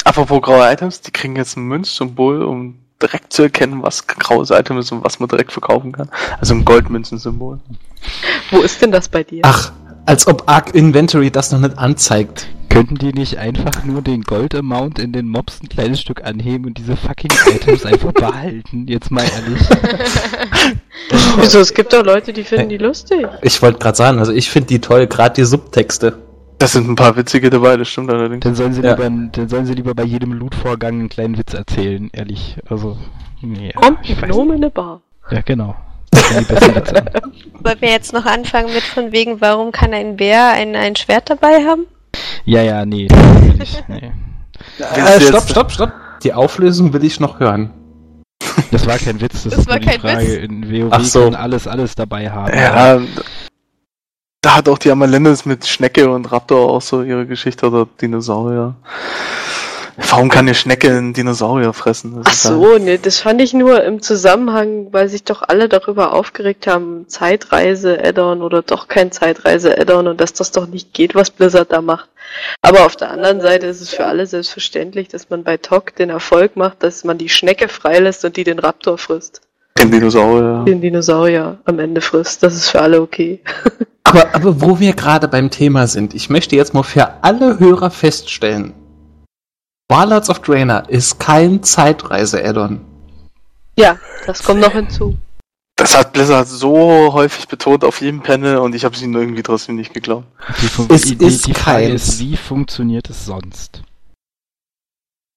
Apropos 0.04 0.42
graue 0.42 0.70
Items, 0.70 1.00
die 1.00 1.10
kriegen 1.10 1.36
jetzt 1.36 1.56
ein 1.56 1.64
Münzsymbol, 1.64 2.42
um 2.42 2.78
direkt 3.02 3.32
zu 3.32 3.42
erkennen, 3.42 3.82
was 3.82 4.06
graues 4.06 4.50
Item 4.50 4.78
ist 4.78 4.92
und 4.92 5.04
was 5.04 5.20
man 5.20 5.28
direkt 5.28 5.52
verkaufen 5.52 5.92
kann. 5.92 6.08
Also 6.40 6.54
ein 6.54 6.64
Goldmünzensymbol. 6.64 7.58
Wo 8.50 8.60
ist 8.60 8.80
denn 8.82 8.92
das 8.92 9.08
bei 9.08 9.24
dir? 9.24 9.42
Ach, 9.44 9.72
als 10.06 10.26
ob 10.26 10.44
Arc 10.46 10.74
Inventory 10.74 11.30
das 11.30 11.52
noch 11.52 11.60
nicht 11.60 11.78
anzeigt. 11.78 12.48
Könnten 12.68 12.94
die 12.94 13.12
nicht 13.12 13.36
einfach 13.36 13.84
nur 13.84 14.00
den 14.00 14.22
Gold-Amount 14.22 14.98
in 14.98 15.12
den 15.12 15.28
Mobs 15.28 15.60
ein 15.62 15.68
kleines 15.68 16.00
Stück 16.00 16.24
anheben 16.24 16.64
und 16.64 16.78
diese 16.78 16.96
fucking 16.96 17.30
Items 17.54 17.84
einfach 17.84 18.12
behalten? 18.12 18.86
Jetzt 18.88 19.10
mal 19.10 19.24
ehrlich. 19.24 19.60
Wieso? 21.36 21.60
Es 21.60 21.74
gibt 21.74 21.92
doch 21.92 22.02
Leute, 22.02 22.32
die 22.32 22.44
finden 22.44 22.70
die 22.70 22.78
lustig. 22.78 23.26
Ich 23.42 23.60
wollte 23.60 23.78
gerade 23.78 23.96
sagen, 23.96 24.18
also 24.18 24.32
ich 24.32 24.48
finde 24.48 24.68
die 24.68 24.80
toll, 24.80 25.06
gerade 25.06 25.34
die 25.34 25.44
Subtexte. 25.44 26.16
Da 26.62 26.68
sind 26.68 26.88
ein 26.88 26.94
paar 26.94 27.16
witzige 27.16 27.50
dabei, 27.50 27.76
das 27.76 27.88
stimmt 27.88 28.08
allerdings. 28.12 28.44
Dann 28.44 28.54
sollen 28.54 28.72
sie, 28.72 28.82
Ja. 28.82 28.92
lieber, 28.94 29.10
dann 29.32 29.48
sollen 29.48 29.66
sie 29.66 29.74
lieber 29.74 29.96
bei 29.96 30.04
jedem 30.04 30.32
Loot-Vorgang 30.32 30.92
einen 30.92 31.08
kleinen 31.08 31.36
Witz 31.36 31.54
erzählen, 31.54 32.08
ehrlich. 32.12 32.56
Also, 32.70 32.96
nee. 33.40 33.72
Kommt 33.72 33.98
ich 34.04 34.14
die 34.14 34.22
Gnome 34.22 34.54
in 34.54 34.62
eine 34.62 34.70
Bar. 34.70 35.00
Ja, 35.32 35.40
genau. 35.40 35.74
Das. 36.12 36.22
Wollen 37.64 37.80
wir 37.80 37.88
jetzt 37.90 38.12
noch 38.12 38.26
anfangen 38.26 38.72
mit 38.72 38.84
von 38.84 39.10
wegen, 39.10 39.40
warum 39.40 39.72
kann 39.72 39.92
ein 39.92 40.14
Bär 40.14 40.52
ein, 40.52 40.76
ein 40.76 40.94
Schwert 40.94 41.30
dabei 41.30 41.64
haben? 41.66 41.86
Ja, 42.44 42.62
ja, 42.62 42.86
nee. 42.86 43.08
das 43.08 43.18
ich, 43.60 43.82
nee. 43.88 44.12
Äh, 44.78 45.20
stopp, 45.20 45.50
stopp, 45.50 45.72
stopp. 45.72 45.92
Die 46.22 46.32
Auflösung 46.32 46.92
will 46.92 47.02
ich 47.02 47.18
noch 47.18 47.40
hören. 47.40 47.70
Das 48.70 48.86
war 48.86 48.98
kein 48.98 49.20
Witz, 49.20 49.42
das, 49.42 49.50
Das 49.50 49.58
ist 49.62 49.66
war 49.66 49.80
nur 49.80 49.80
die 49.80 49.86
kein 49.88 50.00
Frage. 50.00 50.28
Witz. 50.28 50.44
In 50.44 50.70
WoW 50.70 50.92
Ach 50.92 51.02
so. 51.02 51.24
kann 51.24 51.34
alles, 51.34 51.66
alles 51.66 51.96
dabei 51.96 52.30
haben. 52.30 52.56
Ja, 52.56 53.00
da 54.42 54.56
hat 54.56 54.68
auch 54.68 54.78
die 54.78 54.90
Amalendis 54.90 55.46
mit 55.46 55.66
Schnecke 55.66 56.10
und 56.10 56.30
Raptor 56.30 56.68
auch 56.68 56.82
so 56.82 57.02
ihre 57.02 57.26
Geschichte 57.26 57.66
oder 57.68 57.86
Dinosaurier. 58.00 58.74
Warum 59.96 60.30
kann 60.30 60.46
eine 60.46 60.54
Schnecke 60.54 60.88
einen 60.88 61.12
Dinosaurier 61.12 61.72
fressen? 61.72 62.22
Das 62.24 62.46
Ach 62.46 62.50
so, 62.50 62.78
ne, 62.78 62.98
das 62.98 63.20
fand 63.20 63.40
ich 63.40 63.52
nur 63.52 63.84
im 63.84 64.02
Zusammenhang, 64.02 64.88
weil 64.90 65.08
sich 65.08 65.22
doch 65.22 65.42
alle 65.42 65.68
darüber 65.68 66.12
aufgeregt 66.12 66.66
haben, 66.66 67.06
Zeitreise-Addon 67.08 68.42
oder 68.42 68.62
doch 68.62 68.88
kein 68.88 69.12
Zeitreise-Addon 69.12 70.08
und 70.08 70.20
dass 70.20 70.32
das 70.32 70.50
doch 70.50 70.66
nicht 70.66 70.92
geht, 70.92 71.14
was 71.14 71.30
Blizzard 71.30 71.70
da 71.70 71.80
macht. 71.80 72.08
Aber 72.62 72.86
auf 72.86 72.96
der 72.96 73.10
anderen 73.10 73.40
Seite 73.40 73.66
ist 73.66 73.80
es 73.80 73.90
für 73.90 74.06
alle 74.06 74.26
selbstverständlich, 74.26 75.08
dass 75.08 75.30
man 75.30 75.44
bei 75.44 75.56
TOC 75.56 75.94
den 75.94 76.10
Erfolg 76.10 76.56
macht, 76.56 76.82
dass 76.82 77.04
man 77.04 77.18
die 77.18 77.28
Schnecke 77.28 77.68
freilässt 77.68 78.24
und 78.24 78.36
die 78.36 78.44
den 78.44 78.58
Raptor 78.58 78.98
frisst. 78.98 79.42
Den 79.78 79.90
Dinosaurier. 79.90 80.64
Den 80.64 80.80
Dinosaurier 80.80 81.58
am 81.64 81.78
Ende 81.78 82.00
frisst. 82.00 82.42
Das 82.42 82.54
ist 82.54 82.70
für 82.70 82.80
alle 82.80 83.00
okay. 83.00 83.40
Aber, 84.04 84.34
aber 84.34 84.60
wo 84.60 84.78
wir 84.78 84.92
gerade 84.92 85.26
beim 85.26 85.48
Thema 85.50 85.86
sind, 85.86 86.12
ich 86.12 86.28
möchte 86.28 86.54
jetzt 86.54 86.74
mal 86.74 86.82
für 86.82 87.22
alle 87.24 87.58
Hörer 87.58 87.90
feststellen, 87.90 88.74
Warlords 89.90 90.28
of 90.28 90.40
Draenor 90.40 90.82
ist 90.88 91.18
kein 91.18 91.62
Zeitreise-Addon. 91.62 92.80
Ja, 93.78 93.96
das 94.26 94.42
kommt 94.42 94.60
noch 94.60 94.72
hinzu. 94.72 95.16
Das 95.76 95.96
hat 95.96 96.12
Blizzard 96.12 96.46
so 96.46 97.12
häufig 97.14 97.48
betont 97.48 97.84
auf 97.84 98.02
jedem 98.02 98.20
Panel 98.20 98.58
und 98.58 98.74
ich 98.74 98.84
habe 98.84 98.94
es 98.94 99.00
ihnen 99.02 99.14
irgendwie 99.14 99.42
trotzdem 99.42 99.76
nicht 99.76 99.94
geglaubt. 99.94 100.26
Die, 100.60 100.66
fun- 100.66 100.86
Es 100.90 101.02
die, 101.02 101.16
die, 101.16 101.24
ist 101.26 101.46
die 101.46 101.54
Frage 101.54 101.86
keins. 101.88 102.08
ist, 102.08 102.20
wie 102.20 102.36
funktioniert 102.36 103.08
es 103.08 103.24
sonst? 103.24 103.82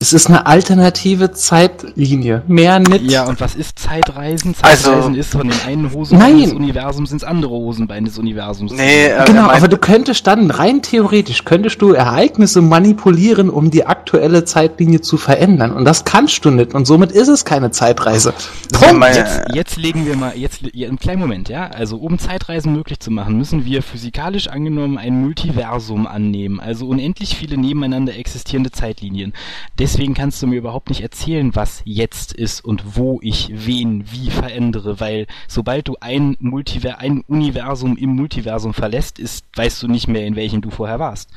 Es 0.06 0.14
ist 0.14 0.27
eine 0.27 0.45
alternative 0.45 1.32
Zeitlinie. 1.32 2.44
Mehr 2.48 2.77
nicht. 2.77 3.10
Ja, 3.10 3.26
und 3.26 3.41
was 3.41 3.56
ist 3.56 3.80
Zeitreisen? 3.80 4.53
Also- 4.61 4.84
Zeitreisen 4.91 5.15
ist 5.15 5.32
von 5.32 5.48
den 5.49 5.60
einen 5.65 5.91
Hosenbein 5.91 6.32
Nein. 6.34 6.44
des 6.44 6.53
Universums 6.53 7.11
ins 7.11 7.23
andere 7.23 7.49
Hosenbein 7.53 8.06
des 8.06 8.19
Universums. 8.19 8.72
Nee, 8.73 9.06
äh, 9.07 9.26
Genau, 9.26 9.48
er 9.49 9.56
aber 9.56 9.68
du 9.68 9.77
könntest 9.80 10.27
dann 10.27 10.52
rein 10.52 10.84
theoretisch 10.84 11.44
könntest 11.44 11.82
du 11.82 11.94
Ereignisse 11.94 12.61
manipulieren, 12.61 13.49
um 13.49 13.72
die 13.72 13.88
aktuelle 13.88 14.45
Zeitlinie 14.45 15.02
zu 15.02 15.18
verändern. 15.18 15.72
Und 15.72 15.86
das 15.86 16.06
kannst 16.06 16.45
du 16.45 16.52
nicht. 16.52 16.76
Und 16.76 16.86
somit 16.86 17.11
ist 17.11 17.27
es 17.27 17.44
keine 17.44 17.72
Zeitreise. 17.72 18.36
Punkt. 18.73 18.99
mein- 18.99 19.15
Jetzt, 19.15 19.41
jetzt 19.56 19.77
legen 19.77 20.06
wir 20.06 20.15
mal, 20.15 20.38
jetzt, 20.38 20.60
ja, 20.73 20.88
einen 20.88 20.99
kleinen 20.99 21.19
Moment, 21.22 21.49
ja. 21.49 21.65
Also, 21.69 21.98
um 21.98 22.19
Zeitreisen 22.19 22.73
möglich 22.73 22.99
zu 22.99 23.10
machen, 23.10 23.40
müssen 23.40 23.65
wir 23.65 23.82
physikalisch 23.82 24.49
angenommen 24.49 24.99
ein 24.99 25.19
Multiversum 25.19 26.06
annehmen. 26.06 26.60
Also 26.60 26.86
unendlich 26.86 27.36
viele 27.36 27.57
nebeneinander 27.57 28.15
existierende 28.15 28.69
Zeitlinien. 28.72 29.34
Deswegen 29.80 29.95
kannst 30.14 30.42
du 30.42 30.48
mir 30.48 30.58
überhaupt 30.58 30.90
nicht 30.90 31.02
erzählen, 31.02 31.56
was 31.56 31.82
jetzt 31.86 32.34
ist 32.34 32.64
und 32.64 32.98
wo 32.98 33.20
ich 33.22 33.50
wen 33.54 34.04
wie 34.12 34.30
verändere, 34.30 35.00
weil 35.00 35.26
sobald 35.48 35.88
du 35.88 35.96
ein 36.02 36.36
Multiver 36.40 37.00
ein 37.00 37.24
Universum 37.28 37.96
im 37.96 38.16
Multiversum 38.16 38.74
verlässt, 38.74 39.20
ist, 39.20 39.46
weißt 39.56 39.82
du 39.84 39.88
nicht 39.88 40.08
mehr, 40.08 40.26
in 40.26 40.36
welchem 40.36 40.62
du 40.62 40.70
vorher 40.70 41.00
warst. 41.00 41.30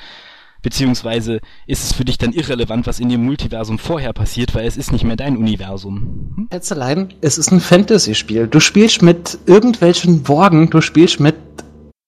Beziehungsweise 0.60 1.40
ist 1.68 1.85
es 1.85 1.93
für 1.93 2.05
dich 2.05 2.18
dann 2.18 2.32
irrelevant, 2.32 2.89
was 2.89 2.98
in 2.98 3.09
dem 3.09 3.24
Multiversum 3.24 3.78
vorher 3.78 4.12
passiert, 4.12 4.56
weil 4.56 4.66
es 4.66 4.76
ist 4.76 4.90
nicht 4.90 5.05
mehr 5.05 5.14
dein 5.14 5.36
Universum. 5.36 6.32
Hm? 6.35 6.48
Schätzelein, 6.52 7.14
es 7.20 7.39
ist 7.39 7.52
ein 7.52 7.60
Fantasy-Spiel. 7.60 8.48
Du 8.48 8.59
spielst 8.59 9.02
mit 9.02 9.39
irgendwelchen 9.47 10.26
Worgen, 10.26 10.68
du 10.68 10.80
spielst 10.80 11.20
mit 11.20 11.36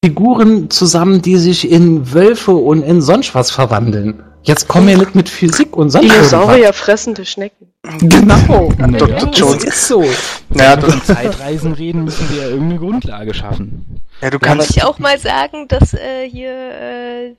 Figuren 0.03 0.71
zusammen, 0.71 1.21
die 1.21 1.37
sich 1.37 1.71
in 1.71 2.13
Wölfe 2.15 2.53
und 2.53 2.83
in 2.83 3.03
sonst 3.03 3.35
was 3.35 3.51
verwandeln. 3.51 4.23
Jetzt 4.43 4.69
komm 4.69 4.87
mir 4.87 4.97
nicht 4.97 5.15
mit 5.15 5.29
Physik 5.29 5.77
und 5.77 5.91
sonst 5.91 6.11
Dinosaurier 6.11 6.73
fressende 6.73 7.27
Schnecken. 7.27 7.71
Genau. 7.99 8.73
Naja, 8.79 8.99
Dr. 8.99 9.27
Das 9.27 9.39
Jones. 9.39 9.65
ist 9.65 9.89
so. 9.89 10.03
Ja, 10.03 10.09
Wenn 10.49 10.83
wir 10.83 10.93
von 10.93 11.05
Zeitreisen 11.05 11.73
reden, 11.73 12.05
müssen 12.05 12.31
wir 12.31 12.43
ja 12.43 12.49
irgendeine 12.49 12.79
Grundlage 12.79 13.35
schaffen. 13.35 14.01
ja, 14.23 14.31
du 14.31 14.39
Kann 14.39 14.59
kannst. 14.59 14.77
ich 14.77 14.83
auch 14.85 14.99
mal 14.99 15.19
sagen, 15.19 15.69
dass 15.69 15.93
äh, 15.93 16.27
hier, 16.27 16.51
äh, 16.51 17.35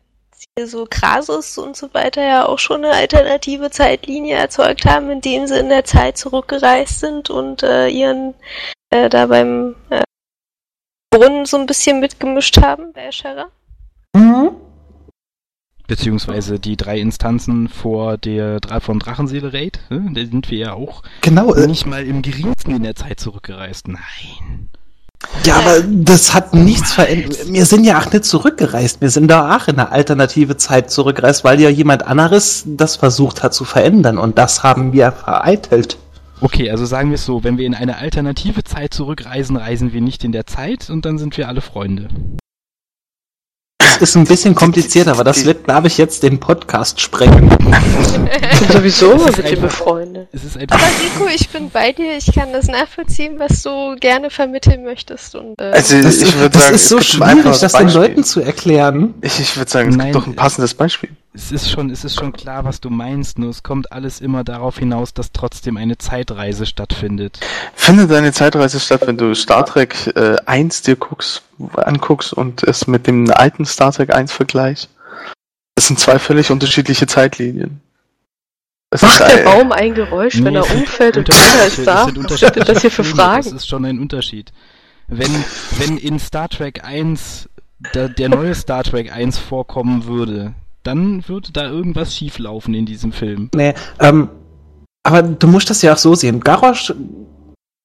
hier 0.56 0.68
so 0.68 0.86
Krasus 0.88 1.58
und 1.58 1.76
so 1.76 1.92
weiter 1.94 2.24
ja 2.24 2.46
auch 2.46 2.60
schon 2.60 2.86
eine 2.86 2.94
alternative 2.94 3.72
Zeitlinie 3.72 4.36
erzeugt 4.36 4.86
haben, 4.86 5.10
indem 5.10 5.48
sie 5.48 5.58
in 5.58 5.70
der 5.70 5.86
Zeit 5.86 6.18
zurückgereist 6.20 7.00
sind 7.00 7.32
und 7.32 7.64
äh, 7.64 7.88
ihren 7.88 8.36
äh, 8.92 9.10
da 9.10 9.26
beim 9.26 9.76
äh, 9.90 10.02
Brunnen 11.12 11.46
so 11.46 11.58
ein 11.58 11.66
bisschen 11.66 12.00
mitgemischt 12.00 12.58
haben 12.62 12.94
bei 12.94 13.02
Escherer. 13.08 13.48
Mhm. 14.16 14.52
Beziehungsweise 15.88 16.58
die 16.58 16.78
drei 16.78 17.00
Instanzen 17.00 17.68
vor 17.68 18.18
der 18.18 18.60
Dra- 18.62 18.80
vom 18.80 19.00
Drachenseele-Raid, 19.00 19.82
ne? 19.90 20.10
da 20.14 20.22
sind 20.22 20.50
wir 20.50 20.58
ja 20.58 20.74
auch 20.74 21.04
Genau. 21.20 21.54
äh, 21.54 21.68
nicht 21.68 21.86
mal 21.86 22.06
im 22.06 22.22
geringsten 22.22 22.72
in 22.74 22.84
der 22.84 22.96
Zeit 22.96 23.20
zurückgereist. 23.20 23.90
Nein. 23.90 24.70
Ja, 25.44 25.58
aber 25.58 25.82
das 25.86 26.34
hat 26.34 26.54
nichts 26.56 26.94
verändert. 26.94 27.38
Wir 27.52 27.66
sind 27.66 27.84
ja 27.84 28.00
auch 28.00 28.12
nicht 28.12 28.26
zurückgereist. 28.26 29.02
Wir 29.02 29.10
sind 29.10 29.28
da 29.28 29.56
auch 29.58 29.68
in 29.68 29.78
eine 29.78 29.92
alternative 29.92 30.56
Zeit 30.58 30.90
zurückgereist, 30.90 31.44
weil 31.44 31.60
ja 31.60 31.70
jemand 31.70 32.04
anderes 32.08 32.64
das 32.66 32.96
versucht 32.96 33.44
hat 33.44 33.54
zu 33.54 33.66
verändern. 33.66 34.18
Und 34.18 34.38
das 34.40 34.64
haben 34.64 34.94
wir 34.94 35.12
vereitelt. 35.12 35.98
Okay, 36.42 36.72
also 36.72 36.86
sagen 36.86 37.10
wir 37.10 37.16
es 37.16 37.26
so, 37.26 37.44
wenn 37.44 37.58
wir 37.58 37.68
in 37.68 37.76
eine 37.76 37.98
alternative 37.98 38.64
Zeit 38.64 38.94
zurückreisen, 38.94 39.56
reisen 39.58 39.94
wir 39.94 40.02
nicht 40.02 40.24
in 40.24 40.32
der 40.32 40.48
Zeit 40.48 40.90
und 40.90 41.06
dann 41.06 41.18
sind 41.20 41.38
wir 41.38 41.48
alle 41.48 41.62
Freunde. 41.62 42.10
ist 44.00 44.16
ein 44.18 44.26
bisschen 44.26 44.56
komplizierter, 44.56 45.12
aber 45.12 45.24
das 45.24 45.46
wird, 45.46 45.66
glaube 45.66 45.86
ich, 45.86 46.00
jetzt 46.00 46.24
den 46.24 46.40
Podcast 46.40 47.00
sprengen. 47.00 47.48
Sowieso 48.72 49.16
mit 49.18 49.38
dir 49.38 49.44
einfach- 49.46 49.62
befreundet. 49.62 50.30
Es 50.32 50.44
ist 50.44 50.58
einfach. 50.58 50.78
Aber 50.78 50.86
Rico, 51.04 51.28
ich 51.32 51.48
bin 51.50 51.70
bei 51.70 51.92
dir. 51.92 52.18
Ich 52.18 52.34
kann 52.34 52.52
das 52.52 52.66
nachvollziehen, 52.68 53.38
was 53.38 53.62
du 53.62 53.96
gerne 54.00 54.32
vermitteln 54.32 54.84
möchtest. 54.84 55.36
Und 55.36 55.62
äh, 55.62 55.66
Also 55.66 56.02
Das, 56.02 56.22
ich 56.24 56.34
würde 56.36 56.50
das 56.50 56.64
sagen, 56.64 56.76
ist 56.76 56.90
so 56.90 57.02
schwierig, 57.02 57.60
das 57.60 57.74
den. 57.74 57.90
Leuten 57.90 58.24
zu 58.24 58.42
erklären. 58.42 59.14
Ich, 59.22 59.40
ich 59.40 59.56
würde 59.58 59.70
sagen, 59.70 59.90
es 59.90 59.96
Nein, 59.98 60.08
gibt 60.12 60.16
doch 60.16 60.26
ein 60.28 60.36
passendes 60.36 60.74
Beispiel. 60.74 61.12
Es 61.34 61.52
ist 61.53 61.70
schon, 61.72 61.90
es 61.90 62.03
ist 62.03 62.16
schon 62.20 62.34
klar, 62.34 62.66
was 62.66 62.82
du 62.82 62.90
meinst, 62.90 63.40
nur 63.40 63.49
es 63.52 63.64
kommt 63.64 63.94
alles 63.94 64.20
immer 64.20 64.44
darauf 64.44 64.78
hinaus, 64.80 65.14
dass 65.14 65.32
trotzdem 65.32 65.78
eine 65.78 65.98
Zeitreise 65.98 66.66
stattfindet. 66.66 67.40
Findet 67.74 68.12
eine 68.12 68.34
Zeitreise 68.34 68.82
statt, 68.82 69.08
wenn 69.08 69.16
du 69.18 69.34
Star 69.34 69.66
Trek 69.66 69.95
äh, 70.18 70.36
1 70.45 70.82
dir 70.82 70.98
guckst, 70.98 71.44
anguckst 71.78 72.34
und 72.34 72.64
es 72.64 72.86
mit 72.88 73.08
dem 73.08 73.32
alten 73.32 73.66
Star 73.66 73.94
Trek 73.94 74.14
1 74.14 74.34
vergleichst? 74.34 74.90
Das 75.76 75.88
sind 75.88 75.99
zwei 76.02 76.20
völlig 76.20 76.52
unterschiedliche 76.52 77.08
Zeitlinien. 77.08 77.80
Es 78.90 79.02
Macht 79.02 79.22
der 79.22 79.28
ein- 79.38 79.44
Baum 79.45 79.72
ein 79.72 79.94
Geräusch, 79.94 80.36
wenn 80.44 80.52
Nee, 80.52 80.60
er 80.60 80.64
es 80.64 80.68
sind 80.68 80.80
umfällt 80.82 81.16
und 81.16 81.30
unterschiedliche- 81.30 81.53
keiner 81.53 81.68
ist 81.68 81.78
es 81.80 81.86
da? 81.86 82.06
Was 82.08 82.40
sind 82.53 82.70
das 82.70 82.82
hier 82.82 82.91
für 82.91 83.03
Filme, 83.06 83.18
Das 83.18 83.45
Fragen? 83.45 83.56
ist 83.56 83.68
schon 83.70 83.86
ein 83.86 83.99
Unterschied. 83.99 84.52
Wenn, 85.08 85.32
wenn 85.80 85.98
in 85.98 86.20
Star 86.20 86.49
Trek 86.49 86.84
1 86.84 87.48
der, 87.94 88.10
der 88.10 88.28
neue 88.28 88.53
Star 88.53 88.84
Trek 88.84 89.14
1 89.14 89.38
vorkommen 89.38 90.06
würde, 90.08 90.53
dann 90.84 91.28
würde 91.28 91.52
da 91.52 91.70
irgendwas 91.70 92.16
schieflaufen 92.16 92.74
in 92.74 92.86
diesem 92.86 93.12
Film. 93.12 93.49
Nee, 93.56 93.74
ähm, 93.99 94.30
aber 95.03 95.24
du 95.24 95.48
musst 95.48 95.70
das 95.70 95.82
ja 95.82 95.94
auch 95.94 95.98
so 95.98 96.16
sehen. 96.16 96.40
Garrosh, 96.41 96.94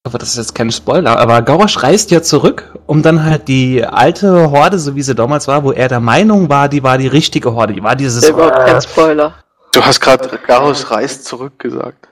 aber 0.03 0.17
das 0.17 0.29
ist 0.29 0.37
jetzt 0.37 0.55
kein 0.55 0.71
Spoiler, 0.71 1.17
aber 1.19 1.41
Garrosh 1.41 1.83
reist 1.83 2.11
ja 2.11 2.21
zurück, 2.21 2.77
um 2.85 3.01
dann 3.01 3.23
halt 3.25 3.47
die 3.47 3.83
alte 3.83 4.51
Horde, 4.51 4.79
so 4.79 4.95
wie 4.95 5.01
sie 5.01 5.15
damals 5.15 5.47
war, 5.47 5.63
wo 5.63 5.71
er 5.71 5.89
der 5.89 5.99
Meinung 5.99 6.49
war, 6.49 6.69
die 6.69 6.81
war 6.81 6.97
die 6.97 7.07
richtige 7.07 7.53
Horde, 7.53 7.73
die 7.73 7.83
war 7.83 7.95
dieses... 7.95 8.21
Das 8.21 8.29
ist 8.29 8.35
überhaupt 8.35 8.65
kein 8.65 8.81
Spoiler. 8.81 9.33
Du 9.73 9.83
hast 9.83 9.99
gerade 9.99 10.39
Garros 10.47 10.89
reist 10.89 11.25
zurück 11.25 11.59
gesagt. 11.59 12.07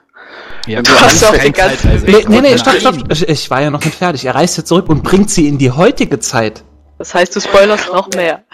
Ja, 0.68 0.82
Du 0.82 0.92
aber 0.92 1.02
hast 1.02 1.24
auch 1.24 1.38
die 1.38 1.52
ganze 1.54 1.78
Zeitreise. 1.78 2.06
Nee, 2.06 2.26
nee, 2.28 2.42
nee, 2.42 2.50
Nein. 2.50 2.60
stopp, 2.60 2.76
stopp, 2.76 2.96
ich, 3.10 3.30
ich 3.30 3.50
war 3.50 3.62
ja 3.62 3.70
noch 3.70 3.84
nicht 3.84 3.96
fertig. 3.96 4.26
Er 4.26 4.36
reist 4.36 4.58
ja 4.58 4.66
zurück 4.66 4.90
und 4.90 5.02
bringt 5.02 5.30
sie 5.30 5.48
in 5.48 5.58
die 5.58 5.72
heutige 5.72 6.20
Zeit. 6.20 6.65
Das 6.98 7.14
heißt, 7.14 7.36
du 7.36 7.42
spoilerst 7.42 7.88
noch 7.92 8.10
mehr. 8.16 8.44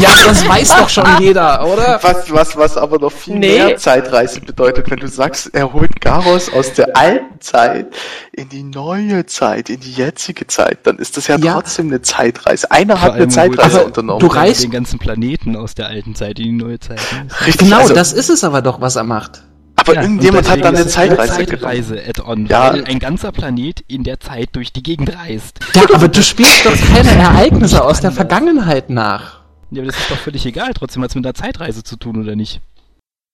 Ja, 0.00 0.10
das 0.26 0.46
weiß 0.46 0.68
doch 0.76 0.88
schon 0.88 1.04
jeder, 1.18 1.64
oder? 1.66 1.98
Was, 2.02 2.30
was, 2.32 2.56
was 2.56 2.76
aber 2.76 2.98
noch 3.00 3.10
viel 3.10 3.34
Nee. 3.36 3.58
mehr 3.58 3.76
Zeitreise 3.76 4.40
bedeutet, 4.40 4.88
wenn 4.90 4.98
du 4.98 5.08
sagst, 5.08 5.52
er 5.54 5.72
holt 5.72 6.00
Garros 6.00 6.52
aus 6.52 6.72
der 6.74 6.96
alten 6.96 7.40
Zeit 7.40 7.86
in 8.32 8.48
die 8.48 8.62
neue 8.62 9.26
Zeit, 9.26 9.70
in 9.70 9.80
die 9.80 9.92
jetzige 9.92 10.46
Zeit, 10.46 10.78
dann 10.84 10.98
ist 10.98 11.16
das 11.16 11.26
ja, 11.26 11.36
Ja. 11.36 11.54
trotzdem 11.54 11.88
eine 11.88 12.00
Zeitreise. 12.02 12.70
Einer 12.70 13.00
hat 13.00 13.14
eine 13.14 13.26
Zeitreise 13.28 13.80
er- 13.80 13.86
unternommen. 13.86 14.20
du 14.20 14.26
reist- 14.28 14.62
den 14.62 14.70
ganzen 14.70 14.98
Planeten 15.00 15.56
aus 15.56 15.74
der 15.74 15.86
alten 15.88 16.14
Zeit 16.14 16.38
in 16.38 16.44
die 16.44 16.52
neue 16.52 16.78
Zeit. 16.78 17.00
Richtig, 17.46 17.58
Genau, 17.68 17.78
also, 17.78 17.94
das 17.94 18.12
ist 18.12 18.30
es 18.30 18.44
aber 18.44 18.62
doch, 18.62 18.80
was 18.80 18.94
er 18.96 19.04
macht. 19.04 19.42
Aber 19.88 19.94
Ja, 19.96 20.02
irgendjemand 20.02 20.48
hat 20.48 20.64
dann 20.64 20.76
eine 20.76 20.86
Zeitreise 20.86 21.44
genommen. 21.44 21.60
Zeitreise-Add-on, 21.60 22.46
Ja. 22.46 22.72
weil 22.72 22.84
ein 22.84 22.98
ganzer 22.98 23.32
Planet 23.32 23.82
in 23.88 24.04
der 24.04 24.20
Zeit 24.20 24.50
durch 24.52 24.72
die 24.72 24.82
Gegend 24.82 25.14
reist. 25.16 25.58
Ja, 25.74 25.82
aber 25.94 26.08
du 26.08 26.22
spielst 26.22 26.64
doch 26.66 26.72
keine 26.94 27.10
Ereignisse 27.22 27.84
aus 27.84 28.00
der 28.00 28.12
Vergangenheit 28.12 28.90
nach. 28.90 29.40
Ja, 29.70 29.82
aber 29.82 29.90
das 29.90 30.00
ist 30.00 30.10
doch 30.10 30.16
völlig 30.18 30.46
egal, 30.46 30.72
trotzdem 30.74 31.02
hat 31.02 31.10
es 31.10 31.14
mit 31.14 31.26
einer 31.26 31.34
Zeitreise 31.34 31.82
zu 31.84 31.96
tun, 31.96 32.20
oder 32.22 32.36
nicht? 32.36 32.60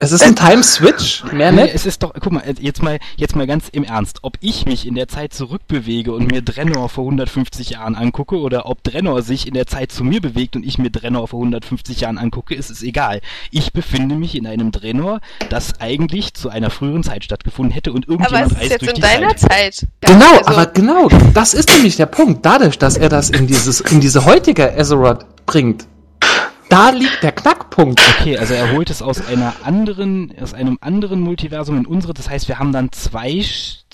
Es 0.01 0.13
ist 0.13 0.23
ein 0.23 0.35
Time-Switch, 0.37 1.25
mehr 1.33 1.53
Nee, 1.53 1.63
nicht. 1.63 1.75
es 1.77 1.87
ist 1.87 2.03
doch, 2.03 2.13
guck 2.21 2.33
mal, 2.33 2.43
jetzt 2.61 2.83
mal, 2.83 2.99
jetzt 3.17 3.37
mal 3.37 3.47
ganz 3.47 3.69
im 3.71 3.85
Ernst, 3.85 4.19
ob 4.23 4.37
ich 4.41 4.67
mich 4.67 4.87
in 4.87 4.97
der 4.97 5.07
Zeit 5.09 5.33
zurückbewege 5.33 6.13
und 6.13 6.31
mir 6.31 6.43
Drenor 6.43 6.89
vor 6.89 7.05
150 7.05 7.71
Jahren 7.71 7.95
angucke 7.95 8.37
oder 8.39 8.67
ob 8.67 8.83
Drenor 8.83 9.23
sich 9.23 9.47
in 9.47 9.55
der 9.55 9.67
Zeit 9.67 9.93
zu 9.93 10.03
mir 10.05 10.21
bewegt 10.21 10.57
und 10.57 10.67
ich 10.67 10.79
mir 10.79 10.91
Drenor 10.91 11.29
vor 11.29 11.39
150 11.39 12.01
Jahren 12.01 12.19
angucke, 12.19 12.55
ist 12.55 12.71
es 12.71 12.83
egal. 12.83 13.21
Ich 13.53 13.73
befinde 13.73 14.17
mich 14.17 14.35
in 14.35 14.47
einem 14.49 14.73
Drenor, 14.73 15.21
das 15.49 15.81
eigentlich 15.81 16.35
zu 16.35 16.51
einer 16.51 16.71
früheren 16.71 17.05
Zeit 17.05 17.25
stattgefunden 17.25 17.73
hätte 17.73 17.93
und 17.93 18.05
aber 18.07 18.13
irgendjemand 18.15 18.53
es 18.53 18.63
ist 18.63 18.71
jetzt 18.73 18.81
durch 18.83 18.91
in 18.91 18.95
die 18.97 19.01
deiner 19.01 19.37
Zeit. 19.37 19.75
Zeit. 19.77 19.89
Genau, 20.01 20.39
also, 20.39 20.47
aber 20.47 20.67
genau, 20.67 21.09
das 21.33 21.55
ist 21.55 21.71
nämlich 21.71 21.97
der 21.97 22.07
Punkt. 22.07 22.45
Dadurch, 22.45 22.79
dass 22.79 22.97
er 22.97 23.09
das 23.09 23.31
in 23.31 23.47
dieses, 23.47 23.81
in 23.81 24.01
diese 24.01 24.27
heutige 24.27 24.77
Azeroth 24.77 25.25
bringt, 25.47 25.87
da 26.75 26.91
liegt 26.91 27.23
der 27.23 27.31
Knackpunkt. 27.31 28.01
Okay, 28.19 28.37
also 28.37 28.53
er 28.53 28.73
holt 28.73 28.91
es 28.91 29.01
aus 29.01 29.25
einer 29.29 29.55
anderen, 29.63 30.35
aus 30.41 30.55
einem 30.55 30.77
anderen 30.81 31.21
Multiversum 31.21 31.79
in 31.79 31.87
unsere, 31.87 32.15
das 32.15 32.29
heißt, 32.29 32.49
wir 32.49 32.59
haben 32.59 32.73
dann 32.73 32.91
zwei, 32.91 33.45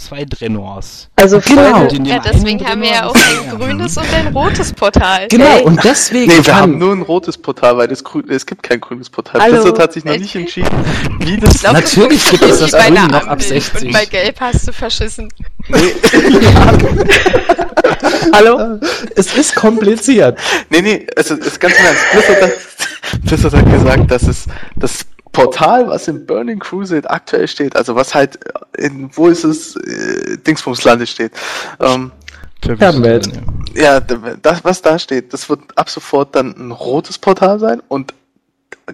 zwei 0.01 0.25
Drenors. 0.25 1.09
Also 1.17 1.41
Genau. 1.41 1.87
Ja, 2.05 2.19
deswegen 2.19 2.67
haben 2.67 2.83
wir 2.83 2.91
ja 2.91 3.07
auch 3.07 3.15
ist- 3.15 3.23
ein 3.51 3.59
grünes 3.59 3.97
und 3.97 4.07
ein 4.15 4.29
rotes 4.35 4.73
Portal. 4.73 5.29
Genau, 5.29 5.59
Ey. 5.59 5.63
und 5.65 5.83
deswegen 5.85 6.31
Nee, 6.31 6.37
wir 6.39 6.43
kann, 6.45 6.55
haben 6.63 6.79
nur 6.79 6.93
ein 6.93 7.03
rotes 7.03 7.37
Portal, 7.39 7.77
weil 7.77 7.89
das 7.89 8.03
grün, 8.03 8.25
es 8.29 8.47
gibt 8.47 8.63
kein 8.63 8.81
grünes 8.81 9.11
Portal. 9.11 9.41
Hallo. 9.41 9.57
Blizzard 9.63 9.79
hat 9.79 9.93
sich 9.93 10.05
noch 10.05 10.15
Ich- 10.15 10.21
nicht 10.23 10.35
entschieden, 10.37 10.71
wie 11.21 11.37
das 11.39 11.55
Ich 11.57 11.61
glaub, 11.61 11.75
Natürlich 11.75 12.25
gibt 12.31 12.43
es 12.45 12.61
das 12.61 12.73
Grün 12.73 12.95
noch 12.95 13.13
ab 13.13 13.29
Ampel 13.29 13.47
60. 13.47 13.87
Und 13.89 13.93
bei 13.93 14.07
Gelb 14.07 14.41
hast 14.41 14.67
du 14.69 14.73
verschissen. 14.73 15.29
hallo? 18.33 18.79
es 19.17 19.35
ist 19.37 19.55
kompliziert. 19.55 20.39
Nee, 20.71 20.83
nee, 20.83 21.07
also 21.17 21.35
es 21.35 21.47
ist 21.47 21.61
ganz 21.61 21.75
Ernst. 21.79 22.03
Blizzard 22.13 22.43
hat, 22.43 22.53
Blizzard 23.23 23.55
hat 23.55 23.73
gesagt, 23.73 24.11
dass 24.11 24.23
es 24.25 24.45
das 24.77 25.05
Portal, 25.33 25.89
was 25.89 26.09
in 26.09 26.27
Burning 26.27 26.59
Crusade 26.59 27.09
aktuell 27.09 27.47
steht, 27.47 27.77
also 27.77 27.95
was 27.95 28.15
halt 28.15 28.39
in, 28.77 29.11
wo 29.17 29.29
ist 29.29 29.45
es, 29.45 29.77
äh, 29.77 30.39
Dingsbumslande 30.39 31.07
steht, 31.07 31.33
ähm, 31.81 32.13
Fernwelt. 32.63 33.31
ja, 33.75 34.01
das, 34.01 34.65
was 34.65 34.83
da 34.83 34.99
steht, 34.99 35.33
das 35.33 35.49
wird 35.49 35.61
ab 35.77 35.89
sofort 35.89 36.35
dann 36.35 36.55
ein 36.57 36.73
rotes 36.73 37.19
Portal 37.19 37.59
sein 37.59 37.81
und 37.89 38.13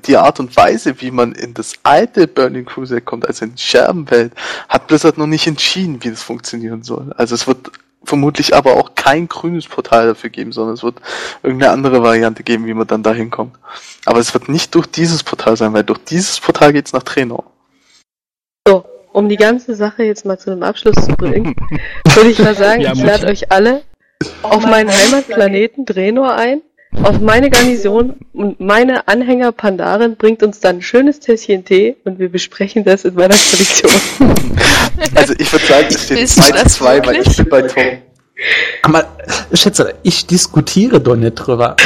die 0.06 0.16
Art 0.16 0.40
und 0.40 0.56
Weise, 0.56 1.00
wie 1.00 1.10
man 1.10 1.32
in 1.32 1.54
das 1.54 1.74
alte 1.82 2.28
Burning 2.28 2.64
Crusade 2.64 3.00
kommt, 3.00 3.26
also 3.26 3.44
in 3.44 3.54
die 3.54 3.62
Scherbenwelt, 3.62 4.32
hat 4.68 4.86
Blizzard 4.86 5.18
noch 5.18 5.26
nicht 5.26 5.46
entschieden, 5.46 6.02
wie 6.02 6.10
das 6.10 6.22
funktionieren 6.22 6.82
soll. 6.82 7.12
Also 7.16 7.34
es 7.34 7.46
wird 7.46 7.70
vermutlich 8.06 8.54
aber 8.54 8.76
auch 8.76 8.94
kein 8.94 9.28
grünes 9.28 9.66
Portal 9.66 10.06
dafür 10.06 10.30
geben, 10.30 10.52
sondern 10.52 10.74
es 10.74 10.82
wird 10.82 10.96
irgendeine 11.42 11.72
andere 11.72 12.02
Variante 12.02 12.42
geben, 12.42 12.66
wie 12.66 12.74
man 12.74 12.86
dann 12.86 13.02
da 13.02 13.12
hinkommt. 13.12 13.54
Aber 14.04 14.18
es 14.18 14.32
wird 14.32 14.48
nicht 14.48 14.74
durch 14.74 14.86
dieses 14.86 15.22
Portal 15.22 15.56
sein, 15.56 15.72
weil 15.72 15.84
durch 15.84 15.98
dieses 16.04 16.40
Portal 16.40 16.72
geht's 16.72 16.92
nach 16.92 17.02
Trainer. 17.02 17.44
So, 18.66 18.84
um 19.12 19.28
die 19.28 19.36
ganze 19.36 19.74
Sache 19.74 20.04
jetzt 20.04 20.24
mal 20.24 20.38
zu 20.38 20.50
einem 20.50 20.62
Abschluss 20.62 20.96
zu 21.04 21.12
bringen, 21.12 21.54
würde 22.14 22.30
ich 22.30 22.38
mal 22.38 22.54
sagen, 22.54 22.80
Ja, 22.82 22.92
ich 22.92 23.02
lade 23.02 23.26
euch 23.26 23.50
alle 23.50 23.82
auf 24.42 24.64
meinen 24.64 24.90
Heimatplaneten 24.90 25.84
Drenor 25.84 26.34
ein, 26.34 26.62
auf 27.02 27.20
meine 27.20 27.50
Garnison 27.50 28.14
und 28.32 28.60
meine 28.60 29.06
Anhänger 29.08 29.52
Pandaren 29.52 30.16
bringt 30.16 30.42
uns 30.42 30.60
dann 30.60 30.76
ein 30.76 30.82
schönes 30.82 31.20
Tässchen 31.20 31.64
Tee 31.64 31.96
und 32.04 32.18
wir 32.18 32.28
besprechen 32.28 32.84
das 32.84 33.04
in 33.04 33.14
meiner 33.14 33.36
Kollektion. 33.36 33.92
Also 35.14 35.34
ich 35.36 35.52
würde 35.52 35.66
sagen, 35.66 35.86
es 35.90 36.04
steht 36.04 36.18
Willst 36.18 36.38
du 36.38 36.42
2 36.42 36.46
zu 36.46 36.64
das 36.64 36.72
2, 36.74 37.06
weil 37.06 37.16
ich 37.16 37.36
bin 37.36 37.48
bei 37.50 37.62
Tom. 37.62 37.84
Aber, 38.82 39.04
Schätze, 39.52 39.94
ich 40.02 40.26
diskutiere 40.26 41.00
doch 41.00 41.16
nicht 41.16 41.34
drüber. 41.34 41.76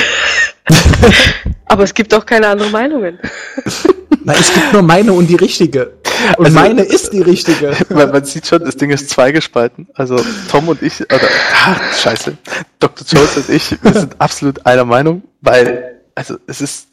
Aber 1.66 1.82
es 1.82 1.92
gibt 1.92 2.14
auch 2.14 2.24
keine 2.24 2.48
anderen 2.48 2.70
Meinungen. 2.70 3.18
Na, 4.24 4.34
es 4.34 4.52
gibt 4.52 4.72
nur 4.72 4.82
meine 4.82 5.12
und 5.12 5.26
die 5.28 5.36
richtige. 5.36 5.92
Und 6.36 6.46
Also- 6.46 6.58
meine 6.58 6.82
ist 6.82 7.12
die 7.12 7.22
richtige. 7.22 7.72
Man, 7.88 8.10
man 8.12 8.24
sieht 8.24 8.46
schon, 8.46 8.62
das 8.64 8.76
Ding 8.76 8.90
ist 8.90 9.08
zweigespalten. 9.10 9.88
Also 9.94 10.16
Tom 10.50 10.68
und 10.68 10.82
ich, 10.82 11.00
oder, 11.00 11.28
ah, 11.64 11.76
scheiße, 11.98 12.36
Dr. 12.78 13.06
Jones 13.08 13.36
und 13.38 13.48
ich, 13.48 13.82
wir 13.82 13.92
sind 13.92 14.14
absolut 14.20 14.66
einer 14.66 14.84
Meinung, 14.84 15.22
weil, 15.40 16.00
also 16.14 16.36
es 16.46 16.60
ist, 16.60 16.88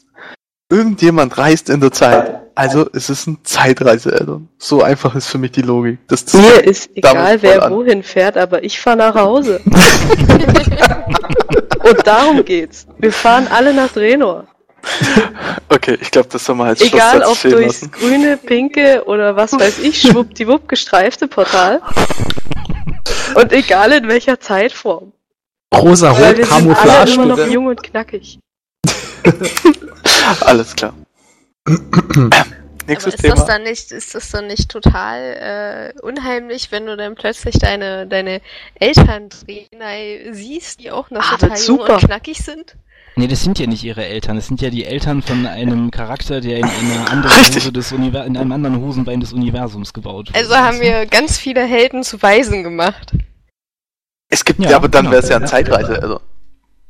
irgendjemand 0.70 1.36
reist 1.38 1.68
in 1.70 1.80
der 1.80 1.92
Zeit. 1.92 2.40
Also 2.54 2.88
es 2.92 3.08
ist 3.08 3.26
ein 3.28 3.38
Zeitreise-Addon. 3.44 4.48
So 4.58 4.82
einfach 4.82 5.14
ist 5.14 5.28
für 5.28 5.38
mich 5.38 5.52
die 5.52 5.62
Logik. 5.62 5.98
Das, 6.08 6.24
das 6.24 6.34
Mir 6.34 6.64
ist 6.64 6.90
egal, 6.94 7.40
wer 7.40 7.62
an. 7.62 7.72
wohin 7.72 8.02
fährt, 8.02 8.36
aber 8.36 8.64
ich 8.64 8.80
fahre 8.80 8.96
nach 8.96 9.14
Hause. 9.14 9.60
und 11.88 12.06
darum 12.06 12.44
geht's. 12.44 12.86
Wir 12.98 13.12
fahren 13.12 13.46
alle 13.50 13.72
nach 13.72 13.92
Drenor. 13.92 14.44
Okay, 15.68 15.98
ich 16.00 16.10
glaube, 16.10 16.28
das 16.30 16.44
soll 16.44 16.56
man 16.56 16.68
als 16.68 16.80
Egal 16.80 17.22
Schlusssatz 17.22 17.44
ob 17.44 17.50
durchs 17.52 17.80
lassen. 17.82 17.90
grüne, 17.92 18.36
pinke 18.36 19.04
oder 19.06 19.36
was 19.36 19.52
weiß 19.52 19.78
ich, 19.80 20.00
schwuppdiwupp 20.00 20.68
gestreifte 20.68 21.28
Portal. 21.28 21.82
Und 23.34 23.52
egal 23.52 23.92
in 23.92 24.08
welcher 24.08 24.40
Zeitform. 24.40 25.12
Weil 25.70 25.80
Rosa-rot, 25.80 26.18
wir 26.38 26.46
sind 26.46 26.52
alle 26.52 26.74
Camouflage. 26.74 27.12
immer 27.12 27.26
noch 27.26 27.46
jung 27.46 27.66
und 27.66 27.82
knackig. 27.82 28.38
Alles 30.40 30.74
klar. 30.74 30.94
Aber 31.66 32.46
Nächstes 32.86 33.14
ist 33.14 33.20
Thema. 33.20 33.34
das 33.34 33.44
dann 33.46 33.62
nicht, 33.64 33.92
ist 33.92 34.14
das 34.14 34.30
dann 34.30 34.46
nicht 34.46 34.70
total 34.70 35.92
äh, 35.94 36.00
unheimlich, 36.00 36.72
wenn 36.72 36.86
du 36.86 36.96
dann 36.96 37.14
plötzlich 37.16 37.58
deine, 37.58 38.06
deine 38.06 38.40
Eltern 38.80 39.28
Renai 39.46 40.28
siehst, 40.32 40.80
die 40.80 40.90
auch 40.90 41.10
noch 41.10 41.32
Ah, 41.32 41.36
total 41.36 41.58
jung 41.58 41.78
super. 41.78 41.94
und 41.96 42.04
knackig 42.06 42.38
sind? 42.38 42.76
Nee, 43.18 43.26
das 43.26 43.42
sind 43.42 43.58
ja 43.58 43.66
nicht 43.66 43.82
ihre 43.82 44.06
Eltern, 44.06 44.36
das 44.36 44.46
sind 44.46 44.62
ja 44.62 44.70
die 44.70 44.84
Eltern 44.84 45.22
von 45.22 45.44
einem 45.44 45.90
Charakter, 45.90 46.40
der 46.40 46.58
in 46.58 46.64
einer 46.64 47.10
anderen 47.10 47.36
Richtig. 47.36 47.64
Hose 47.64 47.72
des 47.72 47.90
Univer 47.90 48.24
in 48.24 48.36
einem 48.36 48.52
anderen 48.52 48.80
Hosenbein 48.80 49.18
des 49.18 49.32
Universums 49.32 49.92
gebaut 49.92 50.28
wurde. 50.28 50.38
Also 50.38 50.54
haben 50.54 50.80
wir 50.80 51.04
ganz 51.06 51.36
viele 51.36 51.64
Helden 51.64 52.04
zu 52.04 52.22
Waisen 52.22 52.62
gemacht. 52.62 53.12
Es 54.28 54.44
gibt, 54.44 54.60
Ja, 54.60 54.70
ja, 54.70 54.76
aber 54.76 54.88
dann 54.88 55.06
genau. 55.06 55.14
wäre 55.14 55.22
es 55.24 55.28
ja 55.30 55.36
eine 55.38 55.46
Zeitreise. 55.46 56.00
Also. 56.00 56.20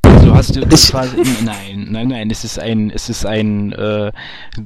Also 0.03 0.25
du 0.27 0.35
hast 0.35 0.55
du 0.55 0.61
quasi, 0.67 1.17
nein, 1.43 1.87
nein, 1.89 2.07
nein, 2.09 2.29
es 2.29 2.43
ist 2.43 2.59
ein, 2.59 2.91
es 2.91 3.09
ist 3.09 3.25
ein, 3.25 3.71
äh, 3.71 4.11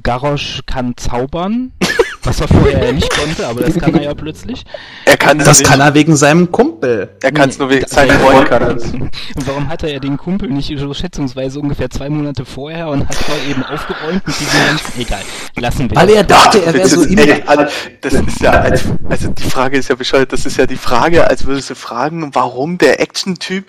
Garrosh 0.02 0.64
kann 0.66 0.94
zaubern, 0.98 1.72
was 2.26 2.40
er 2.40 2.48
vorher 2.48 2.84
ja 2.86 2.92
nicht 2.92 3.10
konnte, 3.10 3.46
aber 3.46 3.62
das 3.62 3.74
kann 3.74 3.94
er 3.94 4.02
ja 4.02 4.14
plötzlich. 4.14 4.64
Er 5.04 5.16
kann 5.16 5.38
Das 5.38 5.58
nicht. 5.58 5.70
kann 5.70 5.80
er 5.80 5.94
wegen 5.94 6.16
seinem 6.16 6.50
Kumpel. 6.50 7.10
Er 7.22 7.32
kann 7.32 7.48
es 7.50 7.58
nur 7.58 7.70
wegen 7.70 7.86
seinem 7.86 8.18
Freund 8.18 8.48
kann 8.48 8.62
es. 8.76 8.84
Und 8.92 9.10
warum 9.46 9.68
hat 9.68 9.82
er 9.82 9.92
ja 9.92 9.98
den 9.98 10.16
Kumpel 10.16 10.48
nicht 10.50 10.72
so 10.78 10.92
schätzungsweise 10.94 11.60
ungefähr 11.60 11.90
zwei 11.90 12.08
Monate 12.08 12.44
vorher 12.44 12.88
und 12.88 13.08
hat 13.08 13.28
mal 13.28 13.38
eben 13.50 13.62
aufgeräumt 13.64 14.26
mit 14.26 14.40
diesem 14.40 14.66
ganzen, 14.66 15.00
egal, 15.00 15.22
lassen 15.56 15.90
wir. 15.90 15.96
Weil 15.96 16.10
er 16.10 16.24
dachte, 16.24 16.62
er 16.64 16.72
wäre 16.74 16.82
das 16.84 16.92
so 16.92 17.02
ist, 17.02 17.18
ey, 17.18 17.42
Alter, 17.46 17.68
das 18.00 18.14
ist 18.14 18.40
ja, 18.40 18.50
als, 18.52 18.84
also 19.08 19.28
die 19.28 19.42
Frage 19.42 19.76
ist 19.78 19.88
ja 19.88 19.94
bescheuert, 19.94 20.32
das 20.32 20.46
ist 20.46 20.56
ja 20.56 20.66
die 20.66 20.76
Frage, 20.76 21.26
als 21.28 21.44
würdest 21.46 21.70
du 21.70 21.74
fragen, 21.74 22.30
warum 22.34 22.78
der 22.78 23.00
Action-Typ, 23.00 23.66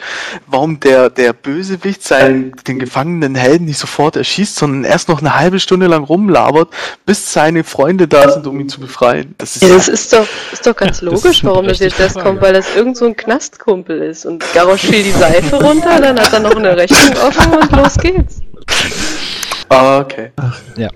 warum 0.48 0.80
der, 0.80 1.10
der 1.10 1.34
Bösewicht 1.34 2.04
seinen, 2.04 2.54
den 2.68 2.80
gefangenen 2.80 3.36
Helden 3.36 3.66
nicht 3.66 3.80
sofort 3.80 4.16
erschießt, 4.16 4.56
sondern 4.56 4.84
erst 4.84 5.10
noch 5.10 5.20
eine 5.20 5.36
halbe 5.38 5.60
Stunde 5.60 5.88
lang 5.88 6.04
rumlabert, 6.04 6.70
bis 7.06 7.34
seine 7.34 7.64
Freunde 7.64 8.08
da 8.08 8.32
sind, 8.32 8.45
um 8.50 8.60
ihn 8.60 8.70
zu 8.70 8.80
befreien. 8.80 9.36
Das 9.38 9.56
ist 9.56 9.62
Ja, 9.62 9.70
das 9.70 9.88
ist 9.88 10.14
doch, 10.14 10.28
ist 10.52 10.66
doch 10.66 10.76
ganz 10.76 11.00
Das 11.00 11.14
ist 11.14 11.24
logisch, 11.24 11.44
eine 11.44 11.52
warum 11.52 11.68
das 11.68 11.80
jetzt 11.80 12.00
erst 12.00 12.20
kommt, 12.20 12.42
weil 12.42 12.54
das 12.54 12.76
irgend 12.76 12.98
so 12.98 13.06
ein 13.06 13.16
Knastkumpel 13.16 14.02
ist. 14.02 14.26
Und 14.26 14.44
Garrosh 14.54 14.82
fiel 14.82 15.04
die 15.04 15.12
Seife 15.12 15.56
runter, 15.62 16.00
dann 16.02 16.20
hat 16.20 16.34
er 16.34 16.40
noch 16.40 16.56
eine 16.56 16.76
Rechnung 16.76 17.18
offen 17.26 17.54
und 17.54 17.72
los 17.72 17.98
geht's. 17.98 18.42
ah, 19.70 20.00
okay. 20.00 20.32
Ja. 20.78 20.90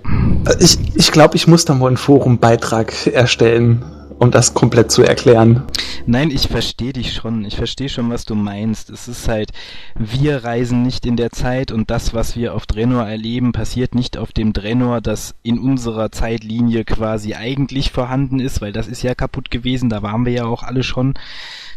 Ich, 0.60 0.78
ich 0.96 1.12
glaube, 1.12 1.36
ich 1.36 1.48
muss 1.48 1.66
da 1.66 1.74
mal 1.74 1.88
einen 1.88 1.98
Forumbeitrag 1.98 3.08
erstellen, 3.08 3.84
um 4.20 4.32
das 4.32 4.54
komplett 4.54 4.92
zu 4.92 5.02
erklären. 5.04 5.64
Nein, 6.06 6.30
ich 6.30 6.48
verstehe 6.48 6.94
dich 6.94 7.14
schon. 7.14 7.46
Ich 7.46 7.56
verstehe 7.56 7.90
schon, 7.90 8.10
was 8.10 8.26
du 8.26 8.36
meinst. 8.36 8.90
Es 8.90 9.08
ist 9.08 9.28
halt, 9.28 9.52
wir 9.96 10.44
reisen 10.44 10.84
nicht 10.84 11.06
in 11.06 11.16
der 11.16 11.32
Zeit 11.32 11.72
und 11.72 11.90
das, 11.90 12.14
was 12.14 12.36
wir 12.36 12.54
auf 12.54 12.66
Drenor 12.66 13.06
erleben, 13.08 13.52
passiert 13.52 13.96
nicht 13.96 14.18
auf 14.18 14.32
dem 14.32 14.54
Drenor, 14.54 15.02
das 15.02 15.36
in 15.42 15.58
unserer 15.58 16.12
Zeitlinie 16.12 16.84
quasi 16.84 17.34
eigentlich 17.34 17.92
vorhanden 17.92 18.40
ist, 18.40 18.62
weil 18.62 18.74
das 18.74 18.88
ist 18.88 19.04
ja 19.04 19.16
kaputt 19.16 19.52
gewesen. 19.52 19.90
Da 19.90 20.04
waren 20.04 20.26
wir 20.26 20.34
ja 20.34 20.46
auch 20.46 20.64
alle 20.64 20.84
schon. 20.84 21.14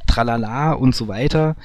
Tralala 0.07 0.73
und 0.73 0.95
so 0.95 1.09
weiter. 1.09 1.57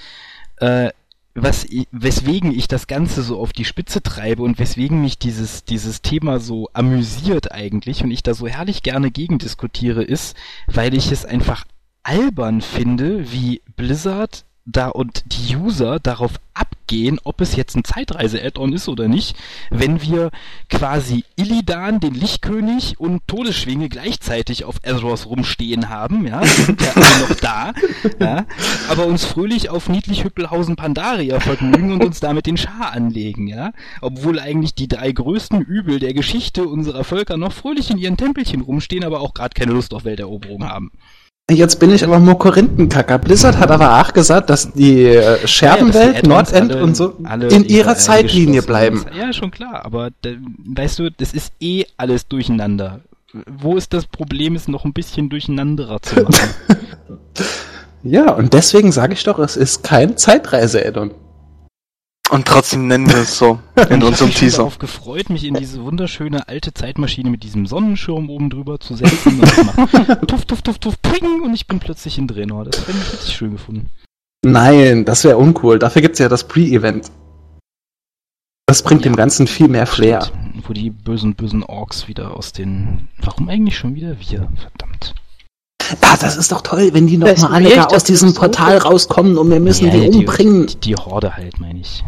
Äh, 0.57 0.89
was, 1.37 1.67
weswegen 1.91 2.51
ich 2.51 2.67
das 2.67 2.87
Ganze 2.87 3.21
so 3.21 3.39
auf 3.39 3.53
die 3.53 3.65
Spitze 3.65 4.01
treibe 4.01 4.41
und 4.41 4.57
weswegen 4.57 5.01
mich 5.01 5.19
dieses, 5.19 5.63
dieses 5.63 6.01
Thema 6.01 6.39
so 6.39 6.69
amüsiert 6.73 7.51
eigentlich 7.51 8.03
und 8.03 8.09
ich 8.09 8.23
da 8.23 8.33
so 8.33 8.47
herrlich 8.47 8.81
gerne 8.81 9.11
gegen 9.11 9.37
diskutiere, 9.37 10.03
ist, 10.03 10.35
weil 10.65 10.95
ich 10.95 11.11
es 11.11 11.25
einfach 11.25 11.65
albern 12.01 12.61
finde, 12.61 13.31
wie 13.31 13.61
Blizzard 13.75 14.45
da 14.67 14.89
und 14.89 15.23
die 15.27 15.55
User 15.55 15.99
darauf 15.99 16.33
abgehen, 16.53 17.19
ob 17.23 17.41
es 17.41 17.55
jetzt 17.55 17.75
ein 17.75 17.83
Zeitreise-Add-on 17.83 18.73
ist 18.73 18.89
oder 18.89 19.07
nicht, 19.07 19.37
wenn 19.69 20.01
wir 20.01 20.31
quasi 20.69 21.23
Illidan, 21.35 21.99
den 21.99 22.13
Lichtkönig 22.13 22.99
und 22.99 23.25
Todesschwinge 23.27 23.89
gleichzeitig 23.89 24.65
auf 24.65 24.77
Azeroth 24.85 25.25
rumstehen 25.25 25.89
haben, 25.89 26.27
ja, 26.27 26.43
sind 26.45 26.81
ja 26.81 26.91
alle 26.95 27.27
noch 27.29 27.35
da, 27.39 27.73
ja, 28.19 28.45
aber 28.89 29.05
uns 29.05 29.23
fröhlich 29.23 29.69
auf 29.69 29.87
niedlich 29.87 30.23
Hüppelhausen 30.23 30.75
Pandaria 30.75 31.39
vergnügen 31.39 31.93
und 31.93 32.03
uns 32.03 32.19
damit 32.19 32.45
den 32.45 32.57
Schar 32.57 32.91
anlegen, 32.91 33.47
ja, 33.47 33.71
obwohl 34.01 34.39
eigentlich 34.39 34.75
die 34.75 34.87
drei 34.87 35.11
größten 35.11 35.61
Übel 35.61 35.99
der 35.99 36.13
Geschichte 36.13 36.67
unserer 36.67 37.03
Völker 37.03 37.37
noch 37.37 37.53
fröhlich 37.53 37.89
in 37.89 37.97
ihren 37.97 38.17
Tempelchen 38.17 38.61
rumstehen, 38.61 39.05
aber 39.05 39.21
auch 39.21 39.33
gerade 39.33 39.53
keine 39.53 39.71
Lust 39.71 39.93
auf 39.93 40.03
Welteroberung 40.03 40.67
haben. 40.67 40.91
Jetzt 41.49 41.79
bin 41.79 41.91
ich 41.91 42.03
aber 42.03 42.19
nur 42.19 42.37
Korinthenkacker. 42.37 43.19
Blizzard 43.19 43.57
hat 43.57 43.71
aber 43.71 44.01
auch 44.01 44.11
gesagt, 44.11 44.49
dass 44.49 44.73
die 44.73 45.03
äh, 45.03 45.41
Ja, 45.41 45.47
Scherbenwelt, 45.47 46.17
Add-ons 46.17 46.51
Nordend 46.51 46.71
alle- 46.73 46.83
und 46.83 46.97
so 46.97 47.13
alle 47.23 47.47
in 47.47 47.63
ihrer 47.63 47.95
Zeitlinie 47.95 48.61
bleiben. 48.61 49.05
Ja, 49.17 49.31
schon 49.31 49.51
klar, 49.51 49.85
aber 49.85 50.09
weißt 50.65 50.99
du, 50.99 51.09
das 51.09 51.33
ist 51.33 51.53
eh 51.61 51.85
alles 51.95 52.27
durcheinander. 52.27 52.99
Wo 53.49 53.77
ist 53.77 53.93
das 53.93 54.07
Problem, 54.07 54.55
es 54.55 54.67
noch 54.67 54.83
ein 54.83 54.93
bisschen 54.93 55.29
durcheinanderer 55.29 56.01
zu 56.01 56.21
machen? 56.23 56.49
Ja, 58.03 58.31
und 58.31 58.53
deswegen 58.53 58.91
sage 58.91 59.13
ich 59.13 59.23
doch, 59.23 59.39
es 59.39 59.57
ist 59.57 59.83
kein 59.83 60.15
Zeitreise-Add-on. 60.15 61.11
Und 62.29 62.45
trotzdem 62.45 62.87
nennen 62.87 63.07
wir 63.07 63.17
es 63.17 63.37
so 63.37 63.59
in 63.75 63.83
ich 63.83 63.89
habe 63.89 64.05
unserem 64.05 64.09
mich 64.09 64.17
schon 64.17 64.31
Teaser. 64.47 64.57
darauf 64.57 64.79
gefreut, 64.79 65.29
mich 65.29 65.45
in 65.45 65.53
diese 65.53 65.81
wunderschöne 65.83 66.47
alte 66.49 66.73
Zeitmaschine 66.73 67.29
mit 67.29 67.43
diesem 67.43 67.65
Sonnenschirm 67.65 68.29
oben 68.29 68.49
drüber 68.49 68.79
zu 68.81 68.95
setzen 68.95 69.39
und 69.39 69.65
macht 69.77 70.27
tuff, 70.27 70.43
tuff, 70.45 70.61
tuff, 70.61 70.77
tuff, 70.79 71.01
ping 71.01 71.41
und 71.41 71.53
ich 71.53 71.67
bin 71.67 71.79
plötzlich 71.79 72.17
in 72.17 72.27
Draenor. 72.27 72.65
Das 72.65 72.81
hätte 72.85 72.97
ich 72.97 73.13
richtig 73.13 73.33
schön 73.35 73.51
gefunden. 73.51 73.89
Nein, 74.45 75.05
das 75.05 75.23
wäre 75.23 75.37
uncool. 75.37 75.79
Dafür 75.79 76.01
gibt's 76.01 76.19
ja 76.19 76.27
das 76.27 76.47
Pre-Event. 76.47 77.11
Das 78.65 78.83
bringt 78.83 79.05
Ja. 79.05 79.11
dem 79.11 79.15
Ganzen 79.15 79.47
viel 79.47 79.69
mehr 79.69 79.87
Flair. 79.87 80.21
Stimmt, 80.23 80.67
Wo 80.67 80.73
die 80.73 80.89
bösen, 80.89 81.33
bösen 81.35 81.63
Orks 81.63 82.09
wieder 82.09 82.35
aus 82.35 82.51
den... 82.51 83.07
Warum 83.21 83.47
eigentlich 83.47 83.77
schon 83.77 83.95
wieder 83.95 84.17
wir? 84.19 84.49
Verdammt. 84.57 85.15
Ja, 86.01 86.17
das 86.19 86.37
ist 86.37 86.51
doch 86.51 86.61
toll, 86.61 86.89
wenn 86.93 87.07
die 87.07 87.17
noch 87.17 87.27
Das 87.27 87.41
mal 87.41 87.47
ist 87.47 87.53
alle 87.53 87.75
da 87.75 87.95
aus 87.95 88.03
diesem 88.03 88.29
so 88.29 88.39
Portal 88.39 88.77
rauskommen 88.77 89.37
und 89.37 89.49
wir 89.49 89.59
müssen 89.59 89.87
Ja, 89.87 89.91
die 89.91 90.17
umbringen. 90.17 90.67
Die, 90.67 90.79
die 90.79 90.95
Horde 90.95 91.35
halt, 91.35 91.59
meine 91.59 91.79
ich. 91.79 92.03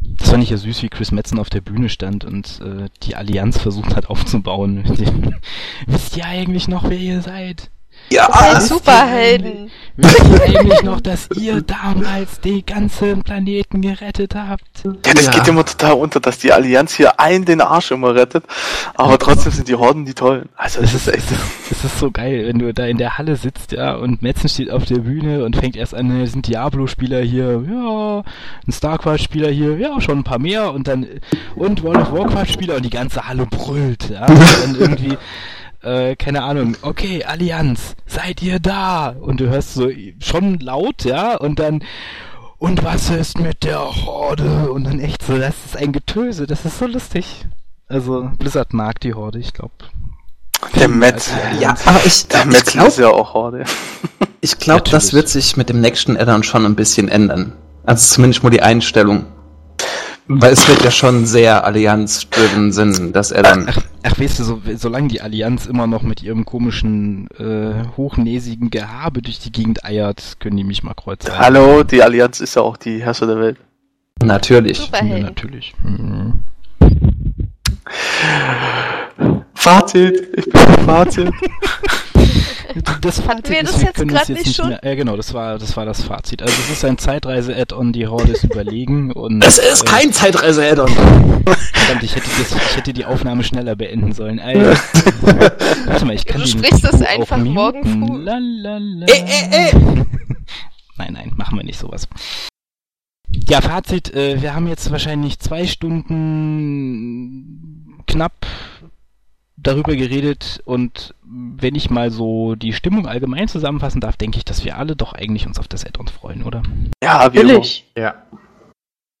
Das 0.00 0.30
fand 0.30 0.42
ich 0.42 0.50
ja 0.50 0.56
süß, 0.56 0.82
wie 0.82 0.88
Chris 0.88 1.12
Metzen 1.12 1.38
auf 1.38 1.50
der 1.50 1.60
Bühne 1.60 1.88
stand 1.88 2.24
und 2.24 2.60
äh, 2.60 2.88
die 3.02 3.16
Allianz 3.16 3.58
versucht 3.58 3.96
hat 3.96 4.10
aufzubauen. 4.10 4.84
Wisst 5.86 6.16
ihr 6.16 6.26
eigentlich 6.26 6.68
noch, 6.68 6.88
wer 6.88 6.98
ihr 6.98 7.22
seid? 7.22 7.70
Ja, 8.12 8.26
Als 8.26 8.68
Superhelden. 8.68 9.70
Eigentlich 10.02 10.82
noch, 10.82 11.00
dass 11.00 11.28
ihr 11.36 11.60
damals 11.60 12.40
den 12.40 12.64
ganzen 12.64 13.22
Planeten 13.22 13.82
gerettet 13.82 14.34
habt? 14.34 14.62
Ja, 14.84 15.12
das 15.14 15.26
Ja. 15.26 15.30
geht 15.32 15.46
immer 15.48 15.64
total 15.64 15.92
unter, 15.92 16.20
dass 16.20 16.38
die 16.38 16.52
Allianz 16.52 16.94
hier 16.94 17.20
einen 17.20 17.44
den 17.44 17.60
Arsch 17.60 17.90
immer 17.90 18.14
rettet, 18.14 18.44
aber 18.94 19.18
trotzdem 19.18 19.52
sind 19.52 19.68
die 19.68 19.74
Horden 19.74 20.06
die 20.06 20.14
tollen. 20.14 20.48
Also 20.56 20.80
das 20.80 20.94
ist 20.94 21.08
echt. 21.08 21.26
Es 21.70 21.84
ist 21.84 21.98
so 21.98 22.10
geil, 22.10 22.46
wenn 22.46 22.58
du 22.58 22.72
da 22.72 22.86
in 22.86 22.96
der 22.98 23.18
Halle 23.18 23.36
sitzt, 23.36 23.72
ja, 23.72 23.94
und 23.94 24.22
Metzen 24.22 24.48
steht 24.48 24.70
auf 24.70 24.86
der 24.86 25.00
Bühne 25.00 25.44
und 25.44 25.56
fängt 25.56 25.76
erst 25.76 25.94
an, 25.94 26.26
sind 26.26 26.46
Diablo-Spieler 26.48 27.20
hier, 27.20 27.62
ja, 27.70 28.22
ein 28.66 28.72
StarCraft-Spieler 28.72 29.50
hier, 29.50 29.76
ja, 29.76 30.00
schon 30.00 30.18
ein 30.20 30.24
paar 30.24 30.38
mehr 30.38 30.72
und 30.72 30.88
dann, 30.88 31.06
und 31.56 31.82
World 31.82 31.98
of 31.98 32.12
Warcraft-Spieler 32.12 32.76
und 32.76 32.84
die 32.84 32.90
ganze 32.90 33.28
Halle 33.28 33.46
brüllt, 33.46 34.08
ja, 34.10 34.24
und 34.26 34.40
dann 34.62 34.76
irgendwie, 34.78 35.16
äh, 35.82 36.16
keine 36.16 36.42
Ahnung, 36.42 36.76
okay, 36.82 37.24
Allianz, 37.24 37.94
seid 38.06 38.42
ihr 38.42 38.60
da? 38.60 39.10
Und 39.20 39.40
du 39.40 39.48
hörst 39.48 39.74
so 39.74 39.88
schon 40.20 40.58
laut, 40.58 41.04
ja, 41.04 41.36
und 41.36 41.58
dann, 41.58 41.82
und 42.58 42.84
was 42.84 43.10
ist 43.10 43.38
mit 43.38 43.64
der 43.64 43.80
Horde? 43.80 44.70
Und 44.70 44.84
dann 44.84 45.00
echt 45.00 45.22
so, 45.22 45.38
das 45.38 45.54
ist 45.66 45.76
ein 45.76 45.92
Getöse, 45.92 46.46
das 46.46 46.64
ist 46.64 46.78
so 46.78 46.86
lustig. 46.86 47.46
Also, 47.88 48.30
Blizzard 48.38 48.72
mag 48.72 49.00
die 49.00 49.14
Horde, 49.14 49.38
ich 49.38 49.52
glaube. 49.52 49.74
Der 50.74 50.88
Metz. 50.88 51.30
ja, 51.58 51.74
aber 51.86 52.00
ich, 52.04 52.26
Der 52.28 52.40
ich 52.40 52.46
Metz 52.46 52.72
glaube, 52.72 52.88
ist 52.88 52.98
ja 52.98 53.08
auch 53.08 53.34
Horde. 53.34 53.64
ich 54.40 54.58
glaub, 54.58 54.84
das 54.84 55.12
wird 55.12 55.28
sich 55.28 55.56
mit 55.56 55.68
dem 55.68 55.80
nächsten 55.80 56.16
Addon 56.16 56.42
schon 56.42 56.66
ein 56.66 56.76
bisschen 56.76 57.08
ändern. 57.08 57.54
Also 57.84 58.14
zumindest 58.14 58.42
mal 58.42 58.50
die 58.50 58.62
Einstellung. 58.62 59.24
Weil 60.32 60.52
es 60.52 60.68
wird 60.68 60.84
ja 60.84 60.92
schon 60.92 61.26
sehr 61.26 61.64
allianz-driven 61.64 62.70
sein, 62.70 63.12
das 63.12 63.32
Addon. 63.32 63.66
Ach, 63.68 63.78
ach 64.04 64.18
weißt 64.20 64.38
du, 64.38 64.44
so, 64.44 64.62
solange 64.76 65.08
die 65.08 65.20
Allianz 65.20 65.66
immer 65.66 65.88
noch 65.88 66.02
mit 66.02 66.22
ihrem 66.22 66.44
komischen, 66.44 67.26
äh, 67.36 67.84
hochnäsigen 67.96 68.70
Gehabe 68.70 69.22
durch 69.22 69.40
die 69.40 69.50
Gegend 69.50 69.84
eiert, 69.84 70.36
können 70.38 70.56
die 70.56 70.62
mich 70.62 70.84
mal 70.84 70.94
kreuzen. 70.94 71.36
Hallo, 71.36 71.82
die 71.82 72.00
Allianz 72.00 72.38
ist 72.38 72.54
ja 72.54 72.62
auch 72.62 72.76
die 72.76 73.02
Herrscher 73.02 73.26
der 73.26 73.40
Welt. 73.40 73.56
Natürlich. 74.22 74.88
Ja, 74.92 75.02
natürlich. 75.18 75.74
Mhm. 75.82 76.44
Fazit, 79.54 80.28
ich 80.36 80.44
bin 80.48 80.84
Fazit. 80.86 81.32
Das 83.00 83.20
Fazit 83.20 83.50
wir 83.50 83.62
das 83.62 83.82
jetzt 83.82 83.94
können 83.96 84.10
uns 84.10 84.28
nicht 84.28 84.54
schon? 84.54 84.68
Mehr, 84.68 84.80
ja, 84.82 84.94
genau, 84.94 85.16
das 85.16 85.32
war, 85.34 85.58
das 85.58 85.76
war 85.76 85.84
das 85.84 86.02
Fazit. 86.02 86.42
Also 86.42 86.54
es 86.62 86.70
ist 86.70 86.84
ein 86.84 86.98
Zeitreise-Add-on, 86.98 87.92
die 87.92 88.06
Horde 88.06 88.32
ist 88.32 88.44
überlegen 88.44 89.12
und... 89.12 89.44
Es 89.44 89.58
ist 89.58 89.82
äh, 89.82 89.86
kein 89.86 90.12
Zeitreise-Addon. 90.12 90.90
Verdammt, 90.90 92.02
ich 92.02 92.14
hätte, 92.16 92.28
das, 92.38 92.52
ich 92.52 92.76
hätte 92.76 92.92
die 92.92 93.04
Aufnahme 93.04 93.42
schneller 93.44 93.76
beenden 93.76 94.12
sollen. 94.12 94.38
Alter. 94.40 94.76
Warte 95.86 96.04
mal, 96.04 96.14
ich 96.14 96.26
kann 96.26 96.40
Du 96.40 96.46
den 96.46 96.58
sprichst 96.58 96.84
das 96.84 97.02
einfach 97.02 97.38
morgen 97.38 97.82
früh. 97.84 98.22
Lalalala. 98.22 99.06
Äh, 99.06 99.24
äh, 99.24 99.70
äh. 99.70 99.72
Nein, 100.96 101.12
nein, 101.14 101.32
machen 101.36 101.56
wir 101.56 101.64
nicht 101.64 101.78
sowas. 101.78 102.06
Ja, 103.48 103.60
Fazit, 103.60 104.12
äh, 104.14 104.42
wir 104.42 104.54
haben 104.54 104.66
jetzt 104.66 104.90
wahrscheinlich 104.90 105.38
zwei 105.38 105.66
Stunden 105.66 106.10
knapp 108.06 108.46
darüber 109.56 109.94
geredet 109.94 110.60
und 110.64 111.14
wenn 111.32 111.74
ich 111.76 111.90
mal 111.90 112.10
so 112.10 112.56
die 112.56 112.72
Stimmung 112.72 113.06
allgemein 113.06 113.46
zusammenfassen 113.46 114.00
darf, 114.00 114.16
denke 114.16 114.38
ich, 114.38 114.44
dass 114.44 114.64
wir 114.64 114.76
alle 114.76 114.96
doch 114.96 115.12
eigentlich 115.12 115.46
uns 115.46 115.58
auf 115.58 115.68
das 115.68 115.84
Add-on 115.84 116.08
freuen, 116.08 116.42
oder? 116.42 116.62
Ja. 117.02 117.18
Natürlich. 117.18 117.86
Ja. 117.96 118.14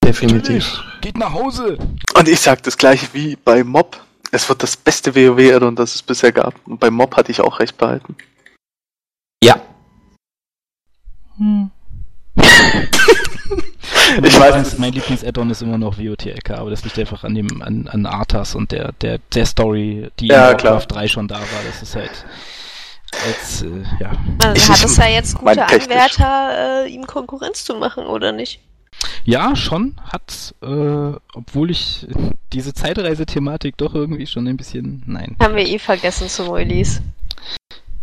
Definitiv. 0.04 0.82
Geht 1.02 1.16
nach 1.16 1.32
Hause! 1.32 1.78
Und 2.14 2.28
ich 2.28 2.40
sag 2.40 2.62
das 2.64 2.76
gleiche 2.76 3.06
wie 3.12 3.36
bei 3.36 3.62
Mob. 3.62 4.00
Es 4.32 4.48
wird 4.48 4.62
das 4.62 4.76
beste 4.76 5.14
WoW-Addon, 5.14 5.76
das 5.76 5.94
es 5.94 6.02
bisher 6.02 6.32
gab. 6.32 6.54
Und 6.66 6.80
bei 6.80 6.90
Mob 6.90 7.16
hatte 7.16 7.30
ich 7.30 7.40
auch 7.40 7.60
recht 7.60 7.76
behalten. 7.78 8.16
Ja. 9.42 9.60
Hm. 11.36 11.70
Ich, 14.24 14.38
Lieblings, 14.38 14.78
mein 14.78 14.92
Lieblings-Add-on 14.92 15.50
ist 15.50 15.62
immer 15.62 15.78
noch 15.78 15.98
WOTLK, 15.98 16.50
aber 16.50 16.70
das 16.70 16.82
liegt 16.84 16.98
einfach 16.98 17.24
an 17.24 17.34
dem, 17.34 17.62
an, 17.62 17.88
an 17.88 18.06
Arthas 18.06 18.54
und 18.54 18.72
der, 18.72 18.92
der, 19.00 19.18
der 19.34 19.46
Story, 19.46 20.10
die 20.18 20.26
Ja, 20.28 20.50
in 20.52 20.56
klar. 20.56 20.74
Warcraft 20.74 20.86
3 20.94 21.08
schon 21.08 21.28
da 21.28 21.36
war. 21.36 21.46
Das 21.66 21.82
ist 21.82 21.94
halt, 21.96 22.10
als, 23.26 23.62
äh, 23.62 23.66
ja. 24.00 24.12
Man 24.42 24.56
Ich- 24.56 24.68
hat 24.68 24.84
es 24.84 24.96
ja 24.96 25.06
jetzt 25.08 25.36
gute. 25.38 25.66
Anwärter, 25.66 26.84
äh, 26.84 26.88
ihm 26.88 27.06
Konkurrenz 27.06 27.64
zu 27.64 27.74
machen, 27.76 28.04
oder 28.06 28.32
nicht? 28.32 28.60
Ja, 29.24 29.56
schon 29.56 29.94
hat, 30.12 30.54
äh, 30.62 31.12
obwohl 31.34 31.70
ich 31.70 32.06
diese 32.52 32.74
Zeitreise-Thematik 32.74 33.76
doch 33.78 33.94
irgendwie 33.94 34.26
schon 34.26 34.46
ein 34.46 34.56
bisschen, 34.56 35.02
nein. 35.06 35.36
Haben 35.40 35.56
wir 35.56 35.66
eh 35.66 35.78
vergessen 35.78 36.28
zum 36.28 36.50
Release. 36.50 37.00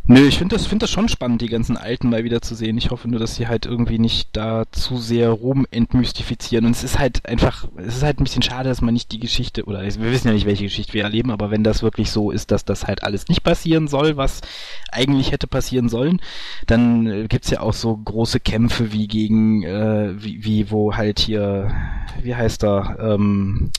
Nö, 0.09 0.25
ich 0.25 0.37
finde 0.37 0.55
das, 0.55 0.65
find 0.65 0.81
das 0.81 0.89
schon 0.89 1.09
spannend, 1.09 1.41
die 1.41 1.49
ganzen 1.49 1.75
Alten 1.75 2.09
mal 2.09 2.23
wieder 2.23 2.41
zu 2.41 2.55
sehen. 2.55 2.77
Ich 2.77 2.91
hoffe 2.91 3.09
nur, 3.09 3.19
dass 3.19 3.35
sie 3.35 3.49
halt 3.49 3.65
irgendwie 3.65 3.99
nicht 3.99 4.29
da 4.31 4.63
zu 4.71 4.95
sehr 4.95 5.31
rum 5.31 5.67
entmystifizieren. 5.69 6.65
Und 6.65 6.71
es 6.71 6.85
ist 6.85 6.97
halt 6.97 7.25
einfach, 7.27 7.67
es 7.75 7.97
ist 7.97 8.03
halt 8.03 8.17
ein 8.17 8.23
bisschen 8.23 8.41
schade, 8.41 8.69
dass 8.69 8.79
man 8.79 8.93
nicht 8.93 9.11
die 9.11 9.19
Geschichte, 9.19 9.65
oder 9.65 9.81
wir 9.81 10.11
wissen 10.11 10.29
ja 10.29 10.33
nicht, 10.33 10.45
welche 10.45 10.63
Geschichte 10.63 10.93
wir 10.93 11.03
erleben, 11.03 11.29
aber 11.29 11.51
wenn 11.51 11.65
das 11.65 11.83
wirklich 11.83 12.09
so 12.09 12.31
ist, 12.31 12.51
dass 12.51 12.63
das 12.63 12.87
halt 12.87 13.03
alles 13.03 13.27
nicht 13.27 13.43
passieren 13.43 13.89
soll, 13.89 14.15
was 14.15 14.39
eigentlich 14.93 15.33
hätte 15.33 15.47
passieren 15.47 15.89
sollen, 15.89 16.21
dann 16.67 17.05
äh, 17.05 17.27
gibt's 17.27 17.49
ja 17.49 17.59
auch 17.59 17.73
so 17.73 17.97
große 17.97 18.39
Kämpfe 18.39 18.93
wie 18.93 19.09
gegen, 19.09 19.63
äh, 19.63 20.13
wie, 20.23 20.41
wie 20.45 20.71
wo 20.71 20.95
halt 20.95 21.19
hier, 21.19 21.69
wie 22.23 22.33
heißt 22.33 22.63
er, 22.63 22.97
ähm, 23.01 23.71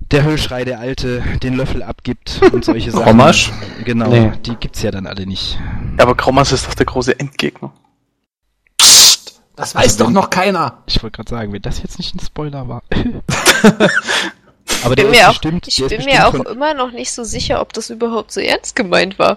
der 0.00 0.24
Höllschrei, 0.24 0.64
der 0.64 0.80
Alte, 0.80 1.22
den 1.42 1.54
Löffel 1.54 1.82
abgibt 1.82 2.40
und 2.52 2.64
solche 2.64 2.90
Sachen. 2.92 3.04
Romasch? 3.04 3.52
Genau, 3.84 4.08
Nee. 4.10 4.32
die 4.44 4.56
gibt's 4.56 4.82
ja 4.82 4.90
dann 4.90 5.06
alle 5.06 5.26
nicht. 5.26 5.58
Ja, 5.98 6.02
aber 6.04 6.14
Grommas 6.16 6.52
ist 6.52 6.66
doch 6.66 6.74
der 6.74 6.86
große 6.86 7.18
Endgegner. 7.18 7.72
Psst, 8.76 9.40
das 9.56 9.74
weiß 9.74 9.96
doch 9.98 10.10
noch 10.10 10.30
keiner. 10.30 10.82
Ich 10.86 11.02
wollte 11.02 11.16
gerade 11.16 11.30
sagen, 11.30 11.52
wenn 11.52 11.62
das 11.62 11.82
jetzt 11.82 11.98
nicht 11.98 12.14
ein 12.14 12.20
Spoiler 12.20 12.68
war. 12.68 12.82
Aber 14.82 14.92
Ich 14.92 14.96
der 14.96 15.02
bin 15.04 15.12
ist 15.12 15.18
mir 15.18 15.24
auch, 15.28 15.32
bestimmt, 15.32 15.68
ich 15.68 15.76
der 15.76 15.88
bin 15.88 16.04
mir 16.04 16.26
auch 16.28 16.34
immer 16.34 16.74
noch 16.74 16.92
nicht 16.92 17.12
so 17.12 17.24
sicher, 17.24 17.60
ob 17.60 17.72
das 17.72 17.90
überhaupt 17.90 18.32
so 18.32 18.40
ernst 18.40 18.76
gemeint 18.76 19.18
war. 19.18 19.36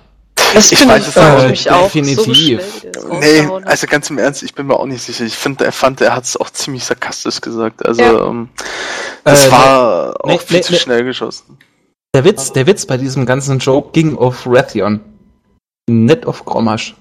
Das 0.53 0.72
Ich 0.72 0.88
weiß 0.88 1.07
es 1.07 1.18
auch 1.18 1.44
ich 1.45 1.49
nicht. 1.49 1.64
So 2.18 2.26
Definitiv. 2.31 2.61
das 2.94 3.03
Nee, 3.19 3.48
also 3.65 3.88
ganz 3.88 4.10
im 4.10 4.19
Ernst, 4.19 4.44
ich 4.44 4.53
bin 4.53 4.68
mir 4.68 4.76
auch 4.80 4.85
nicht 4.85 5.02
sicher. 5.02 5.26
Ich 5.26 5.35
finde, 5.35 5.65
er 5.65 5.72
fand, 5.72 5.99
er 6.02 6.15
hat 6.15 6.23
es 6.26 6.38
auch 6.38 6.49
ziemlich 6.52 6.85
sarkastisch 6.85 7.41
gesagt. 7.41 7.85
Also, 7.85 8.02
Ja. 8.03 8.27
ähm, 8.27 8.49
das 9.24 9.48
Äh, 9.48 9.52
war 9.52 10.14
nee, 10.26 10.34
auch 10.34 10.41
viel 10.41 10.58
nee, 10.58 10.64
zu 10.64 10.74
nee. 10.74 10.80
schnell 10.80 11.04
geschossen. 11.04 11.58
Der 12.16 12.24
Witz, 12.24 12.52
der 12.54 12.68
Witz 12.68 12.86
bei 12.86 12.98
diesem 12.98 13.26
ganzen 13.26 13.60
Joke 13.60 13.91
ging 13.91 14.18
auf 14.18 14.45
Rathion. 14.45 15.02
Nicht 15.90 16.26
auf 16.26 16.45
Grommasch. 16.45 16.95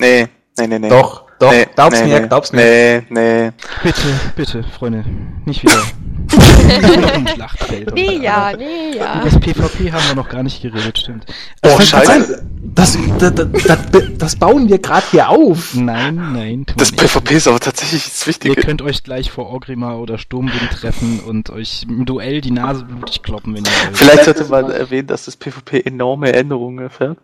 Nee, 0.00 0.28
nee, 0.58 0.66
nee, 0.66 0.78
nee. 0.78 0.88
Doch, 0.88 1.24
doch, 1.38 1.50
nee, 1.50 1.66
glaub's 1.74 2.00
nee, 2.00 2.06
mir, 2.06 2.20
nee. 2.20 2.28
glaub's 2.28 2.52
mir. 2.52 2.60
Nee, 2.60 3.02
nee. 3.08 3.52
bitte, 3.82 4.20
bitte, 4.36 4.64
Freunde, 4.64 5.04
nicht 5.44 5.62
wieder. 5.62 5.82
Noch 6.68 7.14
im 7.14 7.26
Schlachtfeld. 7.26 7.94
Nee, 7.94 8.18
ja, 8.22 8.52
nee, 8.56 8.90
Über 8.94 8.96
ja. 9.04 9.20
das 9.24 9.38
PvP 9.40 9.92
haben 9.92 10.02
wir 10.08 10.14
noch 10.14 10.28
gar 10.28 10.42
nicht 10.42 10.60
geredet, 10.62 10.98
stimmt. 10.98 11.26
Oh, 11.64 11.76
mir 11.76 11.82
scheiße. 11.84 12.44
Das, 12.62 12.98
das, 13.18 13.34
das, 13.34 13.78
das 14.18 14.36
bauen 14.36 14.68
wir 14.68 14.78
gerade 14.78 15.04
hier 15.10 15.28
auf. 15.28 15.74
Nein, 15.74 16.16
nein, 16.32 16.66
Das. 16.76 16.92
PvP 16.92 17.34
ist 17.36 17.48
aber 17.48 17.60
tatsächlich 17.60 18.04
das 18.04 18.22
Ihr 18.22 18.26
Wichtige. 18.28 18.54
könnt 18.56 18.82
euch 18.82 19.02
gleich 19.02 19.30
vor 19.30 19.46
Orgrimmar 19.48 19.98
oder 19.98 20.18
Sturmwind 20.18 20.70
treffen 20.72 21.20
und 21.26 21.50
euch 21.50 21.84
im 21.88 22.04
Duell 22.04 22.40
die 22.40 22.50
Nase 22.50 22.84
blutig 22.84 23.22
kloppen, 23.22 23.54
wenn 23.54 23.64
ihr 23.64 23.70
wollt. 23.70 23.96
Vielleicht 23.96 24.24
sollte 24.24 24.44
man 24.46 24.70
erwähnen, 24.70 25.06
dass 25.08 25.24
das 25.24 25.36
PvP 25.36 25.80
enorme 25.80 26.32
Änderungen 26.32 26.78
erfährt. 26.78 27.18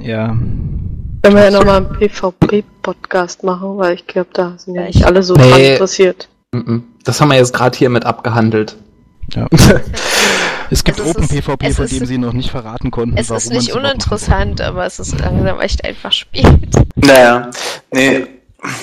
Ja. 0.00 0.28
Können 0.28 1.36
wir 1.36 1.44
ja 1.44 1.50
nochmal 1.50 1.76
einen 1.86 1.96
PvP-Podcast 1.98 3.44
machen, 3.44 3.78
weil 3.78 3.94
ich 3.94 4.06
glaube, 4.06 4.28
da 4.32 4.54
sind 4.58 4.74
ja 4.74 4.82
nicht 4.82 4.96
ich- 4.96 5.06
alle 5.06 5.22
so 5.22 5.34
Nee. 5.34 5.72
interessiert. 5.72 6.28
Mhm. 6.54 6.84
Das 7.04 7.20
haben 7.20 7.28
wir 7.28 7.36
jetzt 7.36 7.52
gerade 7.52 7.76
hier 7.76 7.90
mit 7.90 8.04
abgehandelt. 8.06 8.76
ja. 9.34 9.46
Es 10.70 10.82
gibt 10.82 10.98
Es 10.98 11.04
ist- 11.06 11.16
Open 11.16 11.28
PvP, 11.28 11.66
es 11.68 11.76
von 11.76 11.84
ist- 11.84 11.92
dem 12.00 12.06
sie 12.06 12.16
noch 12.16 12.32
nicht 12.32 12.50
verraten 12.50 12.90
konnten, 12.90 13.18
Es 13.18 13.28
warum 13.28 13.38
ist 13.42 13.50
nicht 13.52 13.72
uninteressant, 13.74 14.62
aber 14.62 14.86
es 14.86 14.98
ist 14.98 15.18
langsam 15.20 15.60
echt 15.60 15.84
einfach 15.84 16.10
spät. 16.10 16.46
Naja, 16.96 17.50
nee, 17.92 18.26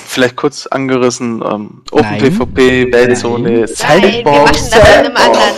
vielleicht 0.06 0.36
kurz 0.36 0.68
angerissen, 0.68 1.42
ähm, 1.44 1.82
Open 1.90 2.02
Nein. 2.08 2.20
PvP, 2.20 2.92
Weltzone, 2.92 3.66
Nein, 3.82 4.02
wir 4.24 4.24
machen 4.24 4.46
das 4.52 4.68
in 4.72 4.80
einem 4.80 5.16
anderen. 5.16 5.54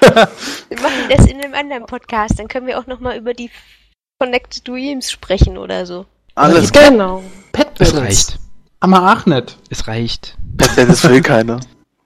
Wir 0.70 0.80
machen 0.80 1.08
das 1.14 1.26
in 1.26 1.40
einem 1.44 1.54
anderen 1.54 1.84
Podcast. 1.84 2.38
Dann 2.38 2.48
können 2.48 2.66
wir 2.66 2.78
auch 2.78 2.86
nochmal 2.86 3.18
über 3.18 3.34
die 3.34 3.50
Connected 4.18 4.66
Dreams 4.66 5.10
sprechen 5.10 5.58
oder 5.58 5.84
so. 5.84 6.06
Alles 6.36 6.72
klar. 6.72 6.90
Genau. 6.90 7.22
Pet 7.52 7.68
Es 7.78 7.94
reicht. 7.94 8.38
Haben 8.80 8.90
wir 8.92 9.12
auch 9.12 9.26
nicht. 9.26 9.58
Es 9.68 9.86
reicht. 9.88 10.38
Das 10.56 11.08
will 11.08 11.22
keiner. 11.22 11.60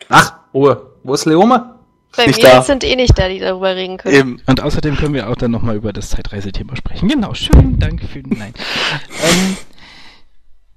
Ach, 0.08 0.34
Ruhe. 0.52 0.90
Wo 1.02 1.14
ist 1.14 1.26
Leome? 1.26 1.74
Bei 2.16 2.26
Nicht 2.26 2.42
mir 2.42 2.48
da. 2.48 2.62
sind 2.62 2.84
eh 2.84 2.94
nicht 2.96 3.18
da, 3.18 3.28
die 3.28 3.40
darüber 3.40 3.74
reden 3.74 3.96
können. 3.98 4.14
Eben. 4.14 4.42
Und 4.46 4.60
außerdem 4.62 4.96
können 4.96 5.14
wir 5.14 5.28
auch 5.28 5.36
dann 5.36 5.50
nochmal 5.50 5.76
über 5.76 5.92
das 5.92 6.10
Zeitreisethema 6.10 6.76
sprechen. 6.76 7.08
Genau, 7.08 7.34
schönen 7.34 7.78
Dank 7.78 8.02
für 8.04 8.22
den 8.22 8.38
Nein. 8.38 8.54
ähm, 9.24 9.56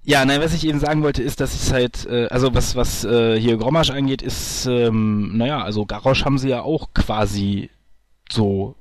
ja, 0.04 0.26
nein, 0.26 0.42
was 0.42 0.54
ich 0.54 0.66
eben 0.66 0.80
sagen 0.80 1.04
wollte, 1.04 1.22
ist, 1.22 1.42
dass 1.42 1.54
es 1.54 1.72
halt, 1.72 2.06
äh, 2.06 2.28
also 2.28 2.56
was, 2.56 2.76
was 2.76 3.04
äh, 3.04 3.40
hier 3.40 3.58
Grommasch 3.58 3.90
angeht, 3.92 4.22
ist, 4.22 4.66
ähm, 4.66 5.38
naja, 5.38 5.62
also 5.62 5.86
Garrosh 5.86 6.26
haben 6.26 6.38
sie 6.38 6.50
ja 6.50 6.62
auch 6.62 6.94
quasi 6.94 7.70
so 8.32 8.76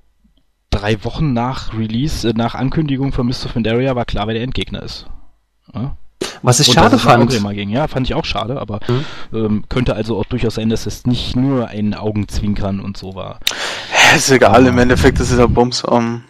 drei 0.70 1.02
Wochen 1.04 1.32
nach 1.32 1.74
Release, 1.76 2.28
äh, 2.28 2.32
nach 2.32 2.54
Ankündigung 2.54 3.12
von 3.12 3.26
Mist 3.26 3.44
of 3.44 3.54
Pandaria 3.54 3.94
war 3.96 4.04
klar, 4.04 4.28
wer 4.28 4.34
der 4.34 4.44
Endgegner 4.44 4.82
ist. 4.82 5.06
Ja? 5.74 5.96
Was 6.42 6.60
ich 6.60 6.68
Und 6.68 6.74
schade 6.74 6.98
fand. 6.98 7.30
Ging. 7.30 7.68
Ja, 7.70 7.88
fand 7.88 8.06
ich 8.06 8.14
auch 8.14 8.24
schade, 8.24 8.60
aber 8.60 8.80
Mhm. 8.88 9.04
ähm, 9.34 9.64
könnte 9.68 9.94
also 9.94 10.18
auch 10.18 10.24
durchaus 10.26 10.54
sein, 10.54 10.68
dass 10.68 10.86
es 10.86 11.06
nicht 11.06 11.36
nur 11.36 11.68
ein 11.68 11.94
Augenzwinkern 11.94 12.80
und 12.80 12.96
so 12.96 13.14
war. 13.14 13.40
Ja, 14.10 14.16
ist 14.16 14.30
egal, 14.30 14.66
im 14.66 14.78
Endeffekt 14.78 15.18
ist 15.20 15.30
es 15.30 15.38
ja 15.38 15.46
Bums. 15.46 15.82
Ähm, 15.90 16.22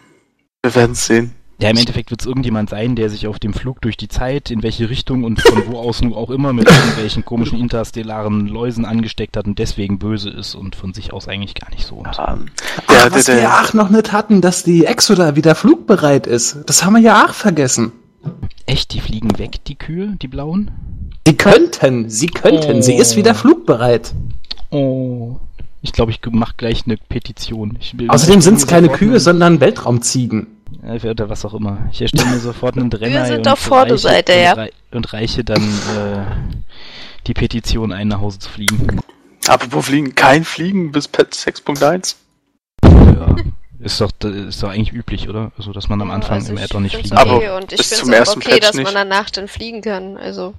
wir 0.63 0.75
werden 0.75 0.91
es 0.93 1.05
sehen. 1.05 1.33
Ja, 1.59 1.71
im 1.71 1.77
Endeffekt 1.77 2.11
wird 2.11 2.21
es 2.21 2.27
irgendjemand 2.27 2.69
sein, 2.69 2.95
der 2.95 3.09
sich 3.09 3.25
auf 3.25 3.39
dem 3.39 3.51
Flug 3.51 3.81
durch 3.81 3.97
die 3.97 4.07
Zeit, 4.07 4.51
in 4.51 4.61
welche 4.61 4.91
Richtung 4.91 5.23
und 5.23 5.41
von 5.41 5.63
wo 5.65 5.79
aus 5.79 6.01
nun 6.03 6.13
auch 6.13 6.29
immer 6.29 6.53
mit 6.53 6.69
irgendwelchen 6.69 7.25
komischen 7.25 7.59
interstellaren 7.59 8.45
Läusen 8.47 8.85
angesteckt 8.85 9.35
hat 9.35 9.47
und 9.47 9.57
deswegen 9.57 9.97
böse 9.97 10.29
ist 10.29 10.53
und 10.53 10.75
von 10.75 10.93
sich 10.93 11.13
aus 11.13 11.27
eigentlich 11.27 11.55
gar 11.55 11.71
nicht 11.71 11.87
so. 11.87 11.95
Und 11.95 12.09
Ähm, 12.09 12.45
Ach, 12.77 12.81
der, 12.87 13.09
der, 13.09 13.11
was 13.11 13.27
wir 13.27 13.33
der, 13.35 13.43
ja 13.43 13.61
auch 13.63 13.73
noch 13.73 13.89
nicht 13.89 14.11
hatten, 14.11 14.41
dass 14.41 14.63
die 14.63 14.85
Exoda 14.85 15.35
wieder 15.35 15.55
flugbereit 15.55 16.27
ist. 16.27 16.59
Das 16.67 16.85
haben 16.85 16.93
wir 16.93 17.01
ja 17.01 17.25
auch 17.25 17.33
vergessen. 17.33 17.91
Echt, 18.65 18.93
die 18.93 18.99
fliegen 18.99 19.37
weg, 19.39 19.63
die 19.65 19.75
Kühe, 19.75 20.15
die 20.21 20.27
blauen? 20.27 20.71
Sie 21.27 21.35
könnten, 21.35 22.09
sie 22.09 22.27
könnten, 22.27 22.77
Oh. 22.77 22.81
sie 22.81 22.95
ist 22.95 23.15
wieder 23.15 23.35
flugbereit. 23.35 24.13
Oh. 24.69 25.37
Ich 25.81 25.93
glaube, 25.93 26.11
ich 26.11 26.19
mach 26.31 26.57
gleich 26.57 26.83
eine 26.85 26.97
Petition. 26.97 27.77
Ich 27.79 27.97
will- 27.97 28.09
Außerdem 28.09 28.41
sind 28.41 28.55
es 28.55 28.67
keine 28.67 28.89
Kühe, 28.89 29.11
einen- 29.11 29.19
sondern 29.19 29.59
Weltraumziegen. 29.59 30.47
Ja, 30.83 31.09
oder 31.09 31.29
was 31.29 31.43
auch 31.45 31.53
immer. 31.53 31.87
Ich 31.91 32.01
erstelle 32.01 32.29
mir 32.29 32.39
sofort 32.39 32.77
einen 32.77 32.89
Drenner 32.89 33.25
sind 33.25 33.39
und, 33.39 33.47
auf 33.47 33.59
Vorderseite, 33.59 34.31
reiche, 34.33 34.43
ja. 34.43 34.51
und, 34.53 34.57
rei 34.59 34.71
und 34.91 35.13
reiche 35.13 35.43
dann 35.43 35.61
äh, 35.63 36.25
die 37.27 37.33
Petition 37.33 37.91
ein, 37.91 38.07
nach 38.07 38.19
Hause 38.21 38.39
zu 38.39 38.49
fliegen. 38.49 38.99
apropos 39.47 39.85
Fliegen, 39.85 40.15
kein 40.15 40.43
Fliegen 40.43 40.91
bis 40.91 41.07
Pet 41.07 41.33
6.1. 41.33 42.15
Ja. 42.83 43.35
Ist 43.79 44.01
doch, 44.01 44.11
ist 44.23 44.63
doch 44.63 44.69
eigentlich 44.69 44.91
üblich, 44.93 45.29
oder? 45.29 45.51
Also, 45.57 45.71
dass 45.71 45.87
man 45.87 46.01
am 46.01 46.09
Anfang 46.11 46.35
Also 46.39 46.51
im 46.51 46.57
Add-on 46.57 46.83
nicht 46.83 46.95
fliegen 46.95 47.15
Aber 47.15 47.35
okay 47.35 47.49
und 47.51 47.71
ich 47.71 47.77
bis 47.77 47.87
finde 47.89 48.03
zum 48.03 48.13
ersten 48.13 48.39
okay, 48.39 48.49
Patch 48.51 48.61
dass 48.67 48.75
nicht. 48.75 48.85
man 48.85 48.93
danach 48.95 49.29
dann 49.29 49.47
fliegen 49.47 49.81
kann. 49.81 50.17
Also 50.17 50.53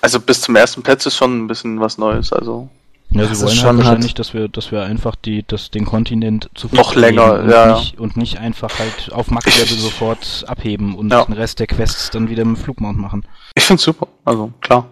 Also 0.00 0.20
bis 0.20 0.40
zum 0.40 0.56
ersten 0.56 0.82
Patch 0.82 1.06
ist 1.06 1.16
schon 1.16 1.44
ein 1.44 1.46
bisschen 1.48 1.80
was 1.80 1.98
Neues. 1.98 2.32
Also 2.32 2.68
Ja, 3.10 3.20
Das 3.20 3.28
sie 3.28 3.34
ist 3.34 3.42
wollen 3.42 3.56
schon 3.56 3.66
halt 3.66 3.76
hart. 3.76 3.84
wahrscheinlich, 3.86 4.14
dass 4.14 4.32
wir, 4.32 4.48
dass 4.48 4.72
wir 4.72 4.82
einfach 4.84 5.16
die, 5.16 5.44
das, 5.46 5.70
den 5.70 5.84
Kontinent 5.84 6.48
zu 6.54 6.68
Noch 6.72 6.94
länger, 6.94 7.40
und 7.40 7.50
ja, 7.50 7.66
ja. 7.68 7.76
Nicht, 7.78 8.00
und 8.00 8.16
nicht 8.16 8.38
einfach 8.38 8.70
halt 8.78 9.12
auf 9.12 9.30
Max-Level 9.30 9.76
sofort 9.76 10.44
abheben 10.46 10.94
und 10.94 11.10
Ja. 11.12 11.24
den 11.26 11.34
Rest 11.34 11.60
der 11.60 11.66
Quests 11.66 12.08
dann 12.10 12.30
wieder 12.30 12.40
im 12.42 12.56
Flugmount 12.56 12.98
machen. 12.98 13.22
ich 13.54 13.64
find's 13.64 13.82
super. 13.82 14.08
Also 14.24 14.50
klar. 14.62 14.88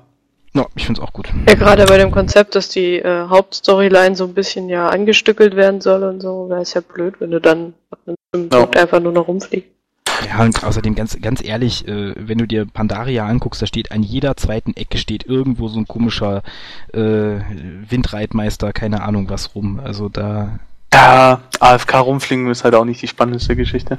Ja, 0.53 0.67
ich 0.75 0.85
find's 0.85 1.01
auch 1.01 1.13
gut. 1.13 1.29
Ja, 1.49 1.55
gerade 1.55 1.87
bei 1.87 1.97
dem 1.97 2.11
Konzept, 2.11 2.57
dass 2.57 2.69
die 2.69 2.97
äh, 2.97 3.29
Hauptstoryline 3.29 4.17
so 4.17 4.25
ein 4.25 4.35
bisschen 4.35 4.69
ja 4.69 4.89
angestückelt 4.89 5.55
werden 5.55 5.81
soll 5.81 6.03
und 6.03 6.21
so, 6.21 6.49
wäre 6.49 6.63
es 6.63 6.75
ja 6.75 6.81
blöd, 6.81 7.15
wenn 7.21 7.31
du 7.31 7.41
dann 7.41 7.75
ab 7.91 8.01
einem 8.07 8.17
bestimmten 8.33 8.55
Ja. 8.55 8.61
Punkt 8.63 8.77
einfach 8.77 9.01
nur 9.01 9.13
noch 9.13 9.29
rumfliegst. 9.29 9.71
Ja, 10.29 10.43
und 10.43 10.63
außerdem 10.63 10.95
ganz, 10.95 11.19
ganz 11.21 11.43
ehrlich, 11.43 11.87
äh, 11.89 12.15
wenn 12.17 12.39
du 12.39 12.47
dir 12.47 12.67
Pandaria 12.67 13.27
anguckst, 13.27 13.63
da 13.63 13.67
steht 13.67 13.93
an 13.93 14.03
jeder 14.03 14.37
zweiten 14.37 14.75
Ecke 14.77 14.99
steht 14.99 15.25
irgendwo 15.25 15.69
so 15.69 15.79
ein 15.79 15.89
komischer 15.89 16.43
äh, 16.93 17.41
Windreitmeister, 17.89 18.73
keine 18.73 19.03
Ahnung 19.03 19.31
was 19.31 19.55
rum. 19.55 19.81
Also 19.83 20.09
da. 20.09 20.59
Ja, 20.93 21.43
AFK 21.61 21.95
rumfliegen 22.01 22.51
ist 22.51 22.65
halt 22.65 22.75
auch 22.75 22.85
nicht 22.85 23.01
die 23.01 23.09
spannendste 23.09 23.55
Geschichte. 23.55 23.99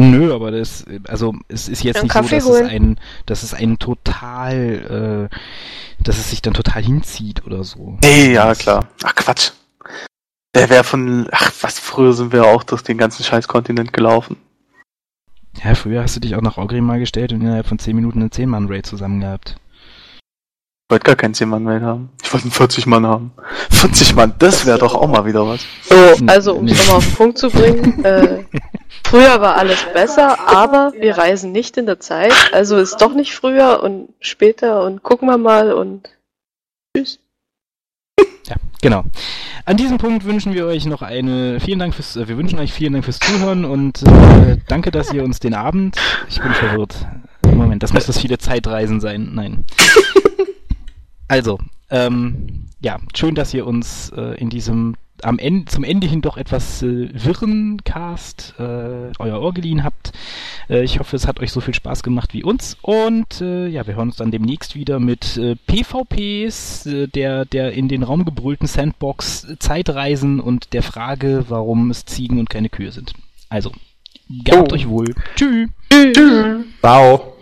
Nö, 0.00 0.34
aber 0.34 0.50
das, 0.50 0.84
also 1.08 1.34
es 1.48 1.68
ist 1.68 1.82
jetzt 1.82 1.96
Einen 1.96 2.04
nicht 2.04 2.12
so, 2.12 2.20
Kaffee 2.20 2.36
dass 2.36 2.44
holen. 2.46 2.66
es 2.66 2.70
ein, 2.72 3.00
dass 3.26 3.42
es 3.42 3.54
einen 3.54 3.78
total, 3.78 5.28
äh, 5.30 5.36
dass 6.02 6.18
es 6.18 6.30
sich 6.30 6.42
dann 6.42 6.54
total 6.54 6.82
hinzieht 6.82 7.46
oder 7.46 7.64
so. 7.64 7.98
Nee, 8.02 8.32
ja, 8.32 8.54
klar. 8.54 8.88
Ach 9.02 9.14
Quatsch. 9.14 9.50
Der 10.54 10.68
wäre 10.70 10.84
von, 10.84 11.28
ach 11.30 11.52
was, 11.60 11.78
früher 11.78 12.12
sind 12.12 12.32
wir 12.32 12.44
auch 12.46 12.64
durch 12.64 12.82
den 12.82 12.98
ganzen 12.98 13.22
Scheißkontinent 13.22 13.92
gelaufen. 13.92 14.36
Ja, 15.62 15.74
früher 15.74 16.02
hast 16.02 16.16
du 16.16 16.20
dich 16.20 16.34
auch 16.36 16.42
nach 16.42 16.56
Orgrimmar 16.58 16.98
gestellt 16.98 17.32
und 17.32 17.40
innerhalb 17.42 17.66
von 17.66 17.78
10 17.78 17.94
Minuten 17.94 18.20
einen 18.20 18.30
10-Mann-Raid 18.30 18.86
zusammen 18.86 19.20
gehabt. 19.20 19.56
Wollte 20.90 21.04
gar 21.04 21.16
keinen 21.16 21.34
10-Mann-Raid 21.34 21.82
haben. 21.82 22.10
Ich 22.22 22.32
wollte 22.32 22.44
einen 22.44 22.52
40 22.52 22.86
Mann 22.86 23.06
haben. 23.06 23.32
40 23.70 24.14
Mann, 24.14 24.34
das 24.38 24.66
wäre 24.66 24.78
doch 24.78 24.94
auch 24.94 25.08
mal 25.08 25.24
wieder 25.24 25.46
was. 25.46 25.64
So, 25.82 26.26
also 26.26 26.54
um 26.54 26.66
es 26.66 26.78
nochmal 26.78 26.96
auf 26.96 27.06
den 27.06 27.14
Punkt 27.14 27.38
zu 27.38 27.50
bringen, 27.50 28.04
äh, 28.04 28.44
früher 29.04 29.40
war 29.40 29.56
alles 29.56 29.84
besser, 29.94 30.38
aber 30.48 30.92
wir 30.98 31.16
reisen 31.16 31.52
nicht 31.52 31.76
in 31.76 31.86
der 31.86 32.00
Zeit, 32.00 32.32
also 32.52 32.76
ist 32.76 33.00
doch 33.00 33.14
nicht 33.14 33.34
früher 33.34 33.82
und 33.82 34.08
später 34.20 34.82
und 34.84 35.02
gucken 35.02 35.28
wir 35.28 35.38
mal 35.38 35.72
und 35.72 36.08
tschüss. 36.96 37.20
Ja, 38.46 38.56
genau. 38.82 39.04
An 39.64 39.76
diesem 39.76 39.98
Punkt 39.98 40.24
wünschen 40.24 40.54
wir 40.54 40.66
euch 40.66 40.86
noch 40.86 41.02
eine, 41.02 41.60
vielen 41.60 41.78
Dank 41.78 41.94
fürs, 41.94 42.16
äh, 42.16 42.26
wir 42.26 42.36
wünschen 42.36 42.58
euch 42.58 42.72
vielen 42.72 42.94
Dank 42.94 43.04
fürs 43.04 43.20
Zuhören 43.20 43.64
und 43.64 44.02
äh, 44.02 44.56
danke, 44.68 44.90
dass 44.90 45.12
ihr 45.12 45.22
uns 45.22 45.38
den 45.38 45.54
Abend, 45.54 45.96
ich 46.28 46.40
bin 46.40 46.52
verwirrt. 46.52 46.96
Moment, 47.42 47.82
das 47.82 47.92
muss 47.92 48.06
das 48.06 48.18
viele 48.18 48.38
Zeitreisen 48.38 49.00
sein. 49.00 49.30
Nein. 49.34 49.64
Also, 51.30 51.58
ähm, 51.90 52.66
ja, 52.80 52.98
schön, 53.14 53.36
dass 53.36 53.54
ihr 53.54 53.64
uns 53.64 54.10
äh, 54.16 54.34
in 54.40 54.50
diesem 54.50 54.96
am 55.22 55.38
Ende, 55.38 55.66
zum 55.66 55.84
Ende 55.84 56.06
hin 56.06 56.22
doch 56.22 56.36
etwas 56.36 56.82
äh, 56.82 57.08
wirren 57.12 57.82
Cast 57.84 58.54
äh, 58.58 59.12
euer 59.18 59.40
Ohr 59.40 59.54
geliehen 59.54 59.84
habt. 59.84 60.12
Äh, 60.68 60.82
ich 60.82 60.98
hoffe, 60.98 61.14
es 61.14 61.28
hat 61.28 61.38
euch 61.40 61.52
so 61.52 61.60
viel 61.60 61.74
Spaß 61.74 62.02
gemacht 62.02 62.32
wie 62.32 62.42
uns. 62.42 62.78
Und 62.82 63.40
äh, 63.42 63.68
ja, 63.68 63.86
wir 63.86 63.94
hören 63.94 64.08
uns 64.08 64.16
dann 64.16 64.30
demnächst 64.30 64.74
wieder 64.74 64.98
mit 64.98 65.36
äh, 65.36 65.54
PvPs, 65.66 66.86
äh, 66.86 67.06
der, 67.06 67.44
der 67.44 67.72
in 67.72 67.86
den 67.88 68.02
Raum 68.02 68.24
gebrüllten 68.24 68.66
Sandbox 68.66 69.46
Zeitreisen 69.60 70.40
und 70.40 70.72
der 70.72 70.82
Frage, 70.82 71.44
warum 71.48 71.90
es 71.90 72.06
Ziegen 72.06 72.38
und 72.40 72.50
keine 72.50 72.70
Kühe 72.70 72.90
sind. 72.90 73.12
Also, 73.50 73.70
gehabt 74.28 74.72
Oh. 74.72 74.74
euch 74.74 74.88
wohl. 74.88 75.14
Tschüss. 75.36 75.68
Ciao. 76.80 77.36